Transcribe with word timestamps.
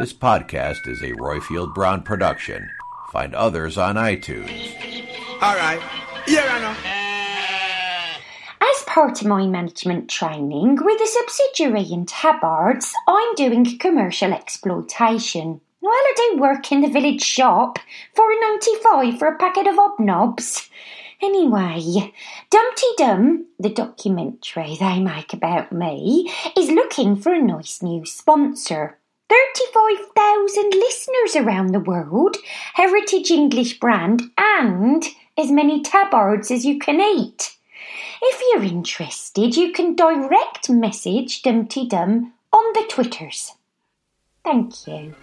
This 0.00 0.14
podcast 0.14 0.88
is 0.88 1.02
a 1.02 1.12
Royfield 1.12 1.74
Brown 1.74 2.00
production. 2.00 2.70
Find 3.12 3.34
others 3.34 3.76
on 3.76 3.96
iTunes. 3.96 4.48
All 5.42 5.54
right. 5.54 5.78
Yeah, 6.26 6.46
I 6.48 6.58
know. 6.62 6.74
As 8.66 8.82
part 8.86 9.20
of 9.20 9.26
my 9.26 9.46
management 9.46 10.08
training 10.08 10.78
with 10.82 11.02
a 11.02 11.06
subsidiary 11.06 11.92
in 11.92 12.06
Tabards, 12.06 12.94
I'm 13.06 13.34
doing 13.34 13.78
commercial 13.78 14.32
exploitation. 14.32 15.60
Well, 15.82 15.92
I 15.92 16.14
do 16.16 16.40
work 16.40 16.72
in 16.72 16.80
the 16.80 16.88
village 16.88 17.20
shop 17.20 17.78
for 18.14 18.32
a 18.32 18.40
95 18.40 19.18
for 19.18 19.28
a 19.28 19.36
packet 19.36 19.66
of 19.66 19.74
hobnobs. 19.74 20.70
Anyway, 21.20 22.14
Dum 22.48 22.66
Tee 22.74 22.94
Dum, 22.96 23.44
the 23.58 23.68
documentary 23.68 24.78
they 24.80 24.98
make 24.98 25.34
about 25.34 25.72
me, 25.72 26.32
is 26.56 26.70
looking 26.70 27.16
for 27.16 27.34
a 27.34 27.42
nice 27.42 27.82
new 27.82 28.06
sponsor. 28.06 28.96
35,000 29.30 30.74
listeners 30.74 31.36
around 31.36 31.68
the 31.68 31.78
world, 31.78 32.36
heritage 32.74 33.30
English 33.30 33.78
brand, 33.78 34.22
and 34.36 35.04
as 35.38 35.52
many 35.52 35.82
tabbards 35.82 36.50
as 36.50 36.66
you 36.66 36.80
can 36.80 37.00
eat. 37.00 37.56
If 38.20 38.42
you're 38.50 38.64
interested, 38.64 39.56
you 39.56 39.72
can 39.72 39.94
direct 39.94 40.68
message 40.68 41.42
Dum 41.42 41.68
Tee 41.68 41.88
Dum 41.88 42.32
on 42.52 42.72
the 42.74 42.84
Twitters. 42.88 43.52
Thank 44.42 44.86
you. 44.88 45.14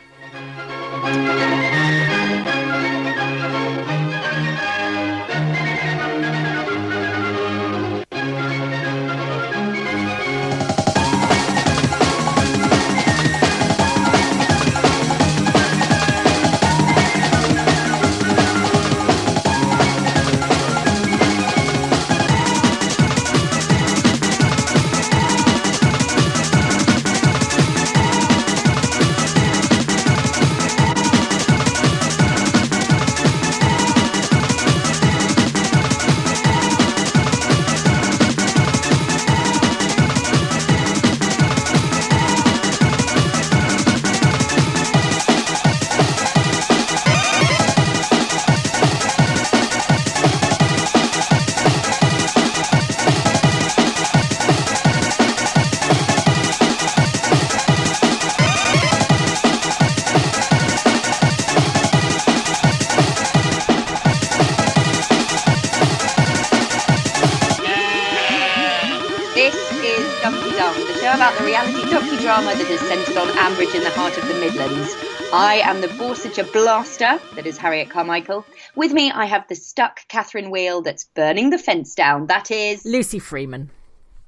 Is 72.78 72.88
centred 72.88 73.18
on 73.18 73.28
Ambridge 73.30 73.74
in 73.74 73.84
the 73.84 73.90
heart 73.90 74.16
of 74.20 74.28
the 74.28 74.36
Midlands. 74.36 74.94
I 75.34 75.62
am 75.64 75.82
the 75.82 75.88
Borsetshire 75.88 76.52
blaster, 76.54 77.20
that 77.34 77.48
is 77.48 77.58
Harriet 77.58 77.90
Carmichael. 77.90 78.46
With 78.76 78.94
me, 78.94 79.10
I 79.10 79.26
have 79.26 79.48
the 79.48 79.56
stuck 79.56 80.08
Catherine 80.10 80.52
Wheel 80.52 80.84
that's 80.84 81.06
burning 81.06 81.50
the 81.50 81.58
fence 81.58 81.96
down, 81.96 82.28
that 82.28 82.52
is. 82.52 82.86
Lucy 82.86 83.18
Freeman. 83.18 83.72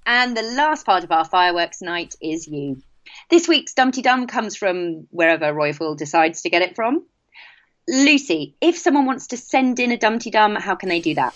And 0.08 0.36
the 0.36 0.42
last 0.42 0.84
part 0.84 1.04
of 1.04 1.12
our 1.12 1.26
fireworks 1.26 1.84
night 1.84 2.16
is 2.24 2.48
you. 2.48 2.82
This 3.30 3.48
week's 3.48 3.76
Dum 3.76 3.92
Tee 3.92 4.02
Dum 4.02 4.26
comes 4.26 4.56
from 4.56 5.08
wherever 5.12 5.54
Royfield 5.54 5.98
decides 5.98 6.42
to 6.42 6.50
get 6.50 6.64
it 6.64 6.76
from. 6.76 7.06
Lucy, 7.90 8.56
if 8.62 8.78
someone 8.78 9.08
wants 9.08 9.26
to 9.28 9.36
send 9.36 9.80
in 9.80 9.92
a 9.92 9.98
Dum 9.98 10.20
Tee 10.20 10.30
Dum, 10.30 10.56
how 10.56 10.76
can 10.76 10.90
they 10.90 11.00
do 11.00 11.16
that? 11.16 11.34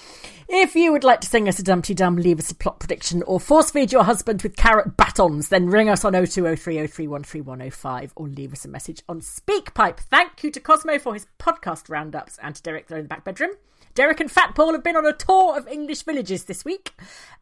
If 0.48 0.76
you 0.76 0.92
would 0.92 1.04
like 1.04 1.20
to 1.22 1.28
sing 1.28 1.48
us 1.48 1.58
a 1.58 1.64
Dum 1.64 1.82
Tee 1.82 1.96
Dum, 1.96 2.16
leave 2.16 2.38
us 2.38 2.52
a 2.52 2.56
plot 2.56 2.80
prediction, 2.80 3.24
or 3.24 3.40
force 3.40 3.72
feed 3.72 3.92
your 3.92 4.04
husband 4.04 4.44
with 4.44 4.56
carrot 4.56 4.96
batons, 4.96 5.50
then 5.50 5.66
ring 5.66 5.90
us 5.90 6.06
on 6.06 6.14
02030313105 6.14 8.12
or 8.16 8.28
leave 8.28 8.54
us 8.54 8.66
a 8.66 8.68
message 8.68 9.02
on 9.10 9.20
SpeakPipe. 9.22 9.98
Thank 9.98 10.44
you 10.44 10.52
to 10.52 10.60
Cosmo 10.60 11.00
for 11.00 11.16
his 11.16 11.26
podcast 11.40 11.90
roundups 11.90 12.38
and 12.40 12.54
to 12.54 12.62
Derek 12.62 12.88
there 12.88 13.00
in 13.00 13.06
the 13.06 13.10
back 13.10 13.24
bedroom. 13.24 13.54
Derek 13.96 14.20
and 14.20 14.32
Fat 14.32 14.56
Paul 14.56 14.74
have 14.74 14.84
been 14.84 14.96
on 14.96 15.06
a 15.06 15.14
tour 15.14 15.56
of 15.56 15.68
English 15.68 16.02
villages 16.04 16.46
this 16.46 16.66
week. 16.66 16.94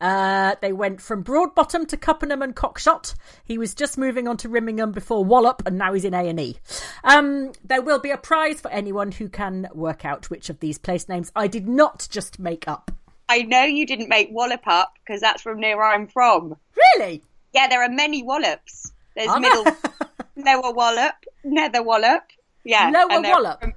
Uh, 0.01 0.55
they 0.61 0.73
went 0.73 0.99
from 1.01 1.23
Broadbottom 1.23 1.87
to 1.87 1.97
Cuppenham 1.97 2.41
and 2.41 2.53
Cockshot. 2.55 3.13
He 3.45 3.57
was 3.57 3.73
just 3.73 3.97
moving 3.97 4.27
on 4.27 4.35
to 4.37 4.49
Rimingham 4.49 4.91
before 4.93 5.23
Wallop, 5.23 5.61
and 5.65 5.77
now 5.77 5.93
he's 5.93 6.03
in 6.03 6.13
A 6.13 6.27
and 6.27 6.39
E. 6.39 6.57
Um, 7.05 7.53
there 7.63 7.81
will 7.81 7.99
be 7.99 8.11
a 8.11 8.17
prize 8.17 8.59
for 8.59 8.69
anyone 8.69 9.13
who 9.13 9.29
can 9.29 9.69
work 9.73 10.03
out 10.03 10.29
which 10.29 10.49
of 10.49 10.59
these 10.59 10.77
place 10.77 11.07
names 11.07 11.31
I 11.35 11.47
did 11.47 11.67
not 11.69 12.07
just 12.11 12.37
make 12.37 12.67
up. 12.67 12.91
I 13.29 13.43
know 13.43 13.63
you 13.63 13.85
didn't 13.85 14.09
make 14.09 14.27
Wallop 14.31 14.67
up 14.67 14.93
because 15.05 15.21
that's 15.21 15.41
from 15.41 15.59
near 15.61 15.77
where 15.77 15.85
I'm 15.89 16.07
from. 16.07 16.57
Really? 16.97 17.21
Yeah, 17.53 17.67
there 17.69 17.81
are 17.81 17.89
many 17.89 18.23
Wallops. 18.23 18.91
There's 19.15 19.39
middle, 19.39 19.63
lower 20.35 20.73
Wallop, 20.73 21.13
nether 21.45 21.81
Wallop. 21.81 22.23
Yeah, 22.65 22.89
Lower 22.93 23.21
Wallop? 23.21 23.59
from- 23.61 23.73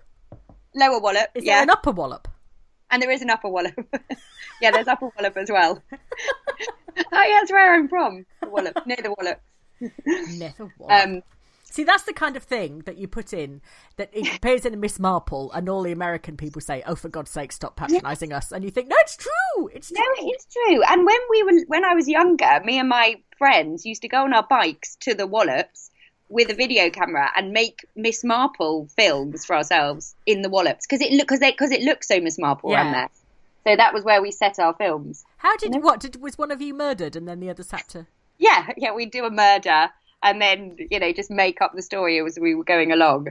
lower 0.75 1.01
Wallop. 1.01 1.29
Is 1.37 1.45
yeah, 1.45 1.55
there 1.55 1.63
an 1.63 1.71
upper 1.71 1.93
Wallop? 1.93 2.27
And 2.95 3.03
there 3.03 3.11
is 3.11 3.23
an 3.23 3.31
upper 3.31 3.49
Wallop. 3.49 3.75
yeah, 4.63 4.71
there's 4.71 4.87
upper 4.87 5.11
Wallop 5.17 5.37
as 5.37 5.51
well. 5.51 5.83
oh, 5.93 5.97
yeah, 6.97 7.41
that's 7.41 7.51
where 7.51 7.75
I'm 7.75 7.89
from. 7.89 8.25
The 8.41 8.49
Wallop, 8.49 8.87
near 8.87 8.99
the 9.03 9.15
Wallop. 9.19 9.41
Nether 10.07 10.73
Wallop. 10.79 11.07
Um, 11.07 11.23
See, 11.65 11.83
that's 11.83 12.05
the 12.05 12.13
kind 12.13 12.37
of 12.37 12.45
thing 12.45 12.83
that 12.87 12.99
you 12.99 13.09
put 13.09 13.33
in 13.33 13.61
that 13.97 14.09
it 14.13 14.37
appears 14.37 14.65
in 14.65 14.75
a 14.75 14.77
Miss 14.77 15.01
Marple, 15.01 15.51
and 15.51 15.69
all 15.69 15.83
the 15.83 15.91
American 15.91 16.37
people 16.37 16.61
say, 16.61 16.85
"Oh, 16.87 16.95
for 16.95 17.09
God's 17.09 17.33
sake, 17.33 17.51
stop 17.51 17.75
patronising 17.75 18.33
us!" 18.33 18.53
And 18.53 18.63
you 18.63 18.71
think, 18.71 18.87
"No, 18.87 18.95
it's 19.01 19.17
true. 19.17 19.69
It's 19.75 19.89
true. 19.89 19.99
No, 19.99 20.25
it 20.25 20.37
is 20.37 20.47
true. 20.53 20.83
And 20.85 21.05
when 21.05 21.19
we 21.31 21.43
were, 21.43 21.65
when 21.67 21.85
I 21.85 21.95
was 21.95 22.09
younger, 22.09 22.61
me 22.65 22.79
and 22.79 22.89
my 22.89 23.17
friends 23.37 23.85
used 23.85 24.03
to 24.03 24.09
go 24.09 24.19
on 24.19 24.33
our 24.33 24.47
bikes 24.49 24.95
to 25.01 25.15
the 25.15 25.27
Wallops 25.27 25.91
with 26.35 26.51
a 26.51 26.55
video 26.55 26.91
camera 26.91 27.31
and 27.37 27.53
make 27.53 27.87
Miss 27.95 28.25
Marple 28.25 28.89
films 28.97 29.45
for 29.45 29.55
ourselves 29.55 30.17
in 30.27 30.43
the 30.43 30.49
Wallops 30.49 30.85
because 30.85 31.01
it 31.01 31.13
look 31.13 31.29
because 31.29 31.39
because 31.39 31.71
it 31.71 31.83
looks 31.83 32.09
so 32.09 32.21
Miss 32.21 32.39
Marple 32.39 32.73
around 32.73 32.93
there. 32.93 33.09
So 33.63 33.77
that 33.77 33.95
was 33.95 34.05
where 34.05 34.21
we 34.21 34.33
set 34.33 34.59
our 34.59 34.75
films. 34.75 35.25
How 35.37 35.57
did 35.57 35.73
what 35.81 36.01
did 36.01 36.21
was 36.21 36.37
one 36.37 36.51
of 36.51 36.61
you 36.61 36.75
murdered, 36.75 37.15
and 37.15 37.29
then 37.29 37.39
the 37.39 37.51
other 37.51 37.65
had 37.71 37.89
to? 37.91 38.07
Yeah, 38.37 38.73
yeah, 38.77 38.93
we'd 38.93 39.13
do 39.13 39.25
a 39.25 39.31
murder 39.31 39.91
and 40.25 40.43
then 40.43 40.77
you 40.91 40.99
know 40.99 41.13
just 41.13 41.31
make 41.31 41.63
up 41.63 41.73
the 41.75 41.83
story 41.83 42.21
as 42.21 42.37
we 42.41 42.57
were 42.57 42.65
going 42.65 42.91
along. 42.91 43.29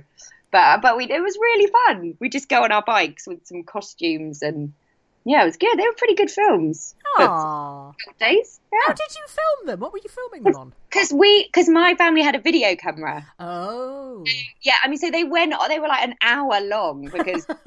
But 0.52 0.82
but 0.82 0.96
we 0.96 1.12
it 1.12 1.22
was 1.22 1.38
really 1.42 1.70
fun. 1.86 2.16
We 2.22 2.30
just 2.30 2.48
go 2.48 2.64
on 2.64 2.72
our 2.72 2.84
bikes 2.84 3.28
with 3.28 3.46
some 3.46 3.64
costumes 3.64 4.42
and 4.42 4.72
yeah, 5.26 5.44
it 5.44 5.46
was 5.46 5.58
good. 5.58 5.78
They 5.78 5.84
were 5.84 5.96
pretty 5.98 6.16
good 6.16 6.30
films. 6.30 6.96
Ah. 7.18 7.92
days. 8.20 8.60
How 8.88 8.94
did 8.94 9.16
you 9.16 9.26
film 9.28 9.68
them? 9.68 9.80
What 9.80 9.94
were 9.94 10.00
you 10.04 10.10
filming 10.10 10.44
them 10.44 10.56
on? 10.56 10.74
because 10.90 11.14
we 11.14 11.46
because 11.46 11.70
my 11.70 11.96
family 11.96 12.22
had 12.22 12.36
a 12.36 12.40
video 12.40 12.76
camera. 12.76 13.26
Oh. 13.40 14.24
Yeah, 14.62 14.76
I 14.84 14.88
mean, 14.88 14.98
so 14.98 15.12
they 15.12 15.24
went. 15.24 15.54
They 15.70 15.80
were 15.80 15.88
like 15.88 16.04
an 16.04 16.16
hour 16.22 16.60
long 16.62 17.10
because 17.12 17.46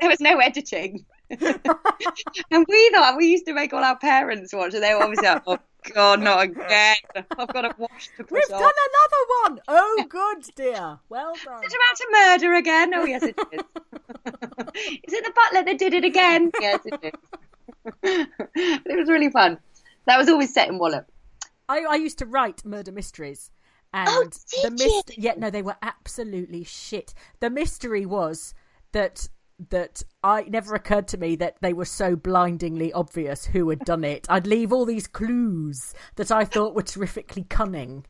there 0.00 0.10
was 0.10 0.20
no 0.20 0.38
editing. 0.38 1.04
and 1.30 2.66
we 2.68 2.90
thought 2.90 3.16
we 3.16 3.28
used 3.28 3.46
to 3.46 3.54
make 3.54 3.72
all 3.72 3.82
our 3.82 3.98
parents 3.98 4.52
watch, 4.52 4.74
and 4.74 4.82
they 4.82 4.94
were 4.94 5.02
obviously 5.02 5.28
like, 5.28 5.42
"Oh 5.46 5.58
God, 5.92 6.20
not 6.22 6.42
again! 6.44 6.96
I've 7.38 7.48
got 7.48 7.62
to 7.62 7.74
watch 7.78 8.10
the 8.16 8.24
We've 8.30 8.48
done 8.48 8.60
another 8.62 9.24
one. 9.44 9.60
Oh, 9.68 10.04
good 10.08 10.44
dear. 10.56 10.98
Well 11.08 11.34
done. 11.44 11.64
Is 11.64 11.72
it 11.72 11.78
about 11.78 11.96
to 11.96 12.08
murder 12.12 12.54
again? 12.54 12.94
Oh 12.94 13.04
yes, 13.04 13.22
it 13.22 13.38
is. 13.52 13.60
is 15.04 15.12
it 15.12 15.24
the 15.24 15.32
butler 15.34 15.64
that 15.64 15.78
did 15.78 15.94
it 15.94 16.04
again? 16.04 16.50
Yes, 16.60 16.80
it 16.84 17.00
is. 17.02 17.12
it 18.54 18.98
was 18.98 19.08
really 19.08 19.30
fun. 19.30 19.58
That 20.06 20.18
was 20.18 20.28
always 20.28 20.52
set 20.52 20.68
in 20.68 20.78
Wallop. 20.78 21.06
I, 21.68 21.80
I 21.88 21.94
used 21.96 22.18
to 22.18 22.26
write 22.26 22.64
murder 22.64 22.92
mysteries. 22.92 23.50
And 23.92 24.08
Oh, 24.10 24.24
the 24.62 24.70
did 24.70 24.80
you? 24.80 24.86
myst- 24.86 25.18
yeah, 25.18 25.34
no, 25.36 25.50
they 25.50 25.62
were 25.62 25.76
absolutely 25.82 26.64
shit. 26.64 27.14
The 27.40 27.48
mystery 27.50 28.04
was 28.04 28.54
that 28.92 29.28
that 29.70 30.02
I 30.22 30.42
never 30.42 30.74
occurred 30.74 31.08
to 31.08 31.18
me 31.18 31.36
that 31.36 31.56
they 31.60 31.72
were 31.72 31.84
so 31.84 32.16
blindingly 32.16 32.92
obvious 32.92 33.46
who 33.46 33.68
had 33.70 33.80
done 33.80 34.04
it. 34.04 34.26
I'd 34.28 34.46
leave 34.46 34.72
all 34.72 34.84
these 34.84 35.06
clues 35.06 35.94
that 36.16 36.30
I 36.30 36.44
thought 36.44 36.74
were 36.74 36.82
terrifically 36.82 37.44
cunning. 37.48 38.06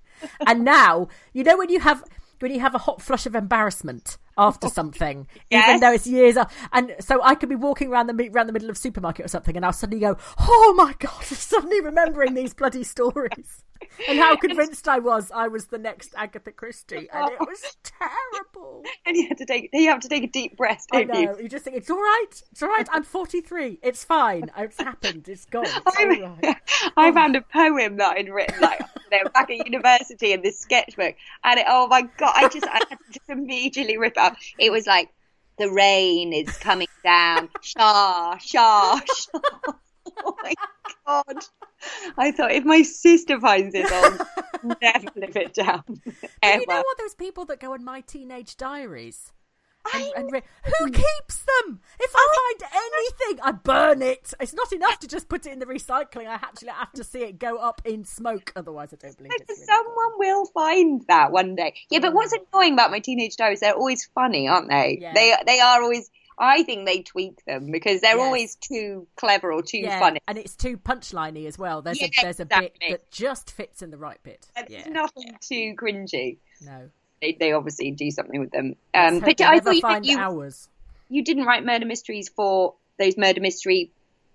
And 0.47 0.65
now, 0.65 1.09
you 1.33 1.45
know 1.45 1.57
when 1.57 1.71
you 1.71 1.81
have 1.81 2.05
when 2.41 2.53
you 2.53 2.61
have 2.61 2.75
a 2.75 2.79
hot 2.79 3.01
flush 3.01 3.27
of 3.27 3.35
embarrassment 3.35 4.19
after 4.37 4.69
something, 4.81 5.27
even 5.51 5.81
though 5.81 5.93
it's 5.93 6.07
years 6.07 6.37
off. 6.37 6.55
And 6.73 6.95
so 7.01 7.23
I 7.23 7.35
could 7.35 7.49
be 7.49 7.55
walking 7.55 7.91
around 7.91 8.07
the 8.09 8.29
around 8.31 8.47
the 8.47 8.53
middle 8.53 8.71
of 8.71 8.77
a 8.77 8.79
supermarket 8.79 9.25
or 9.25 9.29
something, 9.29 9.57
and 9.57 9.65
I'll 9.65 9.73
suddenly 9.73 10.01
go, 10.01 10.17
"Oh 10.39 10.75
my 10.77 10.95
god!" 10.99 11.25
Suddenly 11.25 11.81
remembering 11.81 12.35
these 12.35 12.55
bloody 12.55 12.85
stories 12.85 13.65
and 14.09 14.19
how 14.19 14.37
convinced 14.37 14.89
I 14.89 14.99
was 14.99 15.31
I 15.35 15.49
was 15.49 15.67
the 15.67 15.79
next 15.79 16.15
Agatha 16.17 16.53
Christie, 16.53 17.09
and 17.13 17.31
it 17.31 17.39
oh. 17.41 17.47
was 17.47 17.77
terrible. 17.83 18.83
And 19.07 19.17
you 19.17 19.29
had 19.29 19.39
to 19.39 19.45
take 19.45 19.69
you 19.73 19.89
have 19.91 20.01
to 20.01 20.09
take 20.09 20.25
a 20.25 20.29
deep 20.29 20.57
breath, 20.57 20.87
I 20.91 21.05
don't 21.05 21.21
you? 21.21 21.27
know. 21.27 21.39
You 21.39 21.49
just 21.49 21.65
think 21.65 21.77
it's 21.77 21.91
all 21.91 21.99
right. 21.99 22.31
It's 22.53 22.63
all 22.63 22.71
right. 22.71 22.89
I'm 22.91 23.03
43. 23.03 23.81
It's 23.83 24.03
fine. 24.03 24.51
It's 24.57 24.79
happened. 24.79 25.29
It's 25.29 25.45
gone. 25.45 25.67
It's 25.67 25.77
all 25.87 26.39
I, 26.47 26.57
right. 26.97 27.15
Found 27.15 27.37
a 27.37 27.43
poem 27.43 27.99
that 27.99 28.13
I'd 28.17 28.31
written 28.31 28.61
like 28.61 28.81
know, 29.23 29.31
back 29.31 29.51
at 29.51 29.67
university 29.67 30.33
in 30.33 30.43
this 30.43 30.59
sketchbook, 30.59 31.17
and 31.43 31.61
it, 31.61 31.67
oh 31.69 31.87
my 31.89 32.03
god, 32.03 32.33
I 32.35 32.49
just 32.49 32.67
I 32.67 32.81
had 32.89 32.99
to 32.99 33.13
just 33.13 33.29
immediately 33.29 33.97
rip 33.97 34.17
out. 34.17 34.37
It 34.59 34.71
was 34.71 34.87
like 34.87 35.11
the 35.59 35.71
rain 35.71 36.33
is 36.33 36.57
coming 36.59 36.89
down, 37.03 37.49
shah 37.61 38.39
shah 38.39 39.01
shah. 39.01 39.73
Oh 40.27 40.35
my 40.43 40.55
god! 41.07 41.45
I 42.17 42.33
thought 42.33 42.53
if 42.53 42.65
my 42.65 42.81
sister 42.81 43.39
finds 43.39 43.75
this, 43.75 43.93
I'll 43.93 44.27
never 44.83 45.09
live 45.17 45.37
it 45.37 45.53
down 45.53 45.85
ever. 46.43 46.61
You 46.61 46.67
know 46.67 46.83
what? 46.83 46.99
Those 46.99 47.15
people 47.15 47.45
that 47.47 47.61
go 47.61 47.75
in 47.75 47.85
my 47.85 48.01
teenage 48.01 48.57
diaries. 48.57 49.31
And, 49.93 50.03
I 50.03 50.13
and 50.17 50.33
re- 50.33 50.43
who 50.65 50.87
hmm. 50.87 50.93
keeps 50.93 51.43
them? 51.43 51.81
If 52.01 52.11
I 52.17 52.55
find 52.59 52.73
anything, 52.73 53.45
I 53.45 53.53
burn 53.53 54.01
it. 54.01 54.33
It's 54.41 54.55
not 54.55 54.73
enough 54.73 54.99
to 55.01 55.07
just 55.07 55.29
put 55.29 55.47
it 55.47 55.53
in 55.53 55.59
the 55.59 55.67
recycling. 55.67 56.27
I 56.27 56.35
actually 56.35 56.71
have 56.71 56.93
to 56.93 57.05
see 57.05 57.21
it 57.21 57.39
go 57.39 57.59
up 57.59 57.83
in 57.85 58.05
smoke. 58.05 58.53
Otherwise, 58.57 58.95
I 58.95 58.97
don't 58.97 59.17
believe 59.17 59.33
it. 59.35 59.45
really 59.47 59.61
Someone 59.61 60.13
will 60.17 60.47
find 60.47 61.05
that 61.09 61.33
one 61.33 61.55
day. 61.55 61.75
Yeah, 61.91 61.99
but 61.99 62.13
mm. 62.13 62.15
what's 62.15 62.33
annoying 62.33 62.73
about 62.73 62.93
my 62.93 63.01
teenage 63.01 63.37
diaries? 63.37 63.61
They're 63.61 63.75
always 63.75 64.09
funny, 64.15 64.49
aren't 64.49 64.71
they? 64.71 64.99
Yeah. 65.01 65.13
They 65.15 65.35
they 65.47 65.61
are 65.61 65.83
always. 65.83 66.11
I 66.39 66.63
think 66.65 66.87
they 66.87 67.03
tweak 67.03 67.45
them 67.45 67.71
because 67.71 68.01
they're 68.01 68.17
Yes. 68.17 68.25
always 68.25 68.57
too 68.57 69.07
clever 69.17 69.53
or 69.53 69.63
too 69.63 69.79
yeah, 69.79 69.99
funny. 70.01 70.21
and 70.27 70.37
it's 70.39 70.57
too 70.57 70.77
punchliney 70.77 71.47
as 71.47 71.59
well. 71.59 71.83
There's 71.83 72.01
Yeah, 72.01 72.09
a 72.19 72.23
there's 72.23 72.41
a 72.41 72.47
bit 72.47 72.77
that 72.91 73.11
just 73.11 73.51
fits 73.53 73.83
in 73.83 73.91
the 73.91 73.99
right 73.99 74.23
bit. 74.23 74.47
And 74.57 74.69
Yeah, 74.69 74.81
It's 74.81 74.89
nothing 74.89 75.37
too 75.41 75.75
cringy. 75.77 76.39
no. 76.63 76.91
They, 77.23 77.33
they 77.39 77.53
obviously 77.53 77.91
do 77.93 78.11
something 78.11 78.39
with 78.41 78.51
them. 78.51 78.75
Um, 78.93 79.21
but 79.21 79.41
I 79.41 79.59
thought 79.61 79.75
you, 79.77 79.81
find 79.81 80.05
you, 80.05 80.19
ours. 80.19 80.69
you 81.09 81.23
didn't 81.25 81.45
write 81.47 81.65
murder 81.65 81.87
mysteries 81.87 82.29
for 82.29 82.75
those 82.99 83.17
murder 83.17 83.41
mystery, 83.41 83.91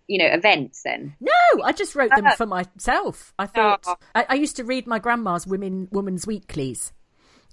you 0.07 0.17
know, 0.17 0.25
events. 0.25 0.81
Then 0.83 1.15
No, 1.19 1.31
I 1.63 1.71
just 1.71 1.93
wrote 1.95 2.09
them 2.15 2.25
Oh. 2.25 2.35
for 2.35 2.45
myself. 2.47 3.33
I 3.37 3.45
thought 3.45 3.83
Oh. 3.85 3.95
I, 4.15 4.25
I 4.29 4.33
used 4.35 4.55
to 4.55 4.63
read 4.63 4.87
my 4.87 4.97
grandma's 4.97 5.45
women 5.45 5.87
women's 5.91 6.25
weeklies, 6.25 6.91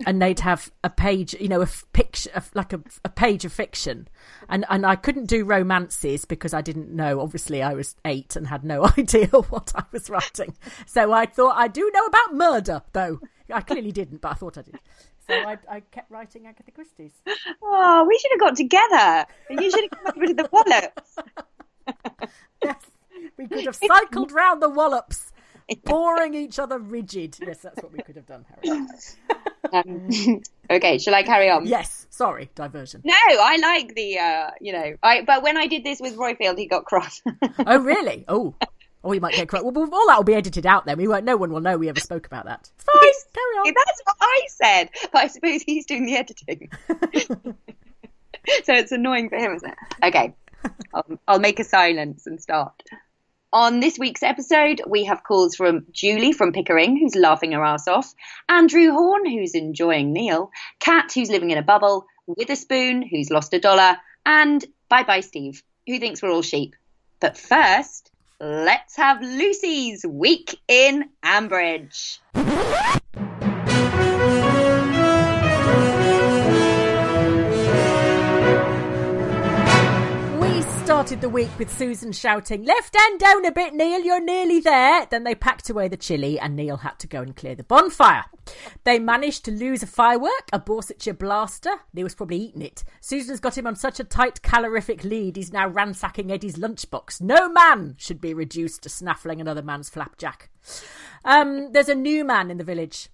and 0.04 0.20
they'd 0.20 0.40
have 0.40 0.70
a 0.84 0.90
page, 0.90 1.34
you 1.40 1.48
know, 1.48 1.60
a 1.60 1.64
f- 1.64 1.84
picture, 1.92 2.30
a 2.34 2.42
like 2.54 2.72
a, 2.72 2.80
a 3.04 3.08
page 3.08 3.44
of 3.44 3.52
fiction, 3.52 4.08
and 4.48 4.64
and 4.68 4.84
I 4.84 4.96
couldn't 4.96 5.26
do 5.26 5.44
romances 5.44 6.24
because 6.24 6.52
I 6.52 6.60
didn't 6.60 6.90
know. 6.90 7.20
Obviously, 7.20 7.62
I 7.62 7.74
was 7.74 7.96
eight 8.04 8.36
and 8.36 8.48
had 8.48 8.64
no 8.64 8.84
idea 8.98 9.26
what 9.28 9.72
I 9.74 9.84
was 9.92 10.10
writing. 10.10 10.54
So 10.86 11.12
I 11.12 11.26
thought 11.26 11.56
I 11.56 11.68
do 11.68 11.90
know 11.94 12.04
about 12.06 12.34
murder, 12.34 12.82
though 12.92 13.20
I 13.52 13.60
clearly 13.62 13.92
didn't, 13.92 14.20
but 14.20 14.32
I 14.32 14.34
thought 14.34 14.58
I 14.58 14.62
did. 14.62 14.78
So 15.26 15.34
I, 15.34 15.58
I 15.68 15.80
kept 15.80 16.10
writing 16.10 16.46
Agatha 16.46 16.70
Christie's. 16.70 17.12
oh, 17.62 18.06
we 18.08 18.18
should 18.18 18.30
have 18.32 18.40
got 18.40 18.56
together. 18.56 19.26
You 19.50 19.70
should 19.70 19.88
have 19.90 19.90
come 19.90 20.12
over 20.16 20.26
to 20.26 20.34
the 20.34 20.48
Wallops. 20.52 21.16
Yes, 22.62 22.76
we 23.36 23.46
could 23.48 23.66
have 23.66 23.76
cycled 23.76 24.32
round 24.32 24.62
the 24.62 24.68
wallops, 24.68 25.32
boring 25.84 26.34
each 26.34 26.58
other 26.58 26.78
rigid. 26.78 27.36
Yes, 27.40 27.58
that's 27.60 27.82
what 27.82 27.92
we 27.92 27.98
could 28.00 28.16
have 28.16 28.26
done, 28.26 28.44
Harry. 28.62 28.86
Um, 29.72 30.08
okay, 30.70 30.98
shall 30.98 31.14
I 31.14 31.22
carry 31.22 31.50
on? 31.50 31.66
Yes, 31.66 32.06
sorry, 32.10 32.50
diversion. 32.54 33.02
No, 33.04 33.14
I 33.14 33.56
like 33.56 33.94
the, 33.94 34.18
uh, 34.18 34.50
you 34.60 34.72
know, 34.72 34.96
I. 35.02 35.22
But 35.22 35.42
when 35.42 35.56
I 35.56 35.66
did 35.66 35.84
this 35.84 36.00
with 36.00 36.16
Royfield, 36.16 36.58
he 36.58 36.66
got 36.66 36.84
cross. 36.84 37.22
Oh, 37.66 37.78
really? 37.78 38.24
Oh, 38.28 38.54
oh, 39.02 39.10
he 39.10 39.18
might 39.18 39.34
get 39.34 39.48
cross. 39.48 39.62
Well, 39.62 39.76
all 39.76 40.06
that 40.08 40.16
will 40.16 40.24
be 40.24 40.34
edited 40.34 40.66
out 40.66 40.84
then. 40.86 40.98
We 40.98 41.08
won't. 41.08 41.24
No 41.24 41.36
one 41.36 41.50
will 41.52 41.60
know 41.60 41.76
we 41.78 41.88
ever 41.88 42.00
spoke 42.00 42.26
about 42.26 42.44
that. 42.44 42.70
It's 42.76 42.84
fine. 42.84 43.32
Carry 43.34 43.70
on. 43.70 43.74
That's 43.74 44.02
what 44.04 44.16
I 44.20 44.40
said, 44.48 44.90
but 45.12 45.22
I 45.22 45.26
suppose 45.28 45.62
he's 45.62 45.86
doing 45.86 46.06
the 46.06 46.16
editing, 46.16 46.70
so 48.64 48.74
it's 48.74 48.92
annoying 48.92 49.28
for 49.28 49.36
him, 49.36 49.54
isn't 49.54 49.68
it? 49.68 49.76
Okay, 50.04 50.34
I'll, 50.94 51.18
I'll 51.26 51.38
make 51.38 51.58
a 51.60 51.64
silence 51.64 52.26
and 52.26 52.40
start. 52.40 52.82
On 53.52 53.80
this 53.80 53.98
week's 53.98 54.24
episode, 54.24 54.82
we 54.88 55.04
have 55.04 55.22
calls 55.22 55.54
from 55.54 55.86
Julie 55.92 56.32
from 56.32 56.52
Pickering, 56.52 56.96
who's 56.96 57.14
laughing 57.14 57.52
her 57.52 57.64
ass 57.64 57.86
off, 57.86 58.12
Andrew 58.48 58.90
Horn, 58.90 59.24
who's 59.24 59.54
enjoying 59.54 60.12
Neil, 60.12 60.50
Kat, 60.80 61.12
who's 61.14 61.30
living 61.30 61.50
in 61.50 61.58
a 61.58 61.62
bubble, 61.62 62.06
Witherspoon, 62.26 63.02
who's 63.02 63.30
lost 63.30 63.54
a 63.54 63.60
dollar, 63.60 63.98
and 64.26 64.64
Bye 64.88 65.04
Bye 65.04 65.20
Steve, 65.20 65.62
who 65.86 65.98
thinks 66.00 66.22
we're 66.22 66.32
all 66.32 66.42
sheep. 66.42 66.74
But 67.20 67.38
first, 67.38 68.10
let's 68.40 68.96
have 68.96 69.22
Lucy's 69.22 70.04
Week 70.04 70.58
in 70.66 71.08
Ambridge. 71.24 72.18
Started 81.06 81.20
the 81.22 81.28
week 81.28 81.56
with 81.56 81.70
Susan 81.78 82.10
shouting, 82.10 82.64
Left 82.64 82.96
hand 82.96 83.20
down 83.20 83.44
a 83.44 83.52
bit, 83.52 83.72
Neil, 83.74 84.00
you're 84.00 84.20
nearly 84.20 84.58
there. 84.58 85.06
Then 85.08 85.22
they 85.22 85.36
packed 85.36 85.70
away 85.70 85.86
the 85.86 85.96
chili 85.96 86.36
and 86.36 86.56
Neil 86.56 86.78
had 86.78 86.98
to 86.98 87.06
go 87.06 87.22
and 87.22 87.36
clear 87.36 87.54
the 87.54 87.62
bonfire. 87.62 88.24
They 88.82 88.98
managed 88.98 89.44
to 89.44 89.52
lose 89.52 89.84
a 89.84 89.86
firework, 89.86 90.48
a 90.52 90.58
Borsetshire 90.58 91.16
blaster. 91.16 91.70
Neil's 91.94 92.16
probably 92.16 92.38
eaten 92.38 92.60
it. 92.60 92.82
Susan's 93.00 93.38
got 93.38 93.56
him 93.56 93.68
on 93.68 93.76
such 93.76 94.00
a 94.00 94.04
tight 94.04 94.42
calorific 94.42 95.04
lead, 95.04 95.36
he's 95.36 95.52
now 95.52 95.68
ransacking 95.68 96.32
Eddie's 96.32 96.56
lunchbox. 96.56 97.20
No 97.20 97.48
man 97.50 97.94
should 97.98 98.20
be 98.20 98.34
reduced 98.34 98.82
to 98.82 98.88
snaffling 98.88 99.40
another 99.40 99.62
man's 99.62 99.88
flapjack. 99.88 100.50
Um, 101.24 101.70
there's 101.70 101.88
a 101.88 101.94
new 101.94 102.24
man 102.24 102.50
in 102.50 102.58
the 102.58 102.64
village. 102.64 103.10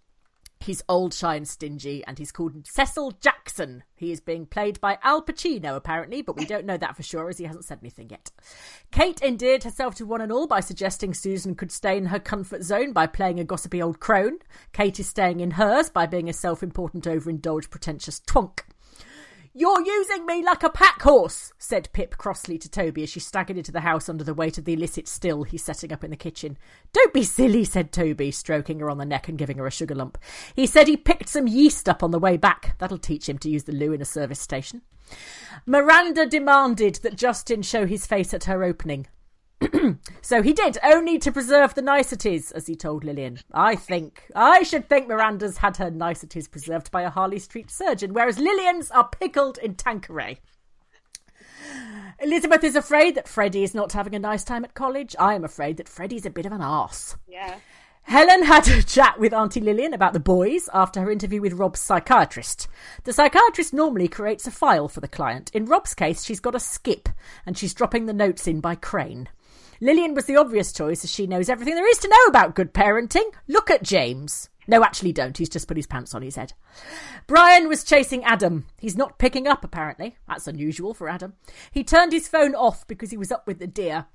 He's 0.62 0.82
old, 0.88 1.12
shy, 1.12 1.34
and 1.34 1.46
stingy, 1.46 2.04
and 2.06 2.18
he's 2.18 2.30
called 2.30 2.66
Cecil 2.66 3.12
Jackson. 3.20 3.82
He 3.96 4.12
is 4.12 4.20
being 4.20 4.46
played 4.46 4.80
by 4.80 4.98
Al 5.02 5.20
Pacino, 5.20 5.74
apparently, 5.74 6.22
but 6.22 6.36
we 6.36 6.44
don't 6.44 6.66
know 6.66 6.76
that 6.76 6.96
for 6.96 7.02
sure 7.02 7.28
as 7.28 7.38
he 7.38 7.44
hasn't 7.44 7.64
said 7.64 7.80
anything 7.82 8.10
yet. 8.10 8.30
Kate 8.92 9.20
endeared 9.22 9.64
herself 9.64 9.96
to 9.96 10.06
one 10.06 10.20
and 10.20 10.30
all 10.30 10.46
by 10.46 10.60
suggesting 10.60 11.14
Susan 11.14 11.56
could 11.56 11.72
stay 11.72 11.96
in 11.96 12.06
her 12.06 12.20
comfort 12.20 12.62
zone 12.62 12.92
by 12.92 13.08
playing 13.08 13.40
a 13.40 13.44
gossipy 13.44 13.82
old 13.82 13.98
crone. 13.98 14.38
Kate 14.72 15.00
is 15.00 15.08
staying 15.08 15.40
in 15.40 15.52
hers 15.52 15.90
by 15.90 16.06
being 16.06 16.28
a 16.28 16.32
self 16.32 16.62
important, 16.62 17.06
overindulged, 17.06 17.70
pretentious 17.70 18.20
twonk. 18.20 18.60
You're 19.54 19.84
using 19.84 20.24
me 20.24 20.42
like 20.42 20.62
a 20.62 20.70
pack 20.70 21.02
horse, 21.02 21.52
said 21.58 21.90
Pip 21.92 22.16
crossly 22.16 22.56
to 22.56 22.70
Toby 22.70 23.02
as 23.02 23.10
she 23.10 23.20
staggered 23.20 23.58
into 23.58 23.70
the 23.70 23.80
house 23.80 24.08
under 24.08 24.24
the 24.24 24.32
weight 24.32 24.56
of 24.56 24.64
the 24.64 24.72
illicit 24.72 25.06
still 25.06 25.42
he's 25.42 25.62
setting 25.62 25.92
up 25.92 26.02
in 26.02 26.10
the 26.10 26.16
kitchen. 26.16 26.56
Don't 26.94 27.12
be 27.12 27.22
silly, 27.22 27.62
said 27.64 27.92
Toby, 27.92 28.30
stroking 28.30 28.80
her 28.80 28.88
on 28.88 28.96
the 28.96 29.04
neck 29.04 29.28
and 29.28 29.36
giving 29.36 29.58
her 29.58 29.66
a 29.66 29.70
sugar 29.70 29.94
lump. 29.94 30.16
He 30.56 30.66
said 30.66 30.88
he 30.88 30.96
picked 30.96 31.28
some 31.28 31.46
yeast 31.46 31.86
up 31.86 32.02
on 32.02 32.12
the 32.12 32.18
way 32.18 32.38
back. 32.38 32.76
That'll 32.78 32.96
teach 32.96 33.28
him 33.28 33.36
to 33.40 33.50
use 33.50 33.64
the 33.64 33.72
loo 33.72 33.92
in 33.92 34.00
a 34.00 34.06
service 34.06 34.40
station. 34.40 34.80
Miranda 35.66 36.24
demanded 36.24 36.94
that 37.02 37.16
Justin 37.16 37.60
show 37.60 37.84
his 37.84 38.06
face 38.06 38.32
at 38.32 38.44
her 38.44 38.64
opening. 38.64 39.06
So 40.24 40.40
he 40.40 40.52
did, 40.52 40.78
only 40.84 41.18
to 41.18 41.32
preserve 41.32 41.74
the 41.74 41.82
niceties, 41.82 42.52
as 42.52 42.66
he 42.66 42.76
told 42.76 43.04
Lillian. 43.04 43.40
I 43.52 43.74
think, 43.74 44.30
I 44.34 44.62
should 44.62 44.88
think 44.88 45.08
Miranda's 45.08 45.58
had 45.58 45.76
her 45.78 45.90
niceties 45.90 46.46
preserved 46.46 46.90
by 46.90 47.02
a 47.02 47.10
Harley 47.10 47.40
Street 47.40 47.70
surgeon, 47.70 48.14
whereas 48.14 48.38
Lillian's 48.38 48.90
are 48.92 49.08
pickled 49.08 49.58
in 49.58 49.74
Tanqueray. 49.74 50.38
Elizabeth 52.20 52.62
is 52.62 52.76
afraid 52.76 53.16
that 53.16 53.28
Freddie 53.28 53.64
is 53.64 53.74
not 53.74 53.92
having 53.92 54.14
a 54.14 54.18
nice 54.18 54.44
time 54.44 54.64
at 54.64 54.74
college. 54.74 55.16
I 55.18 55.34
am 55.34 55.44
afraid 55.44 55.76
that 55.78 55.88
Freddie's 55.88 56.24
a 56.24 56.30
bit 56.30 56.46
of 56.46 56.52
an 56.52 56.62
arse. 56.62 57.16
Yeah. 57.26 57.56
Helen 58.04 58.44
had 58.44 58.68
a 58.68 58.82
chat 58.82 59.18
with 59.18 59.32
Auntie 59.32 59.60
Lillian 59.60 59.92
about 59.92 60.12
the 60.12 60.20
boys 60.20 60.68
after 60.72 61.00
her 61.00 61.10
interview 61.10 61.40
with 61.40 61.54
Rob's 61.54 61.80
psychiatrist. 61.80 62.68
The 63.04 63.12
psychiatrist 63.12 63.72
normally 63.72 64.08
creates 64.08 64.46
a 64.46 64.50
file 64.50 64.88
for 64.88 65.00
the 65.00 65.08
client. 65.08 65.50
In 65.52 65.66
Rob's 65.66 65.94
case, 65.94 66.24
she's 66.24 66.40
got 66.40 66.54
a 66.54 66.60
skip 66.60 67.08
and 67.44 67.58
she's 67.58 67.74
dropping 67.74 68.06
the 68.06 68.12
notes 68.12 68.46
in 68.46 68.60
by 68.60 68.74
crane. 68.76 69.28
Lillian 69.82 70.14
was 70.14 70.26
the 70.26 70.36
obvious 70.36 70.72
choice 70.72 71.02
as 71.02 71.10
she 71.10 71.26
knows 71.26 71.48
everything 71.48 71.74
there 71.74 71.90
is 71.90 71.98
to 71.98 72.08
know 72.08 72.24
about 72.28 72.54
good 72.54 72.72
parenting. 72.72 73.28
Look 73.48 73.68
at 73.68 73.82
James. 73.82 74.48
No, 74.68 74.84
actually, 74.84 75.10
don't. 75.10 75.36
He's 75.36 75.48
just 75.48 75.66
put 75.66 75.76
his 75.76 75.88
pants 75.88 76.14
on 76.14 76.22
his 76.22 76.36
head. 76.36 76.52
Brian 77.26 77.66
was 77.66 77.82
chasing 77.82 78.22
Adam. 78.22 78.66
He's 78.78 78.96
not 78.96 79.18
picking 79.18 79.48
up, 79.48 79.64
apparently. 79.64 80.16
That's 80.28 80.46
unusual 80.46 80.94
for 80.94 81.08
Adam. 81.08 81.32
He 81.72 81.82
turned 81.82 82.12
his 82.12 82.28
phone 82.28 82.54
off 82.54 82.86
because 82.86 83.10
he 83.10 83.16
was 83.16 83.32
up 83.32 83.44
with 83.44 83.58
the 83.58 83.66
deer. 83.66 84.06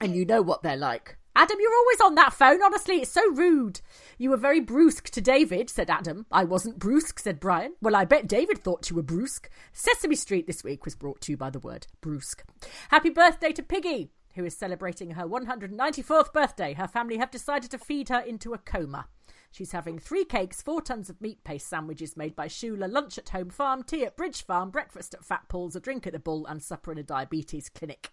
And 0.00 0.16
you 0.16 0.24
know 0.24 0.40
what 0.40 0.62
they're 0.62 0.78
like. 0.78 1.18
Adam, 1.36 1.58
you're 1.60 1.76
always 1.76 2.00
on 2.00 2.14
that 2.14 2.32
phone. 2.32 2.62
Honestly, 2.62 2.96
it's 2.96 3.10
so 3.10 3.30
rude. 3.32 3.82
You 4.16 4.30
were 4.30 4.38
very 4.38 4.60
brusque 4.60 5.10
to 5.10 5.20
David, 5.20 5.68
said 5.68 5.90
Adam. 5.90 6.24
I 6.32 6.44
wasn't 6.44 6.78
brusque, 6.78 7.18
said 7.18 7.38
Brian. 7.38 7.74
Well, 7.82 7.96
I 7.96 8.06
bet 8.06 8.26
David 8.26 8.64
thought 8.64 8.88
you 8.88 8.96
were 8.96 9.02
brusque. 9.02 9.50
Sesame 9.74 10.16
Street 10.16 10.46
this 10.46 10.64
week 10.64 10.86
was 10.86 10.94
brought 10.94 11.20
to 11.22 11.32
you 11.32 11.36
by 11.36 11.50
the 11.50 11.58
word 11.58 11.86
brusque. 12.00 12.42
Happy 12.88 13.10
birthday 13.10 13.52
to 13.52 13.62
Piggy, 13.62 14.10
who 14.34 14.44
is 14.44 14.56
celebrating 14.56 15.12
her 15.12 15.26
194th 15.26 16.32
birthday. 16.32 16.74
Her 16.74 16.88
family 16.88 17.18
have 17.18 17.30
decided 17.30 17.70
to 17.70 17.78
feed 17.78 18.08
her 18.08 18.20
into 18.20 18.54
a 18.54 18.58
coma. 18.58 19.08
She's 19.50 19.72
having 19.72 19.98
three 19.98 20.24
cakes, 20.24 20.62
four 20.62 20.80
tons 20.80 21.10
of 21.10 21.20
meat 21.20 21.44
paste 21.44 21.68
sandwiches 21.68 22.16
made 22.16 22.34
by 22.34 22.48
Shula, 22.48 22.90
lunch 22.90 23.18
at 23.18 23.28
home 23.28 23.50
farm, 23.50 23.82
tea 23.82 24.04
at 24.04 24.16
Bridge 24.16 24.44
Farm, 24.44 24.70
breakfast 24.70 25.12
at 25.12 25.24
Fat 25.24 25.42
Paul's, 25.48 25.76
a 25.76 25.80
drink 25.80 26.06
at 26.06 26.14
the 26.14 26.18
Bull, 26.18 26.46
and 26.46 26.62
supper 26.62 26.90
in 26.90 26.98
a 26.98 27.02
diabetes 27.02 27.68
clinic. 27.68 28.10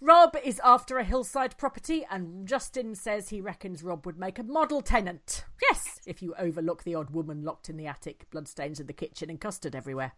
Rob 0.00 0.36
is 0.44 0.60
after 0.62 0.98
a 0.98 1.04
hillside 1.04 1.56
property, 1.56 2.04
and 2.10 2.46
Justin 2.46 2.94
says 2.94 3.30
he 3.30 3.40
reckons 3.40 3.82
Rob 3.82 4.04
would 4.04 4.18
make 4.18 4.38
a 4.38 4.42
model 4.42 4.82
tenant. 4.82 5.46
Yes, 5.62 5.98
if 6.04 6.20
you 6.20 6.34
overlook 6.38 6.84
the 6.84 6.94
odd 6.94 7.10
woman 7.10 7.42
locked 7.42 7.70
in 7.70 7.78
the 7.78 7.86
attic, 7.86 8.28
bloodstains 8.30 8.78
in 8.78 8.86
the 8.86 8.92
kitchen, 8.92 9.30
and 9.30 9.40
custard 9.40 9.74
everywhere. 9.74 10.12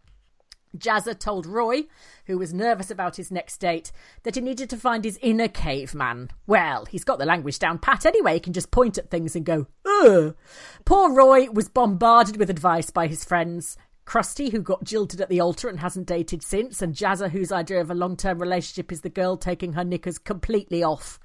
Jazzer 0.77 1.17
told 1.17 1.45
Roy, 1.45 1.83
who 2.25 2.37
was 2.37 2.53
nervous 2.53 2.89
about 2.91 3.15
his 3.15 3.31
next 3.31 3.57
date, 3.57 3.91
that 4.23 4.35
he 4.35 4.41
needed 4.41 4.69
to 4.69 4.77
find 4.77 5.03
his 5.03 5.19
inner 5.21 5.47
caveman. 5.47 6.29
Well, 6.45 6.85
he's 6.85 7.03
got 7.03 7.19
the 7.19 7.25
language 7.25 7.59
down 7.59 7.79
pat 7.79 8.05
anyway, 8.05 8.35
he 8.35 8.39
can 8.39 8.53
just 8.53 8.71
point 8.71 8.97
at 8.97 9.09
things 9.09 9.35
and 9.35 9.45
go, 9.45 9.67
ugh. 9.85 10.35
Poor 10.85 11.13
Roy 11.13 11.49
was 11.49 11.69
bombarded 11.69 12.37
with 12.37 12.49
advice 12.49 12.89
by 12.89 13.07
his 13.07 13.23
friends. 13.23 13.77
Krusty, 14.05 14.51
who 14.51 14.61
got 14.61 14.85
jilted 14.85 15.19
at 15.19 15.27
the 15.27 15.41
altar 15.41 15.67
and 15.67 15.81
hasn't 15.81 16.07
dated 16.07 16.41
since, 16.41 16.81
and 16.81 16.95
Jazzer, 16.95 17.29
whose 17.29 17.51
idea 17.51 17.81
of 17.81 17.91
a 17.91 17.95
long 17.95 18.15
term 18.15 18.39
relationship 18.39 18.91
is 18.91 19.01
the 19.01 19.09
girl 19.09 19.35
taking 19.35 19.73
her 19.73 19.83
knickers 19.83 20.17
completely 20.17 20.81
off. 20.81 21.19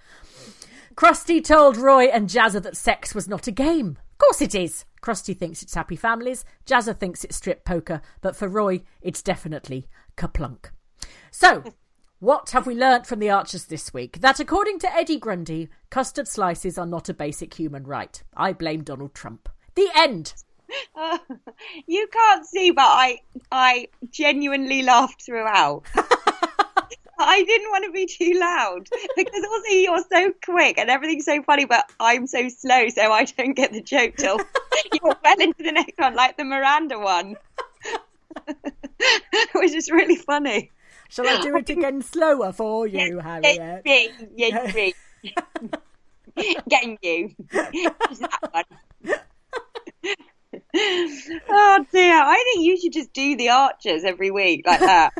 Krusty 0.96 1.42
told 1.42 1.76
Roy 1.76 2.06
and 2.06 2.28
Jazzer 2.28 2.62
that 2.62 2.76
sex 2.76 3.14
was 3.14 3.28
not 3.28 3.46
a 3.46 3.52
game. 3.52 3.99
Of 4.22 4.26
course 4.26 4.42
it 4.42 4.54
is. 4.54 4.84
Krusty 5.02 5.36
thinks 5.36 5.62
it's 5.62 5.74
happy 5.74 5.96
families, 5.96 6.44
Jazzer 6.64 6.96
thinks 6.96 7.24
it's 7.24 7.34
strip 7.34 7.64
poker, 7.64 8.00
but 8.20 8.36
for 8.36 8.46
Roy, 8.46 8.82
it's 9.00 9.20
definitely 9.20 9.88
KerPlunk. 10.16 10.66
So, 11.32 11.64
what 12.20 12.50
have 12.50 12.64
we 12.64 12.76
learnt 12.76 13.04
from 13.04 13.18
the 13.18 13.30
Archers 13.30 13.64
this 13.64 13.92
week? 13.92 14.20
That 14.20 14.38
according 14.38 14.78
to 14.78 14.94
Eddie 14.94 15.18
Grundy, 15.18 15.70
custard 15.90 16.28
slices 16.28 16.78
are 16.78 16.86
not 16.86 17.08
a 17.08 17.14
basic 17.14 17.54
human 17.54 17.82
right. 17.82 18.22
I 18.36 18.52
blame 18.52 18.84
Donald 18.84 19.12
Trump. 19.12 19.48
The 19.74 19.88
end. 19.92 20.34
Uh, 20.94 21.18
you 21.88 22.06
can't 22.06 22.46
see, 22.46 22.70
but 22.70 22.86
I 22.86 23.22
I 23.50 23.88
genuinely 24.12 24.82
laughed 24.82 25.20
throughout. 25.20 25.82
I 27.24 27.42
didn't 27.42 27.70
want 27.70 27.84
to 27.84 27.92
be 27.92 28.06
too 28.06 28.38
loud 28.38 28.88
because 29.16 29.44
also 29.44 29.68
you're 29.70 30.04
so 30.10 30.32
quick 30.44 30.78
and 30.78 30.90
everything's 30.90 31.24
so 31.24 31.42
funny, 31.42 31.64
but 31.64 31.90
I'm 32.00 32.26
so 32.26 32.48
slow, 32.48 32.88
so 32.88 33.12
I 33.12 33.24
don't 33.24 33.54
get 33.54 33.72
the 33.72 33.82
joke 33.82 34.16
till 34.16 34.38
you're 34.92 35.16
well 35.22 35.40
into 35.40 35.62
the 35.62 35.72
next 35.72 35.98
one, 35.98 36.14
like 36.14 36.36
the 36.36 36.44
Miranda 36.44 36.98
one, 36.98 37.36
which 39.54 39.72
is 39.72 39.90
really 39.90 40.16
funny. 40.16 40.70
Shall 41.08 41.28
I 41.28 41.42
do 41.42 41.56
it 41.56 41.68
again 41.76 42.00
slower 42.02 42.52
for 42.52 42.86
you, 42.86 43.18
Harriet? 43.18 43.82
Yes, 43.84 44.12
yes, 44.34 44.94
yes. 45.22 46.60
Getting 46.68 46.98
you. 47.02 47.34
that 47.50 48.48
one. 48.50 48.64
oh 51.50 51.86
dear! 51.92 52.14
I 52.14 52.52
think 52.52 52.64
you 52.64 52.80
should 52.80 52.94
just 52.94 53.12
do 53.12 53.36
the 53.36 53.50
Archers 53.50 54.04
every 54.04 54.30
week 54.30 54.66
like 54.66 54.80
that. 54.80 55.12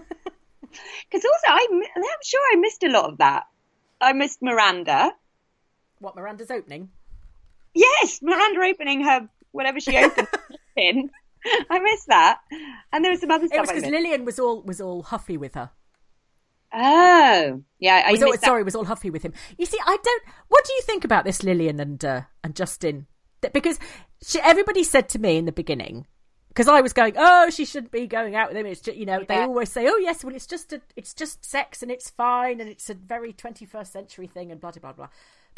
Because 1.11 1.25
also, 1.25 1.47
I'm, 1.49 1.83
I'm 1.83 2.23
sure 2.25 2.41
I 2.53 2.57
missed 2.57 2.83
a 2.83 2.89
lot 2.89 3.11
of 3.11 3.19
that. 3.19 3.45
I 4.01 4.13
missed 4.13 4.43
Miranda. 4.43 5.13
What 5.99 6.17
Miranda's 6.17 6.51
opening? 6.51 6.91
Yes, 7.75 8.21
Miranda 8.23 8.61
opening 8.61 9.05
her 9.05 9.29
whatever 9.53 9.81
she 9.81 9.97
opened 9.97 10.29
in. 10.77 11.11
I 11.71 11.79
missed 11.81 12.07
that, 12.09 12.39
and 12.93 13.05
there 13.05 13.11
was 13.11 13.21
some 13.21 13.31
other 13.31 13.47
stuff. 13.47 13.57
It 13.57 13.61
was 13.61 13.71
because 13.71 13.91
Lillian 13.91 14.25
was 14.25 14.39
all 14.39 14.63
was 14.63 14.81
all 14.81 15.03
huffy 15.03 15.37
with 15.37 15.55
her. 15.55 15.71
Oh, 16.75 17.63
yeah. 17.81 18.03
I 18.07 18.13
was 18.13 18.23
all, 18.23 18.35
sorry, 18.39 18.63
was 18.63 18.75
all 18.75 18.87
huffy 18.87 19.11
with 19.11 19.23
him. 19.23 19.35
You 19.59 19.67
see, 19.67 19.79
I 19.85 19.99
don't. 20.03 20.23
What 20.49 20.65
do 20.65 20.73
you 20.73 20.81
think 20.83 21.05
about 21.05 21.25
this 21.25 21.43
Lillian 21.43 21.81
and 21.81 22.03
uh, 22.05 22.23
and 22.43 22.57
Justin? 22.57 23.07
Because 23.53 23.79
she, 24.25 24.41
everybody 24.41 24.85
said 24.85 25.09
to 25.11 25.19
me 25.19 25.37
in 25.37 25.45
the 25.45 25.53
beginning, 25.53 26.07
because 26.53 26.69
I 26.69 26.83
was 26.83 26.93
going, 26.93 27.15
oh, 27.17 27.49
she 27.49 27.65
shouldn't 27.65 27.93
be 27.93 28.07
going 28.07 28.37
out 28.37 28.49
with 28.49 28.59
him. 28.59 28.67
It's 28.67 28.83
just, 28.83 28.99
you 28.99 29.07
know, 29.07 29.21
yeah. 29.21 29.25
they 29.27 29.37
always 29.39 29.73
say, 29.73 29.87
oh 29.89 29.97
yes, 29.97 30.23
well, 30.23 30.35
it's 30.35 30.47
just 30.47 30.73
a, 30.75 30.83
it's 30.97 31.15
just 31.15 31.45
sex 31.45 31.83
and 31.83 31.91
it's 31.91 32.11
fine 32.11 32.61
and 32.61 32.69
it's 32.69 32.91
a 32.91 32.95
very 32.95 33.33
21st 33.33 33.87
century 33.87 34.27
thing 34.27 34.53
and 34.53 34.61
blah 34.61 34.71
blah 34.71 34.93
blah. 34.93 35.09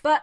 But 0.02 0.22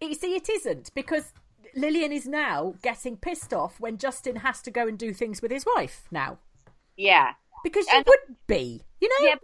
you 0.00 0.14
see, 0.14 0.34
it 0.34 0.50
isn't 0.50 0.90
because 0.94 1.32
Lillian 1.74 2.12
is 2.12 2.26
now 2.26 2.74
getting 2.82 3.16
pissed 3.16 3.54
off 3.54 3.80
when 3.80 3.96
Justin 3.96 4.36
has 4.36 4.60
to 4.62 4.70
go 4.70 4.86
and 4.86 4.98
do 4.98 5.14
things 5.14 5.40
with 5.40 5.50
his 5.50 5.64
wife 5.74 6.06
now. 6.10 6.38
Yeah, 6.96 7.32
because 7.64 7.86
she 7.90 7.96
and, 7.96 8.04
would 8.06 8.36
be, 8.46 8.82
you 9.00 9.08
know. 9.08 9.28
Yeah, 9.28 9.36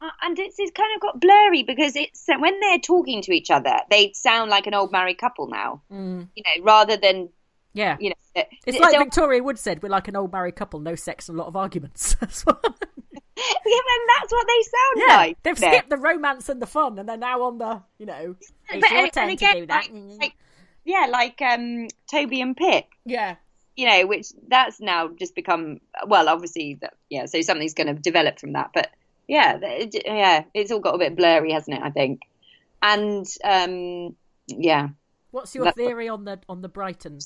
uh, 0.00 0.10
and 0.22 0.38
it's, 0.38 0.56
it's 0.58 0.70
kind 0.70 0.94
of 0.94 1.00
got 1.00 1.20
blurry 1.20 1.64
because 1.64 1.96
it's 1.96 2.24
when 2.38 2.60
they're 2.60 2.78
talking 2.78 3.22
to 3.22 3.32
each 3.32 3.50
other, 3.50 3.76
they 3.90 4.12
sound 4.12 4.50
like 4.50 4.68
an 4.68 4.74
old 4.74 4.92
married 4.92 5.18
couple 5.18 5.48
now. 5.48 5.82
Mm. 5.90 6.28
You 6.36 6.42
know, 6.44 6.64
rather 6.64 6.96
than 6.96 7.30
yeah, 7.72 7.96
you 8.00 8.10
know, 8.10 8.16
it's 8.66 8.78
like 8.78 8.98
Victoria 8.98 9.42
Wood 9.42 9.58
said, 9.58 9.82
we're 9.82 9.88
like 9.88 10.08
an 10.08 10.16
old 10.16 10.32
married 10.32 10.56
couple, 10.56 10.80
no 10.80 10.94
sex 10.94 11.28
and 11.28 11.38
a 11.38 11.42
lot 11.42 11.48
of 11.48 11.56
arguments. 11.56 12.16
yeah, 13.36 13.80
then 13.86 14.00
that's 14.08 14.32
what 14.32 14.46
they 14.46 14.62
sound 14.62 14.96
yeah, 15.08 15.16
like. 15.16 15.42
They've 15.42 15.58
skipped 15.58 15.90
the 15.90 15.96
romance 15.96 16.48
and 16.48 16.60
the 16.60 16.66
fun, 16.66 16.98
and 16.98 17.08
they're 17.08 17.16
now 17.16 17.42
on 17.42 17.58
the, 17.58 17.82
you 17.98 18.06
know, 18.06 18.36
it's 18.70 18.80
but, 18.80 18.90
your 18.90 19.08
turn 19.08 19.30
again, 19.30 19.54
to 19.54 19.60
do 19.60 19.66
that. 19.66 19.92
Like, 19.92 20.20
like, 20.20 20.36
yeah, 20.84 21.06
like 21.10 21.42
um, 21.42 21.88
Toby 22.10 22.40
and 22.40 22.56
Pip. 22.56 22.86
Yeah. 23.04 23.36
You 23.76 23.86
know, 23.86 24.06
which 24.06 24.28
that's 24.48 24.80
now 24.80 25.08
just 25.08 25.34
become 25.34 25.80
well, 26.06 26.30
obviously, 26.30 26.78
that, 26.80 26.94
yeah. 27.10 27.26
So 27.26 27.42
something's 27.42 27.74
going 27.74 27.88
to 27.88 27.94
develop 27.94 28.38
from 28.38 28.52
that, 28.54 28.70
but 28.72 28.90
yeah, 29.28 29.58
it, 29.60 30.02
yeah, 30.06 30.44
it's 30.54 30.70
all 30.70 30.80
got 30.80 30.94
a 30.94 30.98
bit 30.98 31.14
blurry, 31.14 31.52
hasn't 31.52 31.76
it? 31.76 31.82
I 31.82 31.90
think, 31.90 32.22
and 32.80 33.26
um, 33.44 34.16
yeah. 34.46 34.88
What's 35.30 35.54
your 35.54 35.70
theory 35.72 36.08
on 36.08 36.24
the 36.24 36.40
on 36.48 36.62
the 36.62 36.70
Brighton 36.70 37.18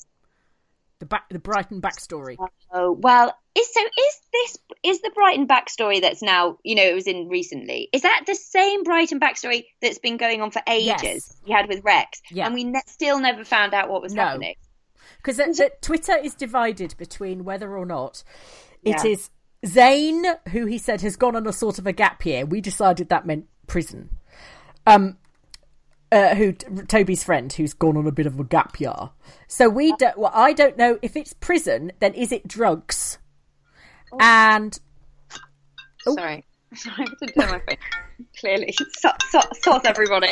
the 1.01 1.05
back 1.07 1.27
the 1.29 1.39
Brighton 1.39 1.81
backstory. 1.81 2.37
Oh 2.71 2.91
well, 2.93 3.33
is 3.55 3.73
so 3.73 3.81
is 3.81 4.21
this 4.31 4.57
is 4.83 5.01
the 5.01 5.09
Brighton 5.13 5.47
backstory 5.47 5.99
that's 5.99 6.21
now 6.21 6.59
you 6.63 6.75
know 6.75 6.83
it 6.83 6.93
was 6.93 7.07
in 7.07 7.27
recently? 7.27 7.89
Is 7.91 8.03
that 8.03 8.23
the 8.27 8.35
same 8.35 8.83
Brighton 8.83 9.19
backstory 9.19 9.65
that's 9.81 9.99
been 9.99 10.15
going 10.15 10.41
on 10.41 10.51
for 10.51 10.61
ages? 10.67 11.01
Yes. 11.03 11.37
You 11.43 11.55
had 11.55 11.67
with 11.67 11.83
Rex, 11.83 12.21
yeah. 12.29 12.45
and 12.45 12.53
we 12.53 12.63
ne- 12.63 12.81
still 12.85 13.19
never 13.19 13.43
found 13.43 13.73
out 13.73 13.89
what 13.89 14.01
was 14.01 14.13
no. 14.13 14.21
happening. 14.23 14.55
Because 15.17 15.41
Twitter 15.81 16.17
is 16.17 16.35
divided 16.35 16.95
between 16.97 17.43
whether 17.43 17.75
or 17.75 17.85
not 17.85 18.23
it 18.83 19.03
Yeah. 19.03 19.11
is 19.11 19.29
Zayn, 19.65 20.37
who 20.49 20.65
he 20.67 20.77
said 20.77 21.01
has 21.01 21.15
gone 21.15 21.35
on 21.35 21.45
a 21.47 21.53
sort 21.53 21.79
of 21.79 21.85
a 21.85 21.93
gap 21.93 22.25
year. 22.25 22.45
We 22.45 22.61
decided 22.61 23.09
that 23.09 23.25
meant 23.25 23.47
prison. 23.67 24.09
Um, 24.87 25.17
uh, 26.11 26.35
who 26.35 26.51
Toby's 26.53 27.23
friend, 27.23 27.51
who's 27.53 27.73
gone 27.73 27.97
on 27.97 28.07
a 28.07 28.11
bit 28.11 28.25
of 28.25 28.39
a 28.39 28.43
gap 28.43 28.79
year. 28.79 29.09
So 29.47 29.69
we 29.69 29.93
don't. 29.97 30.17
Well, 30.17 30.31
I 30.33 30.53
don't 30.53 30.77
know 30.77 30.99
if 31.01 31.15
it's 31.15 31.33
prison. 31.33 31.91
Then 31.99 32.13
is 32.13 32.31
it 32.31 32.47
drugs? 32.47 33.17
And 34.19 34.77
Oh. 36.07 36.15
Sorry, 36.15 36.43
sorry, 36.75 37.05
I 37.07 37.25
didn't 37.25 37.39
turn 37.39 37.51
my 37.51 37.59
phone. 37.59 37.77
Clearly, 38.39 38.73
so, 38.97 39.11
everybody. 39.85 40.27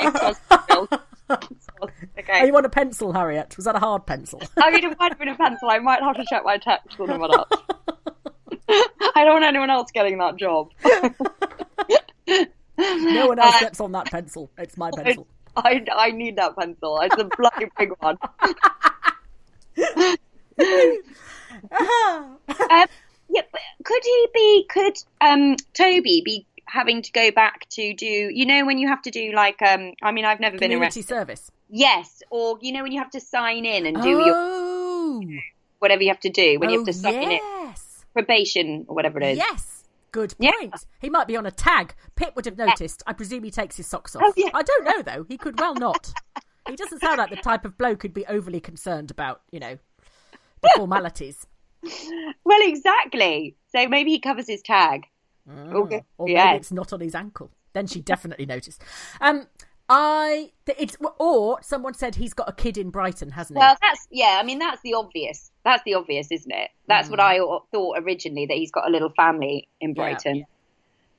Okay. 2.17 2.41
oh, 2.41 2.45
you 2.45 2.53
want 2.53 2.65
a 2.65 2.69
pencil, 2.69 3.13
Harriet? 3.13 3.55
Was 3.55 3.65
that 3.65 3.75
a 3.75 3.79
hard 3.79 4.05
pencil? 4.05 4.41
I 4.57 4.71
mean, 4.71 4.83
it 4.83 4.97
might 4.99 5.11
have 5.11 5.19
been 5.19 5.27
a 5.29 5.35
pencil. 5.35 5.69
I 5.69 5.77
might 5.79 6.01
have 6.01 6.15
to 6.15 6.25
check 6.27 6.43
my 6.43 6.57
text 6.57 6.95
I'm 6.99 7.21
up. 7.21 7.51
I 8.69 9.23
don't 9.23 9.33
want 9.33 9.45
anyone 9.45 9.69
else 9.69 9.91
getting 9.91 10.17
that 10.19 10.37
job. 10.37 10.69
no 12.77 13.27
one 13.27 13.39
else 13.39 13.55
Uh, 13.55 13.59
gets 13.59 13.79
on 13.79 13.91
that 13.91 14.07
pencil. 14.07 14.49
It's 14.57 14.77
my 14.77 14.89
pencil. 14.95 15.27
I, 15.65 15.85
I 15.93 16.11
need 16.11 16.37
that 16.37 16.55
pencil. 16.57 16.99
It's 17.01 17.15
a 17.17 17.25
bloody 17.37 17.67
big 17.77 17.91
one. 17.99 18.17
um, 21.79 22.87
yeah, 23.29 23.41
could 23.83 24.03
he 24.03 24.27
be? 24.33 24.65
Could 24.69 24.97
um 25.21 25.55
Toby 25.73 26.21
be 26.23 26.45
having 26.65 27.01
to 27.01 27.11
go 27.11 27.31
back 27.31 27.67
to 27.69 27.93
do, 27.93 28.05
you 28.05 28.45
know, 28.45 28.65
when 28.65 28.77
you 28.77 28.87
have 28.87 29.01
to 29.01 29.11
do 29.11 29.31
like, 29.33 29.61
um, 29.61 29.93
I 30.03 30.11
mean, 30.11 30.25
I've 30.25 30.39
never 30.39 30.57
been 30.57 30.69
Community 30.71 30.99
arrested. 30.99 31.07
service. 31.07 31.51
Yes, 31.69 32.23
or 32.29 32.57
you 32.61 32.71
know 32.71 32.83
when 32.83 32.91
you 32.91 32.99
have 32.99 33.11
to 33.11 33.19
sign 33.19 33.65
in 33.65 33.85
and 33.85 34.01
do 34.01 34.09
your 34.09 34.35
Oh, 34.35 35.23
whatever 35.79 36.03
you 36.03 36.09
have 36.09 36.19
to 36.21 36.29
do 36.29 36.59
when 36.59 36.69
you 36.69 36.77
oh, 36.77 36.79
have 36.79 36.87
to 36.87 36.93
sign 36.93 37.23
in 37.23 37.31
yes. 37.31 38.05
probation 38.13 38.85
or 38.87 38.95
whatever 38.95 39.19
it 39.19 39.31
is. 39.31 39.37
Yes. 39.37 39.78
Good 40.11 40.33
Yeah. 40.39 40.51
point. 40.59 40.73
He 40.99 41.09
might 41.09 41.27
be 41.27 41.37
on 41.37 41.45
a 41.45 41.51
tag. 41.51 41.93
Pip 42.15 42.35
would 42.35 42.45
have 42.45 42.57
noticed. 42.57 43.03
I 43.07 43.13
presume 43.13 43.43
he 43.43 43.51
takes 43.51 43.77
his 43.77 43.87
socks 43.87 44.15
off. 44.15 44.23
Oh, 44.25 44.33
yeah. 44.35 44.49
I 44.53 44.63
don't 44.63 44.83
know 44.85 45.01
though. 45.01 45.25
He 45.27 45.37
could 45.37 45.59
well 45.59 45.75
not. 45.75 46.11
he 46.67 46.75
doesn't 46.75 46.99
sound 46.99 47.17
like 47.17 47.29
the 47.29 47.35
type 47.37 47.65
of 47.65 47.77
bloke 47.77 48.01
who'd 48.01 48.13
be 48.13 48.25
overly 48.27 48.59
concerned 48.59 49.11
about, 49.11 49.41
you 49.51 49.59
know, 49.59 49.77
the 50.61 50.69
formalities. 50.77 51.45
Well, 52.43 52.59
exactly. 52.61 53.55
So 53.75 53.87
maybe 53.87 54.11
he 54.11 54.19
covers 54.19 54.47
his 54.47 54.61
tag. 54.61 55.05
Okay. 55.49 56.03
Or 56.17 56.25
maybe 56.27 56.37
Yeah. 56.37 56.53
it's 56.53 56.71
not 56.71 56.91
on 56.93 56.99
his 57.01 57.15
ankle. 57.15 57.51
Then 57.73 57.87
she 57.87 58.01
definitely 58.01 58.45
noticed. 58.45 58.81
Um, 59.21 59.47
I 59.89 60.51
it's 60.77 60.97
or 61.17 61.61
someone 61.63 61.95
said 61.95 62.15
he's 62.15 62.33
got 62.33 62.47
a 62.47 62.53
kid 62.53 62.77
in 62.77 62.91
Brighton, 62.91 63.31
hasn't 63.31 63.57
he? 63.57 63.59
Well, 63.59 63.75
that's 63.81 64.07
yeah. 64.11 64.37
I 64.39 64.43
mean, 64.43 64.59
that's 64.59 64.81
the 64.83 64.93
obvious. 64.93 65.49
That's 65.65 65.81
the 65.83 65.95
obvious, 65.95 66.31
isn't 66.31 66.51
it? 66.51 66.69
That's 66.87 67.07
Mm. 67.07 67.11
what 67.11 67.19
I 67.19 67.37
thought 67.71 67.97
originally 67.97 68.45
that 68.45 68.55
he's 68.57 68.71
got 68.71 68.87
a 68.87 68.91
little 68.91 69.09
family 69.09 69.67
in 69.81 69.93
Brighton. 69.95 70.45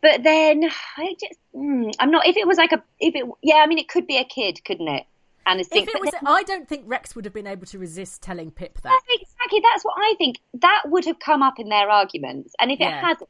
But 0.03 0.23
then 0.23 0.65
I 0.97 1.15
just, 1.21 1.39
mm, 1.55 1.93
I'm 1.99 2.11
not. 2.11 2.27
If 2.27 2.37
it 2.37 2.47
was 2.47 2.57
like 2.59 2.73
a, 2.73 2.83
if 3.01 3.15
it, 3.15 3.27
yeah, 3.43 3.57
I 3.57 3.67
mean, 3.67 3.79
it 3.79 3.89
could 3.89 4.07
be 4.07 4.17
a 4.17 4.25
kid, 4.25 4.61
couldn't 4.65 4.89
it? 4.89 5.05
And 5.47 5.61
if 5.61 5.67
it 5.73 5.89
was, 6.01 6.11
then- 6.13 6.21
I 6.27 6.43
don't 6.45 6.69
think 6.69 6.85
Rex 6.87 7.17
would 7.17 7.25
have 7.25 7.35
been 7.35 7.47
able 7.47 7.67
to 7.67 7.79
resist 7.79 8.23
telling 8.23 8.51
Pip 8.51 8.81
that. 8.83 9.01
Exactly. 9.11 9.61
That's 9.63 9.85
what 9.85 9.95
I 9.99 10.15
think. 10.17 10.39
That 10.55 10.83
would 10.87 11.05
have 11.07 11.19
come 11.19 11.43
up 11.43 11.59
in 11.59 11.69
their 11.69 11.91
arguments, 11.91 12.55
and 12.61 12.71
if 12.71 12.79
Yeah. 12.79 12.99
it 12.99 13.05
hasn't, 13.05 13.29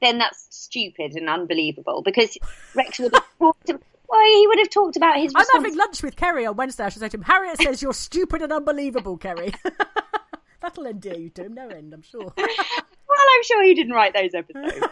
then 0.00 0.18
that's 0.18 0.46
stupid 0.50 1.14
and 1.16 1.28
unbelievable 1.28 2.02
because 2.02 2.38
Rex 2.74 3.00
would 3.00 3.12
have 3.12 3.24
talked. 3.38 3.70
Well, 4.08 4.24
he 4.24 4.46
would 4.46 4.58
have 4.58 4.70
talked 4.70 4.96
about 4.96 5.18
his. 5.18 5.32
I'm 5.36 5.44
having 5.52 5.76
lunch 5.76 6.02
with 6.02 6.16
Keri 6.16 6.46
on 6.46 6.56
Wednesday. 6.56 6.84
I 6.84 6.88
should 6.88 7.00
say 7.00 7.08
to 7.10 7.16
him, 7.18 7.22
Harriet 7.24 7.58
says 7.60 7.82
you're 7.82 7.92
stupid 7.92 8.40
and 8.42 8.52
unbelievable, 8.52 9.16
Keri. 9.18 9.52
That'll 10.60 10.86
endear 10.86 11.16
you 11.16 11.30
to 11.30 11.44
him, 11.44 11.54
no 11.54 11.68
end, 11.68 11.92
I'm 11.94 12.02
sure. 12.02 12.32
Well, 13.10 13.26
I'm 13.36 13.42
sure 13.44 13.64
he 13.64 13.74
didn't 13.74 13.94
write 13.94 14.12
those 14.14 14.34
episodes. 14.34 14.74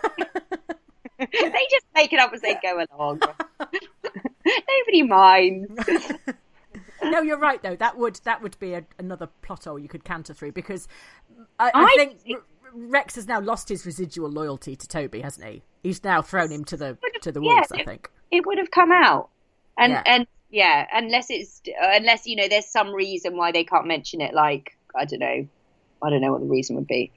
they 1.18 1.66
just 1.70 1.86
make 1.94 2.12
it 2.12 2.18
up 2.18 2.32
as 2.32 2.40
they 2.40 2.56
go 2.62 2.82
along. 2.90 3.20
Nobody 3.60 5.02
minds. 5.02 5.70
no, 7.04 7.20
you're 7.20 7.38
right 7.38 7.62
though. 7.62 7.76
That 7.76 7.98
would 7.98 8.18
that 8.24 8.42
would 8.42 8.58
be 8.58 8.72
a, 8.72 8.84
another 8.98 9.28
plot 9.42 9.64
hole 9.64 9.78
you 9.78 9.88
could 9.88 10.02
canter 10.02 10.32
through 10.34 10.52
because 10.52 10.88
I, 11.58 11.70
I, 11.74 11.84
I 11.84 11.94
think 11.96 12.20
think- 12.22 12.42
Rex 12.72 13.14
has 13.16 13.28
now 13.28 13.40
lost 13.40 13.68
his 13.68 13.84
residual 13.86 14.30
loyalty 14.30 14.74
to 14.76 14.88
Toby, 14.88 15.20
hasn't 15.20 15.46
he? 15.46 15.62
He's 15.82 16.02
now 16.02 16.22
thrown 16.22 16.50
him 16.50 16.64
to 16.64 16.76
the 16.76 16.96
to 17.20 17.30
the 17.30 17.40
Yeah, 17.42 17.54
wolves. 17.54 17.72
I 17.72 17.84
think. 17.84 18.10
It 18.30 18.46
would 18.46 18.58
have 18.58 18.70
come 18.70 18.92
out, 18.92 19.28
and 19.78 19.92
Yeah. 19.92 20.02
and 20.06 20.26
yeah, 20.50 20.86
unless 20.92 21.30
it's 21.30 21.62
unless 21.80 22.26
you 22.26 22.36
know 22.36 22.48
there's 22.48 22.66
some 22.66 22.92
reason 22.92 23.36
why 23.36 23.52
they 23.52 23.64
can't 23.64 23.86
mention 23.86 24.20
it. 24.20 24.34
Like 24.34 24.76
I 24.94 25.04
don't 25.04 25.20
know, 25.20 25.46
I 26.02 26.10
don't 26.10 26.20
know 26.20 26.32
what 26.32 26.40
the 26.40 26.46
reason 26.46 26.76
would 26.76 26.86
be, 26.86 27.12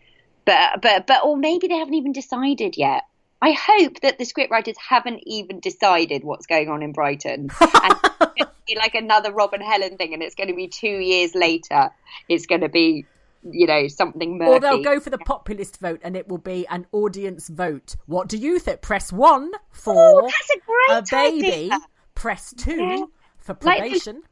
but 0.45 0.81
but 0.81 1.07
but 1.07 1.23
or 1.23 1.37
maybe 1.37 1.67
they 1.67 1.77
haven't 1.77 1.95
even 1.95 2.11
decided 2.11 2.77
yet. 2.77 3.03
I 3.41 3.51
hope 3.51 4.01
that 4.01 4.17
the 4.17 4.25
scriptwriters 4.25 4.75
haven't 4.77 5.23
even 5.25 5.61
decided 5.61 6.25
what's 6.25 6.45
going 6.45 6.67
on 6.67 6.83
in 6.83 6.91
Brighton. 6.91 7.49
and 7.83 7.95
it's 8.35 8.51
be 8.67 8.75
like 8.75 8.95
another 8.95 9.31
Robin 9.31 9.61
Helen 9.61 9.97
thing, 9.97 10.13
and 10.13 10.21
it's 10.21 10.35
going 10.35 10.49
to 10.49 10.55
be 10.55 10.67
two 10.67 10.87
years 10.87 11.35
later. 11.35 11.89
It's 12.27 12.45
going 12.45 12.61
to 12.61 12.69
be, 12.69 13.05
you 13.43 13.67
know, 13.67 13.87
something 13.87 14.37
murky. 14.37 14.51
Or 14.51 14.59
they'll 14.59 14.83
go 14.83 14.99
for 14.99 15.09
the 15.09 15.17
populist 15.19 15.79
vote, 15.79 15.99
and 16.03 16.15
it 16.15 16.27
will 16.27 16.37
be 16.37 16.67
an 16.67 16.85
audience 16.91 17.47
vote. 17.47 17.95
What 18.05 18.27
do 18.27 18.37
you 18.37 18.59
think? 18.59 18.81
Press 18.81 19.11
one 19.11 19.51
for 19.71 20.23
Oh, 20.23 20.29
that's 20.89 21.11
a 21.11 21.15
a 21.17 21.31
baby. 21.31 21.47
idea. 21.47 21.79
Press 22.15 22.53
two 22.57 22.75
Yeah. 22.75 23.05
for 23.37 23.53
Like 23.61 23.79
probation. 23.79 24.23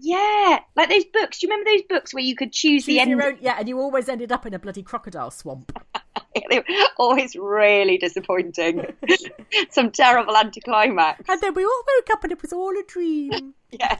Yeah, 0.00 0.60
like 0.76 0.88
those 0.90 1.04
books. 1.06 1.38
Do 1.40 1.46
you 1.46 1.50
remember 1.52 1.70
those 1.72 1.82
books 1.88 2.14
where 2.14 2.22
you 2.22 2.36
could 2.36 2.52
choose, 2.52 2.84
the 2.84 3.00
end? 3.00 3.20
own, 3.20 3.38
yeah, 3.40 3.56
and 3.58 3.68
you 3.68 3.80
always 3.80 4.08
ended 4.08 4.30
up 4.30 4.46
in 4.46 4.54
a 4.54 4.58
bloody 4.58 4.82
crocodile 4.82 5.32
swamp. 5.32 5.72
always 6.98 7.34
really 7.36 7.98
disappointing. 7.98 8.86
Some 9.70 9.90
terrible 9.90 10.36
anticlimax. 10.36 11.24
And 11.28 11.40
then 11.40 11.54
we 11.54 11.64
all 11.64 11.82
woke 11.96 12.10
up 12.12 12.22
and 12.22 12.32
it 12.32 12.40
was 12.42 12.52
all 12.52 12.76
a 12.78 12.82
dream. 12.84 13.54
Yeah. 13.70 13.98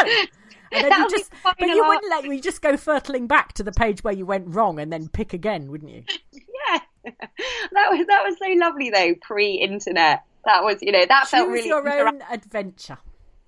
Oh. 0.00 0.24
And 0.72 0.84
then 0.84 0.92
you 1.00 1.10
just, 1.10 1.30
but 1.42 1.60
you 1.60 1.84
wouldn't 1.86 2.10
let 2.10 2.24
you 2.24 2.40
just 2.40 2.62
go 2.62 2.76
furtling 2.76 3.26
back 3.26 3.52
to 3.54 3.62
the 3.62 3.72
page 3.72 4.04
where 4.04 4.14
you 4.14 4.26
went 4.26 4.54
wrong 4.54 4.78
and 4.78 4.92
then 4.92 5.08
pick 5.08 5.32
again, 5.32 5.70
wouldn't 5.70 5.90
you? 5.90 6.04
yeah. 6.32 6.80
That 7.72 7.90
was 7.90 8.06
that 8.08 8.22
was 8.24 8.36
so 8.38 8.52
lovely 8.58 8.90
though, 8.90 9.14
pre-internet. 9.22 10.22
That 10.44 10.62
was, 10.62 10.82
you 10.82 10.92
know, 10.92 11.04
that 11.06 11.28
felt 11.28 11.48
Choose 11.48 11.54
really 11.54 11.68
your 11.68 12.06
own 12.06 12.22
adventure. 12.30 12.98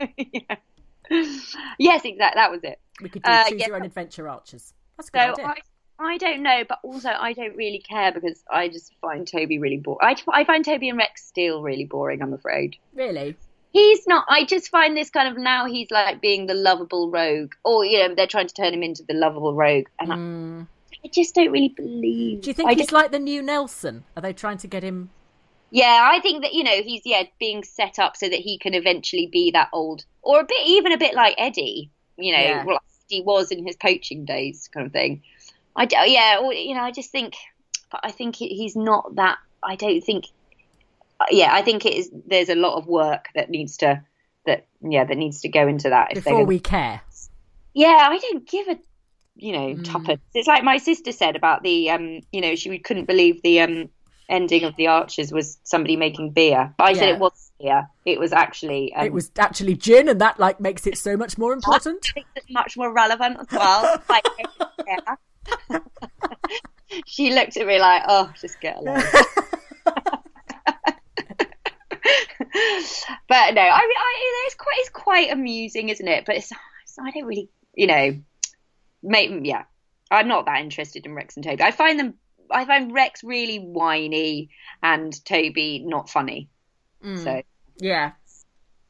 Yeah. 0.00 0.56
Yes, 1.78 2.04
exactly. 2.04 2.18
That 2.40 2.50
was 2.50 2.61
it. 2.62 2.80
We 3.02 3.08
could 3.11 3.22
do 3.22 3.30
Uh, 3.30 3.44
choose 3.48 3.61
yeah. 3.61 3.66
your 3.66 3.76
own 3.76 3.82
adventure 3.82 4.28
archers. 4.28 4.72
That's 4.96 5.11
a 5.11 5.12
So 5.12 5.18
idea. 5.32 5.46
I, 5.46 5.54
I 5.98 6.16
don't 6.18 6.42
know, 6.42 6.64
but 6.68 6.78
also 6.82 7.11
I 7.11 7.32
don't 7.35 7.54
really 7.56 7.80
care 7.80 8.12
because 8.12 8.42
I 8.50 8.68
just 8.68 8.94
find 9.00 9.26
Toby 9.26 9.58
really 9.58 9.76
boring. 9.76 9.98
I, 10.02 10.16
I 10.32 10.44
find 10.44 10.64
Toby 10.64 10.88
and 10.88 10.98
Rex 10.98 11.24
still 11.26 11.62
really 11.62 11.85
boring. 11.85 12.22
I'm 12.22 12.32
afraid. 12.32 12.76
Really? 12.94 13.37
He's 13.72 14.06
not. 14.06 14.26
I 14.28 14.44
just 14.44 14.68
find 14.70 14.96
this 14.96 15.08
kind 15.11 15.28
of 15.28 15.42
now 15.42 15.66
he's 15.66 15.90
like 15.90 16.20
being 16.20 16.46
the 16.46 16.54
lovable 16.54 17.11
rogue, 17.11 17.54
or 17.64 17.85
you 17.85 17.98
know 18.06 18.14
they're 18.14 18.26
trying 18.26 18.46
to 18.48 18.54
turn 18.54 18.74
him 18.74 18.82
into 18.82 19.02
the 19.02 19.14
lovable 19.14 19.54
rogue, 19.54 19.87
and 19.98 20.12
I, 20.12 21.06
I 21.06 21.08
just 21.08 21.35
don't 21.35 21.50
really 21.50 21.70
believe. 21.70 22.38
Mm. 22.38 22.42
Do 22.42 22.50
you 22.50 22.54
think 22.54 22.68
I 22.68 22.72
he's 22.72 22.82
just- 22.82 22.92
like 22.92 23.11
the 23.12 23.18
new 23.18 23.42
Nelson? 23.42 24.04
Are 24.16 24.20
they 24.22 24.32
trying 24.35 24.58
to 24.58 24.66
get 24.66 24.82
him? 24.82 25.11
Yeah, 25.70 26.06
I 26.12 26.20
think 26.20 26.42
that 26.42 26.52
you 26.52 26.64
know 26.64 26.82
he's 26.82 27.00
yeah 27.06 27.22
being 27.40 27.64
set 27.64 27.98
up 27.98 28.14
so 28.16 28.28
that 28.28 28.38
he 28.40 28.58
can 28.58 28.74
eventually 28.74 29.26
be 29.26 29.50
that 29.52 29.70
old, 29.72 30.04
or 30.20 30.40
a 30.40 30.44
bit 30.44 30.66
even 30.66 30.92
a 30.92 30.98
bit 30.98 31.14
like 31.14 31.35
Eddie, 31.38 31.90
you 32.18 32.32
know, 32.32 32.38
Yeah. 32.40 32.64
like 32.66 32.80
he 33.08 33.22
was 33.22 33.50
in 33.50 33.66
his 33.66 33.76
poaching 33.76 34.26
days, 34.26 34.68
kind 34.72 34.87
of 34.87 34.92
thing. 34.92 35.22
I 35.74 35.88
yeah, 36.04 36.40
or, 36.42 36.52
you 36.52 36.74
know, 36.74 36.82
I 36.82 36.90
just 36.90 37.11
think, 37.11 37.37
but 37.90 38.00
I 38.04 38.11
think 38.11 38.37
he's 38.37 38.76
not 38.76 39.14
that. 39.16 39.38
I 39.62 39.76
don't 39.76 40.02
think. 40.02 40.26
Yeah, 41.30 41.50
I 41.52 41.62
think 41.62 41.85
it 41.87 41.94
is. 41.94 42.11
There's 42.26 42.48
a 42.48 42.54
lot 42.54 42.76
of 42.76 42.87
work 42.87 43.26
that 43.35 43.50
needs 43.50 43.76
to 43.78 44.02
that 44.46 44.66
yeah 44.80 45.04
that 45.04 45.16
needs 45.16 45.40
to 45.42 45.48
go 45.48 45.66
into 45.68 45.88
that. 45.90 46.08
If 46.11 46.16
Before 46.16 46.32
gonna- 46.35 46.44
we 46.46 46.58
care. 46.61 47.00
yeah, 47.74 48.08
I 48.11 48.18
don't 48.18 48.46
give 48.48 48.68
a 48.68 48.78
you 49.37 49.52
know 49.52 49.74
Mm. 49.74 49.85
tuppence. 49.85 50.20
It's 50.35 50.48
like 50.48 50.62
my 50.64 50.78
sister 50.78 51.12
said 51.12 51.37
about 51.37 51.62
the 51.62 51.90
um 51.90 52.20
you 52.32 52.40
know 52.40 52.54
she 52.54 52.78
couldn't 52.78 53.06
believe 53.06 53.40
the 53.42 53.61
um 53.61 53.88
ending 54.28 54.64
of 54.64 54.74
the 54.76 54.87
Archers 54.87 55.30
was 55.32 55.58
somebody 55.62 55.96
making 55.96 56.30
beer. 56.30 56.72
But 56.78 56.85
I 56.85 56.92
said 56.94 57.08
it 57.11 57.18
was 57.18 57.52
beer. 57.61 57.87
It 58.06 58.18
was 58.18 58.32
actually 58.32 58.92
um, 58.94 59.04
It 59.06 59.12
was 59.12 59.30
actually 59.38 59.74
gin, 59.74 60.08
and 60.08 60.20
that 60.20 60.38
like 60.40 60.61
makes 60.61 60.87
it 60.87 60.96
so 60.98 61.16
much 61.16 61.37
more 61.38 61.52
important. 61.52 62.06
makes 62.16 62.28
it 62.37 62.44
much 62.50 62.76
more 62.76 62.92
relevant 62.92 63.38
as 63.40 63.46
well. 63.50 64.02
Like, 64.08 64.24
yeah. 64.87 65.78
she 67.06 67.32
looked 67.35 67.56
at 67.56 67.66
me 67.66 67.78
like, 67.78 68.02
oh, 68.08 68.32
just 68.40 68.61
get 68.61 68.78
along. 68.78 69.02
but 73.29 73.55
no, 73.55 73.62
I 73.62 73.81
mean, 73.81 73.96
I, 73.96 74.44
it's 74.46 74.55
quite 74.55 74.77
it's 74.79 74.90
quite 74.90 75.33
amusing, 75.33 75.88
isn't 75.88 76.09
it? 76.09 76.25
But 76.27 76.37
it's, 76.37 76.53
it's 76.83 76.98
I 76.98 77.11
don't 77.11 77.25
really, 77.25 77.51
you 77.75 77.87
know, 77.87 78.18
make, 79.03 79.31
yeah, 79.42 79.64
I'm 80.11 80.29
not 80.29 80.46
that 80.46 80.61
interested 80.61 81.07
in 81.07 81.14
Rex 81.14 81.37
and 81.37 81.44
Toby. 81.44 81.62
I 81.62 81.70
find 81.70 81.98
them, 81.98 82.14
I 82.51 82.64
find 82.64 82.92
Rex 82.92 83.25
really 83.25 83.59
whiny 83.59 84.51
and 84.83 85.12
Toby 85.25 85.83
not 85.85 86.11
funny. 86.11 86.51
Mm. 87.05 87.22
So 87.22 87.42
Yeah. 87.79 88.12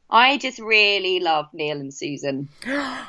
I 0.09 0.37
just 0.37 0.59
really 0.59 1.19
love 1.19 1.47
Neil 1.53 1.79
and 1.79 1.93
Susan. 1.93 2.49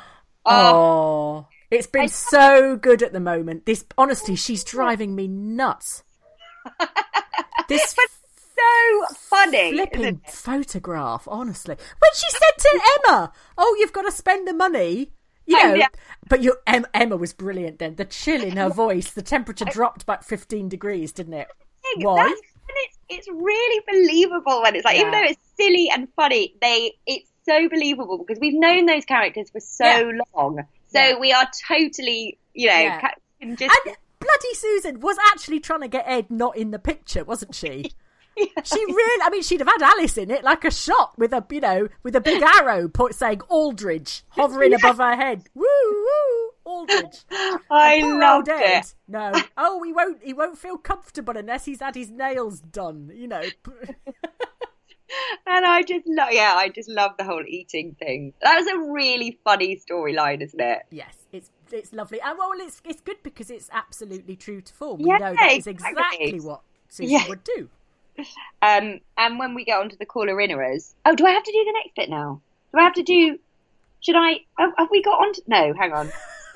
Oh, 0.47 1.47
it's 1.71 1.87
been 1.87 2.07
so 2.07 2.75
good 2.75 3.01
at 3.01 3.11
the 3.11 3.19
moment. 3.19 3.65
This 3.65 3.83
honestly, 3.97 4.35
she's 4.35 4.63
driving 4.75 5.15
me 5.15 5.27
nuts. 5.27 6.03
This 7.67 7.95
so 8.57 9.15
funny. 9.15 9.71
flipping 9.73 10.21
photograph, 10.27 11.27
honestly. 11.29 11.75
When 11.75 12.11
she 12.13 12.29
said 12.29 12.57
to 12.59 12.79
Emma, 13.07 13.31
"Oh, 13.57 13.75
you've 13.79 13.93
got 13.93 14.03
to 14.03 14.11
spend 14.11 14.47
the 14.47 14.53
money," 14.53 15.11
you 15.45 15.57
Oh, 15.61 15.67
know. 15.67 15.73
yeah. 15.75 15.87
But 16.29 16.41
you, 16.43 16.55
em, 16.67 16.85
Emma 16.93 17.17
was 17.17 17.33
brilliant. 17.33 17.79
Then 17.79 17.95
the 17.95 18.05
chill 18.05 18.43
in 18.43 18.57
her 18.57 18.69
voice, 18.83 19.11
the 19.11 19.21
temperature 19.21 19.65
dropped 19.65 20.03
about 20.03 20.25
fifteen 20.25 20.69
degrees, 20.69 21.11
didn't 21.11 21.33
it? 21.33 21.47
Why? 21.97 22.23
That's, 22.27 22.41
and 22.67 22.77
it's 22.77 22.97
it's 23.09 23.27
really 23.29 23.83
believable 23.91 24.61
when 24.63 24.75
it's 24.75 24.85
like 24.85 24.97
even 24.97 25.11
though 25.11 25.21
it's 25.23 25.39
silly 25.55 25.89
and 25.93 26.07
funny, 26.15 26.55
they 26.61 26.93
it's 27.05 27.29
so 27.45 27.69
believable 27.69 28.17
because 28.17 28.39
we've 28.41 28.57
known 28.59 28.87
those 28.87 29.05
characters 29.05 29.49
for 29.51 29.59
so 29.59 29.85
Yeah. 29.85 30.11
long. 30.33 30.63
So 30.87 30.99
Yeah. 30.99 31.19
we 31.19 31.31
are 31.31 31.47
totally, 31.67 32.39
you 32.53 32.67
know, 32.69 32.73
Yeah. 32.73 33.11
just 33.55 33.61
And 33.85 33.95
bloody 34.19 34.53
Susan 34.55 34.99
was 34.99 35.17
actually 35.27 35.59
trying 35.59 35.81
to 35.81 35.87
get 35.87 36.05
Ed 36.07 36.31
not 36.31 36.57
in 36.57 36.71
the 36.71 36.79
picture, 36.79 37.23
wasn't 37.23 37.53
she? 37.53 37.91
She 38.63 38.83
really, 38.85 39.21
I 39.23 39.29
mean, 39.29 39.43
she'd 39.43 39.59
have 39.61 39.67
had 39.67 39.81
Alice 39.81 40.17
in 40.17 40.29
it 40.31 40.43
like 40.43 40.65
a 40.65 40.71
shot 40.71 41.17
with 41.17 41.31
a, 41.33 41.45
you 41.51 41.61
know, 41.61 41.87
with 42.03 42.15
a 42.15 42.21
big 42.21 42.41
arrow 42.41 42.87
point 42.87 43.15
saying 43.15 43.41
Aldridge 43.47 44.23
hovering 44.29 44.73
above 44.73 44.97
her 44.97 45.15
head. 45.15 45.43
Woo, 45.53 45.63
woo, 45.63 46.51
Aldridge. 46.65 47.19
I 47.71 48.01
loved 48.01 48.47
it. 48.49 48.93
No, 49.07 49.31
oh, 49.57 49.83
he 49.83 49.93
won't. 49.93 50.21
He 50.23 50.33
won't 50.33 50.57
feel 50.57 50.77
comfortable 50.77 51.37
unless 51.37 51.65
he's 51.65 51.79
had 51.79 51.95
his 51.95 52.09
nails 52.09 52.59
done. 52.59 53.11
You 53.13 53.27
know. 53.27 53.43
and 55.47 55.65
I 55.65 55.83
just 55.83 56.05
love, 56.07 56.29
yeah, 56.31 56.55
I 56.57 56.69
just 56.69 56.89
love 56.89 57.11
the 57.17 57.23
whole 57.23 57.43
eating 57.47 57.95
thing. 57.99 58.33
That 58.41 58.57
was 58.57 58.67
a 58.67 58.91
really 58.91 59.39
funny 59.43 59.79
storyline, 59.89 60.41
isn't 60.41 60.59
it? 60.59 60.79
Yes, 60.89 61.15
it's 61.31 61.51
it's 61.71 61.93
lovely, 61.93 62.19
and 62.21 62.37
well, 62.37 62.51
it's 62.55 62.81
it's 62.83 63.01
good 63.01 63.17
because 63.23 63.49
it's 63.49 63.69
absolutely 63.71 64.35
true 64.35 64.61
to 64.61 64.73
form. 64.73 65.01
Yeah, 65.01 65.13
we 65.13 65.19
know 65.19 65.35
that 65.39 65.51
is 65.53 65.67
exactly. 65.67 66.03
exactly 66.17 66.39
what 66.41 66.61
Susan 66.89 67.11
Yeah. 67.13 67.27
would 67.29 67.43
do. 67.43 67.69
Um, 68.61 68.99
and 69.17 69.39
when 69.39 69.53
we 69.55 69.65
get 69.65 69.79
onto 69.79 69.97
the 69.97 70.05
caller 70.05 70.35
innerers, 70.35 70.93
oh, 71.05 71.15
do 71.15 71.25
I 71.25 71.31
have 71.31 71.43
to 71.43 71.51
do 71.51 71.63
the 71.65 71.73
next 71.83 71.95
bit 71.95 72.09
now? 72.09 72.41
Do 72.73 72.79
I 72.79 72.83
have 72.83 72.93
to 72.93 73.03
do? 73.03 73.39
Should 74.01 74.15
I? 74.15 74.41
Have, 74.57 74.71
have 74.77 74.87
we 74.91 75.01
got 75.03 75.19
on? 75.19 75.33
To, 75.33 75.41
no, 75.47 75.73
hang 75.73 75.93
on. 75.93 76.11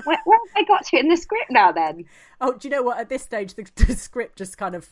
Where, 0.05 0.17
where 0.23 0.39
have 0.47 0.55
I 0.55 0.63
got 0.65 0.85
to 0.85 0.97
in 0.97 1.09
the 1.09 1.17
script 1.17 1.51
now? 1.51 1.71
Then 1.73 2.05
Oh, 2.39 2.53
do 2.53 2.67
you 2.67 2.71
know 2.73 2.81
what? 2.83 2.99
At 2.99 3.09
this 3.09 3.21
stage, 3.23 3.55
the, 3.55 3.65
the 3.75 3.95
script 3.95 4.37
just 4.37 4.57
kind 4.57 4.75
of. 4.75 4.89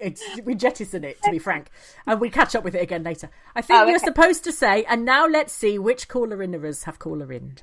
It's, 0.00 0.22
we 0.44 0.54
jettison 0.54 1.04
it, 1.04 1.20
to 1.24 1.30
be 1.30 1.38
frank, 1.38 1.68
and 2.06 2.18
we 2.18 2.30
catch 2.30 2.54
up 2.54 2.64
with 2.64 2.74
it 2.74 2.80
again 2.80 3.02
later. 3.02 3.28
I 3.54 3.60
think 3.60 3.80
Oh, 3.80 3.86
you're 3.86 3.98
supposed 3.98 4.42
to 4.44 4.52
say, 4.52 4.84
and 4.84 5.04
now 5.04 5.26
let's 5.26 5.52
see 5.52 5.78
which 5.78 6.08
caller 6.08 6.38
innerers 6.42 6.84
have 6.84 6.98
caller 6.98 7.30
in. 7.30 7.56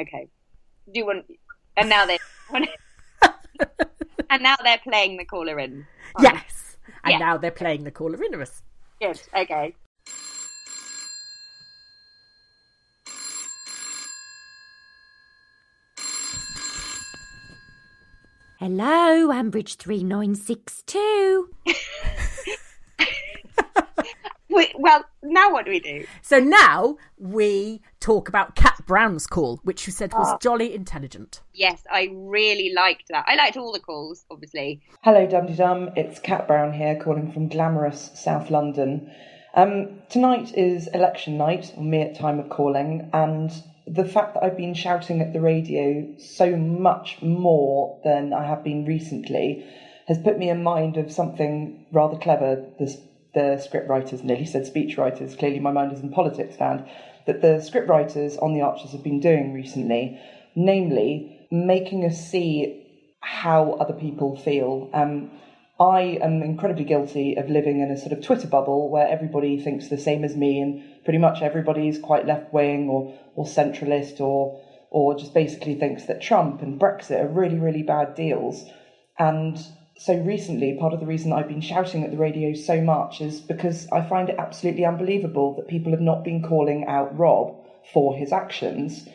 okay. 0.00 0.28
Do 0.92 0.98
you 1.00 1.06
want? 1.06 1.24
And 1.76 1.88
now 1.88 2.06
they. 2.06 2.18
and 4.30 4.42
now 4.42 4.56
they're 4.62 4.78
playing 4.78 5.16
the 5.16 5.24
caller 5.24 5.58
in. 5.58 5.86
Yes, 6.20 6.69
and 7.04 7.12
Yeah. 7.12 7.18
now 7.18 7.36
they're 7.36 7.50
playing 7.50 7.84
the 7.84 7.90
caller 7.90 8.18
innerers. 8.22 8.62
Good. 9.00 9.20
Okay. 9.34 9.74
Hello, 18.58 19.28
Ambridge 19.32 19.76
3962. 19.76 21.48
Wait, 24.50 24.72
well, 24.78 25.04
now 25.22 25.52
what 25.52 25.64
do 25.64 25.70
we 25.70 25.80
do? 25.80 26.04
So 26.22 26.38
now 26.38 26.96
we 27.18 27.80
talk 28.00 28.28
about 28.28 28.56
Cat 28.56 28.82
Brown's 28.86 29.26
call, 29.26 29.60
which 29.62 29.86
you 29.86 29.92
said 29.92 30.12
was 30.12 30.28
Ah. 30.28 30.38
jolly 30.38 30.74
intelligent. 30.74 31.40
Yes, 31.54 31.84
I 31.90 32.08
really 32.12 32.72
liked 32.74 33.04
that. 33.10 33.24
I 33.28 33.36
liked 33.36 33.56
all 33.56 33.72
the 33.72 33.80
calls, 33.80 34.24
obviously. 34.30 34.80
Hello, 35.02 35.26
Dum 35.26 35.54
Dum. 35.54 35.90
It's 35.96 36.18
Cat 36.18 36.46
Brown 36.48 36.72
here, 36.72 36.96
calling 37.02 37.30
from 37.32 37.48
glamorous 37.48 38.10
South 38.14 38.50
London. 38.50 39.10
Um, 39.54 40.00
tonight 40.08 40.52
is 40.56 40.88
election 40.88 41.36
night, 41.38 41.72
or 41.76 41.82
me 41.84 42.02
at 42.02 42.16
time 42.16 42.38
of 42.38 42.48
calling, 42.50 43.08
and 43.12 43.50
the 43.86 44.04
fact 44.04 44.34
that 44.34 44.44
I've 44.44 44.56
been 44.56 44.74
shouting 44.74 45.20
at 45.20 45.32
the 45.32 45.40
radio 45.40 46.06
so 46.18 46.54
much 46.56 47.20
more 47.22 48.00
than 48.04 48.32
I 48.32 48.46
have 48.46 48.62
been 48.62 48.84
recently 48.84 49.64
has 50.06 50.18
put 50.18 50.38
me 50.38 50.48
in 50.50 50.62
mind 50.62 50.96
of 50.96 51.10
something 51.12 51.86
rather 51.92 52.16
clever. 52.16 52.64
The, 52.78 52.96
the 53.34 53.58
script 53.58 53.88
writers, 53.88 54.22
nearly 54.22 54.46
said 54.46 54.66
speech 54.66 54.98
writers, 54.98 55.36
clearly 55.36 55.60
my 55.60 55.70
mind 55.70 55.92
is 55.92 56.00
in 56.00 56.10
politics 56.10 56.56
found, 56.56 56.88
that 57.26 57.42
the 57.42 57.60
script 57.60 57.88
writers 57.88 58.36
on 58.38 58.54
The 58.54 58.62
Archers 58.62 58.92
have 58.92 59.02
been 59.02 59.20
doing 59.20 59.52
recently, 59.52 60.20
namely 60.54 61.46
making 61.50 62.04
us 62.04 62.18
see 62.30 62.86
how 63.20 63.72
other 63.72 63.92
people 63.92 64.36
feel. 64.36 64.90
Um, 64.92 65.30
I 65.78 66.18
am 66.22 66.42
incredibly 66.42 66.84
guilty 66.84 67.36
of 67.36 67.48
living 67.48 67.80
in 67.80 67.90
a 67.90 67.96
sort 67.96 68.12
of 68.12 68.22
Twitter 68.22 68.48
bubble 68.48 68.90
where 68.90 69.08
everybody 69.08 69.58
thinks 69.58 69.88
the 69.88 69.98
same 69.98 70.24
as 70.24 70.36
me, 70.36 70.60
and 70.60 70.82
pretty 71.04 71.18
much 71.18 71.42
everybody's 71.42 71.98
quite 71.98 72.26
left 72.26 72.52
wing 72.52 72.88
or, 72.88 73.14
or 73.34 73.44
centralist 73.44 74.20
or 74.20 74.60
or 74.90 75.16
just 75.16 75.32
basically 75.32 75.76
thinks 75.76 76.06
that 76.06 76.20
Trump 76.20 76.62
and 76.62 76.80
Brexit 76.80 77.22
are 77.22 77.28
really, 77.28 77.58
really 77.58 77.82
bad 77.84 78.14
deals. 78.16 78.64
And 79.18 79.56
so 80.00 80.16
recently, 80.16 80.78
part 80.80 80.94
of 80.94 81.00
the 81.00 81.04
reason 81.04 81.30
I've 81.30 81.46
been 81.46 81.60
shouting 81.60 82.04
at 82.04 82.10
the 82.10 82.16
radio 82.16 82.54
so 82.54 82.80
much 82.80 83.20
is 83.20 83.38
because 83.38 83.86
I 83.92 84.00
find 84.00 84.30
it 84.30 84.36
absolutely 84.38 84.86
unbelievable 84.86 85.54
that 85.56 85.68
people 85.68 85.92
have 85.92 86.00
not 86.00 86.24
been 86.24 86.42
calling 86.42 86.86
out 86.86 87.18
Rob 87.18 87.54
for 87.92 88.16
his 88.16 88.32
actions. 88.32 89.06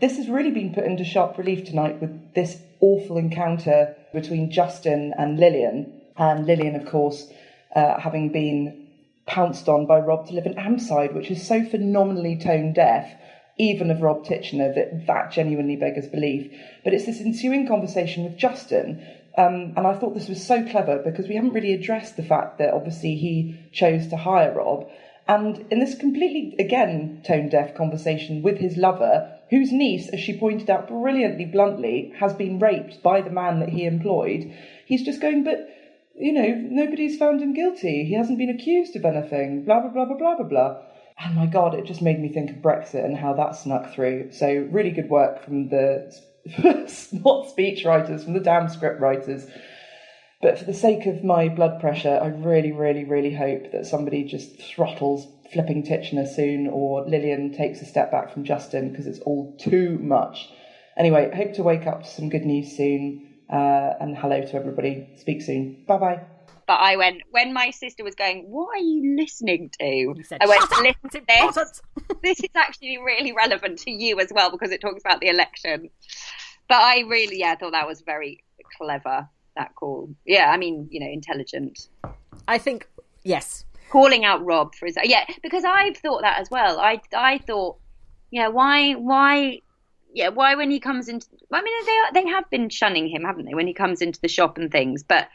This 0.00 0.16
has 0.16 0.30
really 0.30 0.50
been 0.50 0.72
put 0.72 0.84
into 0.84 1.04
sharp 1.04 1.36
relief 1.36 1.66
tonight 1.66 2.00
with 2.00 2.32
this 2.32 2.62
awful 2.80 3.18
encounter 3.18 3.94
between 4.14 4.50
Justin 4.50 5.12
and 5.18 5.38
Lillian. 5.38 5.92
And 6.16 6.46
Lillian, 6.46 6.74
of 6.74 6.86
course, 6.86 7.30
uh, 7.76 8.00
having 8.00 8.32
been 8.32 8.88
pounced 9.26 9.68
on 9.68 9.84
by 9.84 9.98
Rob 9.98 10.26
to 10.28 10.32
live 10.32 10.46
in 10.46 10.54
Amside, 10.54 11.12
which 11.12 11.30
is 11.30 11.46
so 11.46 11.62
phenomenally 11.62 12.38
tone 12.38 12.72
deaf, 12.72 13.12
even 13.58 13.90
of 13.90 14.00
Rob 14.00 14.24
Titchener, 14.24 14.74
that 14.74 15.06
that 15.06 15.32
genuinely 15.32 15.76
beggars 15.76 16.08
belief. 16.08 16.50
But 16.82 16.94
it's 16.94 17.04
this 17.04 17.20
ensuing 17.20 17.68
conversation 17.68 18.24
with 18.24 18.38
Justin. 18.38 19.06
Um, 19.40 19.72
and 19.76 19.86
I 19.86 19.94
thought 19.94 20.14
this 20.14 20.28
was 20.28 20.44
so 20.44 20.66
clever 20.68 20.98
because 20.98 21.26
we 21.26 21.34
haven't 21.34 21.54
really 21.54 21.72
addressed 21.72 22.16
the 22.16 22.22
fact 22.22 22.58
that 22.58 22.74
obviously 22.74 23.14
he 23.16 23.58
chose 23.72 24.08
to 24.08 24.16
hire 24.16 24.52
Rob. 24.52 24.90
And 25.26 25.64
in 25.70 25.78
this 25.78 25.94
completely, 25.94 26.56
again, 26.58 27.22
tone 27.24 27.48
deaf 27.48 27.74
conversation 27.74 28.42
with 28.42 28.58
his 28.58 28.76
lover, 28.76 29.38
whose 29.48 29.72
niece, 29.72 30.08
as 30.10 30.20
she 30.20 30.38
pointed 30.38 30.68
out 30.68 30.88
brilliantly 30.88 31.46
bluntly, 31.46 32.12
has 32.18 32.34
been 32.34 32.58
raped 32.58 33.02
by 33.02 33.22
the 33.22 33.30
man 33.30 33.60
that 33.60 33.70
he 33.70 33.86
employed, 33.86 34.52
he's 34.84 35.04
just 35.04 35.22
going, 35.22 35.42
but, 35.42 35.68
you 36.16 36.32
know, 36.32 36.54
nobody's 36.54 37.16
found 37.16 37.40
him 37.40 37.54
guilty. 37.54 38.04
He 38.04 38.14
hasn't 38.14 38.38
been 38.38 38.50
accused 38.50 38.94
of 38.96 39.04
anything, 39.04 39.64
blah, 39.64 39.80
blah, 39.80 39.90
blah, 39.90 40.04
blah, 40.04 40.16
blah, 40.16 40.36
blah, 40.36 40.46
blah. 40.46 40.82
And 41.18 41.34
my 41.34 41.46
God, 41.46 41.74
it 41.74 41.86
just 41.86 42.02
made 42.02 42.20
me 42.20 42.28
think 42.28 42.50
of 42.50 42.56
Brexit 42.56 43.04
and 43.04 43.16
how 43.16 43.32
that 43.34 43.56
snuck 43.56 43.94
through. 43.94 44.32
So, 44.32 44.68
really 44.70 44.90
good 44.90 45.08
work 45.08 45.44
from 45.44 45.68
the 45.68 46.12
not 47.12 47.48
speech 47.48 47.84
writers, 47.84 48.24
from 48.24 48.34
the 48.34 48.40
damn 48.40 48.68
script 48.68 49.00
writers. 49.00 49.46
But 50.40 50.58
for 50.58 50.64
the 50.64 50.74
sake 50.74 51.06
of 51.06 51.22
my 51.22 51.48
blood 51.48 51.80
pressure, 51.80 52.18
I 52.20 52.28
really, 52.28 52.72
really, 52.72 53.04
really 53.04 53.34
hope 53.34 53.72
that 53.72 53.86
somebody 53.86 54.24
just 54.24 54.56
throttles 54.56 55.28
flipping 55.52 55.84
Titchener 55.84 56.26
soon 56.26 56.66
or 56.66 57.04
Lillian 57.04 57.52
takes 57.52 57.82
a 57.82 57.84
step 57.84 58.10
back 58.10 58.32
from 58.32 58.44
Justin 58.44 58.88
because 58.88 59.06
it's 59.06 59.18
all 59.20 59.54
too 59.58 59.98
much. 60.00 60.48
Anyway, 60.96 61.30
hope 61.34 61.52
to 61.54 61.62
wake 61.62 61.86
up 61.86 62.04
to 62.04 62.08
some 62.08 62.28
good 62.28 62.44
news 62.44 62.74
soon. 62.74 63.26
Uh, 63.52 63.94
and 64.00 64.16
hello 64.16 64.40
to 64.40 64.56
everybody. 64.56 65.08
Speak 65.16 65.42
soon. 65.42 65.76
Bye 65.86 65.98
bye. 65.98 66.39
But 66.70 66.78
I 66.82 66.94
went 66.94 67.22
when 67.32 67.52
my 67.52 67.70
sister 67.70 68.04
was 68.04 68.14
going. 68.14 68.44
What 68.48 68.76
are 68.76 68.78
you 68.78 69.16
listening 69.18 69.72
to? 69.80 70.14
Said, 70.22 70.38
I 70.40 70.46
went 70.46 70.60
"Shut 70.60 70.84
listen 70.84 71.10
to 71.10 71.22
this. 71.26 71.82
this 72.22 72.38
is 72.38 72.50
actually 72.54 72.96
really 72.98 73.32
relevant 73.32 73.80
to 73.80 73.90
you 73.90 74.20
as 74.20 74.28
well 74.32 74.52
because 74.52 74.70
it 74.70 74.80
talks 74.80 75.02
about 75.04 75.20
the 75.20 75.26
election. 75.26 75.90
But 76.68 76.76
I 76.76 77.00
really, 77.08 77.40
yeah, 77.40 77.50
I 77.50 77.54
thought 77.56 77.72
that 77.72 77.88
was 77.88 78.02
very 78.02 78.44
clever. 78.78 79.28
That 79.56 79.74
call. 79.74 80.14
Yeah, 80.24 80.48
I 80.48 80.58
mean, 80.58 80.86
you 80.92 81.00
know, 81.00 81.08
intelligent. 81.10 81.88
I 82.46 82.58
think 82.58 82.88
yes. 83.24 83.64
calling 83.90 84.24
out 84.24 84.44
Rob 84.44 84.76
for 84.76 84.86
his 84.86 84.96
yeah 85.02 85.24
because 85.42 85.64
I've 85.64 85.96
thought 85.96 86.22
that 86.22 86.38
as 86.38 86.52
well. 86.52 86.78
I 86.78 87.00
I 87.12 87.38
thought 87.38 87.78
yeah 88.30 88.46
why 88.46 88.92
why 88.92 89.58
yeah 90.14 90.28
why 90.28 90.54
when 90.54 90.70
he 90.70 90.78
comes 90.78 91.08
into 91.08 91.26
I 91.52 91.62
mean 91.62 91.84
they 91.84 91.92
are, 91.98 92.12
they 92.12 92.30
have 92.30 92.48
been 92.48 92.68
shunning 92.68 93.08
him 93.08 93.24
haven't 93.24 93.46
they 93.46 93.54
when 93.54 93.66
he 93.66 93.74
comes 93.74 94.00
into 94.00 94.20
the 94.20 94.28
shop 94.28 94.56
and 94.56 94.70
things 94.70 95.02
but 95.02 95.26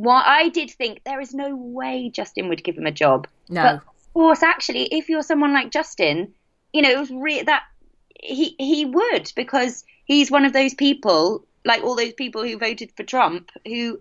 why 0.00 0.22
I 0.24 0.48
did 0.48 0.70
think 0.70 1.02
there 1.04 1.20
is 1.20 1.34
no 1.34 1.54
way 1.54 2.10
Justin 2.10 2.48
would 2.48 2.64
give 2.64 2.76
him 2.76 2.86
a 2.86 2.92
job. 2.92 3.28
No. 3.48 3.62
But 3.62 3.74
of 3.74 4.14
course, 4.14 4.42
actually, 4.42 4.84
if 4.84 5.08
you're 5.08 5.22
someone 5.22 5.52
like 5.52 5.70
Justin, 5.70 6.32
you 6.72 6.82
know, 6.82 6.90
it 6.90 6.98
was 6.98 7.10
re- 7.10 7.42
that 7.42 7.64
he 8.14 8.54
he 8.58 8.84
would 8.86 9.30
because 9.36 9.84
he's 10.04 10.30
one 10.30 10.44
of 10.44 10.52
those 10.52 10.74
people 10.74 11.44
like 11.64 11.82
all 11.82 11.96
those 11.96 12.14
people 12.14 12.42
who 12.42 12.56
voted 12.56 12.92
for 12.96 13.02
Trump 13.02 13.50
who 13.66 14.00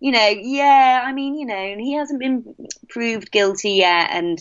you 0.00 0.12
know, 0.12 0.28
yeah, 0.28 1.02
I 1.04 1.12
mean, 1.12 1.34
you 1.38 1.46
know, 1.46 1.76
he 1.78 1.94
hasn't 1.94 2.20
been 2.20 2.54
proved 2.88 3.30
guilty 3.30 3.72
yet, 3.72 4.10
and 4.10 4.38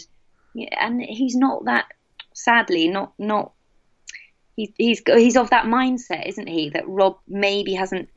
and 0.78 1.02
he's 1.02 1.36
not 1.36 1.66
that. 1.66 1.86
Sadly, 2.34 2.88
not 2.88 3.14
not. 3.18 3.52
He's 4.56 4.72
he's 4.78 5.02
he's 5.06 5.38
of 5.38 5.52
that 5.52 5.66
mindset, 5.66 6.28
isn't 6.28 6.48
he? 6.48 6.70
That 6.70 6.88
Rob 6.88 7.18
maybe 7.28 7.74
hasn't 7.74 8.10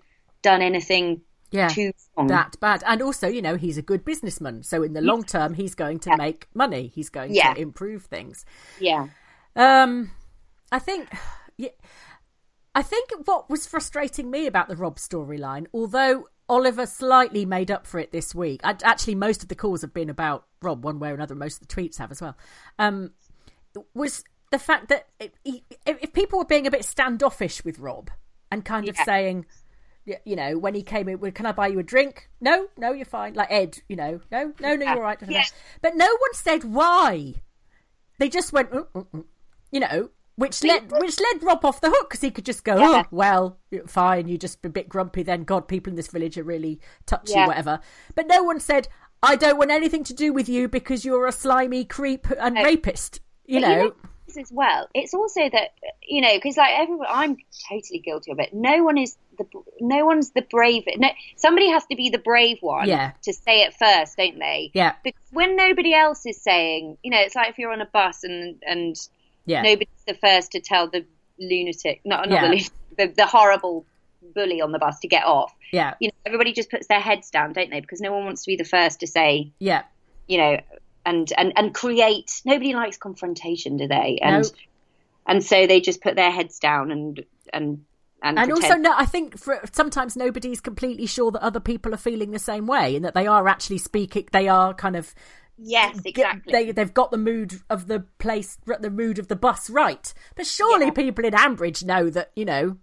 done 0.42 0.62
anything 0.62 1.20
Yeah. 1.50 1.68
too 1.68 1.92
wrong. 2.16 2.26
That 2.28 2.58
bad. 2.60 2.82
And 2.86 3.00
also, 3.02 3.28
you 3.28 3.40
know, 3.42 3.56
he's 3.56 3.78
a 3.78 3.82
good 3.82 4.04
businessman. 4.04 4.62
So 4.62 4.82
in 4.82 4.92
the 4.92 5.00
long 5.00 5.22
term, 5.22 5.54
he's 5.54 5.74
going 5.74 5.98
to 6.00 6.10
Yeah. 6.10 6.16
make 6.16 6.48
money. 6.54 6.88
He's 6.94 7.08
going 7.08 7.34
Yeah. 7.34 7.54
to 7.54 7.60
improve 7.60 8.04
things. 8.06 8.44
Yeah, 8.80 9.08
Um, 9.54 10.10
I 10.72 10.78
think, 10.78 11.08
yeah, 11.56 11.70
I 12.74 12.82
think 12.82 13.10
what 13.24 13.48
was 13.48 13.66
frustrating 13.66 14.30
me 14.30 14.46
about 14.46 14.68
the 14.68 14.76
Rob 14.76 14.96
storyline, 14.96 15.66
although 15.72 16.28
Oliver 16.48 16.86
slightly 16.86 17.44
made 17.46 17.70
up 17.70 17.86
for 17.86 17.98
it 17.98 18.12
this 18.12 18.34
week. 18.34 18.60
I, 18.62 18.76
actually, 18.84 19.14
most 19.14 19.42
of 19.42 19.48
the 19.48 19.54
calls 19.54 19.80
have 19.80 19.94
been 19.94 20.10
about 20.10 20.46
Rob, 20.62 20.84
one 20.84 20.98
way 20.98 21.10
or 21.10 21.14
another. 21.14 21.34
Most 21.34 21.60
of 21.62 21.68
the 21.68 21.74
tweets 21.74 21.96
have 21.98 22.10
as 22.12 22.20
well. 22.20 22.36
Um, 22.78 23.12
was 23.94 24.22
the 24.52 24.58
fact 24.58 24.88
that 24.88 25.06
if, 25.18 25.32
if 25.86 26.12
people 26.12 26.38
were 26.38 26.44
being 26.44 26.66
a 26.66 26.70
bit 26.70 26.84
standoffish 26.84 27.64
with 27.64 27.78
Rob 27.78 28.10
and 28.50 28.64
kind 28.64 28.88
of 28.88 28.96
saying, 28.98 29.46
you 30.24 30.36
know, 30.36 30.56
when 30.58 30.74
he 30.74 30.82
came 30.82 31.08
in, 31.08 31.18
"Well, 31.20 31.32
can 31.32 31.46
I 31.46 31.52
buy 31.52 31.66
you 31.68 31.78
a 31.78 31.82
drink? 31.82 32.28
No, 32.40 32.68
no, 32.76 32.92
you're 32.92 33.04
fine. 33.04 33.34
Like 33.34 33.50
Ed, 33.50 33.78
you 33.88 33.96
know, 33.96 34.20
no, 34.30 34.52
no, 34.60 34.76
no, 34.76 34.86
you're 34.86 34.94
all 34.96 35.00
right. 35.02 35.18
Yeah. 35.28 35.44
But 35.82 35.96
no 35.96 36.06
one 36.06 36.34
said 36.34 36.64
why. 36.64 37.34
They 38.18 38.28
just 38.28 38.52
went, 38.52 38.70
"Mm, 38.70 38.86
mm, 38.94 39.06
mm," 39.12 39.24
you 39.72 39.80
know, 39.80 40.10
which 40.36 40.62
led 40.62 40.90
which 40.92 41.18
led 41.20 41.42
Rob 41.42 41.64
off 41.64 41.80
the 41.80 41.90
hook 41.90 42.08
because 42.10 42.20
he 42.20 42.30
could 42.30 42.44
just 42.46 42.62
go, 42.64 42.76
Yeah. 42.78 43.02
oh, 43.04 43.08
well, 43.10 43.58
fine, 43.86 44.28
you're 44.28 44.38
just 44.38 44.64
a 44.64 44.68
bit 44.68 44.88
grumpy. 44.88 45.22
Then 45.22 45.44
God, 45.44 45.66
people 45.68 45.90
in 45.90 45.96
this 45.96 46.08
village 46.08 46.38
are 46.38 46.44
really 46.44 46.80
touchy, 47.06 47.32
Yeah. 47.32 47.46
whatever. 47.46 47.80
But 48.14 48.26
no 48.26 48.42
one 48.42 48.60
said. 48.60 48.88
I 49.22 49.34
don't 49.34 49.56
want 49.56 49.70
anything 49.70 50.04
to 50.04 50.14
do 50.14 50.34
with 50.34 50.46
you 50.46 50.68
because 50.68 51.06
you're 51.06 51.26
a 51.26 51.32
slimy 51.32 51.86
creep 51.86 52.26
and 52.38 52.54
No. 52.54 52.62
rapist. 52.62 53.20
You 53.46 53.60
know, 53.60 53.94
as 54.36 54.50
well. 54.50 54.88
It's 54.94 55.14
also 55.14 55.48
that 55.48 55.74
you 56.06 56.20
know 56.20 56.34
because 56.34 56.56
like 56.56 56.72
everyone, 56.78 57.06
I'm 57.10 57.36
totally 57.70 58.00
guilty 58.00 58.32
of 58.32 58.38
it. 58.40 58.52
No 58.52 58.82
one 58.82 58.98
is 58.98 59.16
the 59.38 59.46
no 59.80 60.04
one's 60.04 60.30
the 60.30 60.42
brave. 60.42 60.84
No, 60.96 61.08
somebody 61.36 61.68
has 61.70 61.84
to 61.86 61.96
be 61.96 62.10
the 62.10 62.18
brave 62.18 62.58
one. 62.60 62.88
Yeah. 62.88 63.12
To 63.24 63.32
say 63.32 63.62
it 63.62 63.74
first, 63.74 64.16
don't 64.16 64.38
they? 64.38 64.70
Yeah. 64.74 64.94
Because 65.04 65.22
when 65.32 65.56
nobody 65.56 65.94
else 65.94 66.26
is 66.26 66.40
saying, 66.40 66.98
you 67.02 67.10
know, 67.10 67.20
it's 67.20 67.34
like 67.34 67.50
if 67.50 67.58
you're 67.58 67.72
on 67.72 67.80
a 67.80 67.86
bus 67.86 68.24
and 68.24 68.62
and 68.66 68.96
yeah, 69.44 69.62
nobody's 69.62 69.88
the 70.06 70.14
first 70.14 70.52
to 70.52 70.60
tell 70.60 70.88
the 70.88 71.04
lunatic, 71.38 72.00
not 72.04 72.28
not 72.28 72.34
Yeah. 72.36 72.40
the, 72.42 72.48
lunatic, 72.48 72.72
the 72.98 73.06
the 73.08 73.26
horrible 73.26 73.86
bully 74.34 74.60
on 74.60 74.72
the 74.72 74.78
bus 74.78 74.98
to 75.00 75.08
get 75.08 75.24
off. 75.24 75.54
yeah, 75.72 75.94
You 76.00 76.08
know, 76.08 76.14
everybody 76.26 76.52
just 76.52 76.70
puts 76.70 76.88
their 76.88 76.98
heads 77.00 77.30
down, 77.30 77.52
don't 77.52 77.70
they? 77.70 77.80
Because 77.80 78.00
no 78.00 78.12
one 78.12 78.24
wants 78.24 78.42
to 78.42 78.48
be 78.48 78.56
the 78.56 78.64
first 78.64 79.00
to 79.00 79.06
say, 79.06 79.52
yeah. 79.60 79.82
you 80.26 80.38
know, 80.38 80.58
and 81.06 81.32
and 81.38 81.52
and 81.56 81.72
create. 81.72 82.42
Nobody 82.44 82.74
likes 82.74 82.98
confrontation, 82.98 83.78
do 83.78 83.88
they? 83.88 84.18
And 84.20 84.42
No. 84.44 84.50
and 85.26 85.42
so 85.42 85.66
they 85.66 85.80
just 85.80 86.02
put 86.02 86.16
their 86.16 86.30
heads 86.30 86.58
down 86.58 86.90
and 86.90 87.24
and 87.52 87.84
and, 88.22 88.38
And 88.38 88.50
also, 88.50 88.74
no, 88.76 88.92
I 88.96 89.04
think 89.04 89.38
for, 89.38 89.60
sometimes 89.72 90.16
nobody's 90.16 90.60
completely 90.60 91.06
sure 91.06 91.30
that 91.30 91.42
other 91.42 91.60
people 91.60 91.94
are 91.94 91.98
feeling 91.98 92.30
the 92.32 92.38
same 92.38 92.66
way 92.66 92.96
and 92.96 93.04
that 93.04 93.14
they 93.14 93.26
are 93.26 93.46
actually 93.46 93.78
speaking. 93.78 94.26
They 94.32 94.48
are 94.48 94.74
kind 94.74 94.96
of 94.96 95.14
yes, 95.58 96.00
exactly. 96.04 96.52
they 96.52 96.72
they've 96.72 96.92
got 96.94 97.10
the 97.10 97.18
mood 97.18 97.60
of 97.70 97.86
the 97.86 98.00
place, 98.18 98.58
the 98.80 98.90
mood 98.90 99.18
of 99.18 99.28
the 99.28 99.36
bus 99.36 99.70
right. 99.70 100.12
But 100.34 100.46
surely 100.46 100.86
Yeah. 100.86 100.92
people 100.92 101.24
in 101.24 101.34
Ambridge 101.34 101.84
know 101.84 102.10
that 102.10 102.32
you 102.34 102.44
know 102.44 102.78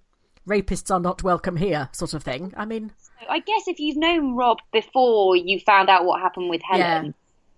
rapists 0.48 0.94
are 0.94 1.00
not 1.00 1.24
welcome 1.24 1.58
here, 1.58 1.90
sort 1.94 2.14
of 2.14 2.24
thing. 2.24 2.54
I 2.56 2.66
mean, 2.66 2.92
I 3.30 3.40
guess 3.40 3.68
if 3.68 3.80
you've 3.80 3.98
known 3.98 4.36
Rob 4.36 4.60
before 4.72 5.36
you 5.36 5.60
found 5.60 5.90
out 5.90 6.06
what 6.06 6.22
happened 6.22 6.50
with 6.50 6.62
Helen, 6.62 7.06
Yeah. 7.08 7.12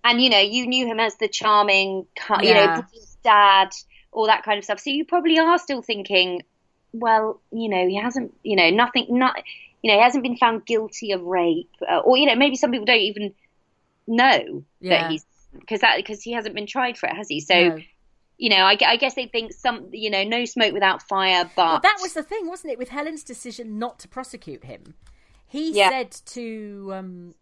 And 0.06 0.22
you 0.22 0.30
know 0.30 0.40
you 0.40 0.68
knew 0.68 0.86
him 0.88 1.00
as 1.02 1.16
the 1.18 1.28
charming, 1.28 2.06
you 2.42 2.50
Yeah. 2.54 2.76
know, 2.78 2.84
dad, 3.24 3.70
all 4.14 4.28
that 4.28 4.44
kind 4.44 4.58
of 4.58 4.64
stuff. 4.64 4.80
So 4.80 4.90
you 4.92 5.04
probably 5.04 5.38
are 5.40 5.58
still 5.58 5.82
thinking, 5.82 6.44
well, 6.94 7.42
you 7.52 7.68
know, 7.68 7.86
he 7.88 7.96
hasn't, 7.98 8.34
you 8.44 8.56
know, 8.56 8.70
nothing, 8.70 9.08
not, 9.10 9.36
you 9.82 9.92
know, 9.92 9.98
he 9.98 10.04
hasn't 10.04 10.24
been 10.24 10.38
found 10.38 10.66
guilty 10.66 11.12
of 11.12 11.22
rape, 11.24 11.70
uh, 11.92 12.00
or 12.00 12.16
you 12.18 12.26
know, 12.28 12.36
maybe 12.36 12.56
some 12.56 12.72
people 12.72 12.86
don't 12.86 13.00
even 13.00 13.34
know 14.08 14.64
Yeah. 14.80 15.02
that 15.02 15.12
he's 15.12 15.26
because 15.60 15.82
that 15.82 15.98
because 15.98 16.22
he 16.22 16.34
hasn't 16.34 16.54
been 16.56 16.68
tried 16.68 16.98
for 16.98 17.08
it, 17.10 17.16
has 17.16 17.28
he? 17.28 17.40
So. 17.42 17.56
no. 17.70 17.80
You 18.38 18.50
know, 18.50 18.58
I, 18.58 18.76
I 18.86 18.98
guess 18.98 19.14
they 19.14 19.28
think 19.28 19.54
some, 19.54 19.88
you 19.94 20.10
know, 20.10 20.26
no 20.26 20.44
smoke 20.44 20.74
without 20.74 21.02
fire, 21.02 21.50
but 21.56 21.66
Well, 21.66 21.80
that 21.84 22.00
was 22.02 22.12
the 22.12 22.22
thing, 22.22 22.48
wasn't 22.50 22.74
it, 22.74 22.78
with 22.78 22.90
Helen's 22.90 23.24
decision 23.24 23.80
not 23.80 23.98
to 24.00 24.10
prosecute 24.10 24.66
him? 24.66 24.96
He 25.48 25.72
Yeah. 25.78 25.90
said 25.90 26.12
to 26.28 26.92
um, 26.94 27.36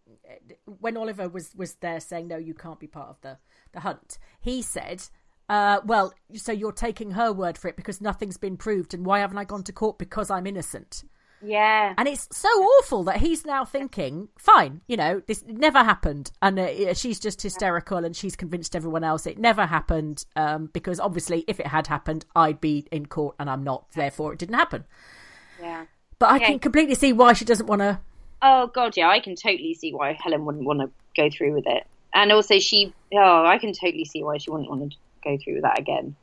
when 0.80 0.98
Oliver 0.98 1.30
was 1.30 1.54
was 1.56 1.76
there 1.76 2.00
saying 2.00 2.28
no, 2.28 2.38
you 2.38 2.54
can't 2.54 2.80
be 2.80 2.88
part 2.88 3.10
of 3.10 3.22
the 3.22 3.38
the 3.72 3.80
hunt. 3.82 4.18
He 4.40 4.62
said, 4.62 5.04
uh, 5.50 5.80
"Well, 5.86 6.14
so 6.34 6.52
you're 6.52 6.72
taking 6.72 7.12
her 7.12 7.32
word 7.34 7.58
for 7.58 7.68
it 7.68 7.76
because 7.76 8.02
nothing's 8.02 8.38
been 8.38 8.58
proved, 8.58 8.94
and 8.94 9.06
why 9.06 9.20
haven't 9.20 9.38
I 9.38 9.46
gone 9.46 9.64
to 9.64 9.74
court 9.74 9.98
because 9.98 10.30
I'm 10.30 10.46
innocent?" 10.48 11.04
yeah, 11.46 11.94
And 11.98 12.08
it's 12.08 12.30
so 12.32 12.48
awful 12.48 13.04
that 13.04 13.18
he's 13.18 13.46
now 13.46 13.66
thinking, 13.66 14.30
fine, 14.38 14.80
you 14.88 14.96
know, 14.96 15.22
this 15.28 15.44
never 15.46 15.80
happened. 15.84 16.32
And 16.42 16.58
uh, 16.58 16.94
she's 16.94 17.20
just 17.20 17.42
hysterical 17.42 18.06
and 18.06 18.16
she's 18.16 18.38
convinced 18.38 18.78
everyone 18.78 19.04
else 19.04 19.28
it 19.28 19.38
never 19.38 19.66
happened 19.66 20.24
um, 20.38 20.70
because 20.72 21.02
obviously 21.02 21.44
if 21.50 21.60
it 21.60 21.68
had 21.68 21.88
happened, 21.88 22.26
I'd 22.34 22.62
be 22.62 22.88
in 22.94 23.08
court 23.08 23.36
and 23.40 23.50
I'm 23.50 23.62
not. 23.62 23.92
Therefore, 23.92 24.32
it 24.32 24.40
didn't 24.40 24.56
happen. 24.56 24.86
yeah. 25.62 25.86
But 26.24 26.32
I 26.32 26.40
can 26.40 26.58
completely 26.60 26.96
see 26.96 27.12
why 27.12 27.34
she 27.34 27.44
doesn't 27.44 27.66
want 27.66 27.82
to. 27.82 28.00
Oh 28.42 28.68
god, 28.68 28.96
yeah, 28.96 29.10
I 29.10 29.20
can 29.20 29.36
totally 29.36 29.74
see 29.74 29.94
why 29.94 30.18
Helen 30.24 30.46
wouldn't 30.46 30.64
want 30.64 30.80
to 30.80 30.90
go 31.18 31.30
through 31.30 31.52
with 31.54 31.68
it, 31.68 31.86
and 32.14 32.32
also 32.32 32.60
she, 32.60 32.94
oh, 33.14 33.46
I 33.46 33.58
can 33.58 33.74
totally 33.74 34.06
see 34.06 34.24
why 34.24 34.38
she 34.38 34.50
wouldn't 34.50 34.70
want 34.70 34.90
to 34.94 34.98
go 35.22 35.38
through 35.38 35.56
with 35.56 35.64
that 35.64 35.78
again, 35.80 36.16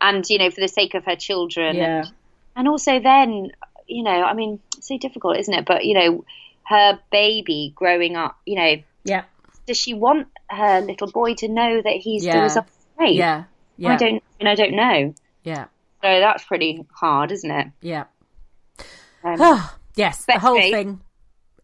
and 0.00 0.28
you 0.28 0.38
know, 0.38 0.50
for 0.50 0.60
the 0.60 0.66
sake 0.66 0.94
of 0.94 1.04
her 1.04 1.14
children, 1.14 1.76
Yeah. 1.76 1.98
and, 2.00 2.12
and 2.56 2.68
also 2.68 2.98
then, 2.98 3.52
you 3.86 4.02
know, 4.02 4.10
I 4.24 4.34
mean, 4.34 4.58
it's 4.76 4.88
so 4.88 4.98
difficult, 4.98 5.36
isn't 5.38 5.54
it? 5.54 5.64
But 5.66 5.84
you 5.84 5.94
know, 5.94 6.24
her 6.64 6.98
baby 7.12 7.72
growing 7.76 8.16
up, 8.16 8.36
you 8.44 8.56
know, 8.56 8.74
Yeah. 9.04 9.22
does 9.66 9.76
she 9.76 9.94
want 9.94 10.26
her 10.50 10.80
little 10.80 11.12
boy 11.12 11.34
to 11.34 11.48
know 11.48 11.80
that 11.80 11.94
he's 11.94 12.22
the 12.22 12.28
Yeah. 12.30 12.42
result 12.42 12.66
of 12.66 12.72
rape? 12.98 13.16
Yeah. 13.16 13.44
Yeah. 13.76 13.92
I 13.92 13.96
don't, 13.96 14.20
and 14.40 14.48
I 14.48 14.56
don't 14.56 14.74
know. 14.74 15.14
Yeah. 15.44 15.66
So 16.02 16.20
that's 16.20 16.42
pretty 16.44 16.84
hard, 16.92 17.30
isn't 17.30 17.50
it? 17.50 17.68
Yeah. 17.80 18.04
Um, 19.24 19.60
yes. 19.96 20.24
The 20.26 20.38
whole 20.38 20.56
anyway, 20.56 20.70
thing. 20.72 21.00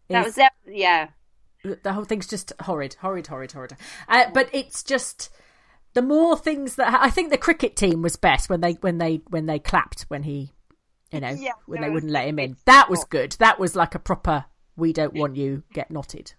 that 0.09 0.19
is- 0.21 0.25
was 0.25 0.35
that, 0.35 0.53
yeah. 0.67 1.09
the 1.83 1.93
whole 1.93 2.03
thing's 2.05 2.27
just 2.27 2.51
horrid, 2.61 2.95
horrid, 3.01 3.27
horrid, 3.27 3.51
horrid. 3.51 3.73
Uh, 4.07 4.25
but 4.33 4.49
it's 4.51 4.81
just 4.83 5.29
the 5.93 6.01
more 6.01 6.37
things 6.37 6.75
that 6.75 6.97
I 7.01 7.09
think 7.09 7.29
the 7.29 7.37
cricket 7.37 7.75
team 7.75 8.01
was 8.01 8.15
best 8.15 8.49
when 8.49 8.61
they 8.61 8.73
when 8.81 8.97
they 8.97 9.21
when 9.29 9.45
they 9.45 9.59
clapped 9.59 10.03
when 10.07 10.23
he, 10.23 10.51
you 11.11 11.19
know, 11.19 11.29
Yeah, 11.29 11.51
when 11.67 11.81
that 11.81 11.87
they 11.87 11.93
wouldn't 11.93 12.11
let 12.11 12.27
him 12.27 12.39
in. 12.39 12.57
That 12.65 12.89
was 12.89 13.03
good. 13.05 13.33
That 13.39 13.59
was 13.59 13.75
like 13.75 13.93
a 13.95 13.99
proper 13.99 14.45
"we 14.75 14.91
don't 14.93 15.13
want 15.13 15.35
you, 15.35 15.63
get 15.73 15.91
knotted" 15.91 16.33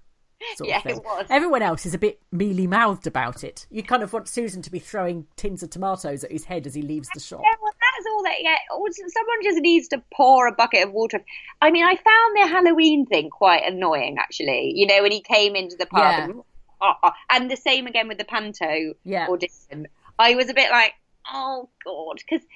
sort 0.56 0.68
Yeah, 0.68 0.78
of 0.78 0.82
thing. 0.82 0.96
it 0.96 1.04
was. 1.04 1.26
Everyone 1.30 1.62
else 1.62 1.86
is 1.86 1.94
a 1.94 1.98
bit 1.98 2.18
mealy 2.32 2.66
mouthed 2.66 3.06
about 3.06 3.44
it. 3.44 3.66
You 3.70 3.84
kind 3.84 4.02
of 4.02 4.12
want 4.12 4.26
Susan 4.26 4.60
to 4.62 4.70
be 4.72 4.80
throwing 4.80 5.26
tins 5.36 5.62
of 5.62 5.70
tomatoes 5.70 6.24
at 6.24 6.32
his 6.32 6.44
head 6.46 6.66
as 6.66 6.74
he 6.74 6.82
leaves 6.82 7.08
the 7.14 7.20
shop. 7.20 7.42
Yeah, 7.44 7.54
well, 7.62 7.72
that's 7.96 8.06
all 8.10 8.22
that. 8.24 8.36
Yeah, 8.40 8.56
someone 8.68 9.42
just 9.42 9.58
needs 9.60 9.88
to 9.88 10.02
pour 10.14 10.46
a 10.46 10.52
bucket 10.52 10.84
of 10.86 10.92
water. 10.92 11.24
I 11.60 11.70
mean, 11.70 11.84
I 11.84 11.94
found 11.96 12.36
the 12.36 12.46
Halloween 12.48 13.06
thing 13.06 13.30
quite 13.30 13.64
annoying, 13.64 14.16
actually. 14.18 14.72
You 14.74 14.86
know, 14.86 15.02
when 15.02 15.12
he 15.12 15.20
came 15.20 15.54
into 15.56 15.76
the 15.76 15.86
pub, 15.86 16.00
Yeah. 16.00 16.24
and, 16.24 16.42
uh, 16.80 16.94
uh, 17.02 17.10
and 17.30 17.50
the 17.50 17.56
same 17.56 17.86
again 17.86 18.08
with 18.08 18.18
the 18.18 18.24
panto 18.24 18.94
Yeah. 19.04 19.28
audition. 19.28 19.88
I 20.18 20.34
was 20.34 20.48
a 20.48 20.54
bit 20.54 20.70
like, 20.70 20.92
oh 21.32 21.68
god, 21.84 22.18
because 22.28 22.46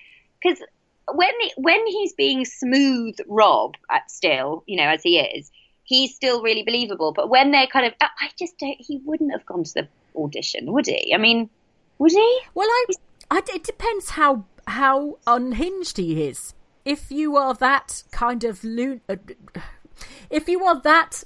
because 0.42 0.62
when 1.14 1.31
he- 1.40 1.53
when 1.57 1.87
he's 1.87 2.12
being 2.14 2.44
smooth 2.44 3.16
Rob 3.29 3.75
at 3.90 4.11
still, 4.11 4.64
you 4.66 4.77
know, 4.77 4.88
as 4.88 5.03
he 5.03 5.18
is, 5.18 5.51
he's 5.85 6.14
still 6.14 6.42
really 6.42 6.62
believable. 6.64 7.12
But 7.12 7.29
when 7.31 7.53
they're 7.53 7.66
kind 7.68 7.87
of, 7.87 7.94
I 8.01 8.09
I 8.20 8.31
just 8.38 8.59
don't. 8.59 8.77
He 8.81 8.99
wouldn't 9.05 9.33
have 9.33 9.46
gone 9.46 9.64
to 9.64 9.75
the 9.75 9.88
audition, 10.16 10.72
would 10.72 10.87
he? 10.87 11.12
I 11.14 11.18
mean, 11.18 11.49
would 11.99 12.12
he? 12.12 12.40
Well, 12.55 12.68
I, 12.68 12.85
I, 13.31 13.42
it 13.55 13.62
depends 13.64 14.11
how 14.11 14.44
how 14.66 15.18
unhinged 15.26 15.96
he 15.96 16.26
is. 16.26 16.55
If 16.85 17.11
you 17.11 17.37
are 17.37 17.55
that 17.55 18.02
kind 18.12 18.44
of 18.44 18.62
loon, 18.62 19.00
uh, 19.09 19.16
if 20.31 20.48
you 20.48 20.64
are 20.64 20.81
that 20.83 21.24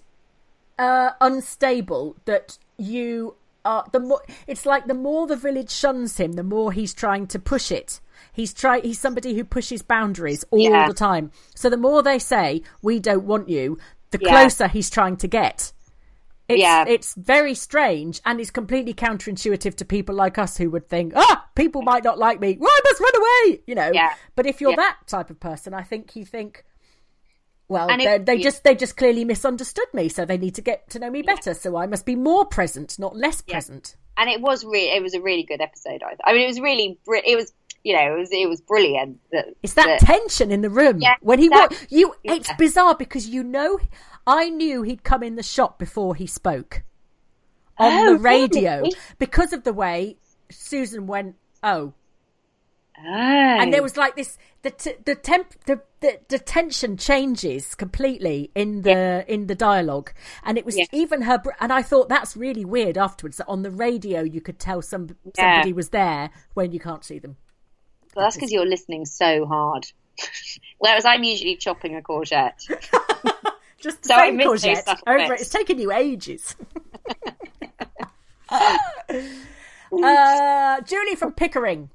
uh, 0.79 1.11
unstable 1.21 2.17
that 2.25 2.59
you 2.79 3.37
are, 3.65 3.85
the 3.93 4.01
more 4.01 4.23
it's 4.47 4.65
like 4.65 4.87
the 4.87 4.95
more 4.95 5.27
the 5.27 5.37
village 5.37 5.71
shuns 5.71 6.17
him, 6.17 6.33
the 6.33 6.43
more 6.43 6.73
he's 6.73 6.95
trying 6.95 7.27
to 7.29 7.39
push 7.39 7.71
it. 7.71 8.01
He's 8.33 8.55
try 8.55 8.81
he's 8.81 8.99
somebody 8.99 9.35
who 9.35 9.45
pushes 9.45 9.83
boundaries 9.83 10.45
all 10.51 10.61
Yeah. 10.61 10.87
the 10.89 10.95
time. 10.95 11.31
So 11.55 11.69
the 11.69 11.77
more 11.77 12.03
they 12.03 12.19
say 12.19 12.63
we 12.83 12.99
don't 12.99 13.25
want 13.27 13.49
you, 13.49 13.79
the 14.13 14.19
Yeah. 14.23 14.29
closer 14.31 14.67
he's 14.69 14.89
trying 14.91 15.17
to 15.19 15.29
get. 15.29 15.73
It's, 16.51 16.61
Yeah. 16.61 16.85
it's 16.89 17.15
very 17.15 17.55
strange 17.55 18.21
and 18.25 18.41
it's 18.41 18.51
completely 18.51 18.95
counterintuitive 18.95 19.75
to 19.77 19.85
people 19.85 20.15
like 20.15 20.39
us 20.39 20.57
who 20.57 20.71
would 20.71 20.89
think, 20.89 21.13
ah, 21.17 21.47
people 21.55 21.83
might 21.83 22.05
not 22.05 22.19
like 22.19 22.41
me. 22.41 22.57
Well, 22.61 22.71
I 22.71 22.81
must 22.85 23.01
run 23.01 23.17
away, 23.17 23.63
you 23.67 23.75
know. 23.75 23.91
Yeah. 23.93 24.15
But 24.37 24.47
if 24.47 24.61
you're 24.61 24.71
Yeah. 24.71 24.77
that 24.77 24.97
type 25.07 25.31
of 25.31 25.41
person, 25.41 25.75
I 25.75 25.83
think 25.83 26.17
you 26.17 26.25
think, 26.25 26.65
well, 27.69 27.89
it- 27.91 28.27
they 28.27 28.39
just 28.39 28.65
they 28.65 28.75
just 28.75 28.97
clearly 28.97 29.25
misunderstood 29.25 29.87
me, 29.95 30.09
so 30.09 30.25
they 30.25 30.39
need 30.39 30.57
to 30.57 30.63
get 30.63 30.91
to 30.91 30.99
know 30.99 31.11
me 31.11 31.23
better. 31.23 31.55
So 31.55 31.77
I 31.77 31.87
must 31.87 32.05
be 32.05 32.17
more 32.17 32.45
present, 32.45 32.99
not 32.99 33.17
less 33.17 33.41
present. 33.41 33.97
and 34.17 34.29
it 34.29 34.41
was 34.41 34.65
really 34.65 34.91
it 34.91 35.03
was 35.03 35.15
a 35.15 35.21
really 35.21 35.45
good 35.45 35.61
episode. 35.61 36.03
I, 36.03 36.17
I 36.29 36.33
mean, 36.33 36.43
it 36.43 36.49
was 36.49 36.61
really 36.61 36.99
it 37.07 37.37
was 37.37 37.53
you 37.85 37.95
know 37.97 38.15
it 38.17 38.19
was 38.19 38.29
it 38.33 38.49
was 38.49 38.61
brilliant. 38.61 39.21
That, 39.33 39.47
It's 39.63 39.75
that 39.75 40.01
tension 40.01 40.51
in 40.51 40.61
the 40.63 40.69
room 40.69 40.99
Yeah, 41.01 41.15
when 41.21 41.39
he 41.39 41.49
that- 41.49 41.71
wa- 41.71 41.77
you. 41.89 42.15
It's 42.25 42.53
bizarre 42.59 42.97
because 42.97 43.29
you 43.29 43.45
know, 43.45 43.79
I 44.27 44.49
knew 44.51 44.83
he'd 44.83 45.03
come 45.05 45.23
in 45.23 45.37
the 45.37 45.43
shop 45.43 45.79
before 45.79 46.15
he 46.15 46.27
spoke 46.27 46.83
on 47.79 47.93
Oh, 48.09 48.13
the 48.15 48.19
radio 48.19 48.77
really? 48.79 48.93
because 49.19 49.53
of 49.53 49.65
the 49.65 49.73
way 49.73 50.17
Susan 50.51 51.07
went. 51.07 51.37
Oh, 51.63 51.93
oh. 52.99 53.03
and 53.03 53.73
there 53.73 53.83
was 53.83 53.97
like 53.97 54.17
this 54.17 54.37
the 54.63 54.71
t- 54.71 54.95
the 55.05 55.15
temp 55.15 55.55
the, 55.67 55.81
the 56.01 56.21
the 56.29 56.39
tension 56.39 56.97
changes 56.97 57.75
completely 57.75 58.51
in 58.55 58.83
the 58.83 59.25
in 59.29 59.47
the 59.47 59.55
dialogue 59.55 60.13
and 60.45 60.57
it 60.59 60.65
was 60.67 60.77
Yeah. 60.77 60.85
even 60.93 61.23
her 61.23 61.39
br- 61.39 61.51
and 61.61 61.73
i 61.73 61.81
thought 61.83 62.09
that's 62.11 62.37
really 62.37 62.65
weird 62.65 62.99
afterwards 62.99 63.39
that 63.39 63.47
on 63.49 63.63
the 63.63 63.71
radio 63.71 64.21
you 64.23 64.41
could 64.43 64.59
tell 64.59 64.83
some 64.83 65.17
Yeah. 65.39 65.55
somebody 65.55 65.73
was 65.73 65.91
there 65.91 66.31
when 66.55 66.73
you 66.73 66.81
can't 66.81 67.05
see 67.05 67.19
them 67.19 67.37
well, 68.15 68.27
that's 68.27 68.37
because 68.37 68.51
you're 68.53 68.67
listening 68.67 69.07
so 69.07 69.47
hard. 69.47 69.87
Whereas 70.79 71.05
I'm 71.05 71.23
usually 71.23 71.55
chopping 71.57 71.95
a 71.97 72.01
courgette. 72.03 72.61
just 73.81 74.03
the 74.03 74.09
So 74.09 74.15
I 74.15 74.29
same 74.29 74.37
missed 74.37 74.63
those 74.63 74.83
courgette 74.85 74.97
over 75.07 75.19
bits. 75.29 75.43
it's 75.43 75.51
taken 75.51 75.79
you 75.79 75.93
ages 75.93 76.57
uh 80.03 80.81
julie 80.83 81.17
from 81.17 81.33
pickering 81.33 81.91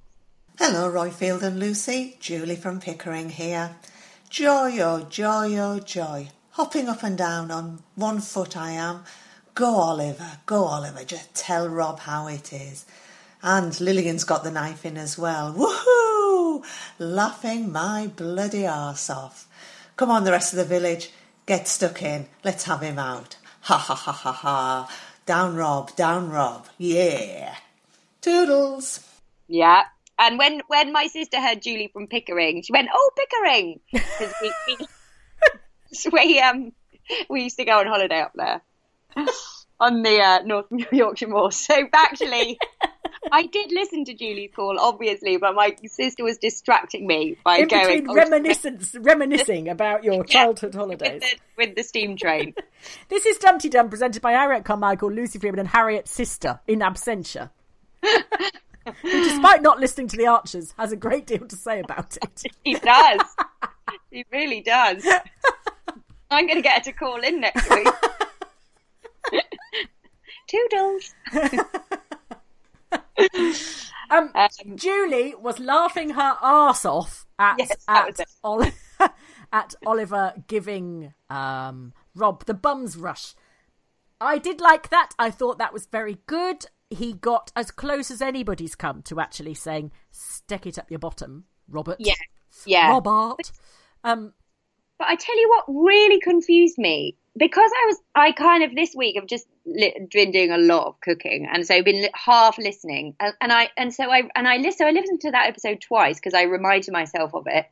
Hello, 0.57 0.89
Royfield 0.89 1.43
and 1.43 1.59
Lucy. 1.59 2.15
Julie 2.21 2.55
from 2.55 2.79
Pickering 2.79 3.29
here. 3.29 3.75
Joy, 4.29 4.79
oh 4.79 5.05
joy, 5.09 5.57
oh 5.57 5.79
joy. 5.79 6.29
Hopping 6.51 6.87
up 6.87 7.03
and 7.03 7.17
down 7.17 7.51
on 7.51 7.79
one 7.95 8.21
foot 8.21 8.55
I 8.55 8.71
am. 8.71 9.03
Go, 9.53 9.65
Oliver, 9.75 10.39
go, 10.45 10.63
Oliver, 10.63 11.03
just 11.03 11.33
tell 11.35 11.67
Rob 11.67 11.99
how 11.99 12.27
it 12.27 12.53
is. 12.53 12.85
And 13.43 13.73
Lillian's 13.81 14.23
got 14.23 14.45
the 14.45 14.51
knife 14.51 14.85
in 14.85 14.95
as 14.95 15.17
well. 15.17 15.53
Woohoo! 15.53 16.63
Laughing 16.99 17.69
my 17.69 18.07
bloody 18.15 18.65
arse 18.65 19.09
off. 19.09 19.47
Come 19.97 20.09
on, 20.09 20.23
the 20.23 20.31
rest 20.31 20.53
of 20.53 20.57
the 20.57 20.63
village, 20.65 21.11
get 21.45 21.67
stuck 21.67 22.01
in. 22.01 22.27
Let's 22.43 22.65
have 22.65 22.81
him 22.81 22.99
out. 22.99 23.37
Ha 23.61 23.77
ha 23.77 23.95
ha 23.95 24.11
ha 24.11 24.31
ha. 24.31 24.91
Down 25.25 25.55
Rob, 25.55 25.95
down 25.95 26.29
Rob. 26.29 26.67
Yeah. 26.77 27.55
Toodles. 28.21 29.07
Yeah. 29.47 29.83
And 30.17 30.37
when, 30.37 30.61
when 30.67 30.93
my 30.93 31.07
sister 31.07 31.39
heard 31.39 31.61
Julie 31.61 31.89
from 31.91 32.07
Pickering, 32.07 32.61
she 32.61 32.71
went, 32.71 32.89
"Oh, 32.93 33.11
Pickering," 33.17 33.79
because 33.91 34.33
we, 34.41 34.53
we, 34.67 36.11
we 36.11 36.39
um 36.39 36.71
we 37.29 37.43
used 37.43 37.57
to 37.57 37.65
go 37.65 37.79
on 37.79 37.87
holiday 37.87 38.21
up 38.21 38.31
there 38.35 38.61
on 39.79 40.03
the 40.03 40.19
uh, 40.19 40.39
North 40.43 40.67
Yorkshire 40.91 41.27
moors. 41.27 41.57
So 41.57 41.75
actually, 41.93 42.57
I 43.31 43.45
did 43.47 43.71
listen 43.71 44.05
to 44.05 44.13
Julie's 44.13 44.51
call, 44.55 44.79
obviously, 44.79 45.37
but 45.37 45.55
my 45.55 45.75
sister 45.85 46.23
was 46.23 46.37
distracting 46.37 47.07
me 47.07 47.37
by 47.43 47.57
In 47.57 47.67
going 47.67 48.01
between 48.01 48.15
reminiscence, 48.15 48.95
reminiscing 48.99 49.69
about 49.69 50.03
your 50.03 50.23
childhood 50.23 50.75
holidays. 50.75 51.21
with 51.21 51.21
the, 51.57 51.65
with 51.67 51.75
the 51.75 51.83
steam 51.83 52.17
train. 52.17 52.53
This 53.09 53.25
is 53.25 53.39
Dum 53.39 53.57
Tee 53.57 53.69
Dum, 53.69 53.89
presented 53.89 54.21
by 54.21 54.33
Harriet 54.33 54.63
Carmichael, 54.63 55.11
Lucy 55.11 55.39
Freeman, 55.39 55.59
and 55.59 55.67
Harriet's 55.69 56.11
sister 56.11 56.59
in 56.67 56.79
absentia. 56.79 57.49
Who, 58.03 59.23
despite 59.23 59.63
not 59.63 59.79
listening 59.79 60.07
to 60.09 60.17
the 60.17 60.27
Archers, 60.27 60.75
has 60.77 60.91
a 60.91 60.95
great 60.95 61.25
deal 61.25 61.47
to 61.47 61.55
say 61.55 61.79
about 61.79 62.15
it. 62.17 62.43
He 62.63 62.75
does. 62.75 63.21
he 64.11 64.23
really 64.31 64.61
does. 64.61 65.03
I'm 66.29 66.45
going 66.45 66.57
to 66.57 66.61
get 66.61 66.85
her 66.85 66.91
to 66.91 66.97
call 66.97 67.21
in 67.21 67.41
next 67.41 67.67
week. 67.71 67.87
Toodles. 70.47 71.15
Um, 74.11 74.31
Julie 74.75 75.33
was 75.35 75.59
laughing 75.59 76.11
her 76.11 76.37
ass 76.41 76.85
off 76.85 77.25
at 77.39 77.55
Yes, 77.57 77.71
at. 77.87 78.19
Oli- 78.43 78.71
at 79.51 79.73
Oliver 79.85 80.33
giving 80.47 81.13
um, 81.29 81.93
Rob 82.13 82.45
the 82.45 82.53
bums 82.53 82.97
rush. 82.97 83.33
I 84.21 84.37
did 84.37 84.61
like 84.61 84.89
that. 84.89 85.11
I 85.17 85.31
thought 85.31 85.57
that 85.57 85.73
was 85.73 85.87
very 85.87 86.19
good. 86.27 86.65
He 86.89 87.13
got 87.13 87.51
as 87.55 87.71
close 87.71 88.11
as 88.11 88.21
anybody's 88.21 88.75
come 88.75 89.01
to 89.03 89.19
actually 89.19 89.55
saying 89.55 89.91
"stick 90.11 90.67
it 90.67 90.77
up 90.77 90.91
your 90.91 90.99
bottom, 90.99 91.45
Robert." 91.67 91.97
Yeah. 91.99 92.13
Yeah. 92.65 92.89
Robert. 92.89 93.51
Um, 94.03 94.33
But 94.99 95.07
I 95.07 95.15
tell 95.15 95.35
you 95.35 95.49
what 95.49 95.83
really 95.85 96.19
confused 96.21 96.77
me 96.77 97.17
because 97.37 97.71
I 97.71 97.85
was 97.87 97.97
I 98.13 98.31
kind 98.31 98.63
of 98.63 98.75
this 98.75 98.95
week 98.95 99.17
I've 99.19 99.27
just 99.27 99.47
li- 99.65 100.07
been 100.11 100.31
doing 100.31 100.51
a 100.51 100.57
lot 100.57 100.87
of 100.87 101.01
cooking. 101.01 101.47
And 101.51 101.65
so 101.65 101.75
I've 101.75 101.85
been 101.85 102.01
li- 102.03 102.09
half 102.13 102.57
listening. 102.57 103.15
And, 103.19 103.33
and 103.41 103.51
I 103.51 103.69
and 103.77 103.93
so 103.93 104.09
I 104.09 104.23
and 104.35 104.47
I 104.47 104.57
listened 104.57 104.75
so 104.77 104.87
I 104.87 104.91
listened 104.91 105.21
to 105.21 105.31
that 105.31 105.47
episode 105.47 105.81
twice 105.81 106.17
because 106.17 106.33
I 106.33 106.43
reminded 106.43 106.91
myself 106.91 107.33
of 107.33 107.47
it. 107.47 107.65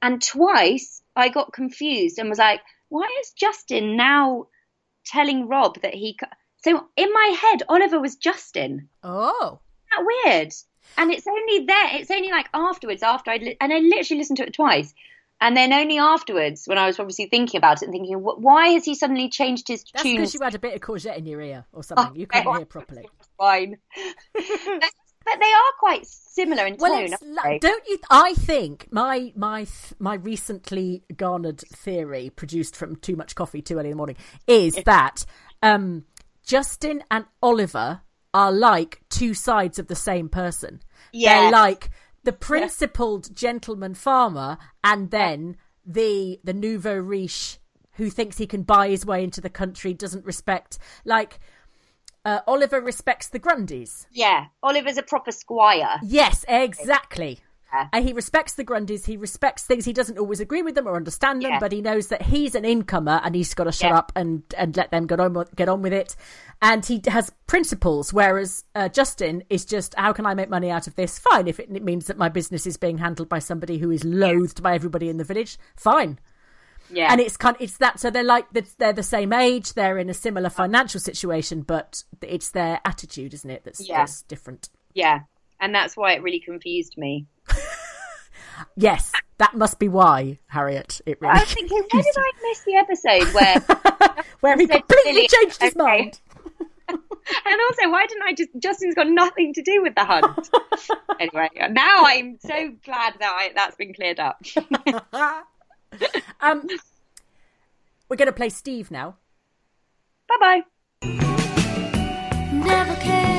And 0.00 0.22
twice 0.22 1.02
I 1.14 1.28
got 1.28 1.52
confused 1.52 2.18
and 2.18 2.28
was 2.28 2.38
like 2.38 2.60
why 2.88 3.08
is 3.20 3.30
Justin 3.30 3.96
now 3.96 4.46
telling 5.04 5.48
Rob 5.48 5.80
that 5.82 5.94
he 5.94 6.16
so 6.62 6.86
in 6.96 7.12
my 7.12 7.36
head 7.40 7.62
Oliver 7.68 8.00
was 8.00 8.16
Justin. 8.16 8.88
Oh, 9.02 9.60
that 9.90 10.04
weird? 10.24 10.52
And 10.96 11.12
it's 11.12 11.26
only 11.26 11.66
there 11.66 11.88
it's 11.92 12.10
only 12.10 12.30
like 12.30 12.48
afterwards 12.54 13.02
after 13.02 13.30
I 13.30 13.36
li- 13.36 13.56
and 13.60 13.72
I 13.72 13.78
literally 13.78 14.18
listened 14.18 14.38
to 14.38 14.46
it 14.46 14.54
twice 14.54 14.94
and 15.44 15.56
then 15.56 15.72
only 15.72 15.98
afterwards 15.98 16.64
when 16.66 16.78
I 16.78 16.86
was 16.86 16.98
obviously 16.98 17.26
thinking 17.26 17.58
about 17.58 17.82
it 17.82 17.84
and 17.86 17.92
thinking 17.92 18.16
why 18.18 18.68
has 18.70 18.84
he 18.84 18.94
suddenly 18.96 19.28
changed 19.28 19.68
his 19.68 19.84
that's 19.92 20.02
tune 20.02 20.16
because 20.16 20.34
you 20.34 20.40
had 20.42 20.54
a 20.54 20.58
bit 20.58 20.74
of 20.74 20.80
courgette 20.80 21.16
in 21.18 21.26
your 21.26 21.40
ear 21.40 21.64
or 21.72 21.82
something. 21.84 22.16
you 22.16 22.26
Oh, 22.32 22.38
couldn't 22.38 22.52
I- 22.54 22.56
hear 22.58 22.66
properly. 22.66 23.08
fine 23.38 23.76
but 24.34 25.38
they 25.40 25.46
are 25.52 25.72
quite 25.78 26.06
similar 26.06 26.66
in 26.66 26.76
Well, 26.78 26.92
tone 26.94 27.04
it's, 27.12 27.22
aren't 27.22 27.34
la- 27.34 27.42
they? 27.44 27.58
don't 27.58 27.82
you? 27.88 27.98
I 28.10 28.34
think 28.34 28.88
my 28.90 29.32
my 29.36 29.66
my 29.98 30.14
recently 30.14 31.02
garnered 31.16 31.60
theory, 31.60 32.30
produced 32.30 32.76
from 32.76 32.96
too 32.96 33.16
much 33.16 33.34
coffee 33.34 33.62
too 33.62 33.74
early 33.78 33.86
in 33.86 33.92
the 33.92 33.96
morning, 33.96 34.16
is 34.46 34.74
that 34.84 35.24
um, 35.62 36.04
Justin 36.44 37.02
and 37.10 37.24
Oliver 37.42 38.00
are 38.34 38.52
like 38.52 39.00
two 39.08 39.32
sides 39.34 39.78
of 39.78 39.86
the 39.86 39.94
same 39.96 40.28
person. 40.28 40.80
They're 41.12 41.50
like 41.50 41.90
the 42.24 42.32
principled 42.32 43.34
gentleman 43.34 43.94
farmer, 43.94 44.58
and 44.82 45.10
then 45.10 45.56
the 45.86 46.40
the 46.42 46.52
nouveau 46.54 46.96
riche 46.96 47.58
who 47.92 48.10
thinks 48.10 48.38
he 48.38 48.46
can 48.46 48.62
buy 48.62 48.88
his 48.88 49.06
way 49.06 49.22
into 49.22 49.40
the 49.40 49.50
country, 49.50 49.94
doesn't 49.94 50.24
respect 50.24 50.78
like. 51.04 51.38
Uh, 52.26 52.40
Oliver 52.46 52.80
respects 52.80 53.28
the 53.28 53.38
Grundys. 53.38 54.06
yeah 54.10 54.46
Oliver's 54.62 54.96
a 54.96 55.02
proper 55.02 55.30
squire 55.30 55.98
Yes, 56.02 56.42
exactly. 56.48 57.40
Yeah. 57.74 57.88
And 57.92 58.06
he 58.06 58.12
respects 58.12 58.54
the 58.54 58.64
Grundys. 58.64 59.06
He 59.06 59.16
respects 59.16 59.64
things. 59.64 59.84
He 59.84 59.92
doesn't 59.92 60.18
always 60.18 60.40
agree 60.40 60.62
with 60.62 60.74
them 60.74 60.86
or 60.86 60.96
understand 60.96 61.42
them, 61.42 61.52
Yeah. 61.52 61.58
but 61.58 61.72
he 61.72 61.80
knows 61.80 62.08
that 62.08 62.22
he's 62.22 62.54
an 62.54 62.64
incomer 62.64 63.20
and 63.24 63.34
he's 63.34 63.52
got 63.54 63.64
to 63.64 63.72
shut 63.72 63.90
Yeah. 63.90 63.98
up 63.98 64.12
and, 64.14 64.42
and 64.56 64.76
let 64.76 64.90
them 64.90 65.06
get 65.06 65.18
on 65.20 65.32
with, 65.34 65.54
get 65.56 65.68
on 65.68 65.82
with 65.82 65.92
it. 65.92 66.14
And 66.62 66.84
he 66.86 67.02
has 67.08 67.30
principles, 67.46 68.12
whereas 68.12 68.64
uh, 68.74 68.88
Justin 68.88 69.42
is 69.50 69.64
just, 69.64 69.94
how 69.96 70.12
can 70.12 70.24
I 70.26 70.34
make 70.34 70.48
money 70.48 70.70
out 70.70 70.86
of 70.86 70.94
this? 70.94 71.18
Fine. 71.18 71.48
If 71.48 71.58
it, 71.60 71.68
it 71.70 71.82
means 71.82 72.06
that 72.06 72.16
my 72.18 72.28
business 72.28 72.66
is 72.66 72.76
being 72.76 72.98
handled 72.98 73.28
by 73.28 73.40
somebody 73.40 73.78
who 73.78 73.90
is 73.90 74.04
loathed 74.04 74.62
by 74.62 74.74
everybody 74.74 75.08
in 75.08 75.16
the 75.16 75.24
village, 75.24 75.58
fine. 75.76 76.18
yeah 76.90 77.08
And 77.10 77.20
it's 77.20 77.36
kind, 77.36 77.56
of, 77.56 77.62
it's 77.62 77.78
that. 77.78 77.98
So 78.00 78.10
they're 78.10 78.22
like 78.22 78.46
they're 78.78 78.92
the 78.92 79.02
same 79.02 79.32
age. 79.32 79.74
They're 79.74 79.98
in 79.98 80.08
a 80.10 80.14
similar 80.14 80.48
financial 80.50 81.00
situation, 81.00 81.62
but 81.62 82.04
it's 82.22 82.50
their 82.50 82.80
attitude, 82.84 83.34
isn't 83.34 83.50
it? 83.50 83.64
That's, 83.64 83.86
Yeah. 83.88 83.98
that's 83.98 84.22
different. 84.22 84.68
yeah 84.94 85.20
and 85.60 85.72
that's 85.74 85.96
why 85.96 86.12
it 86.12 86.22
really 86.22 86.40
confused 86.40 86.98
me 86.98 87.26
Yes, 88.76 89.12
that 89.38 89.54
must 89.54 89.78
be 89.78 89.88
why, 89.88 90.38
Harriet. 90.46 91.00
It 91.06 91.20
really 91.20 91.34
I 91.34 91.40
was 91.40 91.52
thinking 91.52 91.78
where 91.90 92.02
did 92.02 92.14
I 92.16 92.30
miss 92.42 92.62
the 92.64 92.74
episode 92.76 93.34
where 93.34 93.60
where 94.40 94.56
he 94.56 94.66
completely 94.66 95.12
Lily- 95.12 95.28
changed 95.28 95.60
his 95.60 95.76
okay. 95.76 95.82
mind. 95.82 96.20
And 97.46 97.58
also, 97.70 97.88
why 97.90 98.04
didn't 98.06 98.24
I 98.24 98.34
just? 98.34 98.50
Justin's 98.58 98.94
got 98.94 99.08
nothing 99.08 99.54
to 99.54 99.62
do 99.62 99.80
with 99.80 99.94
the 99.94 100.04
hunt. 100.04 100.50
anyway, 101.18 101.48
now 101.70 102.04
I'm 102.04 102.38
so 102.38 102.74
glad 102.84 103.14
that 103.18 103.32
I, 103.32 103.50
that's 103.54 103.74
been 103.76 103.94
cleared 103.94 104.20
up. 104.20 104.42
Um, 106.42 106.68
we're 108.10 108.16
going 108.16 108.26
to 108.26 108.32
play 108.32 108.50
Steve 108.50 108.90
now. 108.90 109.16
bye 110.28 110.62
bye. 111.00 113.33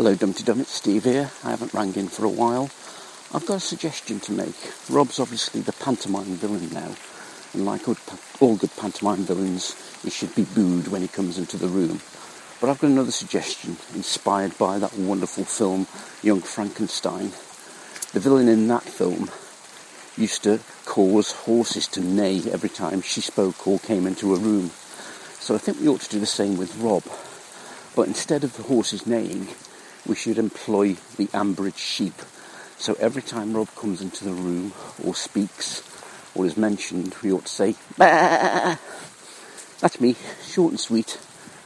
Hello, 0.00 0.14
Dum 0.14 0.32
Tee 0.32 0.44
Dum, 0.44 0.60
it's 0.60 0.72
Steve 0.72 1.04
here. 1.04 1.30
I 1.44 1.50
haven't 1.50 1.74
rang 1.74 1.94
in 1.94 2.08
for 2.08 2.24
a 2.24 2.30
while. 2.30 2.70
I've 3.34 3.44
got 3.44 3.58
a 3.58 3.60
suggestion 3.60 4.18
to 4.20 4.32
make. 4.32 4.56
Rob's 4.88 5.20
obviously 5.20 5.60
the 5.60 5.74
pantomime 5.74 6.36
villain 6.36 6.70
now, 6.72 6.94
and 7.52 7.66
like 7.66 7.86
all, 7.86 7.98
all 8.40 8.56
good 8.56 8.74
pantomime 8.78 9.24
villains, 9.24 9.76
he 10.02 10.08
should 10.08 10.34
be 10.34 10.44
booed 10.44 10.88
when 10.88 11.02
he 11.02 11.08
comes 11.08 11.36
into 11.36 11.58
the 11.58 11.68
room. 11.68 12.00
But 12.62 12.70
I've 12.70 12.78
got 12.78 12.88
another 12.88 13.10
suggestion, 13.10 13.76
inspired 13.94 14.56
by 14.56 14.78
that 14.78 14.96
wonderful 14.96 15.44
film, 15.44 15.86
Young 16.22 16.40
Frankenstein. 16.40 17.32
The 18.14 18.20
villain 18.20 18.48
in 18.48 18.68
that 18.68 18.84
film 18.84 19.30
used 20.16 20.44
to 20.44 20.60
cause 20.86 21.32
horses 21.32 21.86
to 21.88 22.00
neigh 22.00 22.50
every 22.50 22.70
time 22.70 23.02
she 23.02 23.20
spoke 23.20 23.66
or 23.66 23.78
came 23.78 24.06
into 24.06 24.34
a 24.34 24.38
room. 24.38 24.70
So 25.40 25.54
I 25.54 25.58
think 25.58 25.78
we 25.78 25.88
ought 25.88 26.00
to 26.00 26.08
do 26.08 26.20
the 26.20 26.24
same 26.24 26.56
with 26.56 26.74
Rob. 26.78 27.04
But 27.94 28.08
instead 28.08 28.44
of 28.44 28.56
the 28.56 28.62
horses 28.62 29.06
neighing, 29.06 29.48
we 30.10 30.16
should 30.16 30.38
employ 30.38 30.94
the 31.16 31.28
Ambridge 31.28 31.78
sheep. 31.78 32.12
So 32.78 32.94
every 32.98 33.22
time 33.22 33.54
Rob 33.56 33.72
comes 33.76 34.02
into 34.02 34.24
the 34.24 34.32
room 34.32 34.72
or 35.04 35.14
speaks 35.14 35.82
or 36.34 36.44
is 36.46 36.56
mentioned, 36.56 37.14
we 37.22 37.32
ought 37.32 37.46
to 37.46 37.52
say, 37.52 37.74
bah! 37.96 38.76
That's 39.80 40.00
me, 40.00 40.16
short 40.46 40.72
and 40.72 40.80
sweet. 40.80 41.16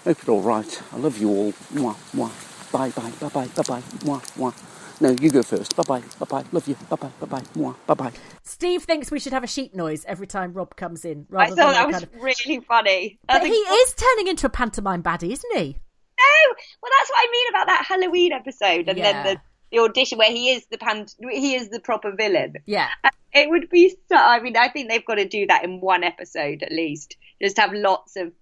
Hope 0.05 0.25
you're 0.27 0.37
all 0.37 0.43
right. 0.43 0.83
I 0.93 0.97
love 0.99 1.17
you 1.19 1.31
all. 1.31 1.53
Mwah, 1.73 1.97
mwah. 2.15 2.71
Bye, 2.71 2.91
bye, 2.91 3.11
bye, 3.19 3.29
bye, 3.31 3.47
bye, 3.47 3.63
bye. 3.63 3.81
Mwah, 4.05 4.21
mwah. 4.37 5.01
No, 5.01 5.11
you 5.21 5.31
go 5.31 5.43
first. 5.43 5.75
Bye, 5.77 5.83
bye, 5.85 6.03
bye, 6.19 6.27
bye. 6.29 6.45
Love 6.53 6.69
you. 6.69 6.75
Bye, 6.91 6.97
bye, 6.97 7.11
bye, 7.21 7.27
bye. 7.27 7.41
Mwah, 7.57 7.75
bye, 7.87 7.95
bye. 7.95 8.13
Steve 8.43 8.85
thinks 8.85 9.11
we 9.11 9.19
should 9.19 9.33
have 9.33 9.43
a 9.43 9.49
sheep 9.49 9.75
noise 9.75 10.05
every 10.05 10.27
time 10.27 10.53
Rob 10.53 10.77
comes 10.77 11.05
in. 11.07 11.27
I 11.35 11.47
thought 11.47 11.57
than 11.57 11.73
that 11.73 11.87
was 11.87 11.95
kind 11.95 12.05
of... 12.05 12.23
really 12.23 12.61
funny. 12.61 13.19
I 13.29 13.39
But 13.39 13.43
think- 13.43 13.55
he 13.55 13.61
is 13.61 13.95
turning 13.95 14.29
into 14.29 14.47
a 14.47 14.51
pantomime 14.51 15.03
baddie, 15.03 15.33
isn't 15.33 15.57
he? 15.57 15.79
No, 16.19 16.55
well, 16.83 16.93
that's 16.99 17.11
what 17.11 17.19
I 17.19 17.29
mean 17.33 17.49
about 17.51 17.67
that 17.67 17.85
Halloween 17.89 18.33
episode, 18.33 18.89
and 18.89 18.99
Yeah. 18.99 19.23
then 19.25 19.35
the, 19.35 19.41
the 19.77 19.83
audition 19.83 20.19
where 20.19 20.31
he 20.31 20.51
is 20.51 20.65
the 20.71 20.79
pan, 20.79 21.07
he 21.31 21.55
is 21.55 21.69
the 21.71 21.81
proper 21.81 22.13
villain. 22.13 22.55
Yeah. 22.67 22.89
Uh, 23.03 23.11
it 23.33 23.49
would 23.51 23.69
be 23.69 23.91
so. 24.09 24.17
I 24.17 24.41
mean, 24.41 24.57
I 24.57 24.69
think 24.69 24.89
they've 24.89 25.05
got 25.05 25.17
to 25.17 25.27
do 25.27 25.47
that 25.49 25.65
in 25.65 25.81
one 25.81 26.05
episode 26.05 26.63
at 26.63 26.71
least. 26.71 27.17
Just 27.43 27.59
have 27.59 27.73
lots 27.73 28.15
of 28.17 28.33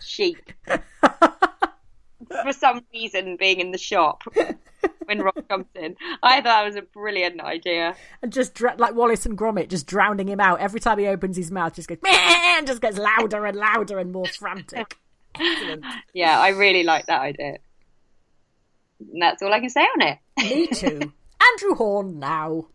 sheep 0.00 0.52
for 0.66 2.52
some 2.52 2.82
reason 2.92 3.36
being 3.36 3.60
in 3.60 3.70
the 3.72 3.78
shop. 3.78 4.22
when 5.06 5.20
Rob 5.22 5.48
comes 5.48 5.66
in. 5.74 5.96
I 6.22 6.36
thought 6.36 6.44
that 6.44 6.64
was 6.64 6.76
a 6.76 6.82
brilliant 6.82 7.40
idea. 7.40 7.94
and 8.22 8.32
just 8.32 8.54
dr- 8.54 8.78
like 8.78 8.94
Wallace 8.94 9.24
and 9.26 9.36
Gromit, 9.38 9.68
just 9.68 9.86
drowning 9.86 10.28
him 10.28 10.38
out 10.40 10.60
every 10.60 10.80
time 10.80 10.98
he 10.98 11.06
opens 11.06 11.36
his 11.36 11.50
mouth. 11.50 11.74
Just 11.74 11.88
goes 11.88 11.98
and 12.06 12.66
just 12.66 12.80
gets 12.82 12.98
louder 12.98 13.44
and 13.46 13.56
louder 13.56 13.98
and 13.98 14.12
more 14.12 14.26
frantic. 14.26 14.98
Excellent. 15.40 15.84
Yeah, 16.14 16.38
I 16.38 16.48
really 16.50 16.82
like 16.82 17.06
that 17.06 17.20
idea. 17.20 17.58
And 19.00 19.22
that's 19.22 19.42
all 19.42 19.52
I 19.52 19.60
can 19.60 19.70
say 19.70 19.82
on 19.82 20.02
it. 20.02 20.18
Me 20.38 20.66
too. 20.74 21.12
Andrew 21.52 21.74
Horn 21.74 22.18
now. 22.18 22.66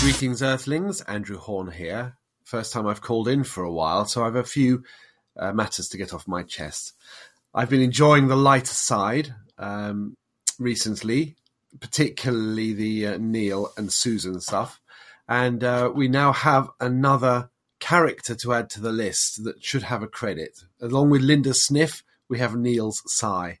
Greetings, 0.00 0.42
Earthlings. 0.42 1.00
Andrew 1.02 1.38
Horn 1.38 1.70
here. 1.70 2.16
First 2.44 2.72
time 2.72 2.86
I've 2.86 3.02
called 3.02 3.28
in 3.28 3.44
for 3.44 3.62
a 3.62 3.72
while, 3.72 4.04
so 4.06 4.24
I've 4.24 4.34
a 4.34 4.44
few 4.44 4.82
uh, 5.36 5.52
matters 5.52 5.88
to 5.90 5.96
get 5.98 6.12
off 6.12 6.26
my 6.26 6.42
chest. 6.42 6.94
I've 7.54 7.70
been 7.70 7.82
enjoying 7.82 8.28
the 8.28 8.36
lighter 8.36 8.74
side 8.74 9.34
um, 9.58 10.16
recently, 10.58 11.36
particularly 11.78 12.72
the 12.72 13.06
uh, 13.06 13.18
Neil 13.18 13.72
and 13.76 13.92
Susan 13.92 14.40
stuff, 14.40 14.80
and 15.28 15.62
uh, 15.62 15.92
we 15.94 16.08
now 16.08 16.32
have 16.32 16.68
another 16.80 17.50
character 17.82 18.36
to 18.36 18.52
add 18.52 18.70
to 18.70 18.80
the 18.80 18.92
list 18.92 19.42
that 19.42 19.62
should 19.62 19.82
have 19.82 20.04
a 20.04 20.06
credit. 20.06 20.62
Along 20.80 21.10
with 21.10 21.20
Linda 21.20 21.52
Sniff, 21.52 22.04
we 22.28 22.38
have 22.38 22.54
Neil's 22.54 23.02
Sigh. 23.06 23.58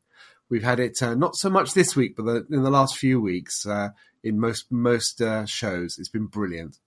We've 0.48 0.62
had 0.62 0.78
it 0.78 1.02
uh, 1.02 1.14
not 1.16 1.34
so 1.34 1.50
much 1.50 1.74
this 1.74 1.96
week, 1.96 2.14
but 2.16 2.24
the, 2.24 2.46
in 2.54 2.62
the 2.62 2.70
last 2.70 2.96
few 2.96 3.20
weeks 3.20 3.66
uh, 3.66 3.88
in 4.22 4.38
most 4.38 4.70
most 4.70 5.20
uh, 5.20 5.44
shows. 5.44 5.98
It's 5.98 6.08
been 6.08 6.26
brilliant. 6.26 6.78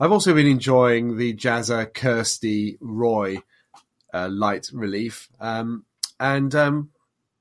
I've 0.00 0.12
also 0.12 0.32
been 0.32 0.46
enjoying 0.46 1.18
the 1.18 1.34
Jazzer 1.34 1.92
Kirsty 1.92 2.78
Roy 2.80 3.42
uh, 4.14 4.28
light 4.30 4.70
relief. 4.72 5.28
Um, 5.38 5.84
and 6.18 6.54
um, 6.54 6.90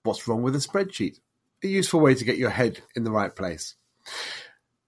what's 0.04 0.28
wrong 0.28 0.42
with 0.42 0.56
a 0.56 0.60
spreadsheet? 0.60 1.20
A 1.64 1.68
useful 1.68 2.02
way 2.02 2.14
to 2.14 2.26
get 2.26 2.38
your 2.38 2.50
head 2.50 2.82
in 2.94 3.06
the 3.06 3.12
right 3.12 3.34
place. 3.34 3.76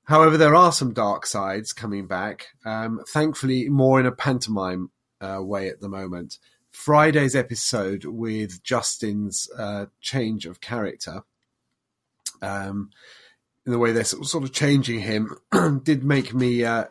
However, 0.10 0.38
there 0.38 0.55
are 0.55 0.72
some 0.72 0.91
dark 0.91 1.28
sides 1.28 1.72
coming 1.72 2.07
back. 2.07 2.47
Um, 2.66 3.01
thankfully, 3.14 3.70
more 3.70 3.99
in 3.99 4.07
a 4.07 4.12
pantomime 4.12 4.89
uh, 5.22 5.38
way 5.39 5.70
at 5.70 5.82
the 5.82 5.88
moment. 5.88 6.39
Friday's 6.72 7.36
episode 7.36 8.05
with 8.05 8.64
Justin's 8.64 9.47
uh, 9.55 9.86
change 10.01 10.47
of 10.47 10.62
character, 10.62 11.22
um, 12.41 12.89
in 13.68 13.72
the 13.72 13.78
way 13.78 13.91
they're 13.91 14.03
sort 14.03 14.43
of 14.43 14.51
changing 14.51 15.01
him, 15.01 15.38
did 15.84 16.03
make 16.03 16.34
me 16.34 16.64
uh, 16.64 16.86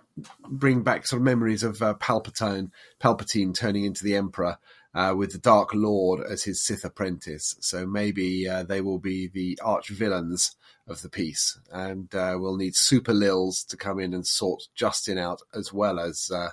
bring 0.49 0.85
back 0.85 1.05
sort 1.05 1.19
of 1.19 1.25
memories 1.25 1.64
of 1.64 1.83
uh, 1.83 1.95
Palpatine, 1.95 2.71
Palpatine 3.01 3.53
turning 3.53 3.85
into 3.85 4.05
the 4.05 4.14
Emperor 4.14 4.59
uh, 4.95 5.12
with 5.16 5.33
the 5.33 5.39
Dark 5.39 5.75
Lord 5.75 6.21
as 6.25 6.45
his 6.45 6.64
Sith 6.64 6.85
apprentice. 6.85 7.57
So 7.59 7.85
maybe 7.85 8.49
uh, 8.49 8.62
they 8.62 8.81
will 8.81 9.01
be 9.01 9.27
the 9.27 9.59
arch 9.61 9.89
villains 9.89 10.55
of 10.89 11.03
the 11.03 11.09
piece, 11.09 11.59
and 11.70 12.12
uh, 12.14 12.36
we'll 12.39 12.57
need 12.57 12.74
Super 12.74 13.12
Lils 13.12 13.64
to 13.68 13.76
come 13.76 14.01
in 14.01 14.14
and 14.14 14.26
sort 14.26 14.64
Justin 14.74 15.18
out 15.18 15.43
as 15.55 15.72
well 15.72 15.99
as 16.01 16.30
uh, 16.34 16.51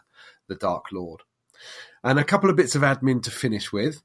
the 0.48 0.56
Dark 0.56 0.86
Lord. 0.92 1.22
And 2.04 2.20
a 2.20 2.24
couple 2.24 2.50
of 2.50 2.56
bits 2.56 2.76
of 2.76 2.82
admin 2.82 3.24
to 3.24 3.32
finish 3.32 3.72
with. 3.72 4.02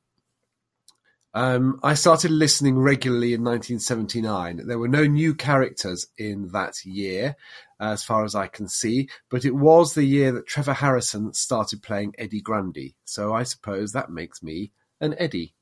Um, 1.33 1.79
I 1.83 1.95
started 1.95 2.33
listening 2.33 2.79
regularly 2.79 3.35
in 3.35 3.45
1979. 3.45 4.67
There 4.67 4.79
were 4.79 4.89
no 4.89 5.07
new 5.07 5.35
characters 5.35 6.09
in 6.19 6.49
that 6.49 6.85
year, 6.85 7.37
as 7.79 8.03
far 8.03 8.25
as 8.25 8.35
I 8.35 8.49
can 8.49 8.69
see, 8.69 9.09
but 9.31 9.45
it 9.45 9.55
was 9.55 9.95
the 9.95 10.05
year 10.05 10.33
that 10.33 10.47
Trevor 10.47 10.75
Harrison 10.75 11.33
started 11.33 11.83
playing 11.83 12.15
Eddie 12.19 12.41
Grundy. 12.41 12.97
So 13.05 13.33
I 13.33 13.45
suppose 13.45 13.93
that 13.93 14.11
makes 14.11 14.43
me 14.43 14.73
an 15.01 15.15
Eddie. 15.19 15.55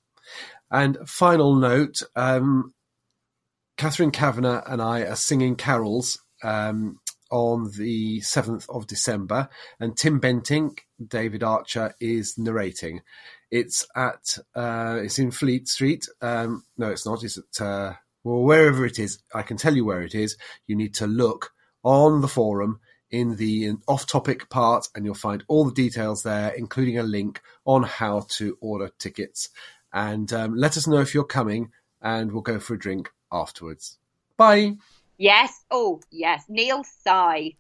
And 0.71 0.99
final 1.07 1.55
note 1.55 2.03
um, 2.17 2.75
Catherine 3.79 4.11
Kavanagh 4.11 4.65
and 4.67 4.83
I 4.83 5.03
are 5.03 5.15
singing 5.15 5.55
carols 5.55 6.19
um, 6.43 6.99
on 7.31 7.71
the 7.79 8.19
7th 8.23 8.69
of 8.69 8.89
December, 8.89 9.49
and 9.79 9.97
Tim 9.97 10.21
Bentinck, 10.21 10.81
David 11.07 11.45
Archer, 11.45 11.95
is 12.01 12.37
narrating. 12.37 13.03
It's 13.53 13.87
at 13.95 14.37
uh, 14.57 14.99
it's 15.01 15.21
in 15.21 15.31
Fleet 15.31 15.69
Street. 15.69 16.09
Um, 16.21 16.65
no, 16.77 16.91
it's 16.91 17.07
not. 17.07 17.23
It's 17.23 17.39
at 17.39 17.65
uh, 17.65 17.93
well 18.25 18.43
wherever 18.43 18.85
it 18.85 18.99
is. 18.99 19.21
I 19.33 19.43
can 19.43 19.57
tell 19.57 19.77
you 19.77 19.85
where 19.85 20.03
it 20.03 20.15
is. 20.15 20.37
You 20.67 20.75
need 20.75 20.95
to 20.95 21.07
look 21.07 21.53
on 21.85 22.21
the 22.21 22.27
forum 22.27 22.81
in 23.13 23.37
the 23.37 23.75
off-topic 23.87 24.51
part, 24.51 24.89
and 24.97 25.05
you'll 25.05 25.15
find 25.15 25.45
all 25.47 25.65
the 25.65 25.73
details 25.73 26.25
there, 26.25 26.49
including 26.49 26.99
a 26.99 27.05
link 27.05 27.41
on 27.65 27.85
how 27.85 28.27
to 28.31 28.59
order 28.61 28.91
tickets. 28.99 29.51
And 29.93 30.33
um, 30.33 30.57
let 30.57 30.77
us 30.77 30.89
know 30.89 30.99
if 30.99 31.15
you're 31.15 31.23
coming, 31.23 31.71
and 32.03 32.33
we'll 32.33 32.43
go 32.43 32.59
for 32.59 32.75
a 32.75 32.79
drink 32.79 33.11
afterwards. 33.33 33.99
Bye. 34.37 34.77
Yes. 35.17 35.65
Oh, 35.71 36.01
yes. 36.11 36.45
Neil 36.49 36.85
Sigh. 36.85 37.55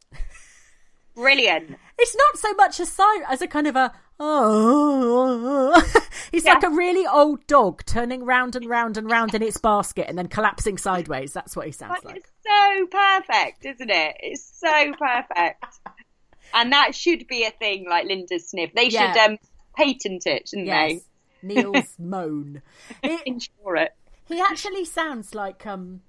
Brilliant. 1.15 1.77
It's 1.99 2.17
not 2.17 2.39
so 2.39 2.55
much 2.55 2.79
a 2.79 2.87
sigh 2.87 3.23
as 3.29 3.43
a 3.43 3.49
kind 3.49 3.67
of 3.67 3.75
a 3.75 3.93
oh. 4.21 5.83
He's 6.31 6.45
like 6.45 6.63
a 6.63 6.71
really 6.71 7.07
old 7.07 7.47
dog 7.47 7.85
turning 7.87 8.25
round 8.25 8.55
and 8.57 8.67
round 8.67 8.97
and 8.97 9.11
round 9.11 9.35
in 9.35 9.43
its 9.43 9.59
basket 9.59 10.07
and 10.09 10.17
then 10.19 10.29
collapsing 10.29 10.79
sideways. 10.79 11.33
That's 11.33 11.57
what 11.57 11.67
he 11.67 11.73
sounds 11.73 12.05
like. 12.05 12.17
It's 12.17 12.31
so 12.47 12.87
perfect, 12.87 13.65
isn't 13.65 13.91
it? 13.91 14.17
It's 14.21 14.61
so 14.61 14.93
perfect. 14.99 15.65
and 16.55 16.73
that 16.73 16.95
should 16.95 17.27
be 17.27 17.45
a 17.45 17.51
thing 17.51 17.87
like 17.89 18.07
Linda's 18.07 18.49
Sniff. 18.51 18.73
They 18.75 18.89
Yeah. 18.89 19.13
should 19.13 19.31
um, 19.31 19.39
patent 19.77 20.27
it, 20.27 20.49
shouldn't 20.49 20.67
Yes. 20.69 21.01
Neil's 21.43 21.95
moan. 21.99 22.63
they? 23.03 23.19
Insure 23.27 23.77
it. 23.77 23.93
He 24.29 24.41
actually 24.41 24.85
sounds 24.85 25.35
like 25.35 25.67
um 25.67 26.03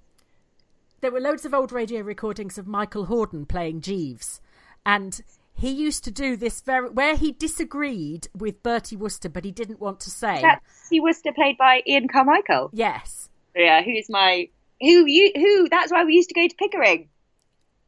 there 1.00 1.10
were 1.10 1.20
loads 1.20 1.44
of 1.44 1.54
old 1.54 1.72
radio 1.72 2.02
recordings 2.02 2.58
of 2.58 2.66
Michael 2.66 3.06
Hordern 3.06 3.48
playing 3.48 3.80
Jeeves 3.80 4.40
and 4.84 5.20
he 5.54 5.70
used 5.70 6.04
to 6.04 6.10
do 6.10 6.36
this 6.36 6.60
very 6.60 6.90
where 6.90 7.16
he 7.16 7.32
disagreed 7.32 8.28
with 8.36 8.62
Bertie 8.62 8.96
Wooster 8.96 9.28
but 9.28 9.44
he 9.44 9.50
didn't 9.50 9.80
want 9.80 10.00
to 10.00 10.10
say 10.10 10.40
That's 10.42 10.88
he 10.88 11.00
was 11.00 11.20
to 11.22 11.32
played 11.32 11.56
by 11.58 11.82
Ian 11.86 12.08
Carmichael. 12.08 12.70
yes 12.72 13.28
Yeah, 13.54 13.82
who's 13.82 14.08
my 14.08 14.48
who 14.80 15.06
you 15.06 15.32
who? 15.34 15.68
That's 15.68 15.90
why 15.90 16.04
we 16.04 16.14
used 16.14 16.28
to 16.30 16.34
go 16.34 16.46
to 16.46 16.54
Pickering. 16.56 17.08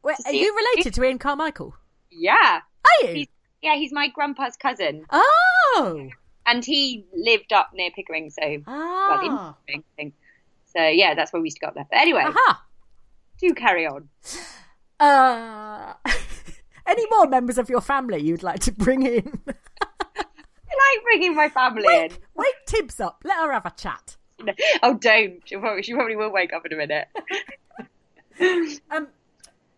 Wait, 0.03 0.17
To 0.17 0.29
are 0.29 0.33
you 0.33 0.55
related 0.55 0.93
to 0.95 1.03
Ian 1.03 1.19
Carmichael 1.19 1.75
Yeah, 2.11 2.33
are 2.85 3.07
you 3.07 3.13
he's, 3.13 3.27
yeah, 3.61 3.75
he's 3.75 3.93
my 3.93 4.07
grandpa's 4.07 4.57
cousin, 4.57 5.05
oh 5.11 6.09
and 6.45 6.65
he 6.65 7.05
lived 7.15 7.53
up 7.53 7.71
near 7.73 7.91
Pickering, 7.91 8.29
so 8.29 8.41
well, 8.41 9.19
in 9.21 9.31
ah 9.31 9.55
Pickering. 9.67 10.13
So 10.75 10.87
yeah, 10.87 11.13
that's 11.15 11.31
why 11.31 11.39
we 11.39 11.47
used 11.47 11.57
to 11.57 11.61
go 11.61 11.67
up 11.67 11.75
there. 11.75 11.87
But 11.89 11.99
anyway, 11.99 12.23
aha 12.25 12.65
do 13.39 13.53
carry 13.53 13.85
on. 13.85 14.07
uh 14.99 15.93
any 16.87 17.05
more 17.09 17.27
members 17.27 17.57
of 17.57 17.69
your 17.69 17.81
family 17.81 18.21
you'd 18.21 18.43
like 18.43 18.59
to 18.59 18.71
bring 18.71 19.03
in 19.03 19.41
I 19.47 20.95
like 20.95 21.03
bringing 21.03 21.35
my 21.35 21.49
family 21.49 21.83
in. 21.87 22.11
wake 22.35 22.65
Tibbs 22.65 22.99
up 22.99 23.21
let 23.25 23.37
her 23.37 23.51
have 23.51 23.65
a 23.65 23.71
chat 23.71 24.17
Oh, 24.83 24.95
don't. 24.95 25.41
She 25.45 25.55
probably, 25.57 25.83
she 25.83 25.93
probably 25.93 26.15
will 26.15 26.31
wake 26.31 26.53
up 26.53 26.65
in 26.65 26.73
a 26.73 26.75
minute. 26.75 27.07
Um, 28.91 29.07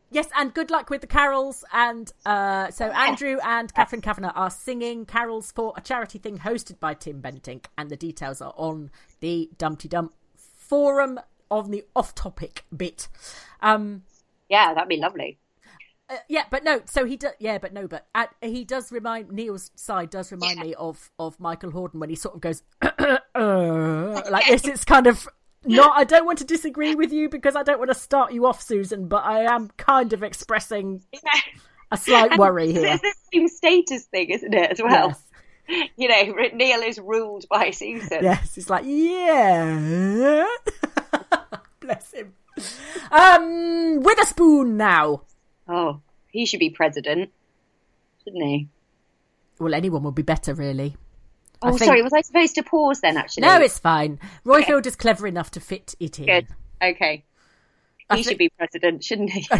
yes, 0.09 0.29
and 0.35 0.53
good 0.53 0.71
luck 0.71 0.89
with 0.89 1.01
the 1.01 1.07
carols. 1.07 1.63
And 1.71 2.11
uh, 2.25 2.71
so 2.71 2.85
Andrew 2.87 3.37
and 3.43 3.71
Catherine 3.73 4.01
Kavanagh 4.01 4.31
are 4.33 4.49
singing 4.49 5.05
carols 5.05 5.51
for 5.51 5.73
a 5.75 5.81
charity 5.81 6.17
thing 6.17 6.39
hosted 6.39 6.79
by 6.79 6.93
Tim 6.93 7.21
Bentinck, 7.21 7.65
and 7.77 7.89
the 7.89 7.97
details 7.97 8.41
are 8.41 8.53
on 8.55 8.89
the 9.19 9.49
Dum 9.57 9.75
Tee 9.75 9.89
Dum 9.89 10.09
forum 10.67 11.19
on 11.49 11.71
the 11.71 11.83
off-topic 11.95 12.63
bit. 12.75 13.07
Um, 13.61 14.03
yeah, 14.49 14.73
that'd 14.73 14.89
be 14.89 14.97
lovely. 14.97 15.37
uh, 16.09 16.17
yeah, 16.27 16.43
but 16.49 16.63
no. 16.63 16.81
So 16.85 17.05
he 17.05 17.17
does. 17.17 17.33
Yeah, 17.39 17.57
but 17.57 17.73
no. 17.73 17.87
But 17.87 18.05
uh, 18.13 18.27
he 18.41 18.63
does 18.63 18.91
remind 18.91 19.31
Neil's 19.31 19.71
side 19.75 20.09
does 20.09 20.31
remind 20.31 20.59
me 20.59 20.73
of 20.75 21.11
of 21.17 21.39
Michael 21.39 21.71
Hordern 21.71 21.95
when 21.99 22.09
he 22.09 22.15
sort 22.15 22.35
of 22.35 22.41
goes 22.41 22.61
uh, 22.81 24.21
like 24.29 24.47
this. 24.47 24.65
It's 24.67 24.85
kind 24.85 25.07
of 25.07 25.27
not. 25.65 25.97
I 25.97 26.03
don't 26.03 26.25
want 26.25 26.37
to 26.39 26.45
disagree 26.45 26.93
with 26.95 27.11
you 27.11 27.29
because 27.29 27.55
I 27.55 27.63
don't 27.63 27.79
want 27.79 27.89
to 27.91 27.95
start 27.99 28.33
you 28.33 28.45
off, 28.45 28.61
Susan. 28.61 29.07
But 29.07 29.23
I 29.25 29.41
am 29.53 29.69
kind 29.77 30.13
of 30.13 30.21
expressing 30.23 31.01
a 31.91 31.97
slight 31.97 32.37
worry 32.37 32.71
here. 32.71 32.85
It's 32.87 33.01
the 33.01 33.15
same 33.33 33.47
status 33.47 34.05
thing, 34.05 34.29
isn't 34.29 34.53
it, 34.53 34.71
as 34.71 34.81
well? 34.81 35.07
Yes. 35.09 35.21
You 35.97 36.07
know, 36.09 36.47
Neil 36.53 36.81
is 36.81 36.99
ruled 36.99 37.45
by 37.49 37.71
Susan. 37.71 38.19
Yes, 38.23 38.57
it's 38.57 38.69
like 38.69 38.83
yeah. 38.85 40.45
Bless 41.79 42.11
him. 42.13 42.33
Um, 43.11 44.01
Witherspoon 44.01 44.77
now. 44.77 45.23
Oh, 45.67 46.01
he 46.29 46.45
should 46.45 46.59
be 46.59 46.69
president, 46.69 47.31
shouldn't 48.23 48.43
he? 48.43 48.69
Well, 49.59 49.73
anyone 49.73 50.03
would 50.03 50.15
be 50.15 50.21
better, 50.21 50.53
really. 50.53 50.95
Oh, 51.61 51.69
think- 51.77 51.87
sorry, 51.89 52.01
was 52.01 52.13
I 52.13 52.21
supposed 52.21 52.55
to 52.55 52.63
pause 52.63 53.01
then, 53.01 53.17
actually? 53.17 53.41
No, 53.41 53.59
it's 53.59 53.79
fine. 53.79 54.19
Roifield 54.45 54.85
is 54.85 54.95
clever 54.95 55.25
enough 55.25 55.51
to 55.51 55.59
fit 55.59 55.95
it 55.99 56.19
in. 56.19 56.25
Good. 56.25 56.47
Okay. 56.81 57.23
He 58.13 58.23
should 58.23 58.37
be 58.37 58.49
president, 58.49 59.03
shouldn't 59.03 59.31
he? 59.31 59.47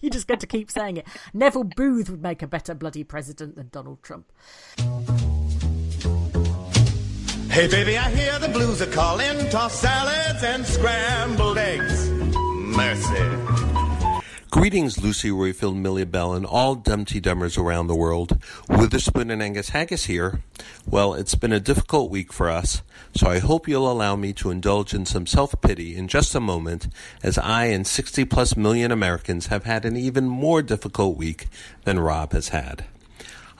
You're 0.02 0.10
just 0.10 0.26
going 0.26 0.40
to 0.40 0.46
keep 0.46 0.70
saying 0.70 0.96
it. 0.96 1.06
Neville 1.34 1.64
Booth 1.64 2.10
would 2.10 2.22
make 2.22 2.42
a 2.42 2.46
better 2.46 2.74
bloody 2.74 3.04
president 3.04 3.56
than 3.56 3.68
Donald 3.70 4.02
Trump. 4.02 4.32
Hey, 7.50 7.66
baby, 7.66 7.98
I 7.98 8.10
hear 8.10 8.38
the 8.38 8.48
blues 8.48 8.80
are 8.80 8.86
calling. 8.86 9.48
Toss 9.50 9.80
salads 9.80 10.42
and 10.42 10.64
scrambled 10.64 11.58
eggs. 11.58 12.08
Mercy. 12.10 13.79
Greetings, 14.50 15.00
Lucy 15.00 15.30
Roifield, 15.30 15.76
Millie 15.76 16.04
Bell, 16.04 16.34
and 16.34 16.44
all 16.44 16.74
Dum 16.74 17.04
Tee 17.04 17.20
Dummers 17.20 17.56
around 17.56 17.86
the 17.86 17.94
world. 17.94 18.36
Witherspoon 18.68 19.30
and 19.30 19.40
Angus 19.40 19.68
Haggis 19.68 20.06
here. 20.06 20.42
Well, 20.84 21.14
it's 21.14 21.36
been 21.36 21.52
a 21.52 21.60
difficult 21.60 22.10
week 22.10 22.32
for 22.32 22.50
us, 22.50 22.82
so 23.14 23.28
I 23.28 23.38
hope 23.38 23.68
you'll 23.68 23.90
allow 23.90 24.16
me 24.16 24.32
to 24.32 24.50
indulge 24.50 24.92
in 24.92 25.06
some 25.06 25.24
self 25.24 25.54
pity 25.60 25.94
in 25.94 26.08
just 26.08 26.34
a 26.34 26.40
moment, 26.40 26.88
as 27.22 27.38
I 27.38 27.66
and 27.66 27.86
60 27.86 28.24
plus 28.24 28.56
million 28.56 28.90
Americans 28.90 29.46
have 29.46 29.66
had 29.66 29.84
an 29.84 29.96
even 29.96 30.26
more 30.26 30.62
difficult 30.62 31.16
week 31.16 31.46
than 31.84 32.00
Rob 32.00 32.32
has 32.32 32.48
had. 32.48 32.86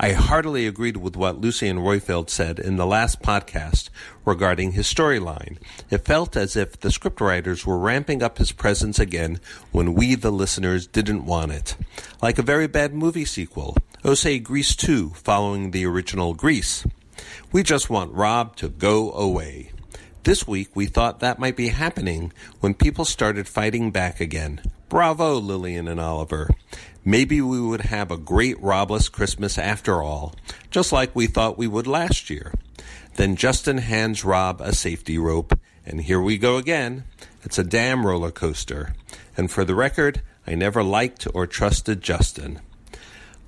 I 0.02 0.12
heartily 0.12 0.66
agreed 0.66 0.96
with 0.96 1.14
what 1.14 1.42
Lucy 1.42 1.68
and 1.68 1.80
Roifield 1.80 2.30
said 2.30 2.58
in 2.58 2.76
the 2.76 2.86
last 2.86 3.20
podcast 3.20 3.90
regarding 4.24 4.72
his 4.72 4.86
storyline. 4.86 5.58
It 5.90 6.06
felt 6.06 6.38
as 6.38 6.56
if 6.56 6.80
the 6.80 6.88
scriptwriters 6.88 7.66
were 7.66 7.76
ramping 7.76 8.22
up 8.22 8.38
his 8.38 8.50
presence 8.50 8.98
again 8.98 9.40
when 9.72 9.92
we, 9.92 10.14
the 10.14 10.30
listeners, 10.30 10.86
didn't 10.86 11.26
want 11.26 11.52
it. 11.52 11.76
Like 12.22 12.38
a 12.38 12.42
very 12.42 12.66
bad 12.66 12.94
movie 12.94 13.26
sequel. 13.26 13.76
Say 14.14 14.38
Grease 14.38 14.74
2, 14.74 15.10
following 15.10 15.70
the 15.70 15.84
original 15.84 16.32
Grease. 16.32 16.86
We 17.52 17.62
just 17.62 17.90
want 17.90 18.14
Rob 18.14 18.56
to 18.56 18.70
go 18.70 19.12
away. 19.12 19.70
This 20.22 20.48
week, 20.48 20.70
we 20.74 20.86
thought 20.86 21.20
that 21.20 21.38
might 21.38 21.56
be 21.56 21.68
happening 21.68 22.32
when 22.60 22.72
people 22.72 23.04
started 23.04 23.46
fighting 23.46 23.90
back 23.90 24.18
again. 24.18 24.62
Bravo, 24.88 25.34
Lilian 25.38 25.86
and 25.86 26.00
Oliver. 26.00 26.48
Maybe 27.04 27.40
we 27.40 27.60
would 27.60 27.82
have 27.82 28.10
a 28.10 28.16
great 28.16 28.60
Robless 28.60 29.08
Christmas 29.08 29.56
after 29.58 30.02
all, 30.02 30.34
just 30.70 30.92
like 30.92 31.16
we 31.16 31.26
thought 31.26 31.58
we 31.58 31.66
would 31.66 31.86
last 31.86 32.28
year. 32.28 32.52
Then 33.16 33.36
Justin 33.36 33.78
hands 33.78 34.24
Rob 34.24 34.60
a 34.60 34.74
safety 34.74 35.18
rope, 35.18 35.58
and 35.86 36.02
here 36.02 36.20
we 36.20 36.36
go 36.38 36.56
again. 36.56 37.04
It's 37.42 37.58
a 37.58 37.64
damn 37.64 38.06
roller 38.06 38.30
coaster. 38.30 38.94
And 39.36 39.50
for 39.50 39.64
the 39.64 39.74
record, 39.74 40.20
I 40.46 40.54
never 40.54 40.82
liked 40.82 41.26
or 41.32 41.46
trusted 41.46 42.02
Justin. 42.02 42.60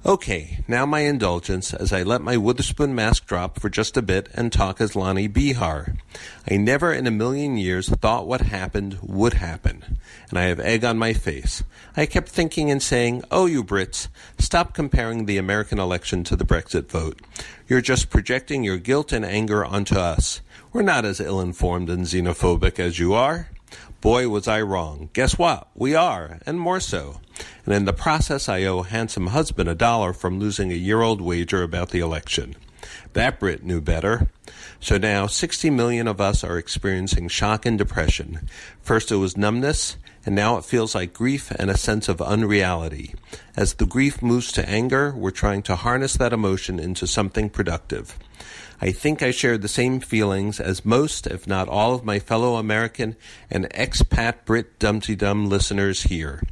Okay, 0.04 0.64
now 0.66 0.84
my 0.84 1.00
indulgence 1.00 1.72
as 1.72 1.92
I 1.92 2.02
let 2.02 2.22
my 2.22 2.36
Witherspoon 2.36 2.92
mask 2.92 3.24
drop 3.24 3.60
for 3.60 3.70
just 3.70 3.96
a 3.96 4.02
bit 4.02 4.28
and 4.34 4.52
talk 4.52 4.80
as 4.80 4.96
Lonnie 4.96 5.28
Bihar. 5.28 5.96
I 6.50 6.56
never 6.56 6.92
in 6.92 7.06
a 7.06 7.12
million 7.12 7.56
years 7.56 7.88
thought 7.88 8.26
what 8.26 8.40
happened 8.40 8.98
would 9.00 9.34
happen, 9.34 10.00
and 10.28 10.40
I 10.40 10.46
have 10.46 10.58
egg 10.58 10.84
on 10.84 10.98
my 10.98 11.12
face. 11.12 11.62
I 11.96 12.06
kept 12.06 12.30
thinking 12.30 12.68
and 12.68 12.82
saying, 12.82 13.22
Oh, 13.30 13.46
you 13.46 13.62
Brits, 13.62 14.08
stop 14.40 14.74
comparing 14.74 15.26
the 15.26 15.38
American 15.38 15.78
election 15.78 16.24
to 16.24 16.34
the 16.34 16.44
Brexit 16.44 16.88
vote. 16.88 17.20
You're 17.68 17.80
just 17.80 18.10
projecting 18.10 18.64
your 18.64 18.78
guilt 18.78 19.12
and 19.12 19.24
anger 19.24 19.64
onto 19.64 19.94
us. 19.94 20.40
We're 20.72 20.82
not 20.82 21.04
as 21.04 21.20
ill 21.20 21.40
informed 21.40 21.88
and 21.88 22.06
xenophobic 22.06 22.80
as 22.80 22.98
you 22.98 23.14
are. 23.14 23.50
Boy, 24.00 24.28
was 24.28 24.48
I 24.48 24.62
wrong. 24.62 25.10
Guess 25.12 25.38
what? 25.38 25.68
We 25.76 25.94
are, 25.94 26.40
and 26.44 26.58
more 26.58 26.80
so. 26.80 27.20
And 27.64 27.74
in 27.74 27.84
the 27.84 27.92
process, 27.92 28.48
I 28.48 28.64
owe 28.64 28.82
handsome 28.82 29.28
husband 29.28 29.68
a 29.68 29.74
dollar 29.74 30.12
from 30.12 30.38
losing 30.38 30.72
a 30.72 30.76
year 30.76 31.02
old 31.02 31.20
wager 31.20 31.62
about 31.62 31.90
the 31.90 32.00
election. 32.00 32.56
That 33.12 33.38
Brit 33.38 33.62
knew 33.62 33.80
better. 33.80 34.28
So 34.80 34.98
now 34.98 35.26
60 35.26 35.70
million 35.70 36.08
of 36.08 36.20
us 36.20 36.42
are 36.42 36.58
experiencing 36.58 37.28
shock 37.28 37.64
and 37.64 37.78
depression. 37.78 38.48
First 38.80 39.12
it 39.12 39.16
was 39.16 39.36
numbness, 39.36 39.96
and 40.26 40.34
now 40.34 40.56
it 40.56 40.64
feels 40.64 40.94
like 40.94 41.12
grief 41.12 41.50
and 41.52 41.70
a 41.70 41.76
sense 41.76 42.08
of 42.08 42.20
unreality. 42.20 43.14
As 43.56 43.74
the 43.74 43.86
grief 43.86 44.22
moves 44.22 44.50
to 44.52 44.68
anger, 44.68 45.12
we're 45.16 45.30
trying 45.30 45.62
to 45.62 45.76
harness 45.76 46.14
that 46.14 46.32
emotion 46.32 46.78
into 46.78 47.06
something 47.06 47.50
productive. 47.50 48.18
I 48.80 48.90
think 48.90 49.22
I 49.22 49.30
share 49.30 49.58
the 49.58 49.68
same 49.68 50.00
feelings 50.00 50.58
as 50.58 50.84
most, 50.84 51.28
if 51.28 51.46
not 51.46 51.68
all, 51.68 51.94
of 51.94 52.04
my 52.04 52.18
fellow 52.18 52.56
American 52.56 53.14
and 53.48 53.70
expat 53.70 54.44
Brit 54.44 54.80
Dum 54.80 55.00
Tee 55.00 55.14
Dum 55.14 55.48
listeners 55.48 56.02
here. 56.02 56.42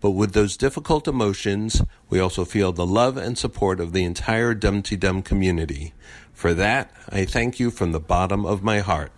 But 0.00 0.12
with 0.12 0.32
those 0.32 0.56
difficult 0.56 1.08
emotions, 1.08 1.82
we 2.08 2.20
also 2.20 2.44
feel 2.44 2.72
the 2.72 2.86
love 2.86 3.16
and 3.16 3.36
support 3.36 3.80
of 3.80 3.92
the 3.92 4.04
entire 4.04 4.54
Dum 4.54 4.82
Tee 4.82 4.96
Dum 4.96 5.22
community. 5.22 5.92
For 6.32 6.54
that, 6.54 6.92
I 7.08 7.24
thank 7.24 7.58
you 7.58 7.70
from 7.70 7.92
the 7.92 8.00
bottom 8.00 8.46
of 8.46 8.62
my 8.62 8.78
heart. 8.78 9.12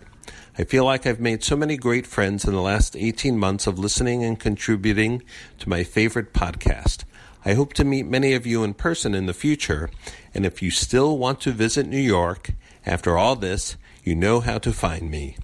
I 0.57 0.63
feel 0.63 0.83
like 0.83 1.05
I've 1.05 1.19
made 1.19 1.43
so 1.43 1.55
many 1.55 1.77
great 1.77 2.05
friends 2.05 2.45
in 2.45 2.53
the 2.53 2.61
last 2.61 2.95
18 2.95 3.37
months 3.37 3.67
of 3.67 3.79
listening 3.79 4.23
and 4.23 4.39
contributing 4.39 5.23
to 5.59 5.69
my 5.69 5.83
favorite 5.83 6.33
podcast. 6.33 7.03
I 7.45 7.53
hope 7.53 7.73
to 7.73 7.83
meet 7.83 8.05
many 8.05 8.33
of 8.33 8.45
you 8.45 8.63
in 8.63 8.73
person 8.73 9.15
in 9.15 9.25
the 9.25 9.33
future, 9.33 9.89
and 10.33 10.45
if 10.45 10.61
you 10.61 10.69
still 10.69 11.17
want 11.17 11.41
to 11.41 11.51
visit 11.51 11.87
New 11.87 11.97
York, 11.97 12.51
after 12.85 13.17
all 13.17 13.35
this, 13.35 13.77
you 14.03 14.15
know 14.15 14.39
how 14.39 14.57
to 14.57 14.73
find 14.73 15.09
me. 15.09 15.37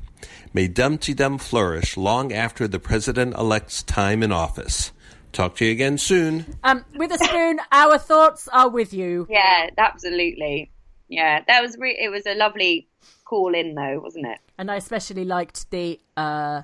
May 0.54 0.68
Dum 0.68 0.98
Tee 0.98 1.14
Dum 1.14 1.38
flourish 1.38 1.96
long 1.98 2.34
after 2.34 2.68
the 2.68 2.80
President 2.80 3.36
elect's 3.36 3.84
time 3.84 4.24
in 4.24 4.32
office. 4.32 4.92
Talk 5.38 5.56
to 5.58 5.66
you 5.66 5.72
again 5.72 6.00
soon. 6.00 6.58
Um, 6.64 6.84
Witherspoon, 6.96 7.60
our 7.72 8.00
thoughts 8.00 8.48
are 8.48 8.70
with 8.70 8.92
you. 8.92 9.28
Yeah, 9.30 9.70
absolutely. 9.78 10.72
Yeah, 11.10 11.44
that 11.48 11.62
was 11.62 11.78
re- 11.78 11.96
it 11.96 12.10
was 12.10 12.26
a 12.26 12.34
lovely 12.34 12.88
call 13.24 13.54
in 13.54 13.76
though, 13.76 14.00
wasn't 14.00 14.26
it? 14.26 14.40
And 14.58 14.72
I 14.72 14.78
especially 14.78 15.26
liked 15.26 15.70
the 15.70 16.00
uh, 16.18 16.64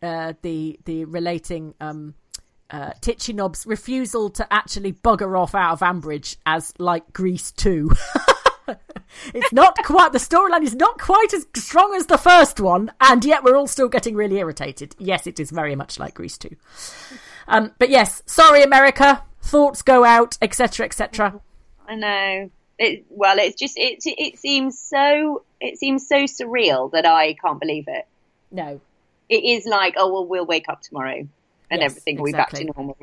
uh, 0.00 0.32
the 0.40 0.80
the 0.86 1.04
relating 1.04 1.74
um, 1.82 2.14
uh, 2.70 2.92
Titchy 3.02 3.34
Knob's 3.34 3.66
refusal 3.66 4.30
to 4.30 4.50
actually 4.50 4.94
bugger 4.94 5.38
off 5.38 5.54
out 5.54 5.74
of 5.74 5.80
Ambridge 5.80 6.36
as 6.46 6.72
like 6.78 7.12
Grease 7.12 7.52
2. 7.52 7.90
it's 9.34 9.52
not 9.52 9.76
quite, 9.84 10.12
the 10.12 10.18
storyline 10.18 10.62
is 10.62 10.74
not 10.74 10.98
quite 10.98 11.34
as 11.34 11.46
strong 11.56 11.94
as 11.94 12.06
the 12.06 12.16
first 12.16 12.58
one, 12.58 12.90
and 13.00 13.22
yet 13.22 13.44
we're 13.44 13.56
all 13.56 13.66
still 13.66 13.88
getting 13.88 14.14
really 14.14 14.38
irritated. 14.38 14.96
Yes, 14.98 15.26
it 15.26 15.38
is 15.38 15.50
very 15.50 15.76
much 15.76 15.98
like 15.98 16.14
Grease 16.14 16.38
2. 16.38 16.56
Um, 17.48 17.72
but 17.78 17.90
yes, 17.90 18.22
sorry, 18.26 18.62
America. 18.62 19.22
Thoughts 19.42 19.82
go 19.82 20.04
out, 20.04 20.38
etc., 20.40 20.86
etc. 20.86 21.40
I 21.86 21.94
know. 21.96 22.50
It, 22.78 23.04
well, 23.10 23.38
it's 23.38 23.58
just 23.58 23.76
it. 23.76 24.00
It 24.04 24.38
seems 24.38 24.78
so. 24.78 25.42
It 25.60 25.78
seems 25.78 26.08
so 26.08 26.24
surreal 26.24 26.90
that 26.92 27.06
I 27.06 27.34
can't 27.34 27.60
believe 27.60 27.84
it. 27.86 28.06
No, 28.50 28.80
it 29.28 29.44
is 29.44 29.66
like, 29.66 29.94
oh 29.96 30.12
well, 30.12 30.26
we'll 30.26 30.46
wake 30.46 30.68
up 30.68 30.80
tomorrow 30.82 31.26
and 31.70 31.80
Yes, 31.80 31.90
everything 31.90 32.18
will 32.18 32.26
exactly. 32.26 32.60
be 32.60 32.66
back 32.66 32.74
to 32.74 32.80
normal. 32.80 32.96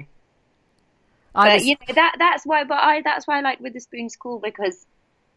I 1.36 1.48
but 1.50 1.54
was- 1.56 1.66
you 1.66 1.76
know 1.88 1.94
that 1.94 2.16
that's 2.20 2.46
why. 2.46 2.64
But 2.64 2.80
I 2.80 3.02
that's 3.02 3.28
why 3.28 3.38
I 3.38 3.42
like 3.42 3.60
with 3.60 3.74
the 3.74 3.80
spoon 3.80 4.10
school 4.10 4.40
because 4.40 4.86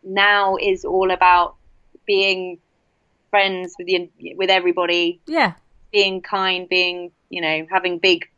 now 0.02 0.56
is 0.56 0.84
all 0.84 1.10
about 1.10 1.54
being 2.06 2.58
friends 3.30 3.74
with 3.78 3.86
the 3.86 4.08
with 4.36 4.50
everybody, 4.50 5.20
yeah, 5.26 5.52
being 5.92 6.22
kind, 6.22 6.68
being 6.68 7.12
you 7.28 7.40
know 7.40 7.66
having 7.70 7.98
big 7.98 8.28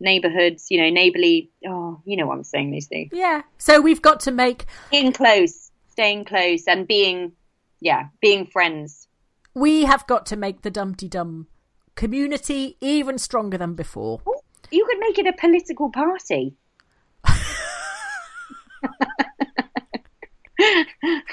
neighborhoods, 0.00 0.66
you 0.70 0.80
know 0.80 0.90
neighborly. 0.90 1.50
Oh, 1.66 2.00
you 2.04 2.16
know 2.16 2.26
what 2.26 2.36
I'm 2.36 2.44
saying, 2.44 2.72
Lucy. 2.72 3.10
yeah. 3.12 3.42
So 3.58 3.80
we've 3.80 4.02
got 4.02 4.20
to 4.20 4.30
make 4.30 4.66
Being 4.90 5.12
close, 5.12 5.70
staying 5.90 6.24
close, 6.24 6.66
and 6.66 6.86
being 6.86 7.32
yeah, 7.80 8.08
being 8.20 8.46
friends. 8.46 9.08
we 9.54 9.84
have 9.84 10.06
got 10.06 10.26
to 10.26 10.36
make 10.36 10.62
the 10.62 10.70
Dum 10.70 10.94
Tee 10.94 11.08
Dum 11.08 11.46
community 11.94 12.76
even 12.80 13.18
stronger 13.18 13.58
than 13.58 13.74
before. 13.74 14.20
Oh, 14.26 14.40
you 14.70 14.84
could 14.86 14.98
make 14.98 15.18
it 15.18 15.26
a 15.26 15.32
political 15.32 15.90
party. 15.90 16.54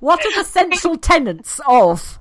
What 0.00 0.24
are 0.26 0.34
the 0.42 0.44
central 0.44 0.96
tenets 0.96 1.60
of 1.66 2.18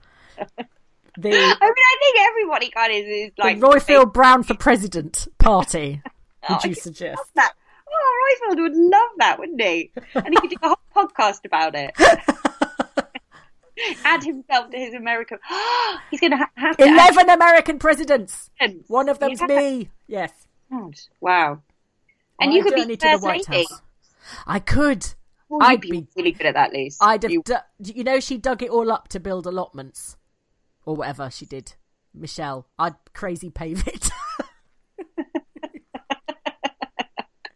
the 1.18 1.30
I 1.30 1.32
mean, 1.32 1.55
I 1.62 1.97
think 1.99 2.18
everybody 2.20 2.70
kind 2.70 2.91
of 2.91 2.97
is 2.97 3.32
the 3.36 3.43
like 3.43 3.57
Roifield 3.59 4.14
Brown 4.14 4.43
for 4.43 4.55
President 4.55 5.28
party? 5.38 6.01
Would 6.49 6.59
oh, 6.64 6.68
you 6.68 6.74
suggest? 6.74 7.22
that. 7.36 7.53
Oh, 7.93 8.38
Roifield 8.49 8.57
would 8.62 8.74
love 8.76 9.09
that, 9.18 9.38
wouldn't 9.38 9.62
he? 9.62 9.91
And 10.16 10.30
he 10.30 10.36
could 10.39 10.49
do 10.49 10.55
a 10.64 10.68
whole 10.70 10.78
podcast 10.95 11.43
about 11.45 11.76
it. 11.76 11.91
Add 14.05 14.24
himself 14.24 14.70
to 14.72 14.78
his 14.78 14.93
American. 14.93 15.39
He's 16.12 16.20
going 16.20 16.32
to 16.32 16.38
have 16.55 16.78
to. 16.78 16.84
add- 16.84 16.89
Eleven 17.14 17.30
American 17.30 17.80
presidents. 17.80 18.49
One 18.88 19.09
of 19.09 19.20
them's 19.20 19.41
Yeah. 19.41 19.47
me. 19.47 19.89
Yes. 20.07 20.32
God, 20.72 20.95
wow. 21.20 21.62
And 22.39 22.51
My 22.51 22.55
you 22.57 22.64
could 22.64 22.76
be 22.76 22.82
to 22.82 22.88
the 22.88 22.97
first 22.97 23.24
White 23.24 23.49
lady. 23.49 23.66
House. 23.70 23.82
I 24.47 24.59
could. 24.59 25.05
Oh, 25.49 25.57
well, 25.57 25.68
I'd 25.70 25.82
be, 25.82 25.91
be. 25.91 26.07
really 26.16 26.32
good 26.32 26.47
at 26.47 26.53
that, 26.53 26.74
Luce. 26.74 26.97
I'd 27.01 27.24
have. 27.24 27.32
You- 27.32 27.43
du- 27.43 27.64
you 27.84 28.03
know, 28.03 28.20
she 28.20 28.38
dug 28.38 28.62
it 28.64 28.70
all 28.70 28.91
up 28.91 29.07
to 29.09 29.20
build 29.20 29.47
allotments, 29.47 30.16
or 30.86 30.95
whatever 30.95 31.29
she 31.29 31.45
did. 31.45 31.73
Michelle, 32.13 32.67
I'd 32.77 32.95
crazy 33.13 33.49
pave 33.49 33.88
it. 33.88 34.09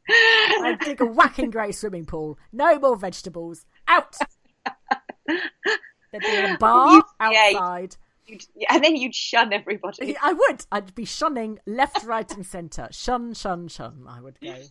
I'd 0.10 0.80
dig 0.80 1.02
a 1.02 1.06
whacking 1.06 1.50
great 1.52 1.76
swimming 1.76 2.06
pool. 2.06 2.38
No 2.52 2.80
more 2.80 2.96
vegetables. 2.96 3.66
Out. 3.88 4.16
There'd 5.28 5.42
be 6.22 6.36
a 6.36 6.58
bar 6.60 7.04
outside. 7.20 7.98
you'd- 8.28 8.46
and 8.70 8.84
then 8.84 8.96
you'd 8.96 9.14
shun 9.16 9.52
everybody. 9.54 10.16
I 10.22 10.34
would. 10.34 10.66
I'd 10.72 10.96
be 10.96 11.06
shunning 11.06 11.60
left, 11.66 12.04
right, 12.06 12.32
and 12.34 12.46
centre. 12.46 12.88
Shun, 12.92 13.34
shun, 13.34 13.68
shun. 13.68 14.06
I 14.08 14.22
would 14.22 14.40
go. 14.40 14.56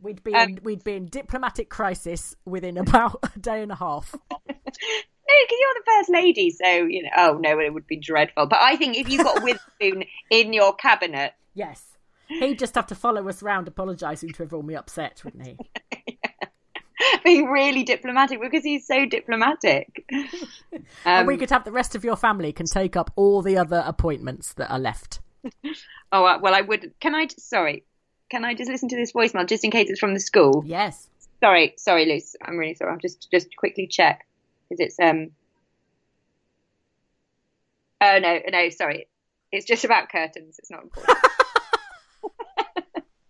We'd 0.00 0.22
be 0.22 0.34
Um, 0.34 0.50
in, 0.50 0.60
we'd 0.62 0.84
be 0.84 0.94
in 0.94 1.06
diplomatic 1.06 1.68
crisis 1.70 2.34
within 2.44 2.76
about 2.86 3.18
a 3.34 3.38
day 3.38 3.62
and 3.62 3.72
a 3.72 3.76
half. 3.76 4.14
No, 4.30 4.38
because 4.48 5.58
you're 5.60 5.74
the 5.74 5.82
first 5.98 6.10
lady, 6.10 6.50
so 6.50 6.68
you 6.84 7.02
know. 7.02 7.10
Oh 7.16 7.38
no, 7.40 7.58
it 7.60 7.72
would 7.74 7.86
be 7.86 7.96
dreadful. 7.96 8.46
But 8.46 8.60
I 8.62 8.76
think 8.76 8.96
if 8.96 9.08
you 9.08 9.22
got 9.22 9.42
Witherspoon 9.42 10.04
in 10.30 10.52
your 10.52 10.74
cabinet, 10.74 11.32
Yes. 11.54 11.82
He'd 12.28 12.58
just 12.58 12.74
have 12.74 12.88
to 12.88 12.94
follow 12.96 13.28
us 13.28 13.40
round 13.42 13.68
apologising 13.68 14.30
to 14.32 14.42
everyone 14.42 14.66
we 14.66 14.74
upset, 14.74 15.22
wouldn't 15.24 15.46
he? 15.46 15.56
Being 17.24 17.46
really 17.46 17.84
diplomatic 17.84 18.40
because 18.40 18.64
he's 18.64 18.84
so 18.86 19.06
diplomatic. 19.06 20.04
and 20.10 20.26
Um, 21.04 21.26
we 21.26 21.36
could 21.36 21.50
have 21.50 21.64
the 21.64 21.70
rest 21.70 21.94
of 21.94 22.04
your 22.04 22.16
family 22.16 22.52
can 22.52 22.66
take 22.66 22.96
up 22.96 23.12
all 23.14 23.42
the 23.42 23.56
other 23.56 23.82
appointments 23.86 24.54
that 24.54 24.70
are 24.72 24.78
left. 24.78 25.20
Oh 26.10 26.24
uh, 26.24 26.38
well, 26.40 26.54
I 26.54 26.62
would. 26.62 26.94
Can 27.00 27.14
I? 27.14 27.28
Sorry, 27.38 27.84
can 28.30 28.44
I 28.44 28.54
just 28.54 28.70
listen 28.70 28.88
to 28.90 28.96
this 28.96 29.12
voicemail 29.12 29.46
just 29.46 29.64
in 29.64 29.70
case 29.70 29.90
it's 29.90 30.00
from 30.00 30.14
the 30.14 30.20
school? 30.20 30.62
Yes. 30.66 31.08
Sorry, 31.40 31.74
sorry, 31.76 32.06
Luce. 32.06 32.34
I'm 32.42 32.56
really 32.56 32.74
sorry. 32.74 32.92
I'll 32.92 32.98
just 32.98 33.30
just 33.30 33.54
quickly 33.56 33.86
check 33.86 34.26
because 34.68 34.80
it's 34.80 34.98
um. 34.98 35.30
Oh 38.00 38.18
no, 38.18 38.40
no, 38.50 38.68
sorry. 38.70 39.06
It's 39.52 39.66
just 39.66 39.84
about 39.84 40.08
curtains. 40.10 40.58
It's 40.58 40.70
not 40.70 40.82
important. 40.82 41.18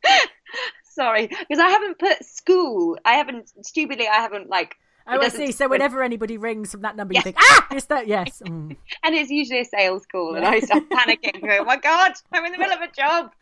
sorry, 0.85 1.27
because 1.27 1.59
I 1.59 1.69
haven't 1.69 1.99
put 1.99 2.25
school. 2.25 2.99
I 3.05 3.15
haven't 3.15 3.51
stupidly. 3.67 4.09
I 4.09 4.17
haven't 4.17 4.49
like. 4.49 4.77
Oh, 5.09 5.21
I 5.21 5.29
see. 5.29 5.53
So 5.53 5.69
whenever 5.69 6.03
anybody 6.03 6.37
rings 6.37 6.73
from 6.73 6.83
that 6.83 6.97
number, 6.97 7.15
you 7.15 7.23
think, 7.23 7.37
ah, 7.39 7.67
it's 7.71 7.87
that. 7.87 8.07
Yes. 8.07 8.43
Mm. 8.57 8.77
and 9.03 9.15
it's 9.15 9.31
usually 9.31 9.61
a 9.61 9.65
sales 9.65 10.07
call, 10.07 10.35
and 10.37 10.45
I 10.47 10.61
start 10.61 10.89
panicking. 10.89 11.41
Going, 11.41 11.59
oh 11.61 11.65
my 11.65 11.77
god, 11.77 12.13
I'm 12.33 12.45
in 12.45 12.53
the 12.53 12.59
middle 12.59 12.75
of 12.75 12.81
a 12.81 12.93
job. 12.93 13.33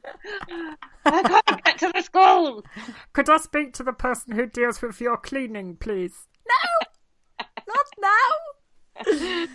I 1.04 1.22
can't 1.22 1.64
get 1.64 1.78
to 1.78 1.92
the 1.94 2.02
school. 2.02 2.64
Could 3.12 3.28
I 3.28 3.36
speak 3.36 3.74
to 3.74 3.82
the 3.82 3.92
person 3.92 4.34
who 4.34 4.46
deals 4.46 4.80
with 4.80 5.00
your 5.00 5.16
cleaning, 5.18 5.76
please? 5.76 6.26
No, 6.46 7.46
not 7.68 7.86
now. 7.98 9.46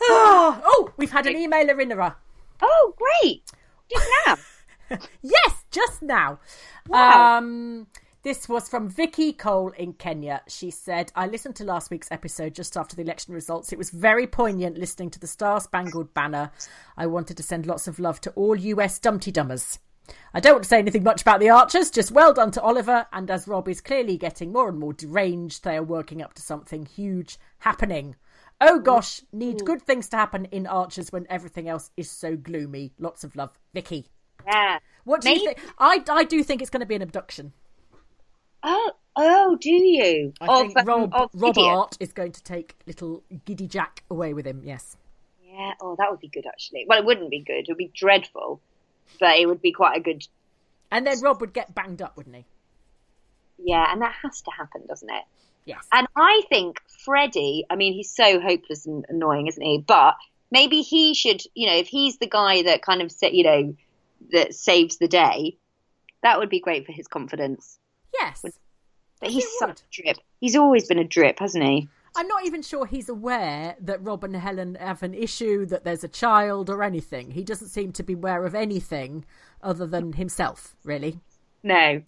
oh, 0.00 0.60
oh, 0.64 0.92
we've 0.96 1.12
had 1.12 1.26
an 1.26 1.34
emailer 1.34 1.80
in 1.80 1.90
her. 1.90 2.16
Oh, 2.60 2.94
great! 2.96 3.50
Just 3.90 4.08
now. 4.26 4.36
Yes, 5.22 5.64
just 5.72 6.00
now. 6.02 6.38
Wow. 6.88 7.38
Um, 7.38 7.88
this 8.26 8.48
was 8.48 8.68
from 8.68 8.88
Vicky 8.88 9.32
Cole 9.32 9.70
in 9.78 9.92
Kenya. 9.92 10.42
She 10.48 10.72
said, 10.72 11.12
I 11.14 11.28
listened 11.28 11.54
to 11.56 11.64
last 11.64 11.92
week's 11.92 12.10
episode 12.10 12.56
just 12.56 12.76
after 12.76 12.96
the 12.96 13.02
election 13.02 13.32
results. 13.32 13.72
It 13.72 13.78
was 13.78 13.90
very 13.90 14.26
poignant 14.26 14.76
listening 14.76 15.10
to 15.10 15.20
the 15.20 15.28
Star 15.28 15.60
Spangled 15.60 16.12
Banner. 16.12 16.50
I 16.96 17.06
wanted 17.06 17.36
to 17.36 17.44
send 17.44 17.66
lots 17.66 17.86
of 17.86 18.00
love 18.00 18.20
to 18.22 18.32
all 18.32 18.56
US 18.56 18.98
Dum 18.98 19.20
Tee 19.20 19.30
Dummers. 19.30 19.78
I 20.34 20.40
don't 20.40 20.54
want 20.54 20.64
to 20.64 20.68
say 20.68 20.80
anything 20.80 21.04
much 21.04 21.22
about 21.22 21.38
the 21.38 21.50
Archers, 21.50 21.88
just 21.88 22.10
well 22.10 22.34
done 22.34 22.50
to 22.50 22.62
Oliver. 22.62 23.06
And 23.12 23.30
as 23.30 23.46
Rob 23.46 23.68
is 23.68 23.80
clearly 23.80 24.18
getting 24.18 24.52
more 24.52 24.68
and 24.68 24.80
more 24.80 24.92
deranged, 24.92 25.62
they 25.62 25.76
are 25.76 25.84
working 25.84 26.20
up 26.20 26.34
to 26.34 26.42
something 26.42 26.84
huge 26.84 27.38
happening. 27.58 28.16
Oh 28.60 28.80
gosh, 28.80 29.22
need 29.32 29.64
good 29.64 29.82
things 29.82 30.08
to 30.08 30.16
happen 30.16 30.46
in 30.46 30.66
Archers 30.66 31.12
when 31.12 31.28
everything 31.30 31.68
else 31.68 31.92
is 31.96 32.10
so 32.10 32.36
gloomy. 32.36 32.92
Lots 32.98 33.22
of 33.22 33.36
love, 33.36 33.56
Vicky. 33.72 34.08
Yeah. 34.44 34.80
What 35.04 35.20
do 35.20 35.30
you 35.30 35.44
think? 35.44 35.60
I, 35.78 36.02
I 36.10 36.24
do 36.24 36.42
think 36.42 36.60
it's 36.60 36.70
going 36.70 36.80
to 36.80 36.86
be 36.86 36.96
an 36.96 37.02
abduction. 37.02 37.52
Oh, 38.62 38.92
oh, 39.16 39.56
do 39.60 39.70
you? 39.70 40.32
I 40.40 40.46
Of, 40.46 40.66
think 40.66 40.78
um, 40.78 40.86
Rob, 40.86 41.14
of 41.14 41.30
Rob 41.34 41.58
Art 41.58 41.96
is 42.00 42.12
going 42.12 42.32
to 42.32 42.42
take 42.42 42.76
little 42.86 43.22
Giddy 43.44 43.66
Jack 43.66 44.02
away 44.10 44.34
with 44.34 44.46
him. 44.46 44.62
Yes. 44.64 44.96
Yeah. 45.44 45.72
Oh, 45.80 45.96
that 45.98 46.10
would 46.10 46.20
be 46.20 46.28
good 46.28 46.46
actually. 46.46 46.84
Well, 46.88 46.98
it 46.98 47.04
wouldn't 47.04 47.30
be 47.30 47.40
good. 47.40 47.60
It 47.60 47.68
would 47.68 47.78
be 47.78 47.92
dreadful, 47.94 48.60
but 49.20 49.38
it 49.38 49.46
would 49.46 49.62
be 49.62 49.72
quite 49.72 49.96
a 49.96 50.00
good. 50.00 50.26
And 50.90 51.06
then 51.06 51.20
Rob 51.20 51.40
would 51.40 51.52
get 51.52 51.74
banged 51.74 52.02
up, 52.02 52.16
wouldn't 52.16 52.36
he? 52.36 52.44
Yeah, 53.58 53.90
and 53.90 54.02
that 54.02 54.14
has 54.22 54.42
to 54.42 54.50
happen, 54.50 54.82
doesn't 54.86 55.10
it? 55.10 55.24
Yes. 55.64 55.84
And 55.92 56.06
I 56.14 56.42
think 56.48 56.80
Freddie, 57.04 57.64
I 57.68 57.76
mean, 57.76 57.92
he's 57.92 58.10
so 58.10 58.40
hopeless 58.40 58.86
and 58.86 59.04
annoying, 59.08 59.48
isn't 59.48 59.62
he? 59.62 59.78
But 59.78 60.14
maybe 60.50 60.82
he 60.82 61.14
should, 61.14 61.42
you 61.54 61.66
know, 61.66 61.76
if 61.76 61.88
he's 61.88 62.18
the 62.18 62.28
guy 62.28 62.62
that 62.62 62.82
kind 62.82 63.02
of, 63.02 63.12
you 63.22 63.44
know, 63.44 63.76
that 64.32 64.54
saves 64.54 64.98
the 64.98 65.08
day, 65.08 65.56
that 66.22 66.38
would 66.38 66.50
be 66.50 66.60
great 66.60 66.86
for 66.86 66.92
his 66.92 67.08
confidence. 67.08 67.78
Yes. 68.20 68.42
But 69.20 69.30
he's 69.30 69.46
such 69.58 69.80
a 69.80 69.84
drip. 70.02 70.16
He's 70.40 70.56
always 70.56 70.86
been 70.86 70.98
a 70.98 71.04
drip, 71.04 71.38
hasn't 71.38 71.64
he? 71.64 71.88
I'm 72.18 72.28
not 72.28 72.46
even 72.46 72.62
sure 72.62 72.86
he's 72.86 73.08
aware 73.10 73.76
that 73.80 74.02
Rob 74.02 74.24
and 74.24 74.34
Helen 74.36 74.74
have 74.76 75.02
an 75.02 75.12
issue, 75.14 75.66
that 75.66 75.84
there's 75.84 76.02
a 76.04 76.08
child 76.08 76.70
or 76.70 76.82
anything. 76.82 77.30
He 77.30 77.44
doesn't 77.44 77.68
seem 77.68 77.92
to 77.92 78.02
be 78.02 78.14
aware 78.14 78.44
of 78.46 78.54
anything 78.54 79.24
other 79.62 79.86
than 79.86 80.14
himself, 80.14 80.76
really. 80.82 81.20
No, 81.62 82.02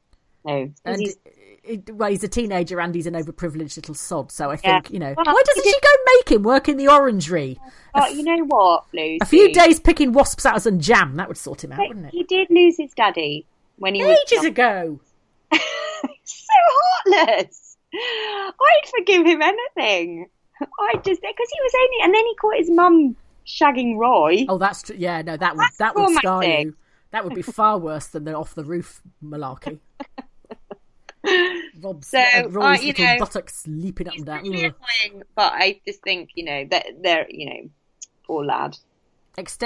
no. 0.44 0.70
And 0.84 1.00
he's- 1.00 1.16
it, 1.62 1.94
well, 1.94 2.08
he's 2.08 2.24
a 2.24 2.28
teenager 2.28 2.80
and 2.80 2.94
he's 2.94 3.06
an 3.06 3.12
overprivileged 3.12 3.76
little 3.76 3.94
sod. 3.94 4.32
So 4.32 4.48
I 4.50 4.54
Yeah. 4.54 4.80
think 4.80 4.90
you 4.90 4.98
know. 4.98 5.12
Well, 5.14 5.26
why 5.26 5.42
doesn't 5.44 5.64
she 5.64 5.72
go 5.80 5.88
make 6.16 6.30
him 6.30 6.42
work 6.42 6.68
in 6.70 6.78
the 6.78 6.88
orangery? 6.88 7.58
But 7.92 8.14
you 8.14 8.22
know 8.22 8.44
what, 8.46 8.84
Lucy? 8.94 9.18
A 9.20 9.26
few 9.26 9.52
days 9.52 9.78
picking 9.78 10.12
wasps 10.12 10.46
out 10.46 10.56
of 10.56 10.62
some 10.62 10.78
jam 10.80 11.16
that 11.16 11.28
would 11.28 11.36
sort 11.36 11.62
him 11.64 11.72
out, 11.72 11.78
But 11.78 11.88
wouldn't 11.88 12.06
it? 12.06 12.12
He 12.12 12.22
did 12.24 12.48
lose 12.48 12.78
his 12.78 12.94
daddy 12.94 13.44
when 13.76 13.94
he 13.94 14.02
was 14.02 14.16
Ages 14.32 14.44
ago. 14.46 15.00
so 16.24 16.54
heartless. 17.06 17.76
I'd 17.94 18.90
forgive 18.96 19.26
him 19.26 19.42
anything. 19.42 20.28
I 20.60 20.94
just 20.96 21.22
because 21.22 21.48
he 21.52 21.60
was 21.60 21.72
only, 21.74 22.04
and 22.04 22.14
then 22.14 22.24
he 22.26 22.34
caught 22.36 22.56
his 22.56 22.70
mum 22.70 23.16
shagging 23.46 23.96
Roy. 23.96 24.44
Oh, 24.48 24.58
that's 24.58 24.82
true. 24.82 24.96
Yeah, 24.98 25.22
no, 25.22 25.36
that 25.36 25.56
would 25.56 25.64
That's 25.64 25.78
that 25.78 25.94
would 25.96 26.16
scar 26.16 26.44
you. 26.44 26.76
That 27.10 27.24
would 27.24 27.34
be 27.34 27.42
far 27.42 27.78
worse 27.78 28.08
than 28.08 28.24
the 28.24 28.34
off 28.34 28.54
the 28.54 28.64
roof 28.64 29.00
malarkey. 29.24 29.78
Rob's 31.80 32.08
So, 32.08 32.18
uh, 32.18 32.48
Roy's 32.48 32.80
uh, 32.80 32.82
you 32.82 32.88
little 32.88 33.06
know, 33.06 33.16
buttocks 33.18 33.66
leaping 33.66 34.08
up 34.08 34.14
and 34.16 34.26
down. 34.26 34.42
Really 34.42 34.64
annoying, 34.64 35.22
but 35.34 35.52
I 35.54 35.80
just 35.86 36.02
think 36.02 36.30
you 36.34 36.44
know 36.44 36.66
that 36.70 36.86
they're 37.02 37.26
you 37.30 37.46
know 37.46 37.70
poor 38.24 38.44
lad. 38.44 38.76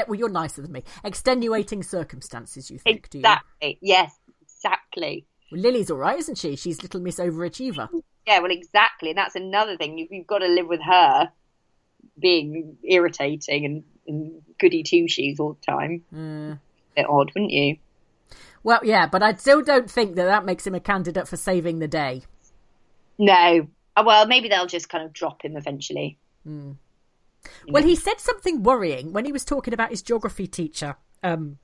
Well, 0.07 0.19
you're 0.19 0.29
nicer 0.29 0.61
than 0.61 0.71
me. 0.71 0.85
Extenuating 1.03 1.83
circumstances, 1.83 2.71
you 2.71 2.79
think? 2.79 3.09
Do 3.09 3.19
you? 3.19 3.25
Exactly. 3.25 3.79
Yes. 3.81 4.15
Exactly. 4.43 5.27
Well, 5.53 5.61
Lily's 5.61 5.91
all 5.91 5.99
right, 5.99 6.19
isn't 6.19 6.39
she? 6.39 6.57
She's 6.57 6.83
little 6.83 7.01
Miss 7.01 7.19
Overachiever. 7.19 7.89
Yeah. 8.27 8.39
Well, 8.41 8.51
exactly. 8.51 9.11
And 9.11 9.19
that's 9.19 9.35
another 9.35 9.77
thing. 9.77 9.99
You, 9.99 10.09
you've 10.11 10.27
got 10.27 10.39
to 10.39 10.49
live 10.49 10.67
with 10.67 10.81
her 10.81 11.31
being 12.19 12.79
irritating 12.83 13.65
and, 13.67 13.85
and 14.07 14.43
goody 14.59 14.83
two 14.83 15.09
shoes 15.09 15.39
all 15.39 15.59
the 15.61 15.73
time. 15.73 16.03
Mm. 16.15 16.59
bit 16.97 17.07
odd, 17.09 17.33
wouldn't 17.35 17.53
you? 17.53 17.77
Well, 18.65 18.81
yeah, 18.83 19.07
but 19.07 19.23
I 19.23 19.35
still 19.35 19.63
don't 19.63 19.91
think 19.91 20.15
that 20.17 20.25
that 20.25 20.45
makes 20.45 20.67
him 20.67 20.75
a 20.75 20.81
candidate 20.81 21.29
for 21.29 21.37
saving 21.37 21.81
the 21.81 21.89
day. 21.89 22.23
No. 23.19 23.69
Oh, 23.97 24.05
well, 24.05 24.27
maybe 24.27 24.49
they'll 24.49 24.67
just 24.67 24.89
kind 24.89 25.05
of 25.05 25.13
drop 25.13 25.45
him 25.45 25.57
eventually. 25.57 26.17
Mm. 26.49 26.77
Well, 27.69 27.83
he 27.83 27.97
said 27.97 28.21
something 28.21 28.63
worrying 28.63 29.13
when 29.13 29.25
he 29.25 29.33
was 29.33 29.45
talking 29.45 29.75
about 29.75 29.91
his 29.91 30.01
geography 30.01 30.47
teacher, 30.47 30.97
um, 31.23 31.59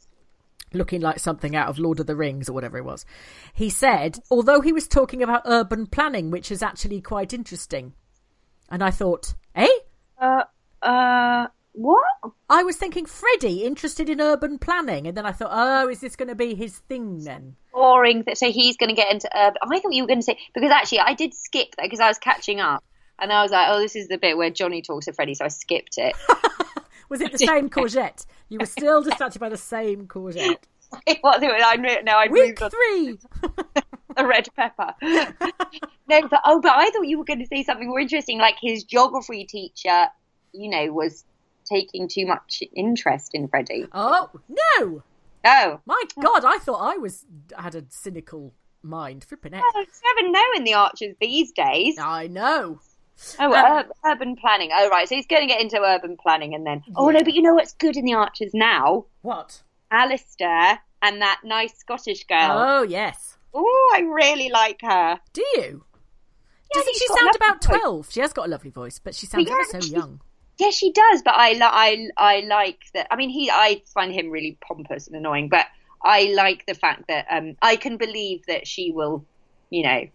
looking 0.73 1.01
like 1.01 1.19
something 1.19 1.57
out 1.57 1.69
of 1.69 1.79
Lord 1.79 2.01
of 2.01 2.07
the 2.07 2.17
Rings 2.17 2.49
or 2.49 2.53
whatever 2.53 2.79
it 2.79 2.85
was. 2.85 3.05
He 3.53 3.71
said, 3.71 4.19
although 4.31 4.61
he 4.61 4.73
was 4.73 4.89
talking 4.89 5.23
about 5.23 5.43
urban 5.45 5.87
planning, 5.87 6.31
which 6.31 6.51
is 6.51 6.63
actually 6.63 7.01
quite 7.01 7.33
interesting. 7.33 7.95
And 8.71 8.83
I 8.83 8.91
thought, 8.91 9.35
eh? 9.55 9.69
Uh, 10.21 10.45
uh, 10.83 11.47
what? 11.73 12.05
I 12.51 12.63
was 12.65 12.77
thinking 12.77 13.07
Freddie 13.07 13.65
interested 13.65 14.11
in 14.11 14.21
urban 14.21 14.59
planning, 14.59 15.07
and 15.07 15.17
then 15.17 15.25
I 15.25 15.33
thought, 15.33 15.51
oh, 15.53 15.89
is 15.89 16.01
this 16.01 16.17
going 16.17 16.29
to 16.29 16.35
be 16.35 16.55
his 16.55 16.79
thing 16.79 17.25
then? 17.25 17.57
boring. 17.79 18.25
So 18.35 18.51
he's 18.51 18.77
going 18.77 18.89
to 18.89 18.95
get 18.95 19.13
into 19.13 19.31
urban. 19.35 19.57
I 19.63 19.81
thought 19.81 19.95
you 19.95 20.03
were 20.03 20.09
going 20.09 20.19
to 20.19 20.25
say 20.25 20.39
because 20.55 20.71
actually 20.71 21.01
I 21.01 21.15
did 21.15 21.33
skip 21.35 21.69
that 21.77 21.85
because 21.85 22.01
I 22.01 22.09
was 22.09 22.19
catching 22.19 22.61
up, 22.61 22.85
and 23.19 23.33
I 23.33 23.43
was 23.43 23.53
like, 23.53 23.69
oh, 23.71 23.81
this 23.81 23.97
is 23.97 24.09
the 24.09 24.19
bit 24.19 24.37
where 24.37 24.51
Johnny 24.51 24.83
talks 24.83 25.07
to 25.07 25.13
Freddie, 25.13 25.35
so 25.35 25.45
I 25.45 25.49
skipped 25.49 25.97
it. 25.97 26.15
Was 27.09 27.21
it 27.21 27.33
the 27.33 27.39
same 27.39 27.71
courgette? 27.71 28.27
You 28.49 28.59
were 28.59 28.67
still 28.67 29.03
distracted 29.03 29.39
by 29.39 29.49
the 29.49 29.57
same 29.57 30.07
courgette. 30.07 30.65
what? 31.21 31.43
I 31.43 31.77
knew- 31.77 32.03
no, 32.03 32.13
I 32.13 32.29
Week 32.29 32.61
moved 32.61 32.73
three. 32.73 33.19
the 34.17 34.27
red 34.27 34.49
pepper. 34.57 34.95
no, 35.03 36.29
but 36.29 36.41
oh, 36.45 36.61
but 36.61 36.73
I 36.77 36.91
thought 36.91 37.07
you 37.07 37.19
were 37.19 37.25
going 37.25 37.41
to 37.41 37.47
say 37.47 37.63
something 37.63 37.89
more 37.89 38.01
interesting, 38.01 38.39
like 38.39 38.57
his 38.61 38.85
geography 38.85 39.45
teacher, 39.45 40.07
you 40.53 40.69
know, 40.71 40.93
was 40.93 41.25
taking 41.65 42.09
too 42.09 42.27
much 42.27 42.63
interest 42.75 43.35
in 43.35 43.49
Freddie. 43.49 43.87
Oh 43.93 44.31
no! 44.49 45.03
Oh, 45.45 45.81
My 45.87 46.03
God, 46.21 46.45
I 46.45 46.59
thought 46.59 46.81
I 46.81 46.97
was 46.97 47.25
had 47.57 47.75
a 47.75 47.85
cynical 47.91 48.53
mind. 48.83 49.25
Flipping 49.25 49.55
it. 49.55 49.57
well, 49.57 49.71
oh, 49.75 49.81
you 49.81 50.23
never 50.23 50.33
know 50.33 50.45
in 50.57 50.65
the 50.65 50.75
Archers 50.75 51.15
these 51.21 51.53
days. 51.53 51.97
I 51.99 52.27
know. 52.27 52.81
Oh, 53.41 53.53
Um, 53.53 53.77
ur- 53.79 54.11
urban 54.13 54.37
planning. 54.37 54.71
Oh, 54.73 54.89
right. 54.89 55.09
So 55.09 55.15
he's 55.17 55.27
going 55.27 55.43
to 55.43 55.49
get 55.49 55.61
into 55.61 55.81
urban 55.81 56.17
planning, 56.17 56.55
and 56.55 56.67
then 56.67 56.83
oh 56.97 57.09
no, 57.11 57.21
but 57.25 57.35
you 57.35 57.43
know 57.43 57.55
what's 57.55 57.73
good 57.75 57.97
in 57.97 58.05
the 58.05 58.15
Archers 58.15 58.51
now? 58.55 59.07
What? 59.23 59.63
Alistair 59.91 60.79
and 61.03 61.21
that 61.23 61.41
nice 61.45 61.77
Scottish 61.79 62.25
girl. 62.25 62.53
Oh 62.53 62.83
yes. 62.83 63.37
Oh, 63.55 63.93
I 63.95 64.01
really 64.01 64.51
like 64.51 64.81
her. 64.83 65.19
Do 65.33 65.43
you? 65.57 65.85
Yeah, 66.75 66.81
Doesn't 66.81 66.97
she 66.97 67.07
sound 67.09 67.35
about 67.37 67.65
voice. 67.65 67.79
twelve? 67.81 68.11
She 68.11 68.21
has 68.21 68.33
got 68.33 68.47
a 68.47 68.51
lovely 68.51 68.71
voice, 68.71 68.99
but 69.03 69.15
she 69.15 69.27
sounds 69.27 69.49
yeah, 69.49 69.63
so 69.71 69.81
she's- 69.81 69.93
young. 69.93 70.21
Yeah, 70.59 70.71
she 70.71 70.91
does, 70.91 71.23
but 71.23 71.35
I, 71.37 71.53
li- 71.53 71.61
I, 71.63 72.09
I 72.17 72.41
like 72.41 72.81
that. 72.93 73.07
I 73.13 73.17
mean, 73.17 73.31
he, 73.31 73.49
I 73.49 73.81
find 73.95 74.13
him 74.13 74.29
really 74.29 74.59
pompous 74.61 75.07
and 75.07 75.15
annoying, 75.15 75.49
but 75.49 75.67
I 76.03 76.33
like 76.35 76.67
the 76.67 76.75
fact 76.75 77.05
that 77.07 77.27
um, 77.31 77.55
I 77.63 77.77
can 77.77 77.97
believe 77.97 78.45
that 78.49 78.67
she 78.67 78.91
will, 78.91 79.25
you 79.71 79.85
know, 79.85 80.09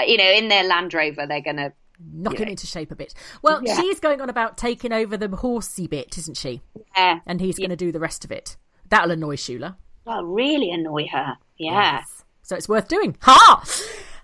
uh, 0.00 0.04
you 0.04 0.16
know, 0.16 0.24
in 0.30 0.48
their 0.48 0.64
Land 0.64 0.94
Rover, 0.94 1.26
they're 1.26 1.42
gonna 1.42 1.74
knock 2.12 2.34
Yeah. 2.34 2.40
him 2.40 2.48
into 2.48 2.66
shape 2.66 2.90
a 2.90 2.96
bit. 2.96 3.14
Well, 3.42 3.60
Yeah. 3.62 3.80
she's 3.80 4.00
going 4.00 4.20
on 4.20 4.30
about 4.30 4.56
taking 4.56 4.92
over 4.92 5.16
the 5.16 5.28
horsey 5.36 5.86
bit, 5.86 6.16
isn't 6.18 6.36
she? 6.36 6.62
Yeah. 6.96 7.20
And 7.26 7.40
he's 7.40 7.58
going 7.58 7.70
to 7.70 7.76
do 7.76 7.92
the 7.92 8.00
rest 8.00 8.24
of 8.24 8.30
it. 8.32 8.56
That'll 8.88 9.10
annoy 9.10 9.36
Shula. 9.36 9.76
Well, 10.04 10.24
really 10.24 10.70
annoy 10.70 11.06
her. 11.12 11.36
Yeah. 11.58 12.02
So 12.42 12.56
it's 12.56 12.68
worth 12.68 12.88
doing. 12.88 13.16
Ha! 13.22 13.64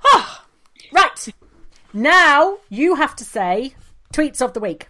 Ah! 0.07 0.45
right. 0.93 1.29
Now 1.93 2.59
you 2.69 2.95
have 2.97 3.15
to 3.17 3.25
say 3.25 3.75
tweets 4.13 4.41
of 4.43 4.53
the 4.53 4.61
week. 4.61 4.89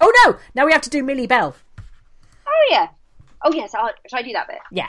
Oh 0.00 0.12
no! 0.24 0.36
Now 0.54 0.66
we 0.66 0.72
have 0.72 0.82
to 0.82 0.90
do 0.90 1.02
Millie 1.02 1.26
Bell. 1.26 1.56
Oh 2.46 2.66
yeah. 2.70 2.88
Oh 3.44 3.52
yes. 3.52 3.74
I'll, 3.74 3.90
shall 4.08 4.18
I 4.20 4.22
do 4.22 4.32
that 4.32 4.46
bit? 4.48 4.58
Yeah. 4.70 4.88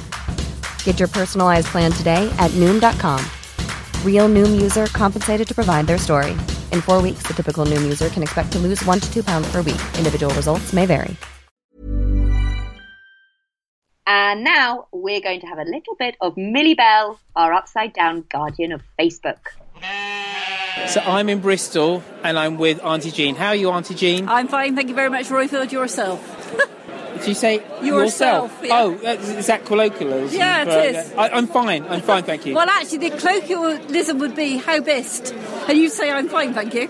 Get 0.83 0.99
your 0.99 1.07
personalized 1.07 1.67
plan 1.67 1.91
today 1.91 2.31
at 2.37 2.51
Noom.com. 2.51 3.19
Real 4.05 4.29
Noom 4.29 4.61
user 4.61 4.85
compensated 4.87 5.47
to 5.47 5.55
provide 5.55 5.87
their 5.87 5.97
story. 5.97 6.33
In 6.71 6.81
four 6.81 7.01
weeks, 7.01 7.23
the 7.23 7.33
typical 7.33 7.65
Noom 7.65 7.81
user 7.81 8.09
can 8.09 8.21
expect 8.21 8.51
to 8.51 8.59
lose 8.59 8.85
one 8.85 8.99
to 8.99 9.11
two 9.11 9.23
pounds 9.23 9.51
per 9.51 9.63
week. 9.63 9.81
Individual 9.97 10.31
results 10.35 10.71
may 10.71 10.85
vary. 10.85 11.15
And 14.07 14.43
now 14.43 14.87
we're 14.91 15.21
going 15.21 15.39
to 15.41 15.47
have 15.47 15.57
a 15.57 15.63
little 15.63 15.95
bit 15.95 16.15
of 16.21 16.35
Millie 16.37 16.73
Bell, 16.73 17.19
our 17.35 17.53
upside 17.53 17.93
down 17.93 18.25
guardian 18.29 18.71
of 18.71 18.81
Facebook. 18.99 19.39
So 20.87 21.01
I'm 21.01 21.29
in 21.29 21.39
Bristol 21.39 22.03
and 22.23 22.37
I'm 22.39 22.57
with 22.57 22.83
Auntie 22.83 23.11
Jean. 23.11 23.35
How 23.35 23.47
are 23.47 23.55
you, 23.55 23.69
Auntie 23.71 23.95
Jean? 23.95 24.27
I'm 24.27 24.47
fine, 24.47 24.75
thank 24.75 24.89
you 24.89 24.95
very 24.95 25.09
much, 25.09 25.29
Roy 25.29 25.47
Roifield. 25.47 25.71
Yourself. 25.71 26.19
Did 27.21 27.27
you 27.29 27.33
say 27.35 27.63
Yourself, 27.81 28.59
yeah. 28.63 28.69
Oh, 28.81 28.91
is 28.93 29.47
that 29.47 29.65
colloquialism? 29.65 30.37
Yeah, 30.37 30.63
it 30.67 30.95
is. 30.95 31.13
I, 31.13 31.29
I'm 31.29 31.47
fine. 31.47 31.83
I'm 31.85 32.01
fine, 32.01 32.23
thank 32.23 32.45
you. 32.45 32.53
Well, 32.55 32.69
actually, 32.69 33.09
the 33.09 33.17
colloquialism 33.17 34.19
would 34.19 34.35
be 34.35 34.57
how 34.57 34.81
best, 34.81 35.33
and 35.67 35.77
you 35.77 35.89
say 35.89 36.11
I'm 36.11 36.27
fine, 36.29 36.53
thank 36.53 36.73
you. 36.73 36.87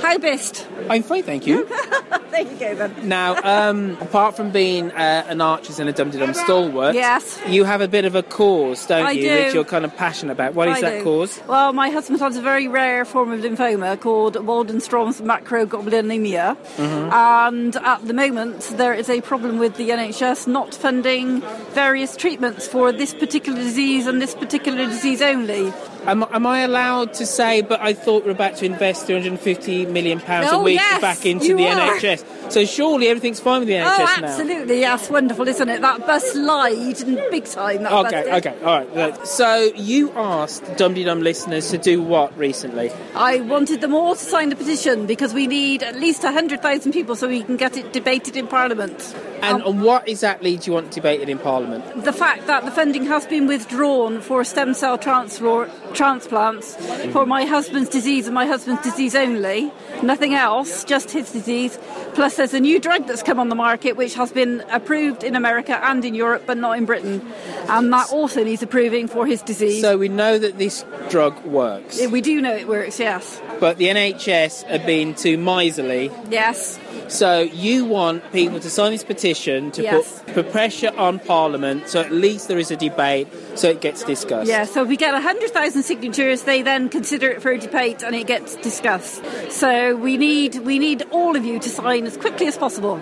How 0.00 0.18
best? 0.18 0.66
I'm 0.90 1.02
fine, 1.02 1.22
thank 1.22 1.46
you. 1.46 1.64
there 2.30 2.42
you 2.42 2.56
go 2.58 2.74
then. 2.74 3.08
now, 3.08 3.36
um, 3.42 3.96
apart 4.00 4.36
from 4.36 4.50
being 4.50 4.90
uh, 4.92 5.24
an 5.28 5.40
archers 5.40 5.78
and 5.80 5.88
a 5.88 5.92
dum 5.92 6.10
dum 6.10 6.34
stalwart, 6.34 6.94
Yes. 6.94 7.40
you 7.48 7.64
have 7.64 7.80
a 7.80 7.88
bit 7.88 8.04
of 8.04 8.14
a 8.14 8.22
cause, 8.22 8.86
don't 8.86 9.06
I 9.06 9.10
you, 9.12 9.22
do. 9.22 9.44
which 9.44 9.54
you're 9.54 9.64
kind 9.64 9.84
of 9.84 9.96
passionate 9.96 10.32
about. 10.32 10.54
What 10.54 10.68
is 10.68 10.76
I 10.76 10.80
that 10.82 10.98
do. 10.98 11.04
cause? 11.04 11.40
Well, 11.48 11.72
my 11.72 11.90
husband 11.90 12.20
has 12.20 12.36
a 12.36 12.42
very 12.42 12.68
rare 12.68 13.04
form 13.04 13.32
of 13.32 13.40
lymphoma 13.40 14.00
called 14.00 14.34
Waldenstrom's 14.36 15.20
macroglobulinemia, 15.20 16.56
Mm-hmm. 16.76 17.12
and 17.12 17.76
at 17.76 18.06
the 18.06 18.12
moment 18.14 18.60
there 18.76 18.92
is 18.94 19.08
a 19.08 19.20
problem 19.20 19.55
with 19.58 19.76
the 19.76 19.90
NHS 19.90 20.46
not 20.46 20.74
funding 20.74 21.40
various 21.72 22.16
treatments 22.16 22.66
for 22.66 22.92
this 22.92 23.14
particular 23.14 23.58
disease 23.58 24.06
and 24.06 24.20
this 24.20 24.34
particular 24.34 24.86
disease 24.86 25.22
only. 25.22 25.72
Am, 26.06 26.24
am 26.30 26.46
I 26.46 26.60
allowed 26.60 27.14
to 27.14 27.26
say, 27.26 27.62
but 27.62 27.80
I 27.80 27.92
thought 27.92 28.22
we 28.24 28.28
are 28.30 28.32
about 28.32 28.56
to 28.58 28.64
invest 28.64 29.08
250 29.08 29.86
million 29.86 30.20
pounds 30.20 30.52
a 30.52 30.54
Oh, 30.54 30.62
week 30.62 30.76
yes, 30.78 31.00
back 31.00 31.26
into 31.26 31.56
the 31.56 31.66
are. 31.66 31.96
NHS? 31.96 32.52
So 32.52 32.64
surely 32.64 33.08
everything's 33.08 33.40
fine 33.40 33.60
with 33.60 33.68
the 33.68 33.74
NHS 33.74 33.98
oh, 33.98 34.20
now. 34.20 34.26
absolutely, 34.28 34.80
yes, 34.80 35.10
wonderful, 35.10 35.48
isn't 35.48 35.68
it? 35.68 35.80
That 35.80 36.06
bus 36.06 36.36
lied 36.36 37.00
and 37.02 37.16
big 37.32 37.44
time. 37.46 37.82
That 37.82 37.92
Okay, 38.06 38.36
okay, 38.36 38.56
all 38.62 38.84
right. 38.84 39.26
So 39.26 39.72
you 39.74 40.12
asked 40.12 40.62
Dum 40.76 40.94
Dum 40.94 41.22
listeners 41.22 41.70
to 41.70 41.78
do 41.78 42.00
what 42.00 42.36
recently? 42.38 42.92
I 43.16 43.40
wanted 43.40 43.80
them 43.80 43.92
all 43.92 44.14
to 44.14 44.20
sign 44.20 44.50
the 44.50 44.56
petition 44.56 45.06
because 45.06 45.34
we 45.34 45.48
need 45.48 45.82
at 45.82 45.96
least 45.96 46.22
100,000 46.22 46.92
people 46.92 47.16
so 47.16 47.26
we 47.26 47.42
can 47.42 47.56
get 47.56 47.76
it 47.76 47.92
debated 47.92 48.36
in 48.36 48.46
Parliament. 48.46 49.14
And, 49.42 49.62
and 49.62 49.82
what 49.82 50.08
exactly 50.08 50.56
do 50.56 50.70
you 50.70 50.72
want 50.72 50.90
debated 50.90 51.28
in 51.28 51.38
Parliament? 51.38 52.04
The 52.04 52.12
fact 52.12 52.46
that 52.46 52.64
the 52.64 52.70
funding 52.70 53.04
has 53.06 53.26
been 53.26 53.46
withdrawn 53.46 54.20
for 54.20 54.44
stem 54.44 54.74
cell 54.74 54.98
transfer, 54.98 55.70
transplants 55.92 56.76
for 57.12 57.26
my 57.26 57.44
husband's 57.44 57.88
disease 57.88 58.26
and 58.26 58.34
my 58.34 58.46
husband's 58.46 58.82
disease 58.82 59.14
only, 59.14 59.70
nothing 60.02 60.34
else, 60.34 60.84
just 60.84 61.10
his 61.10 61.30
disease. 61.32 61.78
Plus, 62.14 62.36
there's 62.36 62.54
a 62.54 62.60
new 62.60 62.80
drug 62.80 63.06
that's 63.06 63.22
come 63.22 63.38
on 63.38 63.48
the 63.48 63.54
market 63.54 63.96
which 63.96 64.14
has 64.14 64.32
been 64.32 64.64
approved 64.70 65.22
in 65.22 65.36
America 65.36 65.78
and 65.84 66.04
in 66.04 66.14
Europe 66.14 66.44
but 66.46 66.56
not 66.56 66.78
in 66.78 66.84
Britain, 66.84 67.26
and 67.68 67.92
that 67.92 68.10
also 68.10 68.42
needs 68.42 68.62
approving 68.62 69.08
for 69.08 69.26
his 69.26 69.42
disease. 69.42 69.80
So 69.80 69.98
we 69.98 70.08
know 70.08 70.38
that 70.38 70.58
this 70.58 70.84
drug 71.10 71.44
works, 71.44 72.04
we 72.06 72.20
do 72.20 72.40
know 72.40 72.54
it 72.54 72.68
works, 72.68 72.98
yes. 72.98 73.40
but 73.60 73.76
the 73.78 73.86
NHS 73.86 74.64
have 74.64 74.86
been 74.86 75.14
too 75.14 75.36
miserly. 75.36 76.10
Yes. 76.30 76.78
So 77.08 77.40
you 77.40 77.84
want 77.84 78.32
people 78.32 78.58
to 78.60 78.68
sign 78.68 78.92
this 78.92 79.04
petition 79.04 79.70
to 79.72 79.82
Yes. 79.82 80.22
put, 80.26 80.34
put 80.34 80.52
pressure 80.52 80.92
on 80.96 81.18
Parliament, 81.20 81.88
so 81.88 82.00
at 82.00 82.10
least 82.12 82.48
there 82.48 82.58
is 82.58 82.70
a 82.70 82.76
debate, 82.76 83.28
so 83.54 83.68
it 83.68 83.80
gets 83.80 84.02
discussed. 84.02 84.48
Yeah, 84.48 84.64
so 84.64 84.82
if 84.82 84.88
we 84.88 84.96
get 84.96 85.12
100,000 85.12 85.82
signatures, 85.82 86.42
they 86.42 86.62
then 86.62 86.88
consider 86.88 87.30
it 87.30 87.42
for 87.42 87.52
a 87.52 87.58
debate 87.58 88.02
and 88.02 88.16
it 88.16 88.26
gets 88.26 88.56
discussed. 88.56 89.22
So 89.50 89.94
we 89.96 90.16
need 90.16 90.56
we 90.58 90.78
need 90.78 91.04
all 91.10 91.36
of 91.36 91.44
you 91.44 91.58
to 91.60 91.68
sign 91.68 92.06
as 92.06 92.16
quickly 92.16 92.46
as 92.46 92.56
possible. 92.58 93.00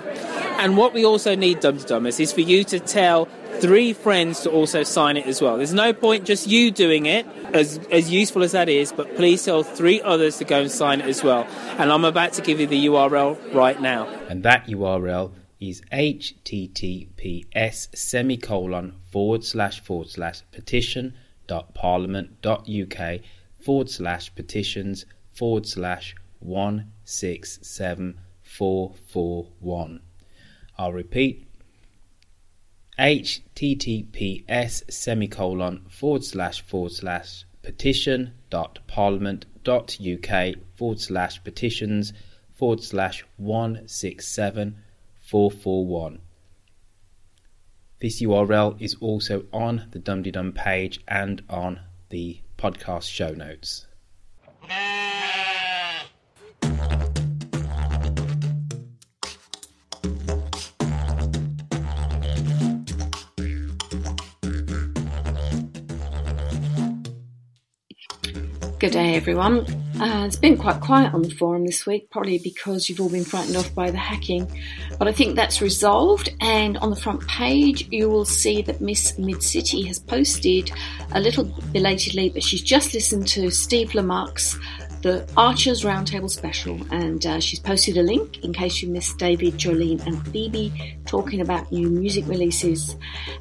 And 0.58 0.76
what 0.76 0.92
we 0.92 1.04
also 1.04 1.34
need, 1.34 1.60
Dum 1.60 1.78
Dummers, 1.78 2.20
is 2.20 2.32
for 2.32 2.42
you 2.42 2.62
to 2.64 2.78
tell 2.78 3.28
three 3.60 3.92
friends 3.92 4.40
to 4.40 4.50
also 4.50 4.82
sign 4.82 5.16
it 5.16 5.26
as 5.26 5.40
well. 5.40 5.56
There's 5.56 5.74
no 5.74 5.92
point 5.92 6.24
just 6.24 6.46
you 6.46 6.70
doing 6.70 7.06
it, 7.06 7.26
as, 7.52 7.78
as 7.90 8.10
useful 8.10 8.42
as 8.42 8.52
that 8.52 8.68
is, 8.68 8.92
but 8.92 9.14
please 9.16 9.44
tell 9.44 9.62
three 9.62 10.00
others 10.02 10.38
to 10.38 10.44
go 10.44 10.62
and 10.62 10.70
sign 10.70 11.00
it 11.00 11.06
as 11.06 11.22
well. 11.22 11.46
And 11.78 11.92
I'm 11.92 12.04
about 12.04 12.32
to 12.34 12.42
give 12.42 12.60
you 12.60 12.66
the 12.66 12.86
URL 12.86 13.54
right 13.54 13.80
now. 13.80 14.06
And 14.28 14.42
that 14.42 14.66
URL 14.66 15.32
is 15.60 15.82
https 15.92 17.96
semicolon 17.96 18.94
forward 19.10 19.44
slash 19.44 19.80
forward 19.80 20.10
slash 20.10 20.42
petition 20.52 21.14
dot 21.46 21.72
parliament 21.74 22.42
dot 22.42 22.68
uk 22.68 23.20
forward 23.62 23.88
slash 23.88 24.34
petitions 24.34 25.06
forward 25.32 25.66
slash 25.66 26.14
one 26.40 26.90
six 27.04 27.58
seven 27.62 28.18
four 28.42 28.94
four 29.06 29.46
one. 29.60 30.00
I'll 30.76 30.92
repeat 30.92 31.43
https 32.98 34.90
semicolon 34.90 35.84
forward 35.88 36.24
slash 36.24 36.60
forward 36.62 36.92
slash 36.92 37.44
petition 37.62 38.32
dot 38.50 38.78
parliament 38.86 39.46
dot 39.64 39.96
uk 40.00 40.54
forward 40.76 41.00
slash 41.00 41.42
petitions 41.42 42.12
forward 42.54 42.82
slash 42.82 43.24
one 43.36 43.88
six 43.88 44.28
seven 44.28 44.76
four 45.20 45.50
four 45.50 45.84
one. 45.86 46.20
This 48.00 48.20
URL 48.22 48.80
is 48.80 48.96
also 49.00 49.46
on 49.52 49.88
the 49.92 49.98
Dum 49.98 50.22
Dum 50.22 50.52
page 50.52 51.00
and 51.08 51.42
on 51.48 51.80
the 52.10 52.40
podcast 52.58 53.08
show 53.10 53.30
notes. 53.32 53.86
Good 68.84 68.92
day, 68.92 69.14
everyone. 69.14 69.60
Uh, 69.98 70.24
it's 70.26 70.36
been 70.36 70.58
quite 70.58 70.78
quiet 70.82 71.14
on 71.14 71.22
the 71.22 71.30
forum 71.30 71.64
this 71.64 71.86
week, 71.86 72.10
probably 72.10 72.36
because 72.36 72.86
you've 72.86 73.00
all 73.00 73.08
been 73.08 73.24
frightened 73.24 73.56
off 73.56 73.74
by 73.74 73.90
the 73.90 73.96
hacking. 73.96 74.46
But 74.98 75.08
I 75.08 75.12
think 75.12 75.36
that's 75.36 75.62
resolved, 75.62 76.28
and 76.42 76.76
on 76.76 76.90
the 76.90 76.96
front 76.96 77.26
page, 77.26 77.88
you 77.90 78.10
will 78.10 78.26
see 78.26 78.60
that 78.60 78.82
Miss 78.82 79.18
Mid 79.18 79.42
City 79.42 79.84
has 79.86 79.98
posted 79.98 80.70
a 81.12 81.20
little 81.20 81.44
belatedly, 81.72 82.28
but 82.28 82.42
she's 82.42 82.60
just 82.60 82.92
listened 82.92 83.26
to 83.28 83.50
Steve 83.50 83.94
Lamarck's 83.94 84.58
the 85.04 85.28
Archers 85.36 85.82
Roundtable 85.82 86.30
special, 86.30 86.80
and 86.90 87.26
uh, 87.26 87.38
she's 87.38 87.60
posted 87.60 87.98
a 87.98 88.02
link 88.02 88.42
in 88.42 88.54
case 88.54 88.80
you 88.80 88.88
missed 88.88 89.18
David, 89.18 89.52
Jolene, 89.58 90.04
and 90.06 90.26
Phoebe 90.28 90.96
talking 91.04 91.42
about 91.42 91.70
new 91.70 91.90
music 91.90 92.26
releases. 92.26 92.96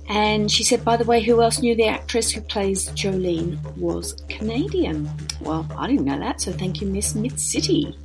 And 0.10 0.52
she 0.52 0.66
said, 0.66 0.84
by 0.84 0.98
the 0.98 1.06
way, 1.06 1.24
who 1.24 1.42
else 1.42 1.62
knew 1.62 1.74
the 1.74 1.88
actress 1.88 2.32
who 2.32 2.42
plays 2.42 2.90
Jolene 2.90 3.58
was 3.78 4.22
Canadian? 4.28 5.10
Well, 5.40 5.66
I 5.78 5.88
didn't 5.88 6.04
know 6.04 6.20
that, 6.20 6.42
so 6.42 6.52
thank 6.52 6.82
you, 6.82 6.88
Miss 6.88 7.16
Mid 7.16 7.40
City. 7.40 7.98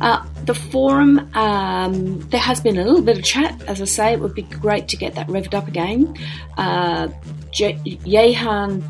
Uh, 0.00 0.24
the 0.44 0.54
forum, 0.54 1.28
um, 1.34 2.20
there 2.28 2.38
has 2.38 2.60
been 2.60 2.78
a 2.78 2.84
little 2.84 3.02
bit 3.02 3.18
of 3.18 3.24
chat. 3.24 3.60
As 3.66 3.82
I 3.82 3.86
say, 3.86 4.12
it 4.12 4.20
would 4.20 4.34
be 4.34 4.42
great 4.42 4.86
to 4.88 4.96
get 4.96 5.16
that 5.16 5.26
revved 5.26 5.54
up 5.54 5.66
again. 5.66 6.16
Uh, 6.56 7.08
J- 7.50 7.80
Yehan 7.84 8.84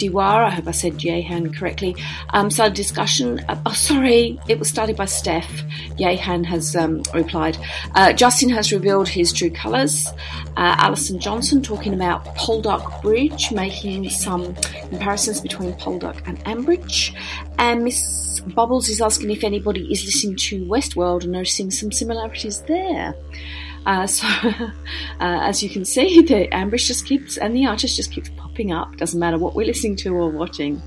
Diwar, 0.00 0.44
I 0.46 0.50
hope 0.50 0.66
I 0.66 0.72
said 0.72 0.94
Yehan 0.94 1.54
correctly, 1.56 1.94
um, 2.30 2.50
started 2.50 2.74
discussion. 2.74 3.40
Uh, 3.48 3.60
oh, 3.66 3.72
sorry, 3.72 4.40
it 4.48 4.58
was 4.58 4.68
started 4.68 4.96
by 4.96 5.04
Steph. 5.04 5.62
Yehan 5.98 6.44
has 6.46 6.74
um, 6.74 7.02
replied. 7.14 7.58
Uh, 7.94 8.12
Justin 8.12 8.48
has 8.50 8.72
revealed 8.72 9.08
his 9.08 9.32
true 9.32 9.50
colours. 9.50 10.06
Uh, 10.56 10.74
Alison 10.78 11.18
Johnson 11.18 11.62
talking 11.62 11.94
about 11.94 12.24
Poldark 12.36 13.02
Bridge, 13.02 13.52
making 13.52 14.08
some 14.10 14.54
comparisons 14.88 15.40
between 15.40 15.72
Poldark 15.74 16.26
and 16.26 16.38
Ambridge. 16.44 17.14
And 17.58 17.84
Miss 17.84 18.40
Bubbles 18.40 18.88
is 18.88 19.00
asking 19.00 19.30
if 19.30 19.44
anybody 19.44 19.90
is 19.92 20.04
listening 20.04 20.36
to 20.36 20.64
Westworld 20.64 21.24
and 21.24 21.32
noticing 21.32 21.70
some 21.70 21.92
similarities 21.92 22.62
there. 22.62 23.14
Uh, 23.86 24.06
so, 24.06 24.26
uh, 24.46 24.70
as 25.20 25.62
you 25.62 25.70
can 25.70 25.84
see, 25.84 26.22
the 26.22 26.52
ambush 26.54 26.86
just 26.88 27.06
keeps 27.06 27.36
and 27.36 27.54
the 27.54 27.66
artist 27.66 27.96
just 27.96 28.12
keeps 28.12 28.30
popping 28.36 28.72
up. 28.72 28.96
Doesn't 28.96 29.18
matter 29.18 29.38
what 29.38 29.54
we're 29.54 29.66
listening 29.66 29.96
to 29.96 30.14
or 30.14 30.30
watching. 30.30 30.82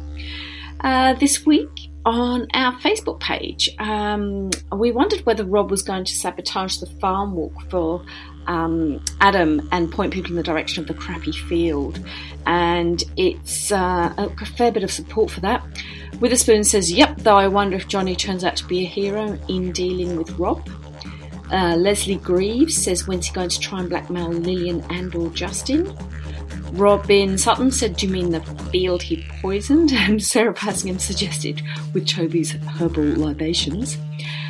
Uh, 0.82 1.14
this 1.14 1.46
week 1.46 1.90
on 2.06 2.46
our 2.54 2.74
Facebook 2.80 3.20
page, 3.20 3.70
um, 3.80 4.50
we 4.72 4.92
wondered 4.92 5.26
whether 5.26 5.46
Rob 5.46 5.72
was 5.72 5.82
going 5.82 6.04
to 6.04 6.14
sabotage 6.14 6.78
the 6.78 6.88
farm 7.00 7.34
walk 7.36 7.54
for 7.70 8.04
um, 8.48 9.04
Adam 9.22 9.68
and 9.72 9.90
point 9.92 10.14
people 10.14 10.32
in 10.32 10.36
the 10.36 10.44
direction 10.44 10.82
of 10.82 10.88
the 10.88 10.94
crappy 10.94 11.32
field. 11.32 12.00
And 12.46 13.02
it's 13.16 13.72
uh, 13.72 14.14
a 14.18 14.46
fair 14.46 14.72
bit 14.72 14.84
of 14.84 14.92
support 14.92 15.32
for 15.32 15.40
that. 15.42 15.64
Witherspoon 16.20 16.64
says, 16.66 16.92
Yep, 16.92 17.20
though 17.20 17.38
I 17.38 17.48
wonder 17.48 17.78
if 17.78 17.88
Johnny 17.88 18.16
turns 18.16 18.44
out 18.44 18.58
to 18.58 18.66
be 18.66 18.84
a 18.84 18.88
hero 18.88 19.40
in 19.48 19.72
dealing 19.72 20.18
with 20.18 20.32
Rob. 20.38 20.70
Uh, 21.54 21.76
Leslie 21.76 22.16
Greaves 22.16 22.76
says, 22.76 23.08
When's 23.08 23.28
he 23.28 23.34
going 23.34 23.50
to 23.50 23.60
try 23.60 23.80
and 23.80 23.90
blackmail 23.90 24.30
Lilian 24.30 24.82
and 24.90 25.14
or 25.14 25.30
Justin? 25.30 25.96
Robin 26.72 27.38
Sutton 27.38 27.70
said, 27.70 27.96
Do 27.96 28.08
you 28.08 28.12
mean 28.12 28.32
the 28.32 28.42
field 28.72 29.04
he 29.04 29.24
poisoned? 29.42 29.92
And 29.94 30.22
Sarah 30.22 30.54
Passingham 30.54 30.98
suggested, 30.98 31.62
with 31.94 32.08
Toby's 32.08 32.54
herbal 32.54 33.18
libations. 33.18 34.00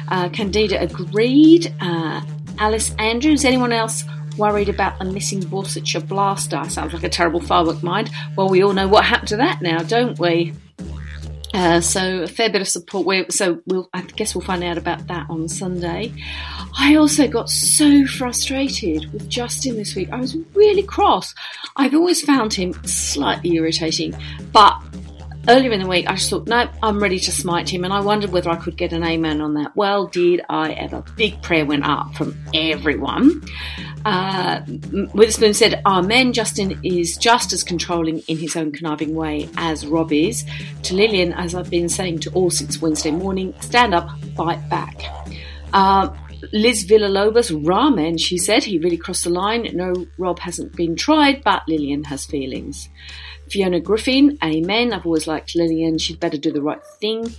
Uh, 0.07 0.29
Candida 0.29 0.81
agreed. 0.81 1.75
Uh, 1.81 2.21
Alice 2.57 2.95
Andrews, 2.97 3.43
anyone 3.43 3.73
else 3.73 4.05
worried 4.37 4.69
about 4.69 4.97
the 4.99 5.05
missing 5.05 5.41
Borsetshire 5.41 6.07
blaster? 6.07 6.63
Sounds 6.69 6.93
like 6.93 7.03
a 7.03 7.09
terrible 7.09 7.41
firework 7.41 7.83
mind. 7.83 8.09
Well, 8.37 8.47
we 8.47 8.63
all 8.63 8.73
know 8.73 8.87
what 8.87 9.03
happened 9.03 9.29
to 9.29 9.37
that 9.37 9.61
now, 9.61 9.79
don't 9.79 10.17
we? 10.17 10.53
Uh, 11.53 11.79
so 11.79 12.23
a 12.23 12.27
fair 12.27 12.49
bit 12.49 12.61
of 12.61 12.67
support. 12.67 13.05
we 13.05 13.25
so 13.29 13.61
we'll, 13.67 13.87
I 13.93 14.01
guess 14.01 14.33
we'll 14.33 14.43
find 14.43 14.63
out 14.63 14.77
about 14.77 15.07
that 15.07 15.29
on 15.29 15.47
Sunday. 15.47 16.11
I 16.77 16.95
also 16.95 17.27
got 17.27 17.49
so 17.49 18.05
frustrated 18.07 19.11
with 19.13 19.29
Justin 19.29 19.75
this 19.75 19.95
week. 19.95 20.09
I 20.11 20.19
was 20.19 20.35
really 20.55 20.81
cross. 20.81 21.35
I've 21.75 21.93
always 21.93 22.21
found 22.21 22.53
him 22.53 22.73
slightly 22.85 23.51
irritating, 23.53 24.15
but 24.51 24.81
earlier 25.47 25.71
in 25.71 25.81
the 25.81 25.87
week 25.87 26.07
I 26.07 26.15
just 26.15 26.29
thought, 26.29 26.47
no, 26.47 26.69
I'm 26.81 27.01
ready 27.01 27.19
to 27.19 27.31
smite 27.31 27.69
him, 27.69 27.83
and 27.83 27.93
I 27.93 27.99
wondered 27.99 28.31
whether 28.31 28.49
I 28.49 28.55
could 28.55 28.77
get 28.77 28.93
an 28.93 29.03
amen 29.03 29.41
on 29.41 29.53
that. 29.55 29.75
Well, 29.75 30.07
did 30.07 30.41
I 30.49 30.73
ever? 30.73 31.03
Big 31.15 31.41
prayer 31.41 31.65
went 31.65 31.85
up 31.85 32.13
from 32.15 32.37
everyone. 32.53 33.41
Uh, 34.05 34.61
Witherspoon 35.13 35.53
said, 35.53 35.81
Amen. 35.85 36.33
Justin 36.33 36.79
is 36.83 37.17
just 37.17 37.53
as 37.53 37.63
controlling 37.63 38.19
in 38.19 38.37
his 38.37 38.55
own 38.55 38.71
conniving 38.71 39.15
way 39.15 39.49
as 39.57 39.85
Rob 39.85 40.11
is. 40.11 40.45
To 40.83 40.95
Lilian, 40.95 41.33
as 41.33 41.55
I've 41.55 41.69
been 41.69 41.89
saying 41.89 42.19
to 42.19 42.31
all 42.31 42.49
since 42.49 42.81
Wednesday 42.81 43.11
morning, 43.11 43.53
stand 43.61 43.93
up, 43.93 44.09
fight 44.35 44.67
back. 44.69 45.01
Uh, 45.71 46.13
Liz 46.51 46.85
Villalobos, 46.85 47.51
ramen, 47.63 48.19
she 48.19 48.37
said. 48.37 48.63
He 48.63 48.77
really 48.77 48.97
crossed 48.97 49.23
the 49.23 49.29
line. 49.29 49.69
No, 49.73 49.93
Rob 50.17 50.39
hasn't 50.39 50.75
been 50.75 50.95
tried, 50.95 51.43
but 51.43 51.63
Lilian 51.67 52.03
has 52.05 52.25
feelings. 52.25 52.89
Fiona 53.53 53.79
Griffin, 53.79 54.35
amen. 54.43 54.93
I've 54.93 55.05
always 55.05 55.27
liked 55.27 55.53
Lilian. 55.55 55.99
She'd 55.99 56.19
better 56.19 56.39
do 56.39 56.51
the 56.51 56.63
right 56.63 56.83
thing. 56.99 57.31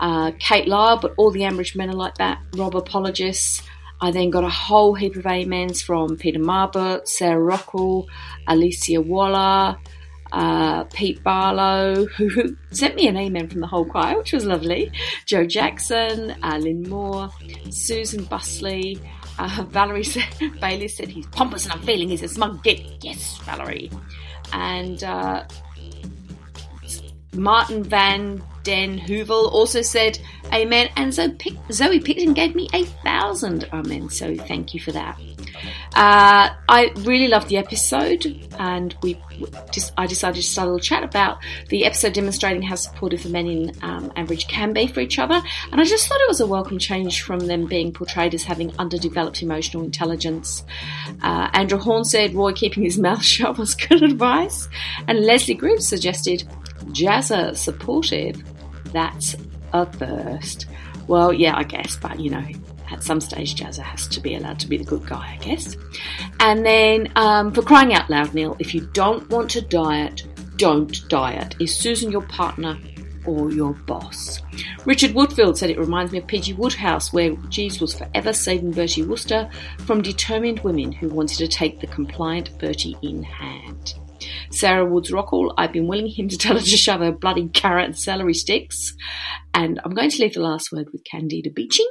Uh, 0.00 0.32
Kate 0.40 0.66
Lyle, 0.66 0.98
but 0.98 1.14
all 1.16 1.30
the 1.30 1.42
Ambridge 1.42 1.76
men 1.76 1.90
are 1.90 1.94
like 1.94 2.16
that. 2.16 2.40
Rob 2.56 2.74
apologists. 2.74 3.62
I 4.00 4.10
then 4.10 4.30
got 4.30 4.42
a 4.42 4.48
whole 4.48 4.94
heap 4.94 5.14
of 5.14 5.26
amens 5.26 5.80
from 5.80 6.16
Peter 6.16 6.40
Marbert, 6.40 7.06
Sarah 7.06 7.40
Rockall, 7.40 8.06
Alicia 8.48 9.00
Waller, 9.00 9.76
uh, 10.32 10.84
Pete 10.84 11.22
Barlow, 11.22 12.06
who 12.06 12.56
sent 12.72 12.96
me 12.96 13.06
an 13.06 13.16
amen 13.16 13.48
from 13.48 13.60
the 13.60 13.68
whole 13.68 13.84
choir, 13.84 14.18
which 14.18 14.32
was 14.32 14.44
lovely. 14.44 14.90
Joe 15.26 15.46
Jackson, 15.46 16.34
uh, 16.42 16.58
Lynn 16.60 16.82
Moore, 16.88 17.28
Susan 17.70 18.24
Busley, 18.24 19.00
uh, 19.38 19.64
Valerie 19.70 20.02
said, 20.02 20.26
Bailey 20.60 20.88
said 20.88 21.08
he's 21.08 21.26
pompous 21.28 21.64
and 21.64 21.74
I'm 21.74 21.82
feeling 21.82 22.08
he's 22.08 22.24
a 22.24 22.28
smug 22.28 22.64
git. 22.64 22.80
Yes, 23.04 23.38
Valerie. 23.44 23.90
And 24.52 25.02
uh, 25.04 25.44
Martin 27.34 27.82
Van 27.82 28.42
Den 28.62 28.98
Hoovel 28.98 29.50
also 29.52 29.82
said 29.82 30.18
amen. 30.52 30.90
And 30.96 31.14
Zoe, 31.14 31.30
Pick- 31.30 31.56
Zoe 31.72 32.00
Picton 32.00 32.34
gave 32.34 32.54
me 32.54 32.68
a 32.74 32.84
thousand 32.84 33.68
amen. 33.72 34.10
So 34.10 34.36
thank 34.36 34.74
you 34.74 34.80
for 34.80 34.92
that. 34.92 35.18
Uh, 35.94 36.50
I 36.68 36.92
really 36.98 37.28
loved 37.28 37.48
the 37.48 37.56
episode, 37.56 38.26
and 38.58 38.94
we 39.02 39.20
just 39.72 39.92
I 39.96 40.06
decided 40.06 40.36
to 40.36 40.42
start 40.42 40.68
a 40.68 40.70
little 40.70 40.82
chat 40.82 41.02
about 41.02 41.38
the 41.68 41.84
episode 41.84 42.12
demonstrating 42.12 42.62
how 42.62 42.76
supportive 42.76 43.22
the 43.22 43.28
men 43.28 43.46
in 43.46 43.70
um, 43.82 44.10
Ambridge 44.10 44.48
can 44.48 44.72
be 44.72 44.86
for 44.86 45.00
each 45.00 45.18
other. 45.18 45.40
And 45.72 45.80
I 45.80 45.84
just 45.84 46.08
thought 46.08 46.20
it 46.20 46.28
was 46.28 46.40
a 46.40 46.46
welcome 46.46 46.78
change 46.78 47.22
from 47.22 47.40
them 47.40 47.66
being 47.66 47.92
portrayed 47.92 48.34
as 48.34 48.44
having 48.44 48.76
underdeveloped 48.78 49.42
emotional 49.42 49.82
intelligence. 49.82 50.64
Uh, 51.22 51.50
Andrew 51.52 51.78
Horn 51.78 52.04
said 52.04 52.34
Roy 52.34 52.52
keeping 52.52 52.84
his 52.84 52.98
mouth 52.98 53.22
shut 53.24 53.58
was 53.58 53.74
good 53.74 54.02
advice, 54.02 54.68
and 55.08 55.20
Leslie 55.20 55.54
Greaves 55.54 55.86
suggested 55.86 56.44
Jazzer 56.86 57.56
supportive. 57.56 58.42
That's 58.92 59.36
a 59.72 59.86
first. 59.86 60.66
Well, 61.06 61.32
yeah, 61.32 61.56
I 61.56 61.64
guess, 61.64 61.96
but 61.96 62.20
you 62.20 62.30
know, 62.30 62.46
at 62.90 63.02
some 63.02 63.20
stage, 63.20 63.54
Jazzer 63.54 63.82
has 63.82 64.06
to 64.08 64.20
be 64.20 64.34
allowed 64.34 64.58
to 64.60 64.68
be 64.68 64.76
the 64.76 64.84
good 64.84 65.06
guy, 65.06 65.36
I 65.38 65.44
guess. 65.44 65.76
And 66.40 66.64
then, 66.64 67.12
um, 67.16 67.52
for 67.52 67.62
crying 67.62 67.94
out 67.94 68.10
loud, 68.10 68.34
Neil, 68.34 68.56
if 68.58 68.74
you 68.74 68.82
don't 68.92 69.28
want 69.30 69.50
to 69.50 69.60
diet, 69.60 70.26
don't 70.56 71.08
diet. 71.08 71.56
Is 71.60 71.74
Susan 71.74 72.10
your 72.10 72.22
partner 72.22 72.78
or 73.26 73.50
your 73.50 73.72
boss? 73.72 74.40
Richard 74.84 75.12
Woodfield 75.12 75.56
said 75.56 75.70
it 75.70 75.78
reminds 75.78 76.12
me 76.12 76.18
of 76.18 76.26
P.G. 76.26 76.54
Wodehouse, 76.54 77.12
where 77.12 77.34
Jeeves 77.48 77.80
was 77.80 77.94
forever 77.94 78.32
saving 78.32 78.72
Bertie 78.72 79.02
Wooster 79.02 79.48
from 79.86 80.02
determined 80.02 80.60
women 80.60 80.92
who 80.92 81.08
wanted 81.08 81.38
to 81.38 81.48
take 81.48 81.80
the 81.80 81.86
compliant 81.86 82.58
Bertie 82.58 82.96
in 83.02 83.22
hand. 83.22 83.94
Sarah 84.50 84.84
Woods 84.84 85.10
Rockall, 85.10 85.54
I've 85.56 85.72
been 85.72 85.86
willing 85.86 86.08
him 86.08 86.28
to 86.28 86.36
tell 86.36 86.56
her 86.56 86.60
to 86.62 86.76
shove 86.76 87.00
her 87.00 87.12
bloody 87.12 87.48
carrot 87.48 87.86
and 87.86 87.98
celery 87.98 88.34
sticks. 88.34 88.94
And 89.54 89.80
I'm 89.84 89.94
going 89.94 90.10
to 90.10 90.22
leave 90.22 90.34
the 90.34 90.40
last 90.40 90.72
word 90.72 90.88
with 90.92 91.04
Candida 91.04 91.50
Beeching. 91.50 91.88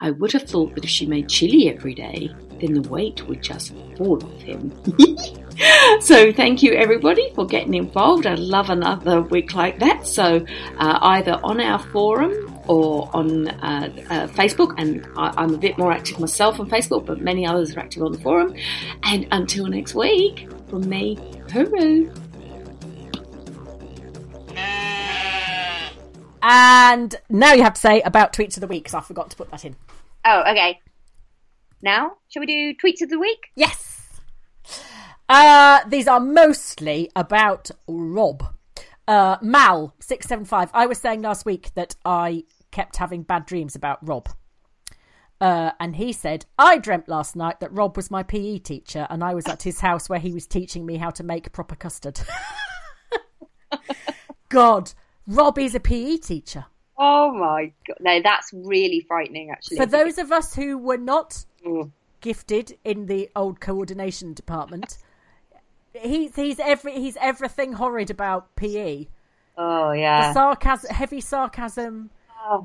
I 0.00 0.10
would 0.10 0.32
have 0.32 0.42
thought 0.42 0.74
that 0.74 0.84
if 0.84 0.90
she 0.90 1.06
made 1.06 1.28
chili 1.28 1.68
every 1.68 1.94
day, 1.94 2.30
then 2.60 2.74
the 2.74 2.88
weight 2.88 3.26
would 3.28 3.42
just 3.42 3.74
fall 3.96 4.22
off 4.24 4.40
him. 4.42 4.72
so 6.00 6.32
thank 6.32 6.62
you 6.62 6.72
everybody 6.74 7.30
for 7.34 7.46
getting 7.46 7.74
involved. 7.74 8.26
I 8.26 8.34
love 8.34 8.70
another 8.70 9.22
week 9.22 9.54
like 9.54 9.78
that. 9.80 10.06
So 10.06 10.44
uh, 10.78 10.98
either 11.02 11.40
on 11.42 11.60
our 11.60 11.78
forum 11.78 12.32
or 12.68 13.10
on 13.14 13.48
uh, 13.48 13.88
uh, 14.10 14.26
Facebook, 14.28 14.74
and 14.78 15.06
I, 15.16 15.42
am 15.42 15.54
a 15.54 15.58
bit 15.58 15.78
more 15.78 15.92
active 15.92 16.18
myself 16.18 16.58
on 16.60 16.68
Facebook, 16.68 17.06
but 17.06 17.20
many 17.20 17.46
others 17.46 17.76
are 17.76 17.80
active 17.80 18.02
on 18.02 18.12
the 18.12 18.18
forum. 18.18 18.54
And 19.02 19.26
until 19.30 19.66
next 19.66 19.94
week, 19.94 20.48
From 20.68 20.88
me, 20.88 21.16
hooroo! 21.46 22.25
And 26.48 27.12
now 27.28 27.54
you 27.54 27.64
have 27.64 27.74
to 27.74 27.80
say 27.80 28.00
about 28.02 28.32
tweets 28.32 28.56
of 28.56 28.60
the 28.60 28.68
week 28.68 28.84
because 28.84 28.94
I 28.94 29.00
forgot 29.00 29.30
to 29.30 29.36
put 29.36 29.50
that 29.50 29.64
in. 29.64 29.74
Oh, 30.24 30.42
okay. 30.48 30.78
Now, 31.82 32.18
shall 32.28 32.38
we 32.38 32.46
do 32.46 32.72
tweets 32.74 33.02
of 33.02 33.10
the 33.10 33.18
week? 33.18 33.48
Yes. 33.56 34.20
Uh, 35.28 35.80
these 35.88 36.06
are 36.06 36.20
mostly 36.20 37.10
about 37.16 37.72
Rob. 37.88 38.44
Uh, 39.08 39.38
Mal 39.42 39.92
six 39.98 40.28
seven 40.28 40.44
five. 40.44 40.70
I 40.72 40.86
was 40.86 40.98
saying 40.98 41.22
last 41.22 41.44
week 41.46 41.74
that 41.74 41.96
I 42.04 42.44
kept 42.70 42.96
having 42.96 43.24
bad 43.24 43.44
dreams 43.44 43.74
about 43.74 43.98
Rob. 44.06 44.28
Uh, 45.40 45.72
and 45.80 45.96
he 45.96 46.12
said, 46.12 46.46
I 46.56 46.78
dreamt 46.78 47.08
last 47.08 47.34
night 47.34 47.58
that 47.58 47.72
Rob 47.72 47.96
was 47.96 48.08
my 48.08 48.22
PE 48.22 48.58
teacher 48.58 49.08
and 49.10 49.24
I 49.24 49.34
was 49.34 49.46
at 49.48 49.64
his 49.64 49.80
house 49.80 50.08
where 50.08 50.20
he 50.20 50.32
was 50.32 50.46
teaching 50.46 50.86
me 50.86 50.96
how 50.96 51.10
to 51.10 51.24
make 51.24 51.52
proper 51.52 51.74
custard. 51.74 52.20
God, 54.48 54.92
Rob 55.26 55.58
is 55.58 55.74
a 55.74 55.80
PE 55.80 56.18
teacher. 56.18 56.66
Oh 56.98 57.32
my 57.32 57.72
god! 57.86 57.96
No, 58.00 58.20
that's 58.22 58.50
really 58.52 59.04
frightening. 59.06 59.50
Actually, 59.50 59.76
For 59.78 59.86
those 59.86 60.18
of 60.18 60.32
us 60.32 60.54
who 60.54 60.78
were 60.78 60.96
not 60.96 61.44
gifted 62.20 62.78
in 62.84 63.06
the 63.06 63.28
old 63.36 63.60
coordination 63.60 64.32
department, 64.34 64.96
he's 65.94 66.34
he's 66.36 66.58
every 66.58 66.92
he's 66.92 67.16
everything 67.20 67.74
horrid 67.74 68.10
about 68.10 68.54
PE. 68.56 69.06
Oh 69.58 69.90
The 69.90 69.98
yeah. 69.98 70.32
sarcasm, 70.32 70.90
heavy 70.94 71.20
sarcasm, 71.20 72.10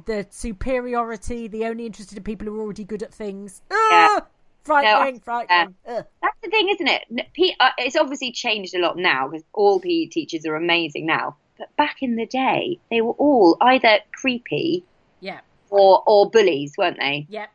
the 0.06 0.28
superiority, 0.30 1.48
the 1.48 1.66
only 1.66 1.86
interested 1.86 2.18
in 2.18 2.24
people 2.24 2.48
who 2.48 2.58
are 2.58 2.62
already 2.62 2.84
good 2.84 3.04
at 3.04 3.14
things. 3.14 3.62
Ah! 3.72 4.26
Frightening, 4.64 4.94
No, 5.16 5.18
I- 5.18 5.20
frightening. 5.20 5.76
That's 5.86 6.38
the 6.44 6.50
thing, 6.52 6.70
isn't 6.70 6.88
it? 6.88 7.34
P- 7.34 7.56
uh, 7.60 7.70
it's 7.80 7.96
obviously 7.96 8.32
changed 8.32 8.76
a 8.76 8.80
lot 8.80 8.96
now 8.96 9.28
because 9.28 9.44
all 9.54 9.80
PE 9.80 10.06
teachers 10.06 10.46
are 10.46 10.56
amazing 10.56 11.06
now. 11.08 11.36
But 11.62 11.76
back 11.78 11.98
in 12.02 12.16
the 12.16 12.26
day, 12.26 12.80
they 12.90 13.02
were 13.02 13.12
all 13.14 13.56
either 13.62 14.00
creepy 14.20 14.84
Yeah, 15.20 15.42
or 15.70 16.02
or 16.08 16.28
bullies, 16.32 16.74
weren't 16.76 16.98
they? 17.00 17.28
yeah. 17.30 17.46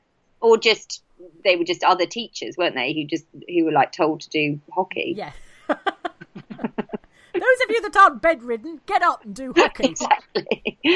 Or 0.40 0.56
just 0.56 1.02
they 1.42 1.56
were 1.56 1.64
just 1.64 1.82
other 1.82 2.06
teachers, 2.06 2.56
weren't 2.56 2.76
they? 2.76 2.92
Who 2.92 3.04
just 3.04 3.24
who 3.48 3.64
were 3.64 3.72
like 3.72 3.90
told 3.90 4.20
to 4.20 4.28
do 4.30 4.60
hockey. 4.72 5.14
Yeah. 5.16 5.32
Those 5.68 7.60
of 7.64 7.70
you 7.70 7.82
that 7.82 7.96
aren't 7.96 8.22
bedridden, 8.22 8.80
get 8.86 9.02
up 9.02 9.24
and 9.24 9.34
do 9.34 9.52
hockey. 9.56 9.84
exactly. 9.90 10.78
Do 10.84 10.88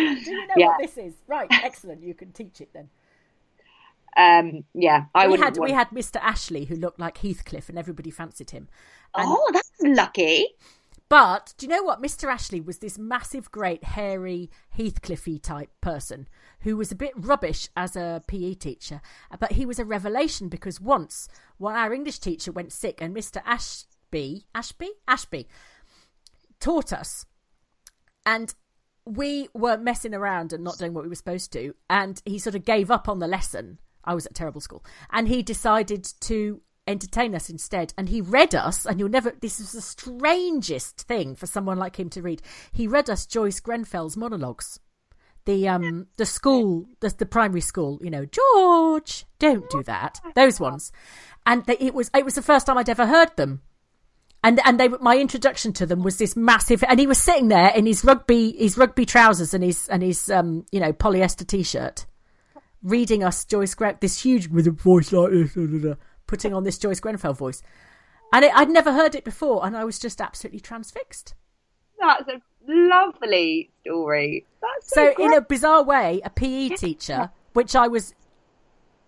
you 0.00 0.46
know 0.46 0.54
Yeah. 0.56 0.66
what 0.68 0.78
this 0.80 0.96
is? 0.96 1.14
Right, 1.26 1.48
excellent. 1.50 2.02
You 2.04 2.14
can 2.14 2.30
teach 2.32 2.60
it 2.60 2.70
then. 2.72 2.88
Um, 4.16 4.64
yeah, 4.74 5.04
I 5.14 5.28
we 5.28 5.38
had 5.38 5.58
we 5.58 5.72
had 5.72 5.90
Mr. 5.90 6.16
Ashley 6.22 6.64
who 6.66 6.74
looked 6.76 6.98
like 7.00 7.18
Heathcliff, 7.18 7.68
and 7.68 7.78
everybody 7.78 8.10
fancied 8.10 8.50
him. 8.50 8.68
And- 9.14 9.26
Oh, 9.28 9.50
that's 9.52 9.70
lucky. 9.82 10.46
But 11.08 11.54
do 11.56 11.66
you 11.66 11.70
know 11.70 11.82
what? 11.82 12.02
Mr. 12.02 12.28
Ashley 12.28 12.60
was 12.60 12.78
this 12.78 12.98
massive, 12.98 13.50
great, 13.50 13.82
hairy, 13.82 14.50
Heathcliffy 14.76 15.40
type 15.40 15.70
person 15.80 16.28
who 16.60 16.76
was 16.76 16.92
a 16.92 16.96
bit 16.96 17.12
rubbish 17.16 17.68
as 17.76 17.96
a 17.96 18.22
PE 18.26 18.54
teacher. 18.54 19.00
But 19.38 19.52
he 19.52 19.64
was 19.64 19.78
a 19.78 19.84
revelation 19.84 20.48
because 20.48 20.80
once, 20.80 21.28
when 21.56 21.74
our 21.74 21.94
English 21.94 22.18
teacher 22.18 22.52
went 22.52 22.72
sick 22.72 23.00
and 23.00 23.16
Mr. 23.16 23.40
Ashby, 23.46 24.46
Ashby, 24.54 24.90
Ashby, 25.06 25.48
taught 26.60 26.92
us, 26.92 27.24
and 28.26 28.54
we 29.06 29.48
were 29.54 29.78
messing 29.78 30.14
around 30.14 30.52
and 30.52 30.62
not 30.62 30.76
doing 30.76 30.92
what 30.92 31.04
we 31.04 31.08
were 31.08 31.14
supposed 31.14 31.52
to, 31.54 31.74
and 31.88 32.20
he 32.26 32.38
sort 32.38 32.54
of 32.54 32.64
gave 32.64 32.90
up 32.90 33.08
on 33.08 33.18
the 33.18 33.26
lesson. 33.26 33.78
I 34.04 34.14
was 34.14 34.26
at 34.26 34.34
terrible 34.34 34.60
school, 34.60 34.84
and 35.10 35.28
he 35.28 35.42
decided 35.42 36.04
to 36.20 36.60
entertain 36.88 37.34
us 37.34 37.50
instead. 37.50 37.94
And 37.96 38.08
he 38.08 38.20
read 38.20 38.54
us, 38.54 38.86
and 38.86 38.98
you'll 38.98 39.08
never. 39.08 39.32
This 39.40 39.60
is 39.60 39.72
the 39.72 39.80
strangest 39.80 41.02
thing 41.02 41.34
for 41.34 41.46
someone 41.46 41.78
like 41.78 41.98
him 41.98 42.10
to 42.10 42.22
read. 42.22 42.42
He 42.72 42.86
read 42.86 43.08
us 43.10 43.26
Joyce 43.26 43.60
Grenfell's 43.60 44.16
monologues. 44.16 44.80
The 45.44 45.66
um 45.66 46.08
the 46.16 46.26
school 46.26 46.84
the, 47.00 47.08
the 47.08 47.24
primary 47.24 47.62
school 47.62 47.98
you 48.02 48.10
know 48.10 48.26
George 48.26 49.24
don't 49.38 49.70
do 49.70 49.82
that 49.84 50.20
those 50.34 50.60
ones 50.60 50.92
and 51.46 51.64
they, 51.64 51.78
it 51.80 51.94
was 51.94 52.10
it 52.14 52.22
was 52.22 52.34
the 52.34 52.42
first 52.42 52.66
time 52.66 52.76
I'd 52.76 52.90
ever 52.90 53.06
heard 53.06 53.34
them 53.36 53.62
and 54.44 54.60
and 54.64 54.78
they 54.78 54.88
my 54.88 55.16
introduction 55.16 55.72
to 55.74 55.86
them 55.86 56.02
was 56.02 56.18
this 56.18 56.36
massive 56.36 56.84
and 56.84 57.00
he 57.00 57.06
was 57.06 57.22
sitting 57.22 57.48
there 57.48 57.70
in 57.74 57.86
his 57.86 58.04
rugby 58.04 58.52
his 58.58 58.76
rugby 58.78 59.04
trousers 59.04 59.54
and 59.54 59.64
his 59.64 59.88
and 59.88 60.02
his 60.02 60.30
um 60.30 60.64
you 60.70 60.80
know 60.80 60.92
polyester 60.92 61.46
t-shirt 61.46 62.06
reading 62.82 63.24
us 63.24 63.44
Joyce 63.44 63.74
Gren 63.74 63.96
this 64.00 64.22
huge 64.22 64.48
with 64.48 64.66
a 64.66 64.70
voice 64.70 65.12
like 65.12 65.30
this 65.30 65.96
putting 66.28 66.54
on 66.54 66.62
this 66.62 66.78
Joyce 66.78 67.00
Grenfell 67.00 67.34
voice 67.34 67.60
and 68.32 68.44
it, 68.44 68.52
I'd 68.54 68.70
never 68.70 68.92
heard 68.92 69.16
it 69.16 69.24
before 69.24 69.66
and 69.66 69.76
I 69.76 69.84
was 69.84 69.98
just 69.98 70.20
absolutely 70.20 70.60
transfixed 70.60 71.34
That's 72.00 72.28
a 72.28 72.40
lovely 72.68 73.70
story. 73.80 74.46
That's 74.62 74.88
so 74.94 75.12
so, 75.16 75.24
in 75.24 75.34
a 75.34 75.40
bizarre 75.40 75.82
way 75.82 76.20
a 76.24 76.30
PE 76.30 76.68
teacher 76.76 77.30
which 77.54 77.74
I 77.74 77.88
was 77.88 78.14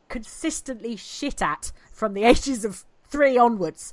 consistently 0.08 0.96
shit 0.96 1.40
at 1.40 1.70
from 1.92 2.14
the 2.14 2.24
ages 2.32 2.64
of 2.64 2.84
3 3.08 3.38
onwards 3.38 3.92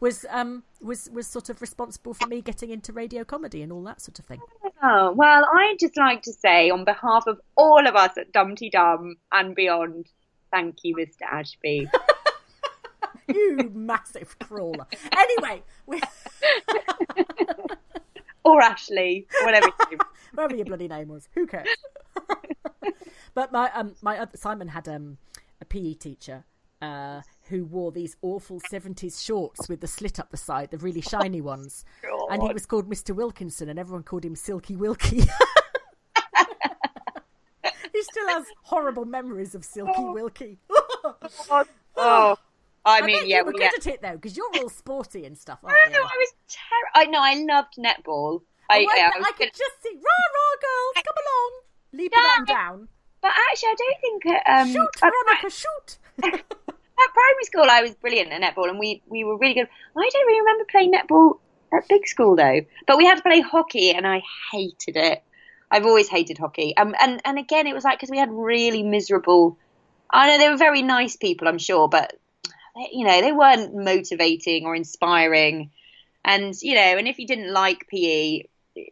was 0.00 0.26
um 0.28 0.64
was 0.82 1.08
was 1.10 1.26
sort 1.26 1.48
of 1.48 1.62
responsible 1.62 2.12
for 2.12 2.26
me 2.26 2.42
getting 2.42 2.68
into 2.68 2.92
radio 2.92 3.24
comedy 3.24 3.62
and 3.62 3.72
all 3.72 3.82
that 3.84 4.02
sort 4.02 4.18
of 4.18 4.26
thing 4.26 4.40
Oh, 4.86 5.12
well, 5.12 5.46
I'd 5.50 5.76
just 5.80 5.96
like 5.96 6.20
to 6.24 6.32
say, 6.34 6.68
on 6.68 6.84
behalf 6.84 7.24
of 7.26 7.40
all 7.56 7.86
of 7.86 7.96
us 7.96 8.18
at 8.18 8.32
Dum 8.32 8.54
Tee 8.54 8.68
Dum 8.68 9.16
and 9.32 9.54
beyond, 9.54 10.10
thank 10.50 10.76
you, 10.82 10.94
Mr. 10.94 11.22
Ashby. 11.32 11.88
you 13.34 13.70
massive 13.74 14.38
crawler. 14.38 14.86
Anyway, 15.12 15.62
we... 15.86 16.00
or 18.44 18.62
Ashley, 18.62 19.26
whatever. 19.42 19.68
name- 19.90 19.98
whatever 20.34 20.56
your 20.56 20.66
bloody 20.66 20.88
name 20.88 21.08
was, 21.08 21.28
who 21.34 21.46
cares? 21.46 21.66
but 23.34 23.52
my 23.52 23.70
um 23.72 23.94
my 24.02 24.18
other, 24.18 24.36
Simon 24.36 24.68
had 24.68 24.88
um 24.88 25.18
a 25.60 25.64
PE 25.64 25.94
teacher 25.94 26.44
uh 26.82 27.22
who 27.48 27.64
wore 27.64 27.92
these 27.92 28.16
awful 28.22 28.60
seventies 28.68 29.22
shorts 29.22 29.68
with 29.68 29.80
the 29.80 29.86
slit 29.86 30.18
up 30.20 30.30
the 30.30 30.36
side, 30.36 30.70
the 30.70 30.78
really 30.78 31.00
shiny 31.00 31.40
ones, 31.40 31.84
and 32.30 32.42
he 32.42 32.52
was 32.52 32.66
called 32.66 32.88
Mister 32.88 33.14
Wilkinson, 33.14 33.68
and 33.68 33.78
everyone 33.78 34.02
called 34.02 34.24
him 34.24 34.36
Silky 34.36 34.76
Wilkie. 34.76 35.24
he 37.92 38.02
still 38.02 38.28
has 38.28 38.44
horrible 38.62 39.04
memories 39.04 39.54
of 39.54 39.64
Silky 39.64 40.04
Wilkie. 40.04 40.58
oh, 41.96 42.36
I 42.84 43.00
bet 43.00 43.06
mean, 43.06 43.28
yeah, 43.28 43.38
you 43.38 43.44
were 43.44 43.52
we 43.52 43.58
good 43.58 43.74
at 43.76 43.86
it 43.86 44.02
though, 44.02 44.12
because 44.12 44.36
you're 44.36 44.50
all 44.56 44.68
sporty 44.68 45.24
and 45.24 45.36
stuff, 45.36 45.58
aren't 45.62 45.92
no, 45.92 45.98
you? 45.98 46.04
I 46.04 46.16
was 46.16 46.34
terrible. 46.48 46.94
I 46.94 47.04
know, 47.06 47.20
I 47.22 47.34
loved 47.54 47.74
netball. 47.78 48.42
I, 48.70 48.76
I, 48.76 48.80
yeah, 48.80 49.10
I, 49.14 49.16
I 49.16 49.18
was 49.18 49.28
could 49.36 49.52
just 49.52 49.82
see, 49.82 49.94
rah 49.94 50.26
rah 50.34 50.56
girls, 50.60 51.04
come 51.04 51.16
along, 51.24 51.62
leaping 51.92 52.18
up 52.18 52.38
and 52.38 52.46
down. 52.46 52.88
But 53.20 53.32
actually, 53.50 53.68
I 53.68 53.74
don't 53.78 54.00
think 54.00 54.48
um, 54.48 54.72
Shoot, 54.72 55.00
Veronica, 55.00 55.50
shoot! 55.50 55.98
at 57.02 57.12
primary 57.12 57.44
school 57.44 57.66
I 57.68 57.82
was 57.82 57.94
brilliant 57.94 58.32
at 58.32 58.40
netball, 58.40 58.68
and 58.68 58.78
we 58.78 59.02
we 59.06 59.24
were 59.24 59.36
really 59.38 59.54
good. 59.54 59.68
I 59.96 60.10
don't 60.12 60.26
really 60.26 60.40
remember 60.40 60.64
playing 60.70 60.92
netball 60.92 61.38
at 61.72 61.88
big 61.88 62.06
school 62.06 62.36
though. 62.36 62.60
But 62.86 62.98
we 62.98 63.04
had 63.04 63.16
to 63.16 63.22
play 63.22 63.40
hockey, 63.40 63.90
and 63.90 64.06
I 64.06 64.22
hated 64.52 64.96
it. 64.96 65.22
I've 65.70 65.86
always 65.86 66.08
hated 66.08 66.38
hockey. 66.38 66.76
Um, 66.76 66.94
and 67.00 67.20
and 67.24 67.38
again, 67.38 67.66
it 67.66 67.74
was 67.74 67.84
like 67.84 67.98
because 67.98 68.10
we 68.10 68.18
had 68.18 68.30
really 68.30 68.82
miserable. 68.82 69.58
I 70.10 70.28
know 70.28 70.38
they 70.38 70.48
were 70.48 70.56
very 70.56 70.82
nice 70.82 71.16
people, 71.16 71.48
I'm 71.48 71.58
sure, 71.58 71.88
but 71.88 72.14
you 72.92 73.04
know 73.04 73.20
they 73.20 73.32
weren't 73.32 73.74
motivating 73.74 74.66
or 74.66 74.74
inspiring. 74.74 75.70
And 76.24 76.54
you 76.62 76.74
know, 76.74 76.98
and 76.98 77.06
if 77.06 77.18
you 77.18 77.26
didn't 77.26 77.52
like 77.52 77.86
PE, 77.88 78.42
you 78.74 78.86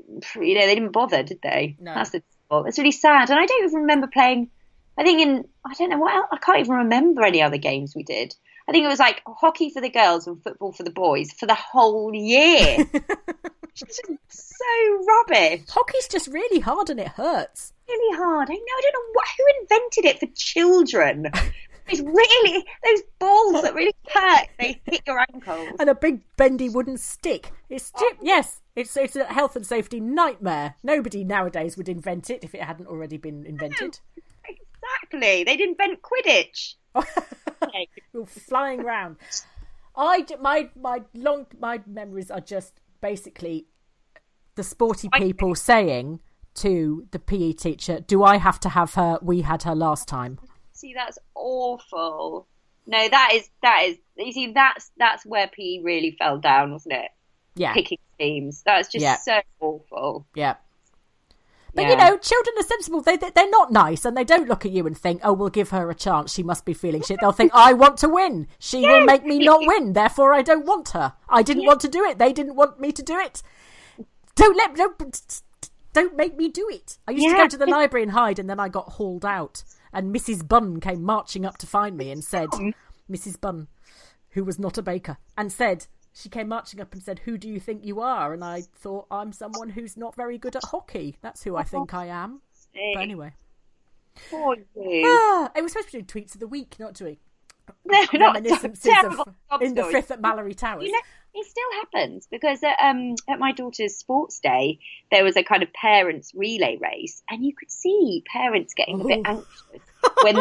know 0.55 0.67
they 0.67 0.75
didn't 0.75 0.93
bother, 0.93 1.23
did 1.23 1.41
they? 1.43 1.77
No. 1.81 1.95
That's 1.95 2.11
the 2.11 2.23
it's 2.67 2.79
really 2.79 2.93
sad. 2.93 3.31
And 3.31 3.39
I 3.39 3.47
don't 3.47 3.65
even 3.65 3.81
remember 3.81 4.07
playing. 4.07 4.51
I 4.99 5.05
think 5.05 5.21
in 5.21 5.45
I 5.65 5.73
don't 5.75 5.91
know 5.91 5.99
what 5.99 6.15
else, 6.15 6.29
I 6.33 6.37
can't 6.37 6.61
even 6.61 6.77
remember 6.77 7.25
any 7.25 7.43
other 7.43 7.57
games 7.57 7.95
we 7.97 8.03
did. 8.03 8.35
I 8.69 8.73
think 8.73 8.85
it 8.85 8.89
was 8.89 8.99
like 8.99 9.23
hockey 9.27 9.71
for 9.71 9.81
the 9.81 9.91
girls 9.91 10.27
and 10.27 10.43
football 10.43 10.73
for 10.73 10.83
the 10.83 10.91
boys 10.91 11.33
for 11.33 11.47
the 11.47 11.55
whole 11.55 12.15
year. 12.15 12.87
It's 13.75 13.81
just 13.81 14.03
so 14.29 15.05
rubbish. 15.09 15.63
Hockey's 15.69 16.09
just 16.09 16.29
really 16.29 16.61
hard 16.61 16.91
and 16.91 17.01
it 17.01 17.09
hurts. 17.09 17.73
Really 17.89 18.17
hard. 18.19 18.51
I 18.51 18.55
know. 18.55 18.61
I 18.61 18.81
don't 18.83 18.93
know 18.93 19.13
what, 19.13 19.27
who 19.39 19.45
invented 19.63 20.05
it 20.05 20.21
for 20.21 20.27
children. 20.37 21.27
It's 21.93 22.01
really 22.01 22.65
those 22.85 23.03
balls 23.19 23.63
that 23.63 23.75
really 23.75 23.95
hurt. 24.09 24.49
They 24.59 24.81
hit 24.91 25.03
your 25.07 25.21
ankles. 25.21 25.77
And 25.79 25.91
a 25.91 25.95
big 25.95 26.23
bendy 26.37 26.71
wooden 26.71 26.97
stick. 26.97 27.53
It's 27.69 27.93
oh. 27.95 28.01
ju- 28.01 28.19
yes, 28.23 28.63
it's 28.75 28.97
it's 28.97 29.15
a 29.15 29.25
health 29.25 29.57
and 29.57 29.67
safety 29.67 30.01
nightmare. 30.01 30.77
Nobody 30.83 31.23
nowadays 31.23 31.77
would 31.77 31.89
invent 31.89 32.31
it 32.31 32.43
if 32.43 32.55
it 32.55 32.63
hadn't 32.63 32.87
already 32.87 33.19
been 33.19 33.45
invented. 33.45 34.01
Exactly. 34.49 35.45
They'd 35.45 35.61
invent 35.61 36.01
Quidditch. 36.03 36.75
You're 38.15 38.27
flying 38.27 38.83
round. 38.83 39.17
I 39.95 40.25
my 40.41 40.71
my 40.75 41.03
long 41.15 41.47
my 41.59 41.81
memories 41.87 42.31
are 42.31 42.41
just 42.41 42.81
basically 43.03 43.67
the 44.55 44.63
sporty 44.63 45.09
people 45.15 45.55
saying 45.55 46.21
to 46.55 47.07
the 47.11 47.19
PE 47.19 47.53
teacher, 47.53 48.01
"Do 48.01 48.23
I 48.23 48.39
have 48.39 48.59
to 48.61 48.71
have 48.71 48.95
her? 48.95 49.19
We 49.21 49.43
had 49.43 49.65
her 49.65 49.75
last 49.75 50.09
time." 50.09 50.39
See, 50.83 50.95
that's 50.95 51.17
awful. 51.37 52.49
No, 52.89 53.09
that 53.09 53.31
is 53.35 53.49
that 53.63 53.85
is 53.85 53.97
you 54.17 54.33
see 54.33 54.53
that's 54.53 54.91
that's 54.99 55.25
where 55.25 55.47
P 55.47 55.81
really 55.83 56.17
fell 56.19 56.39
down, 56.39 56.73
wasn't 56.73 56.95
it? 56.95 57.11
Yeah. 57.55 57.73
Picking 57.73 57.99
teams. 58.19 58.63
That's 58.67 58.89
just 58.89 59.05
Yeah. 59.05 59.17
so 59.19 59.41
awful. 59.61 60.27
Yeah. 60.35 60.57
But 61.73 61.83
Yeah. 61.83 61.91
you 61.91 61.97
know, 61.99 62.19
children 62.19 62.57
are 62.59 62.65
sensible. 62.65 63.01
They, 63.01 63.17
they 63.17 63.31
they're 63.31 63.49
not 63.49 63.71
nice, 63.71 64.05
and 64.05 64.17
they 64.17 64.25
don't 64.25 64.49
look 64.49 64.67
at 64.67 64.73
you 64.73 64.85
and 64.89 64.99
think, 64.99 65.21
"Oh, 65.23 65.33
we'll 65.33 65.51
give 65.51 65.71
her 65.71 65.89
a 65.89 65.95
chance. 65.95 66.35
She 66.35 66.43
must 66.43 66.65
be 66.65 66.75
feeling 66.75 67.03
shit." 67.03 67.21
They'll 67.21 67.31
think, 67.31 67.53
"I 67.55 67.73
want 67.75 67.97
to 67.99 68.09
win. 68.09 68.49
She 68.59 68.81
will 68.89 69.05
make 69.05 69.25
me 69.25 69.39
not 69.39 69.61
win. 69.67 69.93
Therefore, 69.93 70.35
I 70.35 70.43
don't 70.43 70.67
want 70.67 70.89
her. 70.89 71.13
I 71.29 71.43
didn't 71.45 71.65
want 71.65 71.81
to 71.83 71.89
do 71.89 72.05
it. 72.05 72.19
They 72.19 72.33
didn't 72.33 72.57
want 72.57 72.81
me 72.81 72.91
to 72.91 73.03
do 73.05 73.17
it. 73.21 73.43
Don't 74.35 74.57
let 74.57 74.75
don't 74.75 75.43
don't 75.93 76.17
make 76.17 76.37
me 76.37 76.49
do 76.49 76.69
it." 76.69 76.99
I 77.07 77.13
used 77.13 77.29
to 77.29 77.37
go 77.37 77.47
to 77.47 77.57
the 77.57 77.67
library 77.67 78.03
and 78.03 78.13
hide, 78.13 78.41
and 78.41 78.51
then 78.51 78.59
I 78.59 78.69
got 78.69 78.89
hauled 78.99 79.25
out, 79.25 79.63
and 79.93 80.15
Mrs. 80.15 80.47
Bunn 80.47 80.81
came 80.81 81.03
marching 81.03 81.45
up 81.45 81.59
to 81.59 81.67
find 81.67 81.97
me 81.97 82.11
and 82.11 82.23
said, 82.25 82.49
"Mrs. 83.11 83.41
Bunn, 83.41 83.69
who 84.31 84.45
was 84.45 84.59
not 84.59 84.79
a 84.79 84.83
baker, 84.83 85.19
and 85.37 85.53
said." 85.53 85.87
She 86.15 86.29
came 86.29 86.49
marching 86.49 86.79
up 86.79 86.93
and 86.93 87.03
said, 87.03 87.21
Who 87.21 87.39
do 87.39 87.49
you 87.49 87.59
think 87.59 87.87
you 87.87 88.03
are? 88.03 88.35
And 88.35 88.45
I 88.45 88.61
thought, 88.61 89.07
I'm 89.11 89.33
someone 89.33 89.71
who's 89.71 89.97
not 89.97 90.15
very 90.15 90.37
good 90.37 90.55
at 90.55 90.63
hockey. 90.65 91.17
That's 91.23 91.43
who 91.43 91.57
I 91.57 91.63
think 91.63 91.95
I 91.95 92.05
am. 92.05 92.43
But 92.75 93.01
anyway. 93.01 93.33
Poor 94.29 94.57
you. 94.77 95.03
Ah, 95.07 95.51
it 95.57 95.63
was 95.63 95.73
supposed 95.73 95.89
to 95.91 95.97
be 95.97 96.03
doing 96.03 96.25
tweets 96.25 96.35
of 96.35 96.41
the 96.41 96.47
week, 96.47 96.77
not 96.79 96.93
doing 96.93 97.17
No, 97.85 98.07
not 98.13 98.35
reminiscences 98.35 98.93
of 99.51 99.63
in 99.63 99.75
the 99.75 99.85
fifth 99.85 100.11
at 100.11 100.21
Malory 100.21 100.55
Towers. 100.55 100.85
You 100.85 100.93
know, 100.93 101.01
it 101.35 101.47
still 101.47 101.73
happens 101.81 102.27
because 102.31 102.63
at, 102.63 102.77
um, 102.83 103.15
at 103.29 103.39
my 103.39 103.53
daughter's 103.53 103.97
sports 103.97 104.41
day, 104.41 104.79
there 105.11 105.25
was 105.25 105.37
a 105.37 105.43
kind 105.43 105.63
of 105.63 105.73
parents 105.73 106.33
relay 106.35 106.79
race, 106.81 107.23
and 107.31 107.45
you 107.45 107.55
could 107.55 107.71
see 107.71 108.23
parents 108.31 108.75
getting 108.75 109.01
a 109.01 109.05
bit 109.05 109.21
anxious 109.25 109.47
when 110.23 110.37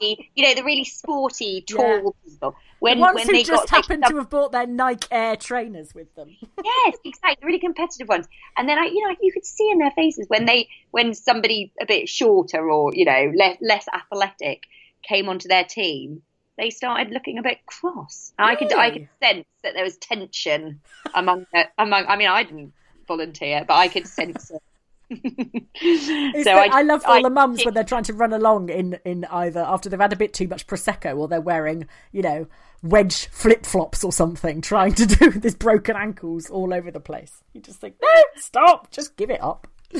the 0.00 0.16
you 0.34 0.46
know 0.46 0.54
the 0.54 0.64
really 0.64 0.84
sporty 0.84 1.62
tall 1.68 2.14
people 2.24 2.54
when 2.80 2.96
the 2.96 3.02
ones 3.02 3.14
when 3.14 3.26
who 3.26 3.32
they 3.32 3.42
just 3.42 3.68
got 3.68 3.70
happened 3.70 4.04
some- 4.04 4.12
to 4.12 4.18
have 4.18 4.30
bought 4.30 4.52
their 4.52 4.66
Nike 4.66 5.08
Air 5.10 5.36
trainers 5.36 5.94
with 5.94 6.14
them. 6.14 6.36
yes, 6.64 6.96
exactly, 7.04 7.36
the 7.40 7.46
really 7.46 7.58
competitive 7.58 8.08
ones. 8.08 8.26
And 8.56 8.68
then 8.68 8.78
I, 8.78 8.86
you 8.86 9.06
know, 9.06 9.14
you 9.20 9.32
could 9.32 9.44
see 9.44 9.70
in 9.70 9.78
their 9.78 9.90
faces 9.90 10.26
when 10.28 10.46
they, 10.46 10.68
when 10.90 11.14
somebody 11.14 11.72
a 11.80 11.86
bit 11.86 12.08
shorter 12.08 12.70
or 12.70 12.92
you 12.94 13.04
know 13.04 13.32
less 13.36 13.58
less 13.60 13.86
athletic 13.92 14.64
came 15.02 15.28
onto 15.28 15.48
their 15.48 15.64
team, 15.64 16.22
they 16.60 16.70
started 16.70 17.10
looking 17.12 17.38
a 17.38 17.42
bit 17.42 17.64
cross. 17.66 18.32
I 18.38 18.54
could, 18.54 18.72
I 18.72 18.90
could 18.90 19.08
sense 19.22 19.46
that 19.62 19.72
there 19.74 19.82
was 19.84 19.96
tension 19.96 20.80
among 21.14 21.46
the, 21.52 21.64
among. 21.78 22.04
I 22.06 22.16
mean, 22.16 22.28
I 22.28 22.42
didn't 22.44 22.72
volunteer, 23.08 23.64
but 23.66 23.74
I 23.74 23.88
could 23.88 24.06
sense 24.06 24.50
it. 24.50 24.62
So 25.82 26.44
the- 26.44 26.50
I- 26.52 26.68
I, 26.80 26.82
love 26.82 27.02
all 27.04 27.14
I- 27.18 27.22
the 27.22 27.30
mums 27.30 27.64
when 27.64 27.74
they're 27.74 27.82
trying 27.82 28.04
to 28.04 28.12
run 28.12 28.32
along 28.32 28.68
in, 28.68 28.98
in 29.04 29.24
either 29.24 29.60
after 29.60 29.88
they've 29.88 29.98
had 29.98 30.12
a 30.12 30.16
bit 30.16 30.32
too 30.32 30.46
much 30.46 30.66
prosecco 30.68 31.16
or 31.18 31.26
they're 31.26 31.40
wearing, 31.40 31.88
you 32.12 32.22
know, 32.22 32.46
wedge 32.82 33.26
flip 33.28 33.66
flops 33.66 34.04
or 34.04 34.12
something, 34.12 34.60
trying 34.60 34.92
to 34.94 35.06
do 35.18 35.30
this 35.30 35.54
broken 35.56 35.96
ankles 35.96 36.48
all 36.50 36.72
over 36.72 36.90
the 36.92 37.00
place. 37.00 37.42
You 37.54 37.60
just 37.60 37.80
think, 37.80 37.96
no, 38.00 38.08
stop, 38.36 38.90
just 38.92 39.16
give 39.16 39.30
it 39.30 39.42
up. 39.42 39.66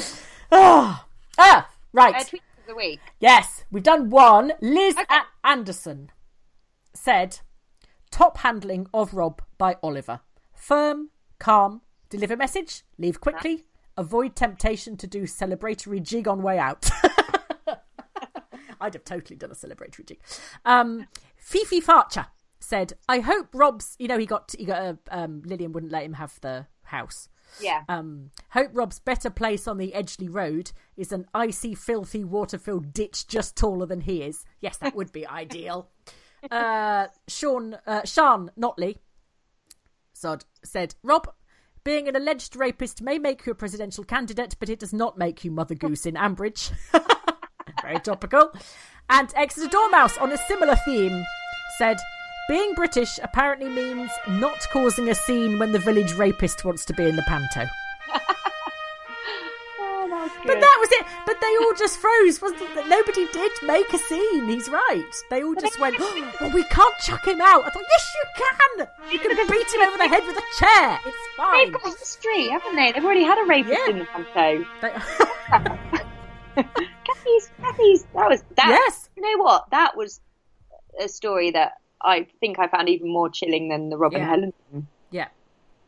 Ah, 0.52 1.06
ah, 1.38 1.68
right. 1.92 2.14
Uh, 2.14 2.24
tweet 2.24 2.42
of 2.60 2.66
the 2.66 2.74
week. 2.74 2.98
Yes, 3.20 3.62
we've 3.70 3.82
done 3.84 4.10
one. 4.10 4.52
Liz 4.60 4.96
A- 4.96 5.46
Anderson 5.46 6.10
said, 7.00 7.40
"Top 8.10 8.38
handling 8.38 8.86
of 8.92 9.14
Rob 9.14 9.42
by 9.58 9.76
Oliver. 9.82 10.20
Firm, 10.54 11.10
calm, 11.38 11.80
deliver 12.10 12.36
message, 12.36 12.82
leave 12.98 13.20
quickly, 13.20 13.64
avoid 13.96 14.36
temptation 14.36 14.96
to 14.98 15.06
do 15.06 15.22
celebratory 15.22 16.02
jig 16.02 16.28
on 16.28 16.42
way 16.42 16.58
out." 16.58 16.90
I'd 18.80 18.94
have 18.94 19.04
totally 19.04 19.36
done 19.36 19.50
a 19.50 19.54
celebratory 19.54 20.06
jig. 20.06 20.20
Um, 20.64 21.06
Fifi 21.36 21.80
Farcher 21.80 22.26
said, 22.60 22.94
"I 23.08 23.20
hope 23.20 23.48
Rob's. 23.54 23.96
You 23.98 24.08
know, 24.08 24.18
he 24.18 24.26
got 24.26 24.54
he 24.58 24.64
got 24.64 24.82
a 24.82 24.98
um, 25.10 25.42
Lilian 25.44 25.72
wouldn't 25.72 25.92
let 25.92 26.04
him 26.04 26.14
have 26.14 26.38
the 26.40 26.66
house." 26.82 27.28
Yeah. 27.60 27.82
Um, 27.88 28.30
hope 28.50 28.70
Rob's 28.72 29.00
better 29.00 29.28
place 29.30 29.66
on 29.66 29.78
the 29.78 29.92
Edgeley 29.94 30.32
Road 30.32 30.70
is 30.96 31.10
an 31.10 31.26
icy, 31.34 31.74
filthy, 31.74 32.22
water-filled 32.22 32.92
ditch 32.92 33.26
just 33.26 33.56
taller 33.56 33.86
than 33.86 34.02
he 34.02 34.22
is. 34.22 34.44
Yes, 34.60 34.76
that 34.76 34.94
would 34.94 35.10
be 35.10 35.26
ideal. 35.26 35.88
Uh, 36.50 37.06
Sean, 37.28 37.76
uh, 37.86 38.04
Sean 38.04 38.50
Notley, 38.58 38.98
Sod, 40.12 40.44
said, 40.62 40.94
Rob, 41.02 41.32
being 41.84 42.08
an 42.08 42.16
alleged 42.16 42.56
rapist 42.56 43.02
may 43.02 43.18
make 43.18 43.46
you 43.46 43.52
a 43.52 43.54
presidential 43.54 44.04
candidate, 44.04 44.56
but 44.58 44.68
it 44.68 44.78
does 44.78 44.92
not 44.92 45.18
make 45.18 45.44
you 45.44 45.50
Mother 45.50 45.74
Goose 45.74 46.06
in 46.06 46.14
Ambridge. 46.14 46.72
Very 47.82 48.00
topical. 48.00 48.52
And 49.08 49.32
Exeter 49.34 49.68
Dormouse, 49.68 50.18
on 50.18 50.32
a 50.32 50.36
similar 50.36 50.76
theme, 50.84 51.24
said, 51.78 51.96
being 52.48 52.74
British 52.74 53.18
apparently 53.22 53.68
means 53.68 54.10
not 54.28 54.66
causing 54.72 55.08
a 55.08 55.14
scene 55.14 55.58
when 55.58 55.72
the 55.72 55.78
village 55.78 56.12
rapist 56.14 56.64
wants 56.64 56.84
to 56.86 56.92
be 56.94 57.08
in 57.08 57.16
the 57.16 57.22
panto. 57.22 57.66
But 60.46 60.60
that 60.60 60.76
was 60.80 60.88
it. 60.92 61.06
But 61.26 61.40
they 61.40 61.56
all 61.60 61.74
just 61.74 61.98
froze, 61.98 62.40
wasn't 62.40 62.62
it? 62.62 62.88
Nobody 62.88 63.26
did 63.32 63.52
make 63.62 63.92
a 63.92 63.98
scene. 63.98 64.48
He's 64.48 64.68
right. 64.68 65.04
They 65.30 65.42
all 65.44 65.54
just 65.54 65.78
went, 65.80 65.96
oh, 65.98 66.32
well, 66.40 66.52
we 66.52 66.64
can't 66.64 66.94
chuck 66.98 67.26
him 67.26 67.40
out. 67.40 67.64
I 67.64 67.70
thought, 67.70 67.84
yes, 67.90 68.14
you 68.16 68.24
can. 68.36 68.88
You 69.12 69.18
can 69.18 69.46
beat 69.46 69.72
him 69.74 69.82
over 69.82 69.98
the 69.98 70.08
head 70.08 70.24
with 70.26 70.36
a 70.36 70.42
chair. 70.58 71.00
It's 71.06 71.16
fine. 71.36 71.64
They've 71.72 71.72
got 71.82 71.98
history, 71.98 72.48
haven't 72.48 72.76
they? 72.76 72.92
They've 72.92 73.04
already 73.04 73.24
had 73.24 73.38
a 73.38 73.46
rapist 73.46 73.88
in 73.88 73.98
the 74.00 74.04
panto. 74.06 74.64
Kathy's, 76.56 77.50
Kathy's, 77.60 78.04
that 78.14 78.28
was 78.28 78.42
that. 78.56 78.68
Yes. 78.68 79.08
You 79.16 79.22
know 79.22 79.42
what? 79.42 79.70
That 79.70 79.96
was 79.96 80.20
a 81.00 81.08
story 81.08 81.52
that 81.52 81.74
I 82.02 82.26
think 82.40 82.58
I 82.58 82.68
found 82.68 82.88
even 82.88 83.08
more 83.12 83.28
chilling 83.28 83.68
than 83.68 83.88
the 83.90 83.96
Robin 83.96 84.20
Yeah. 84.20 84.28
Helen 84.28 84.52
Yeah. 85.10 85.28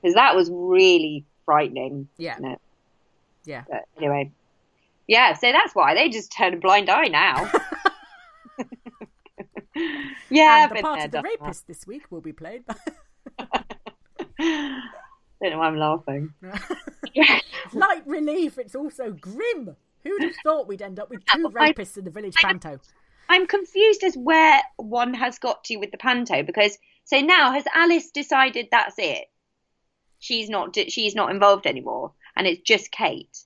because 0.01 0.15
that 0.15 0.35
was 0.37 0.51
really 0.53 1.25
frightening. 1.45 2.09
Yeah. 2.17 2.37
Yeah. 3.45 3.65
But 3.69 3.85
anyway, 3.97 4.31
yeah. 5.13 5.35
So 5.35 5.53
that's 5.53 5.75
why 5.75 5.95
they 5.95 6.09
just 6.09 6.33
turn 6.33 6.55
a 6.55 6.57
blind 6.57 6.89
eye 6.89 7.09
now. 7.09 7.51
yeah, 10.31 10.69
and 10.69 10.79
the 10.79 10.81
part 10.81 11.05
of 11.05 11.11
the 11.11 11.19
that. 11.19 11.25
rapist 11.25 11.67
this 11.67 11.87
week 11.87 12.11
will 12.11 12.23
be 12.23 12.33
played 12.33 12.65
by 12.67 12.75
Don't 14.39 15.51
know 15.51 15.59
why 15.59 15.67
I'm 15.67 15.77
laughing. 15.77 16.33
light 17.75 18.07
relief. 18.07 18.57
It's 18.57 18.75
also 18.75 19.13
grim. 19.13 19.77
Who'd 20.03 20.23
have 20.23 20.35
thought 20.43 20.67
we'd 20.67 20.81
end 20.81 20.99
up 20.99 21.11
with 21.11 21.25
two 21.27 21.51
rapists 21.51 21.99
in 21.99 22.05
the 22.05 22.11
village 22.11 22.35
panto? 22.37 22.81
I'm 23.29 23.47
confused 23.47 24.03
as 24.05 24.17
where 24.17 24.63
one 24.77 25.13
has 25.13 25.39
got 25.39 25.65
to 25.65 25.77
with 25.77 25.91
the 25.91 25.99
panto 25.99 26.43
because 26.43 26.79
so 27.05 27.21
now 27.21 27.53
has 27.53 27.65
Alice 27.75 28.11
decided 28.11 28.69
that's 28.71 28.95
it? 28.97 29.27
She's 30.21 30.49
not 30.49 30.75
she's 30.89 31.15
not 31.15 31.31
involved 31.31 31.67
anymore, 31.67 32.15
and 32.35 32.47
it's 32.47 32.63
just 32.63 32.91
Kate. 32.91 33.45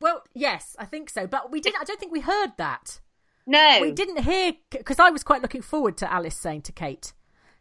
Well, 0.00 0.22
yes, 0.34 0.76
I 0.78 0.84
think 0.84 1.10
so. 1.10 1.26
But 1.26 1.50
we 1.50 1.60
didn't. 1.60 1.80
I 1.80 1.84
don't 1.84 1.98
think 1.98 2.12
we 2.12 2.20
heard 2.20 2.52
that. 2.56 3.00
No, 3.46 3.78
we 3.80 3.92
didn't 3.92 4.24
hear 4.24 4.52
because 4.70 4.98
I 4.98 5.10
was 5.10 5.22
quite 5.24 5.42
looking 5.42 5.62
forward 5.62 5.96
to 5.98 6.12
Alice 6.12 6.36
saying 6.36 6.62
to 6.62 6.72
Kate, 6.72 7.12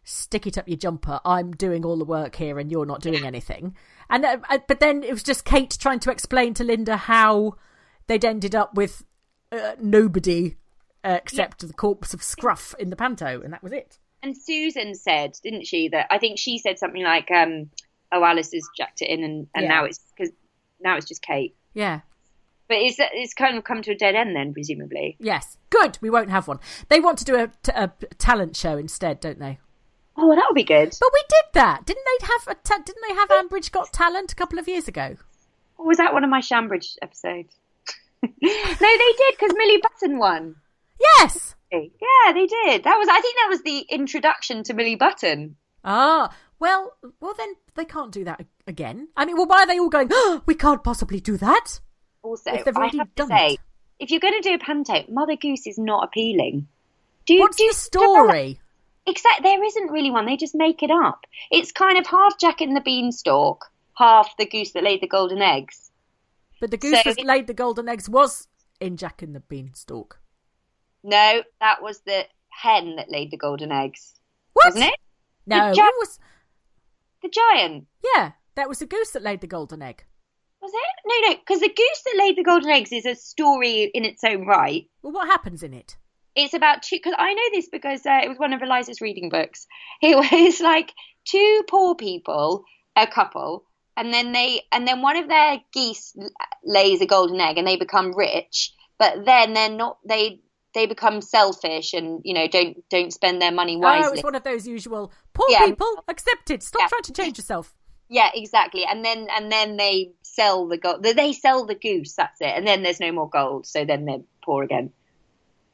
"Stick 0.04 0.46
it 0.46 0.58
up 0.58 0.68
your 0.68 0.78
jumper. 0.78 1.20
I'm 1.24 1.52
doing 1.52 1.86
all 1.86 1.98
the 1.98 2.06
work 2.06 2.36
here, 2.36 2.60
and 2.60 2.70
you're 2.72 2.86
not 2.86 3.02
doing 3.02 3.26
anything." 3.26 3.76
And 4.10 4.26
uh, 4.26 4.38
uh, 4.50 4.60
but 4.68 4.80
then 4.80 5.04
it 5.04 5.12
was 5.12 5.24
just 5.24 5.46
Kate 5.46 5.76
trying 5.80 6.00
to 6.02 6.12
explain 6.12 6.54
to 6.56 6.64
Linda 6.64 6.98
how 6.98 7.56
they'd 8.08 8.26
ended 8.26 8.54
up 8.54 8.76
with 8.76 9.06
uh, 9.52 9.74
nobody 9.80 10.56
uh, 11.04 11.20
except 11.22 11.66
the 11.66 11.74
corpse 11.74 12.14
of 12.14 12.22
Scruff 12.22 12.76
in 12.80 12.90
the 12.90 12.96
panto, 12.98 13.42
and 13.42 13.54
that 13.54 13.64
was 13.64 13.72
it. 13.72 13.98
And 14.24 14.36
Susan 14.36 14.94
said, 14.96 15.38
didn't 15.44 15.68
she, 15.68 15.88
that 15.90 16.08
I 16.10 16.18
think 16.18 16.38
she 16.40 16.58
said 16.58 16.80
something 16.80 17.04
like, 17.04 17.32
um, 17.32 17.70
"Oh, 18.12 18.24
Alice 18.24 18.52
has 18.52 18.68
jacked 18.76 19.02
it 19.02 19.10
in, 19.10 19.24
and, 19.24 19.48
and 19.56 19.64
Yeah. 19.64 19.70
now 19.70 19.86
it's 19.86 20.00
because 20.16 20.34
now 20.82 20.98
it's 20.98 21.08
just 21.08 21.22
Kate." 21.22 21.56
Yeah. 21.74 22.02
But 22.68 22.78
it's 22.78 22.98
it's 23.00 23.34
kind 23.34 23.58
of 23.58 23.64
come 23.64 23.82
to 23.84 23.92
a 23.92 23.96
dead 23.96 24.16
end 24.16 24.36
then, 24.36 24.54
presumably. 24.54 25.16
Yes, 25.20 25.58
good. 25.70 25.98
We 26.02 26.10
won't 26.10 26.30
have 26.30 26.48
one. 26.48 26.60
They 26.90 27.00
want 27.00 27.18
to 27.20 27.26
do 27.26 27.36
a, 27.36 27.48
t- 27.64 27.72
a 27.74 27.92
talent 28.18 28.56
show 28.56 28.78
instead, 28.78 29.20
don't 29.20 29.40
they? 29.40 29.60
Oh, 30.18 30.36
that 30.36 30.46
would 30.50 30.56
be 30.56 30.64
good. 30.64 30.94
But 31.00 31.10
we 31.14 31.24
did 31.30 31.54
that, 31.54 31.86
didn't 31.86 32.04
they? 32.06 32.28
Have 32.28 32.58
a 32.58 32.60
ta- 32.62 32.84
didn't 32.84 33.04
they 33.08 33.16
have 33.16 33.30
Ambridge 33.30 33.72
Got 33.72 33.94
Talent 33.94 34.32
a 34.32 34.36
couple 34.36 34.60
of 34.60 34.68
years 34.68 34.88
ago? 34.88 35.16
Or 35.78 35.88
was 35.88 35.98
that 35.98 36.14
one 36.14 36.24
of 36.24 36.30
my 36.30 36.42
Shambridge 36.42 36.98
episodes? 37.02 37.56
no, 38.24 38.30
they 38.42 39.14
did 39.18 39.36
because 39.40 39.54
Millie 39.56 39.82
Button 39.82 40.18
won. 40.18 40.56
Yes. 41.00 41.56
Yeah, 41.72 42.34
they 42.34 42.48
did. 42.48 42.84
That 42.84 42.98
was 42.98 43.08
I 43.10 43.22
think 43.22 43.36
that 43.38 43.50
was 43.50 43.62
the 43.62 43.80
introduction 43.90 44.64
to 44.64 44.74
Millie 44.74 44.96
Button. 44.96 45.56
Ah, 45.84 46.34
well, 46.60 46.94
well 47.20 47.34
then 47.38 47.54
they 47.76 47.86
can't 47.86 48.12
do 48.12 48.24
that 48.24 48.46
again. 48.66 49.10
I 49.16 49.26
mean, 49.26 49.38
well, 49.38 49.48
why 49.48 49.64
are 49.64 49.68
they 49.68 49.80
all 49.80 49.90
going? 49.90 50.10
Oh, 50.12 50.42
we 50.46 50.56
can't 50.56 50.84
possibly 50.84 51.20
do 51.20 51.38
that. 51.38 51.80
Also, 52.28 52.52
If 52.52 52.76
I 52.76 52.88
have 52.88 53.16
to 53.16 53.26
say, 53.28 53.58
if 54.00 54.12
you're 54.12 54.20
going 54.20 54.42
to 54.42 54.50
do 54.50 54.56
a 54.56 54.60
panto, 54.60 55.06
Mother 55.10 55.36
Goose 55.38 55.66
is 55.66 55.78
not 55.78 56.04
appealing. 56.04 56.68
Do 57.26 57.34
you, 57.34 57.40
What's 57.42 57.56
do 57.58 57.68
the 57.68 57.74
story? 57.74 58.60
Except 59.06 59.44
there 59.44 59.64
isn't 59.64 59.92
really 59.92 60.12
one. 60.12 60.26
They 60.26 60.36
just 60.36 60.54
make 60.56 60.84
it 60.84 60.92
up. 60.92 61.22
It's 61.52 61.72
kind 61.72 61.98
of 61.98 62.06
half 62.06 62.38
Jack 62.38 62.60
and 62.60 62.76
the 62.76 62.82
Beanstalk, 62.82 63.66
half 63.94 64.36
the 64.38 64.46
goose 64.46 64.72
that 64.74 64.84
laid 64.84 65.02
the 65.02 65.08
golden 65.08 65.42
eggs. 65.42 65.90
But 66.60 66.72
the 66.72 66.78
goose 66.78 67.02
So 67.04 67.12
that 67.12 67.20
it- 67.20 67.26
laid 67.26 67.48
the 67.48 67.54
golden 67.54 67.88
eggs 67.88 68.10
was 68.10 68.48
in 68.82 68.98
Jack 68.98 69.22
and 69.22 69.34
the 69.34 69.40
Beanstalk. 69.40 70.20
No, 71.04 71.44
that 71.62 71.82
was 71.82 72.00
the 72.00 72.26
hen 72.50 72.98
that 72.98 73.10
laid 73.10 73.32
the 73.32 73.38
golden 73.38 73.72
eggs. 73.72 74.16
wasn't 74.54 74.86
it? 74.86 75.00
No, 75.46 75.70
the, 75.70 75.76
gi- 75.76 75.82
was. 75.82 76.20
the 77.22 77.30
giant. 77.30 77.88
Yeah, 78.16 78.32
that 78.56 78.68
was 78.68 78.80
the 78.80 78.86
goose 78.86 79.12
that 79.12 79.22
laid 79.24 79.40
the 79.40 79.48
golden 79.48 79.82
egg. 79.82 80.04
Was 80.62 80.72
it? 80.74 80.82
No, 81.06 81.30
no, 81.30 81.36
because 81.36 81.60
the 81.62 81.68
goose 81.70 82.02
that 82.06 82.16
laid 82.18 82.36
the 82.38 82.44
golden 82.44 82.70
eggs 82.70 82.92
is 82.92 83.06
a 83.06 83.16
story 83.16 83.92
in 83.94 84.06
its 84.06 84.24
own 84.24 84.46
right. 84.46 84.86
Well, 85.02 85.14
what 85.14 85.28
happens 85.28 85.64
in 85.64 85.74
it? 85.74 85.98
It's 86.36 86.54
about 86.54 86.84
two. 86.84 86.98
Because 86.98 87.14
I 87.18 87.34
know 87.34 87.44
this 87.54 87.70
because 87.70 88.06
uh, 88.06 88.20
it 88.24 88.30
was 88.30 88.38
one 88.38 88.54
of 88.54 88.62
Eliza's 88.62 89.02
reading 89.02 89.30
books. 89.30 89.66
It 90.02 90.16
was 90.16 90.60
like 90.60 90.92
two 91.30 91.64
poor 91.70 91.96
people, 91.96 92.64
a 92.96 93.08
couple, 93.08 93.64
and 93.96 94.14
then 94.14 94.32
they 94.32 94.62
and 94.72 94.88
then 94.88 95.02
one 95.02 95.18
of 95.18 95.28
their 95.28 95.60
geese 95.74 96.16
lays 96.64 97.02
a 97.02 97.06
golden 97.06 97.40
egg, 97.40 97.58
and 97.58 97.68
they 97.68 97.78
become 97.78 98.16
rich. 98.16 98.74
But 99.00 99.26
then 99.26 99.54
they're 99.54 99.70
not. 99.70 99.98
They 100.08 100.42
they 100.74 100.86
become 100.86 101.22
selfish 101.22 101.94
and 101.94 102.22
you 102.24 102.34
know 102.34 102.48
don't 102.48 102.78
don't 102.90 103.12
spend 103.14 103.42
their 103.42 103.52
money 103.52 103.78
wisely. 103.78 104.10
Oh, 104.10 104.14
it's 104.14 104.24
one 104.24 104.36
of 104.36 104.44
those 104.44 104.68
usual 104.68 105.12
poor 105.34 105.46
Yeah. 105.50 105.66
people 105.66 106.04
accepted. 106.08 106.62
Stop 106.62 106.90
trying 106.90 107.02
to 107.04 107.14
change 107.14 107.38
yourself. 107.38 107.74
Yeah, 108.10 108.30
exactly. 108.34 108.86
And 108.86 109.04
then 109.04 109.28
and 109.30 109.52
then 109.52 109.78
they 109.78 110.12
sell 110.22 110.68
the 110.68 110.78
gold. 110.78 111.04
They 111.04 111.34
sell 111.34 111.66
the 111.66 111.76
goose. 111.76 112.14
That's 112.14 112.40
it. 112.42 112.54
And 112.56 112.66
then 112.66 112.84
there's 112.84 113.00
no 113.00 113.12
more 113.12 113.30
gold. 113.30 113.66
So 113.66 113.86
then 113.86 114.06
they're 114.06 114.22
poor 114.44 114.64
again. 114.64 114.92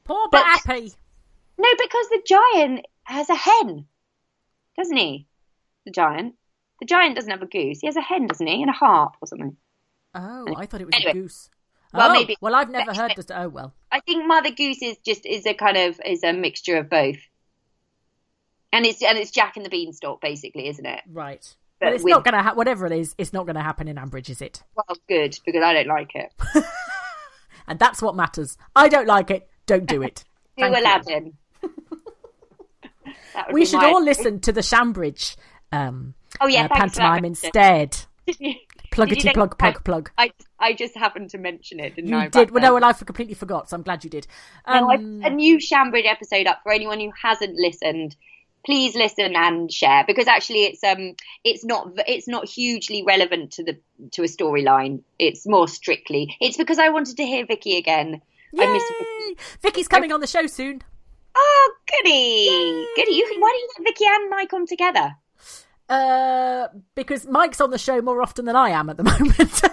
Poor 0.03 0.27
but 0.31 0.43
happy. 0.43 0.91
No, 1.57 1.69
because 1.77 2.09
the 2.09 2.21
giant 2.25 2.85
has 3.03 3.29
a 3.29 3.35
hen, 3.35 3.85
doesn't 4.77 4.97
he? 4.97 5.27
The 5.85 5.91
giant. 5.91 6.35
The 6.79 6.87
giant 6.87 7.15
doesn't 7.15 7.31
have 7.31 7.43
a 7.43 7.45
goose. 7.45 7.79
He 7.79 7.87
has 7.87 7.95
a 7.95 8.01
hen, 8.01 8.27
doesn't 8.27 8.45
he? 8.47 8.61
And 8.61 8.69
a 8.69 8.73
harp 8.73 9.15
or 9.21 9.27
something. 9.27 9.55
Oh, 10.15 10.53
I 10.57 10.65
thought 10.65 10.81
it 10.81 10.85
was 10.85 10.95
Anyway. 10.95 11.11
a 11.11 11.13
goose. 11.13 11.49
Well, 11.93 12.09
oh, 12.09 12.13
maybe- 12.13 12.37
Well, 12.41 12.55
I've 12.55 12.71
never 12.71 12.93
heard 12.93 13.13
this. 13.15 13.27
Oh 13.29 13.49
well. 13.49 13.73
I 13.91 13.99
think 13.99 14.25
Mother 14.25 14.49
Goose 14.51 14.81
is 14.81 14.97
just 15.05 15.25
is 15.25 15.45
a 15.45 15.53
kind 15.53 15.77
of 15.77 16.01
is 16.03 16.23
a 16.23 16.33
mixture 16.33 16.77
of 16.77 16.89
both. 16.89 17.17
And 18.71 18.85
it's 18.87 19.03
and 19.03 19.17
it's 19.19 19.29
Jack 19.29 19.55
and 19.57 19.65
the 19.65 19.69
Beanstalk, 19.69 20.19
basically, 20.19 20.67
isn't 20.67 20.85
it? 20.85 21.01
Right. 21.07 21.55
But 21.83 21.93
it's 21.93 22.03
with- 22.03 22.11
not 22.11 22.23
going 22.23 22.35
to 22.35 22.41
ha- 22.43 22.53
whatever 22.55 22.85
it 22.85 22.91
is. 22.93 23.13
It's 23.17 23.33
not 23.33 23.45
going 23.45 23.55
to 23.55 23.61
happen 23.61 23.87
in 23.87 23.97
Ambridge, 23.97 24.29
is 24.29 24.41
it? 24.41 24.63
Well, 24.75 24.97
good 25.07 25.37
because 25.45 25.61
I 25.63 25.73
don't 25.73 25.87
like 25.87 26.11
it. 26.15 26.31
And 27.65 27.79
that's 27.79 28.01
what 28.01 28.13
matters. 28.13 28.57
I 28.75 28.89
don't 28.89 29.07
like 29.07 29.31
it. 29.31 29.47
Don't 29.67 29.85
do 29.85 30.01
it. 30.01 30.25
Do 30.57 30.65
you. 30.65 30.69
Aladdin. 30.75 31.37
We 33.51 33.65
should 33.65 33.83
all 33.83 34.03
listen 34.03 34.39
to 34.41 34.51
the 34.51 34.61
Shambridge 34.61 35.35
um, 35.71 36.13
Oh, 36.39 36.47
yeah, 36.47 36.65
uh, 36.65 36.67
thanks 36.75 36.95
for 36.95 36.99
that, 36.99 37.21
pantomime 37.21 37.25
instead. 37.25 37.97
Pluggity 38.91 39.33
plug 39.33 39.57
plug 39.57 39.83
plug. 39.83 40.11
I 40.17 40.31
I 40.59 40.73
just 40.73 40.95
happened 40.95 41.31
to 41.31 41.37
mention 41.39 41.79
it, 41.79 41.95
didn't 41.95 42.11
You 42.11 42.17
I? 42.17 42.27
did. 42.27 42.51
Well, 42.51 42.61
no, 42.61 42.73
well, 42.75 42.83
I 42.85 42.93
completely 42.93 43.33
forgot, 43.33 43.69
so 43.69 43.75
I'm 43.75 43.81
glad 43.83 44.03
you 44.03 44.09
did. 44.09 44.27
Um, 44.65 44.85
put 45.21 45.31
a 45.31 45.33
new 45.33 45.59
Shambridge 45.59 46.05
episode 46.05 46.45
up 46.47 46.59
for 46.63 46.71
anyone 46.71 46.99
who 46.99 47.11
hasn't 47.19 47.55
listened. 47.55 48.15
Please 48.65 48.95
listen 48.95 49.35
and 49.35 49.71
share 49.71 50.03
because 50.07 50.27
actually 50.27 50.63
it's 50.63 50.83
um 50.83 51.15
it's 51.43 51.65
not 51.65 51.91
it's 52.07 52.27
not 52.27 52.47
hugely 52.47 53.03
relevant 53.05 53.51
to 53.53 53.63
the 53.63 53.77
to 54.11 54.23
a 54.23 54.27
storyline. 54.27 55.01
It's 55.19 55.45
more 55.45 55.67
strictly. 55.67 56.35
It's 56.39 56.57
because 56.57 56.79
I 56.79 56.89
wanted 56.89 57.17
to 57.17 57.25
hear 57.25 57.45
Vicky 57.45 57.77
again. 57.77 58.21
I 58.57 58.71
missed 58.71 58.85
Vicky. 58.99 59.41
Vicky's 59.61 59.87
coming 59.87 60.11
on 60.11 60.19
the 60.21 60.27
show 60.27 60.45
soon. 60.47 60.81
Oh, 61.35 61.73
goody, 61.91 62.85
goody! 62.95 63.15
You 63.15 63.27
can, 63.27 63.41
why 63.41 63.49
don't 63.49 63.59
you 63.59 63.69
get 63.77 63.83
Vicky 63.83 64.05
and 64.07 64.29
Mike 64.29 64.53
on 64.53 64.67
together? 64.67 65.15
Uh, 65.89 66.67
because 66.93 67.25
Mike's 67.25 67.59
on 67.59 67.71
the 67.71 67.79
show 67.79 68.01
more 68.01 68.21
often 68.21 68.45
than 68.45 68.55
I 68.55 68.69
am 68.69 68.89
at 68.89 68.97
the 68.97 69.03
moment. 69.19 69.61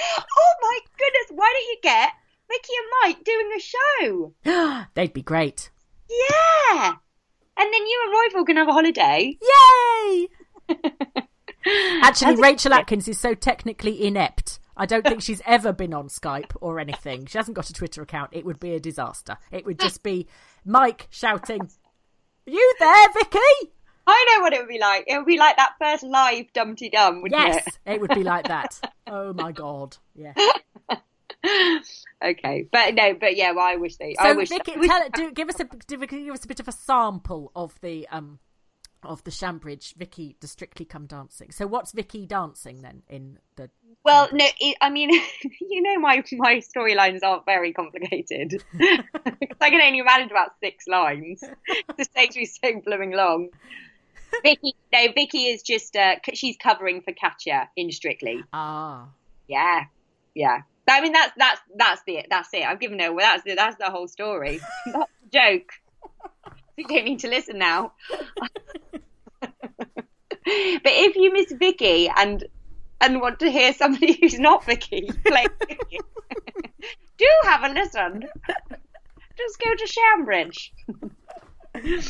Oh 0.00 0.54
my 0.62 0.78
goodness! 0.98 1.26
Why 1.30 1.52
don't 1.52 1.68
you 1.68 1.78
get 1.82 2.10
Vicky 2.48 2.72
and 2.78 2.88
Mike 3.02 3.24
doing 3.24 3.50
a 3.56 3.60
show? 3.60 4.84
They'd 4.94 5.12
be 5.12 5.22
great. 5.22 5.70
Yeah, 6.10 6.94
and 7.56 7.72
then 7.74 7.86
you 7.86 8.04
and 8.06 8.14
Roifield 8.34 8.46
can 8.46 8.56
have 8.56 8.68
a 8.68 8.72
holiday. 8.72 9.38
Yay! 9.40 10.28
Actually, 12.02 12.36
Rachel 12.36 12.72
Atkins 12.72 13.08
is 13.08 13.18
so 13.18 13.34
technically 13.34 14.04
inept. 14.06 14.58
I 14.76 14.86
don't 14.86 15.04
think 15.04 15.22
she's 15.22 15.42
ever 15.44 15.72
been 15.72 15.92
on 15.92 16.08
Skype 16.08 16.52
or 16.60 16.78
anything. 16.78 17.26
She 17.26 17.36
hasn't 17.36 17.56
got 17.56 17.68
a 17.68 17.72
Twitter 17.72 18.00
account. 18.00 18.30
It 18.32 18.44
would 18.44 18.60
be 18.60 18.74
a 18.74 18.80
disaster. 18.80 19.36
It 19.50 19.66
would 19.66 19.78
just 19.80 20.02
be 20.02 20.28
Mike 20.64 21.08
shouting, 21.10 21.68
"You 22.46 22.74
there, 22.78 23.08
Vicky?" 23.14 23.72
I 24.06 24.24
know 24.36 24.42
what 24.42 24.52
it 24.54 24.60
would 24.60 24.68
be 24.68 24.78
like. 24.78 25.04
It 25.06 25.18
would 25.18 25.26
be 25.26 25.36
like 25.36 25.56
that 25.56 25.74
first 25.78 26.02
live 26.04 26.46
Dum 26.54 26.76
Tee 26.76 26.88
Dum, 26.88 27.20
wouldn't 27.22 27.38
Yes, 27.40 27.66
it? 27.66 27.78
it 27.84 28.00
would 28.00 28.14
be 28.14 28.22
like 28.24 28.46
that. 28.48 28.80
Oh 29.10 29.32
my 29.32 29.52
god! 29.52 29.96
Yeah. 30.14 30.34
okay, 32.24 32.66
but 32.70 32.94
no, 32.94 33.14
but 33.14 33.36
yeah, 33.36 33.52
well, 33.52 33.66
I 33.66 33.76
wish 33.76 33.96
they. 33.96 34.14
So 34.14 34.24
I 34.24 34.32
wish. 34.32 34.48
Vicky, 34.48 34.74
tell, 34.86 35.08
do, 35.14 35.30
give 35.32 35.48
us 35.48 35.60
a 35.60 35.64
do, 35.64 35.98
give 35.98 36.34
us 36.34 36.44
a 36.44 36.48
bit 36.48 36.60
of 36.60 36.68
a 36.68 36.72
sample 36.72 37.52
of 37.54 37.78
the 37.80 38.08
um 38.10 38.38
of 39.04 39.22
the 39.24 39.30
Shambridge 39.30 39.94
Vicky 39.96 40.36
the 40.40 40.48
Strictly 40.48 40.84
Come 40.84 41.06
Dancing. 41.06 41.52
So 41.52 41.66
what's 41.66 41.92
Vicky 41.92 42.26
dancing 42.26 42.82
then 42.82 43.02
in 43.08 43.38
the? 43.56 43.70
well, 44.04 44.28
no, 44.32 44.46
it, 44.58 44.76
I 44.80 44.90
mean, 44.90 45.10
you 45.60 45.82
know, 45.82 45.98
my 46.00 46.22
my 46.32 46.56
storylines 46.56 47.20
aren't 47.22 47.44
very 47.44 47.72
complicated. 47.72 48.62
I 48.80 49.70
can 49.70 49.80
only 49.80 50.02
manage 50.02 50.30
about 50.30 50.52
six 50.60 50.86
lines. 50.88 51.42
the 51.96 52.04
stakes 52.04 52.34
be 52.34 52.46
so 52.46 52.80
blooming 52.84 53.12
long. 53.12 53.50
Vicky, 54.42 54.74
no, 54.92 55.06
Vicky 55.14 55.46
is 55.46 55.62
just 55.62 55.96
uh, 55.96 56.16
she's 56.34 56.56
covering 56.56 57.02
for 57.02 57.12
Katya 57.12 57.68
in 57.76 57.90
Strictly. 57.92 58.42
Ah. 58.52 59.08
Yeah, 59.46 59.84
yeah. 60.34 60.62
I 60.92 61.00
mean, 61.00 61.12
that's 61.12 61.32
that's 61.36 61.60
that's 61.76 62.02
the 62.06 62.24
that's 62.30 62.48
it. 62.52 62.64
I've 62.64 62.80
given 62.80 62.98
her. 63.00 63.12
Well, 63.12 63.26
that's 63.26 63.44
the, 63.44 63.54
that's 63.54 63.76
the 63.76 63.90
whole 63.90 64.08
story. 64.08 64.60
that's 64.86 65.10
the 65.22 65.30
joke. 65.32 65.72
You 66.76 66.84
don't 66.86 67.06
need 67.06 67.18
to 67.20 67.28
listen 67.28 67.58
now. 67.58 67.90
but 69.40 69.52
if 70.44 71.16
you 71.16 71.32
miss 71.32 71.50
Vicky 71.50 72.08
and 72.08 72.44
and 73.00 73.20
want 73.20 73.40
to 73.40 73.50
hear 73.50 73.72
somebody 73.72 74.16
who's 74.20 74.38
not 74.38 74.64
Vicky 74.64 75.10
play 75.26 75.46
Vicky, 75.58 75.98
do 77.18 77.26
have 77.42 77.64
a 77.64 77.74
listen. 77.74 78.28
Just 79.36 79.58
go 79.58 79.74
to 79.74 79.86
Shambridge 79.88 80.72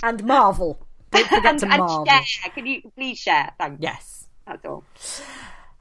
and 0.02 0.22
Marvel. 0.24 0.86
Don't 1.10 1.26
forget 1.26 1.46
and, 1.46 1.58
to 1.60 1.66
and 1.66 1.78
Marvel. 1.78 2.04
share. 2.04 2.50
Can 2.50 2.66
you 2.66 2.92
please 2.94 3.18
share? 3.18 3.50
Thanks. 3.58 3.78
Yes, 3.80 4.28
that's 4.46 4.66
all. 4.66 4.84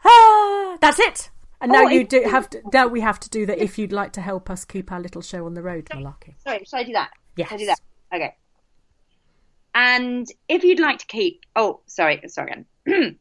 Ah, 0.06 0.78
that's 0.80 1.00
it. 1.00 1.30
And 1.60 1.72
now 1.72 1.86
Oh, 1.86 1.90
you 1.90 2.06
do 2.06 2.22
have 2.24 2.50
to. 2.52 2.62
Now 2.72 2.88
we 2.88 3.02
have 3.02 3.20
to 3.22 3.30
do 3.30 3.46
that. 3.48 3.58
If 3.58 3.78
you'd 3.78 3.92
like 3.92 4.14
to 4.14 4.22
help 4.22 4.50
us 4.50 4.64
keep 4.66 4.92
our 4.92 5.00
little 5.00 5.22
show 5.22 5.46
on 5.46 5.54
the 5.54 5.64
road, 5.64 5.86
malarkey. 5.86 6.36
Sorry, 6.44 6.64
should 6.66 6.78
I 6.78 6.84
do 6.84 6.94
that? 6.94 7.12
Yes. 7.36 7.50
Should 7.50 7.56
I 7.56 7.58
do 7.58 7.66
that? 7.66 7.80
Okay. 8.14 8.36
And 9.74 10.28
if 10.48 10.64
you'd 10.64 10.80
like 10.80 11.00
to 11.00 11.06
keep, 11.06 11.42
oh, 11.56 11.82
sorry, 11.86 12.22
sorry. 12.28 12.66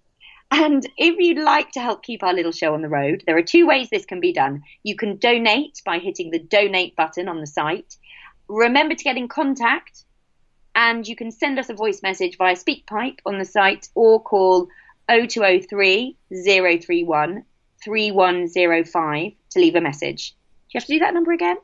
And 0.50 0.88
if 0.96 1.16
you'd 1.18 1.42
like 1.42 1.72
to 1.72 1.80
help 1.80 2.04
keep 2.04 2.22
our 2.22 2.32
little 2.32 2.52
show 2.52 2.74
on 2.74 2.82
the 2.82 2.88
road, 2.88 3.24
there 3.26 3.36
are 3.36 3.42
two 3.42 3.66
ways 3.66 3.88
this 3.90 4.06
can 4.06 4.20
be 4.20 4.32
done. 4.32 4.62
You 4.84 4.94
can 4.96 5.16
donate 5.16 5.82
by 5.84 5.98
hitting 5.98 6.30
the 6.30 6.38
donate 6.38 6.94
button 6.94 7.28
on 7.28 7.40
the 7.40 7.48
site. 7.48 7.96
Remember 8.48 8.94
to 8.94 9.04
get 9.04 9.16
in 9.16 9.26
contact, 9.26 10.04
and 10.74 11.06
you 11.06 11.16
can 11.16 11.32
send 11.32 11.58
us 11.58 11.68
a 11.68 11.74
voice 11.74 12.00
message 12.00 12.38
via 12.38 12.54
SpeakPipe 12.54 13.18
on 13.26 13.38
the 13.38 13.44
site 13.44 13.88
or 13.96 14.22
call 14.22 14.68
0203 15.08 16.16
031 16.30 17.44
3105 17.84 19.32
to 19.50 19.58
leave 19.58 19.74
a 19.74 19.80
message. 19.80 20.30
Do 20.32 20.36
you 20.74 20.80
have 20.80 20.86
to 20.86 20.92
do 20.94 20.98
that 21.00 21.14
number 21.14 21.32
again? 21.32 21.56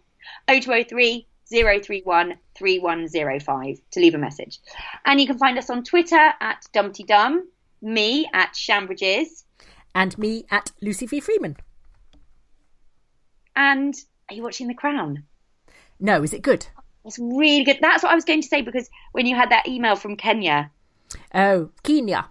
0203 0.48 1.26
031 1.50 2.34
3105 2.56 3.76
to 3.90 4.00
leave 4.00 4.14
a 4.14 4.18
message. 4.18 4.58
And 5.04 5.20
you 5.20 5.26
can 5.26 5.38
find 5.38 5.58
us 5.58 5.68
on 5.70 5.82
Twitter 5.84 6.32
at 6.40 6.64
Dum 6.72 6.92
Tee 6.92 7.02
Dum, 7.04 7.48
me 7.82 8.28
at 8.32 8.54
Shambridges, 8.54 9.42
And 9.94 10.16
me 10.18 10.44
at 10.50 10.70
Lucy 10.80 11.06
V 11.06 11.20
Freeman. 11.20 11.56
and 13.56 13.94
are 14.28 14.34
you 14.34 14.42
watching 14.42 14.68
The 14.68 14.74
Crown? 14.74 15.24
No, 16.00 16.22
is 16.22 16.32
it 16.32 16.42
good? 16.42 16.66
It's 17.04 17.18
really 17.18 17.64
good. 17.64 17.78
That's 17.82 18.02
what 18.02 18.12
I 18.12 18.14
was 18.14 18.24
going 18.24 18.40
to 18.42 18.48
say 18.48 18.62
because 18.62 18.88
when 19.12 19.26
you 19.26 19.36
had 19.36 19.50
that 19.50 19.68
email 19.68 19.96
from 19.96 20.16
Kenya, 20.16 20.70
Oh, 21.34 21.70
Kenya. 21.82 22.28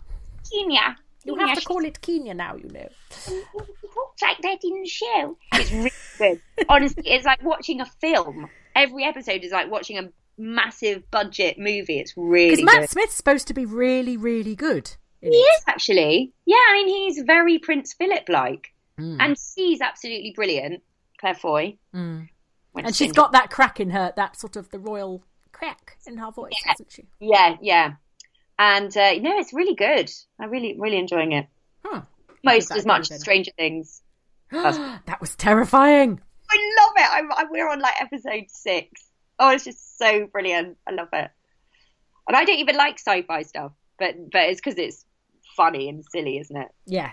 Kenya, 0.51 0.95
You 1.23 1.35
have 1.35 1.57
to 1.59 1.65
call 1.65 1.83
it 1.85 2.01
Kenya 2.01 2.33
now. 2.33 2.55
You 2.55 2.69
know. 2.69 2.89
talks 3.09 4.21
like 4.21 4.41
that 4.41 4.57
in 4.63 4.81
the 4.81 4.87
show. 4.87 5.37
It's 5.53 5.71
really 5.71 5.91
good. 6.17 6.41
Honestly, 6.69 7.03
it's 7.05 7.25
like 7.25 7.43
watching 7.43 7.81
a 7.81 7.85
film. 7.85 8.49
Every 8.75 9.03
episode 9.03 9.43
is 9.43 9.51
like 9.51 9.69
watching 9.69 9.97
a 9.97 10.09
massive 10.37 11.09
budget 11.11 11.57
movie. 11.59 11.99
It's 11.99 12.13
really 12.17 12.51
Because 12.51 12.65
Matt 12.65 12.79
good. 12.81 12.89
Smith's 12.89 13.15
supposed 13.15 13.47
to 13.47 13.53
be 13.53 13.65
really, 13.65 14.17
really 14.17 14.55
good. 14.55 14.91
He 15.21 15.27
is 15.29 15.63
actually. 15.67 16.33
Yeah, 16.45 16.55
I 16.69 16.73
mean 16.73 16.87
he's 16.87 17.21
very 17.23 17.59
Prince 17.59 17.93
Philip 17.93 18.27
like, 18.29 18.73
Mm. 18.99 19.17
and 19.19 19.37
she's 19.37 19.79
absolutely 19.81 20.33
brilliant, 20.35 20.81
Claire 21.19 21.35
Foy. 21.35 21.77
Mm. 21.95 22.27
And 22.75 22.95
she- 22.95 23.05
she's 23.05 23.13
got 23.13 23.31
that 23.33 23.49
crack 23.51 23.79
in 23.79 23.91
her, 23.91 24.13
that 24.15 24.35
sort 24.39 24.55
of 24.55 24.69
the 24.71 24.79
royal 24.79 25.23
crack 25.51 25.97
in 26.07 26.17
her 26.17 26.31
voice, 26.31 26.51
hasn't 26.65 26.91
she? 26.91 27.05
Yeah, 27.19 27.55
yeah, 27.61 27.93
and 28.61 28.95
uh, 28.95 29.13
no, 29.13 29.39
it's 29.39 29.53
really 29.53 29.73
good. 29.73 30.11
I 30.39 30.45
really, 30.45 30.75
really 30.77 30.97
enjoying 30.97 31.31
it. 31.31 31.47
Huh. 31.83 32.01
Most 32.43 32.71
as 32.71 32.85
much 32.85 33.09
as 33.09 33.21
Stranger 33.21 33.51
Things. 33.57 34.03
That 34.51 35.17
was 35.19 35.35
terrifying. 35.35 36.19
I 36.51 36.73
love 36.79 36.91
it. 36.97 37.09
I'm, 37.09 37.31
I'm, 37.31 37.47
we're 37.49 37.69
on 37.69 37.79
like 37.79 37.99
episode 37.99 38.43
six. 38.49 39.01
Oh, 39.39 39.49
it's 39.49 39.63
just 39.63 39.97
so 39.97 40.27
brilliant. 40.27 40.77
I 40.87 40.91
love 40.91 41.07
it. 41.11 41.31
And 42.27 42.37
I 42.37 42.43
don't 42.43 42.59
even 42.59 42.75
like 42.75 42.99
sci-fi 42.99 43.41
stuff, 43.43 43.71
but 43.97 44.13
but 44.31 44.41
it's 44.41 44.61
because 44.61 44.77
it's 44.77 45.05
funny 45.55 45.89
and 45.89 46.05
silly, 46.05 46.37
isn't 46.37 46.55
it? 46.55 46.67
Yeah. 46.85 47.11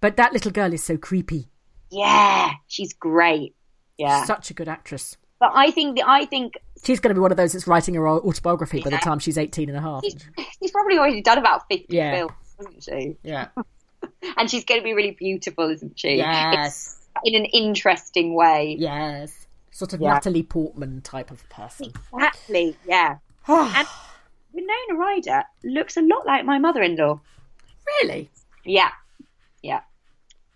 But 0.00 0.16
that 0.16 0.32
little 0.32 0.52
girl 0.52 0.72
is 0.72 0.82
so 0.82 0.96
creepy. 0.96 1.50
Yeah, 1.90 2.52
she's 2.66 2.94
great. 2.94 3.54
Yeah, 3.98 4.24
Such 4.24 4.50
a 4.50 4.54
good 4.54 4.68
actress. 4.68 5.16
But 5.42 5.50
I 5.56 5.72
think 5.72 5.96
the, 5.96 6.04
I 6.06 6.24
think 6.24 6.54
She's 6.84 7.00
going 7.00 7.10
to 7.10 7.14
be 7.14 7.20
one 7.20 7.32
of 7.32 7.36
those 7.36 7.52
that's 7.52 7.66
writing 7.66 7.94
her 7.94 8.08
autobiography 8.08 8.80
by 8.80 8.90
the 8.90 8.96
time 8.98 9.18
she's 9.18 9.36
18 9.36 9.68
and 9.68 9.76
a 9.76 9.80
half. 9.80 10.02
she's, 10.04 10.16
she's 10.60 10.70
probably 10.70 10.98
already 10.98 11.20
done 11.20 11.36
about 11.38 11.66
fifty 11.68 11.96
Yeah. 11.96 12.14
films, 12.16 12.32
hasn't 12.58 12.82
she? 12.84 13.16
Yeah. 13.22 13.48
And 14.36 14.50
she's 14.50 14.64
going 14.64 14.80
to 14.80 14.84
be 14.84 14.94
really 14.94 15.12
beautiful, 15.12 15.68
isn't 15.70 15.98
she? 15.98 16.16
Yes. 16.16 16.98
It's 17.16 17.20
in 17.24 17.34
an 17.40 17.44
interesting 17.46 18.34
way. 18.34 18.76
Yes. 18.78 19.46
Sort 19.70 19.92
of 19.92 20.00
Yeah. 20.00 20.14
Natalie 20.14 20.42
Portman 20.44 21.00
type 21.02 21.30
of 21.30 21.48
person. 21.48 21.92
Exactly. 22.12 22.76
Yeah. 22.86 23.16
Oh. 23.48 23.72
and 23.76 23.88
Winona 24.52 24.94
Ryder 25.00 25.42
looks 25.64 25.96
a 25.96 26.02
lot 26.02 26.24
like 26.26 26.44
my 26.44 26.58
mother-in-law. 26.58 27.20
Really? 28.02 28.30
Yeah. 28.64 28.90
Yeah. 29.62 29.80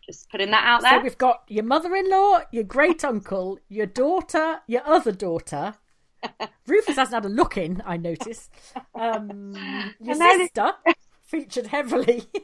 Just 0.07 0.31
putting 0.31 0.53
that 0.53 0.65
out 0.65 0.83
there. 0.83 0.99
So 0.99 1.03
we've 1.03 1.19
got 1.19 1.43
your 1.49 1.65
mother-in-law, 1.65 2.43
your 2.53 2.65
great 2.65 3.05
uncle, 3.05 3.59
your 3.69 3.87
daughter, 3.87 4.61
your 4.69 4.87
other 4.87 5.13
daughter. 5.13 5.75
Rufus 6.67 6.97
hasn't 6.97 7.15
had 7.15 7.25
a 7.25 7.35
look 7.35 7.57
in, 7.57 7.83
I 7.85 7.97
notice. 7.97 8.49
Um, 8.95 9.55
your 10.01 10.15
sister 10.15 10.73
featured 11.25 11.67
heavily. 11.67 12.25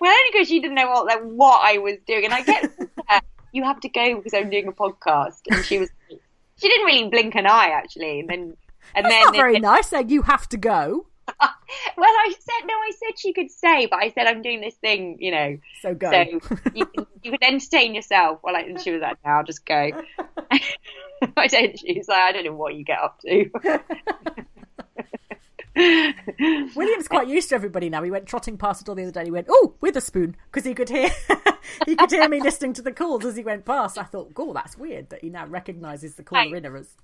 Well, 0.00 0.10
only 0.10 0.30
because 0.32 0.48
she 0.48 0.60
didn't 0.60 0.74
know 0.74 0.88
what 0.88 1.06
like, 1.06 1.22
what 1.22 1.60
I 1.64 1.78
was 1.78 1.98
doing, 2.04 2.24
and 2.24 2.34
I 2.34 2.42
get 2.42 2.68
you 3.52 3.62
have 3.62 3.80
to 3.80 3.88
go 3.88 4.16
because 4.16 4.34
I'm 4.34 4.50
doing 4.50 4.66
a 4.66 4.72
podcast, 4.72 5.42
and 5.50 5.64
she 5.64 5.78
was 5.78 5.88
she 6.10 6.68
didn't 6.68 6.84
really 6.84 7.08
blink 7.08 7.36
an 7.36 7.46
eye 7.46 7.70
actually, 7.72 8.20
and 8.20 8.28
then 8.28 8.56
and 8.94 9.04
That's 9.04 9.14
then 9.14 9.24
not 9.24 9.36
very 9.36 9.60
nice. 9.60 9.90
Then 9.90 10.08
you 10.08 10.22
have 10.22 10.48
to 10.48 10.56
go. 10.56 11.06
well, 11.96 12.10
I 12.10 12.34
said 12.38 12.66
no, 12.66 12.74
I 12.74 12.90
said 12.98 13.18
she 13.18 13.32
could 13.32 13.50
stay, 13.50 13.86
but 13.90 14.02
I 14.02 14.10
said 14.10 14.26
I'm 14.26 14.42
doing 14.42 14.60
this 14.60 14.74
thing, 14.74 15.18
you 15.20 15.30
know. 15.30 15.58
So 15.82 15.94
go. 15.94 16.10
So 16.10 16.40
you 16.74 16.86
can 16.86 17.06
you 17.22 17.30
can 17.32 17.42
entertain 17.42 17.94
yourself. 17.94 18.40
Well, 18.42 18.54
like, 18.54 18.66
and 18.66 18.80
she 18.80 18.90
was 18.90 19.00
like, 19.00 19.18
"No, 19.24 19.30
I'll 19.32 19.44
just 19.44 19.64
go." 19.64 19.90
I 21.36 21.46
don't. 21.46 21.78
She 21.78 21.98
was 21.98 22.08
like, 22.08 22.18
"I 22.18 22.32
don't 22.32 22.44
know 22.44 22.54
what 22.54 22.74
you 22.74 22.84
get 22.84 22.98
up 22.98 23.20
to." 23.20 23.50
William's 26.74 27.08
quite 27.08 27.28
used 27.28 27.48
to 27.50 27.54
everybody 27.54 27.88
now. 27.88 28.02
He 28.02 28.10
went 28.10 28.26
trotting 28.26 28.58
past 28.58 28.80
the 28.80 28.84
door 28.86 28.94
the 28.94 29.02
other 29.02 29.12
day. 29.12 29.20
and 29.20 29.26
He 29.28 29.32
went, 29.32 29.46
"Oh, 29.50 29.74
Witherspoon," 29.80 30.36
because 30.50 30.64
he 30.66 30.74
could 30.74 30.88
hear 30.88 31.08
he 31.86 31.96
could 31.96 32.10
hear 32.10 32.28
me 32.28 32.40
listening 32.40 32.72
to 32.74 32.82
the 32.82 32.92
calls 32.92 33.24
as 33.24 33.36
he 33.36 33.42
went 33.42 33.64
past. 33.64 33.98
I 33.98 34.02
thought, 34.04 34.32
"Oh, 34.36 34.52
that's 34.52 34.76
weird 34.76 35.10
that 35.10 35.22
he 35.22 35.30
now 35.30 35.46
recognises 35.46 36.14
the 36.16 36.22
caller 36.22 36.56
in 36.56 36.64
as." 36.66 36.94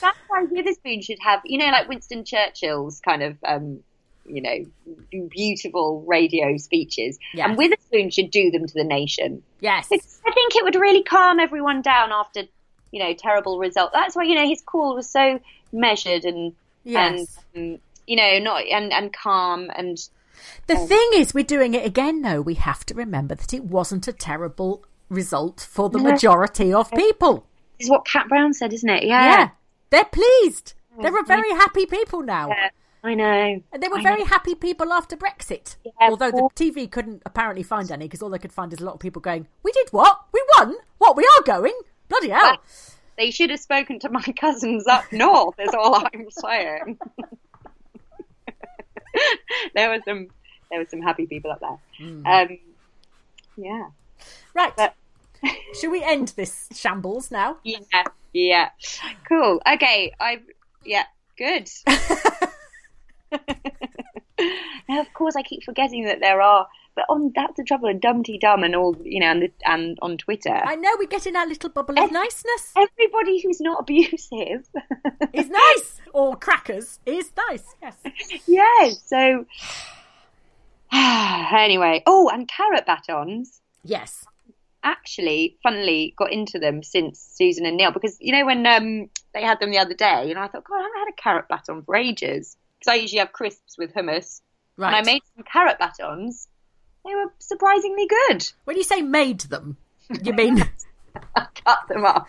That's 0.00 0.18
why 0.28 0.44
Witherspoon 0.50 1.02
should 1.02 1.18
have, 1.20 1.40
you 1.44 1.58
know, 1.58 1.66
like 1.66 1.88
Winston 1.88 2.24
Churchill's 2.24 3.00
kind 3.00 3.22
of, 3.22 3.36
um, 3.44 3.80
you 4.26 4.40
know, 4.40 5.26
beautiful 5.28 6.02
radio 6.06 6.56
speeches. 6.56 7.18
Yes. 7.34 7.48
And 7.48 7.58
Witherspoon 7.58 8.10
should 8.10 8.30
do 8.30 8.50
them 8.50 8.66
to 8.66 8.74
the 8.74 8.82
nation. 8.84 9.42
Yes. 9.60 9.86
I 9.92 9.98
think 9.98 10.56
it 10.56 10.64
would 10.64 10.74
really 10.74 11.02
calm 11.02 11.38
everyone 11.38 11.82
down 11.82 12.12
after, 12.12 12.44
you 12.92 12.98
know, 13.04 13.12
terrible 13.12 13.58
result. 13.58 13.92
That's 13.92 14.16
why, 14.16 14.22
you 14.24 14.34
know, 14.34 14.46
his 14.48 14.62
call 14.62 14.94
was 14.94 15.08
so 15.08 15.38
measured 15.72 16.24
and, 16.24 16.54
Yes. 16.84 17.38
and 17.54 17.74
um, 17.74 17.80
you 18.08 18.16
know, 18.16 18.38
not, 18.38 18.64
and, 18.64 18.92
and 18.92 19.12
calm 19.12 19.70
and, 19.76 19.98
The 20.66 20.76
um, 20.76 20.88
thing 20.88 21.10
is, 21.14 21.34
we're 21.34 21.44
doing 21.44 21.74
it 21.74 21.84
again. 21.84 22.22
though. 22.22 22.40
we 22.40 22.54
have 22.54 22.84
to 22.86 22.94
remember 22.94 23.34
that 23.34 23.52
it 23.52 23.64
wasn't 23.64 24.08
a 24.08 24.12
terrible 24.12 24.84
result 25.08 25.60
for 25.60 25.88
the 25.88 25.98
majority 25.98 26.72
of 26.72 26.90
people. 26.92 27.46
this 27.78 27.86
is 27.86 27.90
what 27.90 28.06
Cat 28.06 28.28
Brown 28.28 28.52
said, 28.54 28.72
isn't 28.72 28.88
it? 28.88 29.04
Yeah. 29.04 29.24
Yeah, 29.24 29.48
they're 29.90 30.04
pleased. 30.04 30.74
They're 31.00 31.18
a 31.20 31.24
very 31.24 31.50
happy 31.50 31.86
people 31.86 32.22
now. 32.22 32.48
Yeah, 32.48 32.70
I 33.04 33.14
know. 33.14 33.62
And 33.72 33.82
they 33.82 33.88
were 33.88 33.98
I 33.98 34.02
very 34.02 34.20
know. 34.22 34.26
happy 34.26 34.54
people 34.56 34.92
after 34.92 35.16
Brexit. 35.16 35.76
Although 36.00 36.32
the 36.32 36.48
TV 36.56 36.90
couldn't 36.90 37.22
apparently 37.24 37.62
find 37.62 37.90
any 37.92 38.06
because 38.06 38.20
all 38.20 38.30
they 38.30 38.38
could 38.38 38.52
find 38.52 38.72
is 38.72 38.80
a 38.80 38.84
lot 38.84 38.94
of 38.94 39.00
people 39.00 39.22
going, 39.22 39.46
We 39.62 39.70
did 39.72 39.88
what? 39.92 40.22
We 40.32 40.42
won? 40.58 40.74
What? 40.98 41.16
We 41.16 41.22
are 41.36 41.42
going? 41.44 41.78
Bloody 42.08 42.30
hell. 42.30 42.56
They 43.16 43.30
should 43.30 43.50
have 43.50 43.60
spoken 43.60 43.98
to 44.00 44.08
my 44.08 44.22
cousins 44.40 44.86
up 44.88 45.04
north, 45.12 45.54
is 45.60 45.74
all 45.74 45.96
I'm 45.96 46.26
saying. 46.30 46.98
there 49.74 49.90
were 49.90 50.00
some 50.04 50.28
there 50.70 50.80
were 50.80 50.86
some 50.88 51.00
happy 51.00 51.26
people 51.26 51.50
up 51.50 51.60
there. 51.60 51.78
Hmm. 51.98 52.26
Um, 52.26 52.58
yeah. 53.56 53.88
Right. 54.54 54.92
Should 55.80 55.90
we 55.90 56.02
end 56.02 56.28
this 56.36 56.68
shambles 56.74 57.30
now? 57.30 57.58
Yeah, 57.62 57.78
yeah. 58.32 58.70
Cool. 59.28 59.60
Okay, 59.72 60.12
I 60.20 60.40
yeah, 60.84 61.04
good. 61.36 61.68
now 64.88 65.00
of 65.00 65.12
course 65.14 65.36
I 65.36 65.42
keep 65.42 65.62
forgetting 65.64 66.04
that 66.04 66.20
there 66.20 66.40
are 66.40 66.66
but 66.98 67.06
on 67.08 67.30
that's 67.32 67.56
the 67.56 67.62
trouble 67.62 67.88
of 67.88 68.00
Dum 68.00 68.24
Tee 68.24 68.38
Dum 68.38 68.64
and 68.64 68.74
all 68.74 68.96
you 69.04 69.20
know 69.20 69.30
and 69.30 69.42
the, 69.42 69.52
and 69.64 69.96
on 70.02 70.18
Twitter. 70.18 70.60
I 70.64 70.74
know 70.74 70.90
we 70.98 71.06
get 71.06 71.28
in 71.28 71.36
our 71.36 71.46
little 71.46 71.70
bubble 71.70 71.96
of 71.96 72.10
niceness. 72.10 72.72
Everybody 72.76 73.40
who's 73.40 73.60
not 73.60 73.82
abusive 73.82 74.66
is 75.32 75.48
nice. 75.48 76.00
Or 76.12 76.34
crackers 76.34 76.98
is 77.06 77.30
nice, 77.48 77.76
yes. 77.80 78.42
yeah, 78.48 78.90
so 79.04 79.46
anyway. 80.92 82.02
Oh, 82.04 82.30
and 82.32 82.48
carrot 82.48 82.84
batons. 82.84 83.60
Yes. 83.84 84.24
Actually, 84.82 85.56
funnily, 85.62 86.14
got 86.16 86.32
into 86.32 86.58
them 86.58 86.82
since 86.82 87.20
Susan 87.20 87.64
and 87.64 87.76
Neil 87.76 87.92
because 87.92 88.16
you 88.20 88.32
know 88.32 88.44
when 88.44 88.66
um, 88.66 89.08
they 89.34 89.42
had 89.42 89.60
them 89.60 89.70
the 89.70 89.78
other 89.78 89.94
day, 89.94 90.30
and 90.30 90.38
I 90.38 90.48
thought, 90.48 90.64
God, 90.64 90.78
I 90.78 90.82
haven't 90.82 90.98
had 90.98 91.08
a 91.10 91.22
carrot 91.22 91.48
baton 91.48 91.82
for 91.82 91.94
ages 91.94 92.56
because 92.78 92.92
I 92.92 92.96
usually 92.96 93.18
have 93.20 93.32
crisps 93.32 93.76
with 93.78 93.94
hummus. 93.94 94.40
Right. 94.76 94.88
And 94.88 94.96
I 94.96 95.02
made 95.02 95.22
some 95.34 95.44
carrot 95.44 95.78
batons. 95.78 96.48
They 97.04 97.14
were 97.14 97.32
surprisingly 97.38 98.06
good. 98.06 98.48
When 98.64 98.76
you 98.76 98.84
say 98.84 99.02
made 99.02 99.40
them, 99.42 99.76
you 100.22 100.32
mean 100.32 100.58
Cut 101.34 101.78
them 101.88 102.04
up. 102.04 102.28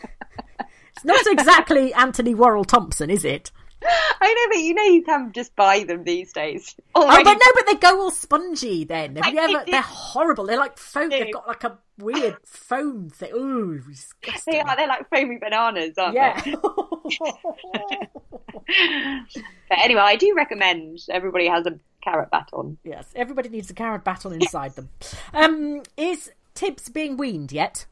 it's 0.96 1.06
not 1.06 1.26
exactly 1.28 1.94
Antony 1.94 2.34
Worrall 2.34 2.66
Thompson, 2.66 3.10
is 3.10 3.24
it? 3.24 3.52
I 4.22 4.34
know, 4.34 4.48
but 4.56 4.60
you 4.62 4.74
know 4.74 4.84
you 4.84 5.04
can 5.04 5.32
just 5.32 5.56
buy 5.56 5.84
them 5.84 6.04
these 6.04 6.34
days. 6.34 6.76
Oh, 6.96 7.04
Already- 7.04 7.24
but 7.24 7.34
no, 7.34 7.46
but 7.56 7.66
they 7.68 7.76
go 7.76 8.02
all 8.02 8.12
spongy 8.12 8.84
then. 8.84 9.16
Have 9.16 9.34
you 9.34 9.40
ever? 9.40 9.64
They're 9.66 9.82
horrible. 9.82 10.46
They're 10.46 10.58
like 10.58 10.78
foam. 10.78 11.10
They've 11.10 11.32
got 11.34 11.48
like 11.48 11.64
a 11.64 11.78
weird 11.98 12.38
foam 12.46 13.10
thing. 13.10 13.32
Ooh, 13.34 13.80
disgusting. 13.80 14.54
They 14.54 14.60
are. 14.60 14.76
They're 14.76 14.88
like 14.88 15.10
foamy 15.10 15.38
bananas, 15.38 15.98
aren't 15.98 16.16
Yeah. 16.16 16.40
they? 16.42 16.52
but 19.70 19.78
anyway, 19.78 20.02
I 20.02 20.16
do 20.16 20.34
recommend 20.36 21.00
everybody 21.10 21.48
has 21.48 21.66
a 21.66 21.80
carrot 22.04 22.30
baton. 22.32 22.78
Yes, 22.84 23.08
everybody 23.16 23.50
needs 23.50 23.70
a 23.70 23.74
carrot 23.74 24.04
baton 24.04 24.34
inside 24.34 24.76
them. 24.76 24.90
Um, 25.34 25.84
is 25.98 26.32
Tibbs 26.56 26.90
being 26.90 27.18
weaned 27.18 27.52
yet? 27.52 27.86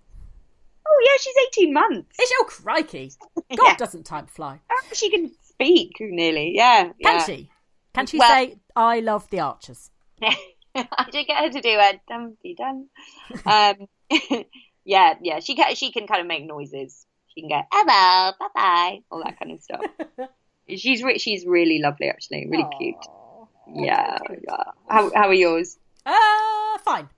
Oh 0.87 1.01
yeah, 1.05 1.17
she's 1.19 1.35
eighteen 1.47 1.73
months. 1.73 2.17
Is 2.19 2.27
she? 2.29 2.35
Oh 2.39 2.45
crikey! 2.45 3.11
God, 3.55 3.77
doesn't 3.77 4.05
time 4.05 4.25
fly? 4.27 4.59
Oh, 4.71 4.81
she 4.93 5.09
can 5.09 5.31
speak 5.57 5.93
nearly. 5.99 6.53
Yeah. 6.55 6.83
Can 6.83 6.93
yeah. 7.01 7.23
she? 7.25 7.49
Can 7.93 8.05
she 8.05 8.19
Well- 8.19 8.29
say, 8.29 8.55
"I 8.75 8.99
love 8.99 9.29
the 9.29 9.39
Archers"? 9.39 9.89
I 10.21 11.07
did 11.11 11.25
get 11.27 11.37
her 11.43 11.49
to 11.49 11.61
do 11.61 11.69
a 11.69 11.99
dum 12.07 12.37
tee 12.43 12.55
dum. 12.55 12.87
Um, 13.45 13.87
yeah, 14.85 15.15
yeah. 15.21 15.39
She 15.39 15.55
can. 15.55 15.73
She 15.75 15.91
can 15.91 16.05
kind 16.07 16.21
of 16.21 16.27
make 16.27 16.45
noises. 16.45 17.05
She 17.33 17.41
can 17.41 17.49
go 17.49 17.61
hello, 17.71 18.33
bye 18.39 18.47
bye, 18.55 18.99
all 19.11 19.23
that 19.23 19.39
kind 19.39 19.51
of 19.51 19.59
stuff. 19.61 19.81
she's 20.69 21.01
re- 21.03 21.17
she's 21.19 21.45
really 21.45 21.79
lovely, 21.79 22.09
actually, 22.09 22.47
really 22.47 22.65
cute. 22.79 22.95
Yeah, 23.73 24.17
yeah. 24.47 24.63
How 24.87 25.11
how 25.13 25.27
are 25.29 25.33
yours? 25.33 25.77
Uh, 26.05 26.77
fine. 26.85 27.09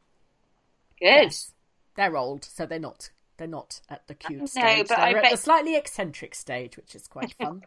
Good. 1.00 1.06
Yes. 1.06 1.54
They're 1.96 2.16
old, 2.18 2.44
so 2.46 2.66
they're 2.66 2.80
not. 2.80 3.12
They're 3.38 3.48
not 3.48 3.82
at 3.90 4.08
the 4.08 4.16
cute 4.16 4.40
No, 4.40 4.46
stage. 4.46 4.88
but 4.88 4.98
they're 4.98 5.00
I 5.06 5.10
at 5.12 5.22
bet- 5.24 5.32
the 5.32 5.38
slightly 5.38 5.76
eccentric 5.76 6.36
stage, 6.36 6.76
which 6.78 6.96
is 6.96 7.08
quite 7.08 7.34
fun. 7.42 7.64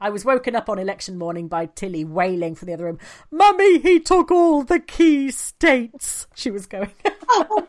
I 0.00 0.10
was 0.10 0.24
woken 0.24 0.54
up 0.56 0.68
on 0.68 0.78
election 0.78 1.16
morning 1.16 1.48
by 1.48 1.66
Tilly 1.66 2.04
wailing 2.04 2.54
from 2.54 2.66
the 2.66 2.74
other 2.74 2.84
room, 2.84 2.98
Mummy, 3.30 3.78
he 3.78 4.00
took 4.00 4.30
all 4.30 4.62
the 4.62 4.80
key 4.80 5.30
states. 5.30 6.26
She 6.34 6.50
was 6.50 6.66
going. 6.66 6.90
Oh 7.36 7.66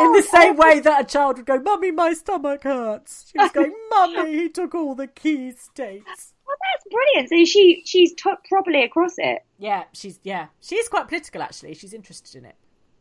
in 0.00 0.12
the 0.12 0.22
same 0.22 0.56
way 0.56 0.80
that 0.80 1.00
a 1.00 1.04
child 1.04 1.36
would 1.36 1.46
go, 1.46 1.58
Mummy, 1.58 1.90
my 1.90 2.12
stomach 2.12 2.64
hurts. 2.64 3.30
She 3.30 3.38
was 3.38 3.50
going, 3.52 3.72
Mummy, 3.90 4.32
he 4.32 4.48
took 4.48 4.74
all 4.74 4.94
the 4.94 5.06
key 5.06 5.52
states. 5.52 6.34
Well, 6.46 6.56
that's 6.74 6.86
brilliant. 6.90 7.28
So 7.30 7.44
she 7.44 7.82
she's 7.86 8.12
t- 8.14 8.32
properly 8.48 8.82
across 8.84 9.14
it. 9.16 9.44
Yeah, 9.58 9.84
she's 9.92 10.20
yeah, 10.22 10.48
she 10.60 10.76
is 10.76 10.88
quite 10.88 11.08
political 11.08 11.42
actually. 11.42 11.74
She's 11.74 11.94
interested 11.94 12.36
in 12.36 12.44
it. 12.44 12.56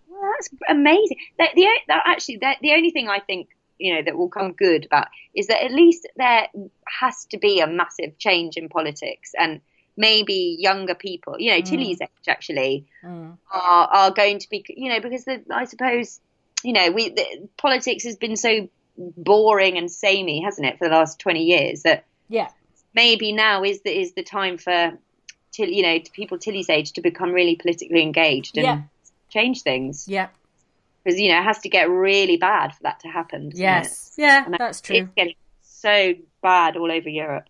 Well, 0.07 0.31
that's 0.37 0.49
amazing. 0.69 1.17
The, 1.37 1.47
the, 1.55 1.67
the 1.87 1.95
actually 2.05 2.37
the, 2.37 2.55
the 2.61 2.71
only 2.73 2.91
thing 2.91 3.09
I 3.09 3.19
think 3.19 3.49
you 3.81 3.93
know 3.95 4.01
that 4.03 4.17
will 4.17 4.29
come 4.29 4.53
good 4.53 4.85
about 4.85 5.07
is 5.33 5.47
that 5.47 5.63
at 5.63 5.71
least 5.71 6.07
there 6.15 6.47
has 6.87 7.25
to 7.25 7.37
be 7.37 7.59
a 7.59 7.67
massive 7.67 8.17
change 8.17 8.55
in 8.57 8.69
politics 8.69 9.31
and 9.37 9.61
maybe 9.97 10.55
younger 10.57 10.95
people, 10.95 11.35
you 11.37 11.51
know, 11.51 11.57
Mm. 11.61 11.65
Tilly's 11.65 12.01
age 12.01 12.27
actually 12.27 12.85
are 13.03 13.37
are 13.51 14.11
going 14.11 14.39
to 14.39 14.49
be, 14.49 14.63
you 14.69 14.89
know, 14.89 15.01
because 15.01 15.25
the, 15.25 15.43
I 15.51 15.65
suppose 15.65 16.19
you 16.63 16.73
know 16.73 16.91
we 16.91 17.09
the, 17.09 17.49
politics 17.57 18.03
has 18.05 18.15
been 18.17 18.35
so 18.37 18.69
boring 18.97 19.77
and 19.77 19.91
samey, 19.91 20.41
hasn't 20.43 20.67
it, 20.67 20.77
for 20.77 20.87
the 20.87 20.95
last 20.95 21.19
twenty 21.19 21.43
years 21.43 21.83
that 21.83 22.05
Yeah. 22.29 22.49
maybe 22.93 23.31
now 23.33 23.63
is 23.63 23.81
the 23.81 23.91
is 24.03 24.13
the 24.13 24.23
time 24.23 24.57
for 24.57 24.97
till 25.51 25.67
you 25.69 25.83
know 25.83 25.97
to 25.99 26.11
people 26.11 26.37
Tilly's 26.37 26.69
age 26.69 26.93
to 26.93 27.01
become 27.01 27.31
really 27.31 27.55
politically 27.55 28.01
engaged 28.01 28.57
and 28.57 28.65
Yeah. 28.65 28.81
change 29.29 29.61
things. 29.63 30.07
Yeah. 30.07 30.27
Because 31.03 31.19
you 31.19 31.29
know 31.31 31.39
it 31.39 31.43
has 31.43 31.59
to 31.59 31.69
get 31.69 31.89
really 31.89 32.37
bad 32.37 32.73
for 32.75 32.83
that 32.83 32.99
to 33.01 33.07
happen. 33.07 33.51
Yes. 33.53 34.13
Yeah, 34.17 34.45
And 34.45 34.55
that's 34.57 34.81
true. 34.81 34.97
It's 34.97 35.09
getting 35.15 35.35
so 35.61 36.13
bad 36.43 36.77
all 36.77 36.91
over 36.91 37.09
Europe. 37.09 37.45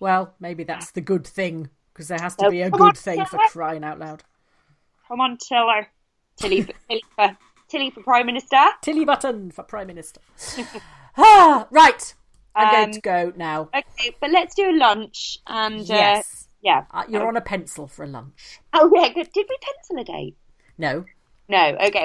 Well, 0.00 0.34
maybe 0.40 0.64
that's 0.64 0.90
the 0.90 1.00
good 1.00 1.26
thing 1.26 1.70
because 1.94 2.08
there 2.08 2.18
has 2.20 2.34
to 2.36 2.46
Oh, 2.46 2.50
be 2.50 2.62
a 2.62 2.70
good 2.70 2.82
on, 2.82 2.94
thing 2.94 3.24
for 3.24 3.38
crying 3.48 3.84
out 3.84 3.98
loud. 3.98 4.24
Come 5.08 5.20
on, 5.20 5.38
Tiller. 5.38 5.86
Tilly, 6.36 6.62
for, 6.62 6.72
Tilly 6.88 7.02
for 7.14 7.36
Tilly 7.68 7.90
for 7.90 8.02
Prime 8.02 8.26
Minister. 8.26 8.58
Tilly 8.82 9.04
Button 9.04 9.50
for 9.50 9.62
Prime 9.62 9.86
Minister. 9.86 10.20
ah, 11.16 11.66
right. 11.70 12.14
I'm 12.54 12.70
going 12.70 12.84
Um, 12.86 12.92
to 12.92 13.00
go 13.00 13.32
now. 13.36 13.70
Okay, 13.74 14.14
but 14.20 14.30
let's 14.30 14.54
do 14.54 14.68
a 14.70 14.76
lunch 14.76 15.38
and 15.46 15.80
uh, 15.80 15.84
Yes. 15.94 16.48
yeah. 16.60 16.84
Uh, 16.90 17.04
you're 17.08 17.26
on 17.26 17.36
a 17.36 17.40
pencil 17.40 17.86
for 17.86 18.04
a 18.04 18.08
lunch. 18.08 18.60
Oh 18.74 18.90
yeah, 18.94 19.08
good. 19.12 19.30
Did 19.32 19.46
we 19.48 19.56
pencil 19.60 20.00
a 20.00 20.04
date? 20.04 20.36
No. 20.76 21.04
No. 21.48 21.76
Okay. 21.80 22.04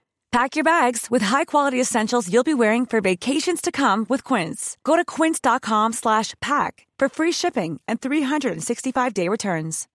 Pack 0.31 0.55
your 0.55 0.63
bags 0.63 1.11
with 1.11 1.21
high-quality 1.21 1.79
essentials 1.79 2.31
you'll 2.31 2.45
be 2.45 2.53
wearing 2.53 2.85
for 2.85 3.01
vacations 3.01 3.59
to 3.61 3.69
come 3.69 4.05
with 4.07 4.23
Quince. 4.23 4.77
Go 4.85 4.95
to 4.95 5.03
quince.com 5.03 5.91
slash 5.91 6.35
pack 6.39 6.87
for 6.97 7.09
free 7.09 7.33
shipping 7.33 7.81
and 7.85 7.99
365-day 7.99 9.27
returns. 9.27 9.89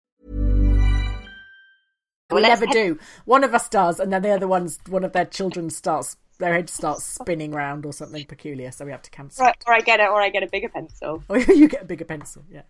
We 2.32 2.40
never 2.40 2.66
do. 2.66 2.98
One 3.26 3.44
of 3.44 3.54
us 3.54 3.68
does, 3.68 4.00
and 4.00 4.12
then 4.12 4.22
the 4.22 4.30
other 4.32 4.48
one's 4.48 4.80
one 4.88 5.04
of 5.04 5.12
their 5.12 5.26
children 5.26 5.70
starts 5.70 6.16
their 6.40 6.52
head 6.52 6.68
starts 6.68 7.04
spinning 7.04 7.52
round 7.52 7.86
or 7.86 7.92
something 7.92 8.24
peculiar, 8.24 8.72
so 8.72 8.84
we 8.84 8.90
have 8.90 9.02
to 9.02 9.10
cancel. 9.10 9.46
Or, 9.46 9.54
or 9.68 9.74
I 9.74 9.82
get 9.82 10.00
it, 10.00 10.08
or 10.08 10.20
I 10.20 10.30
get 10.30 10.42
a 10.42 10.48
bigger 10.48 10.68
pencil. 10.68 11.22
Or 11.28 11.38
you 11.38 11.68
get 11.68 11.82
a 11.82 11.84
bigger 11.84 12.04
pencil. 12.04 12.42
Yeah. 12.50 12.62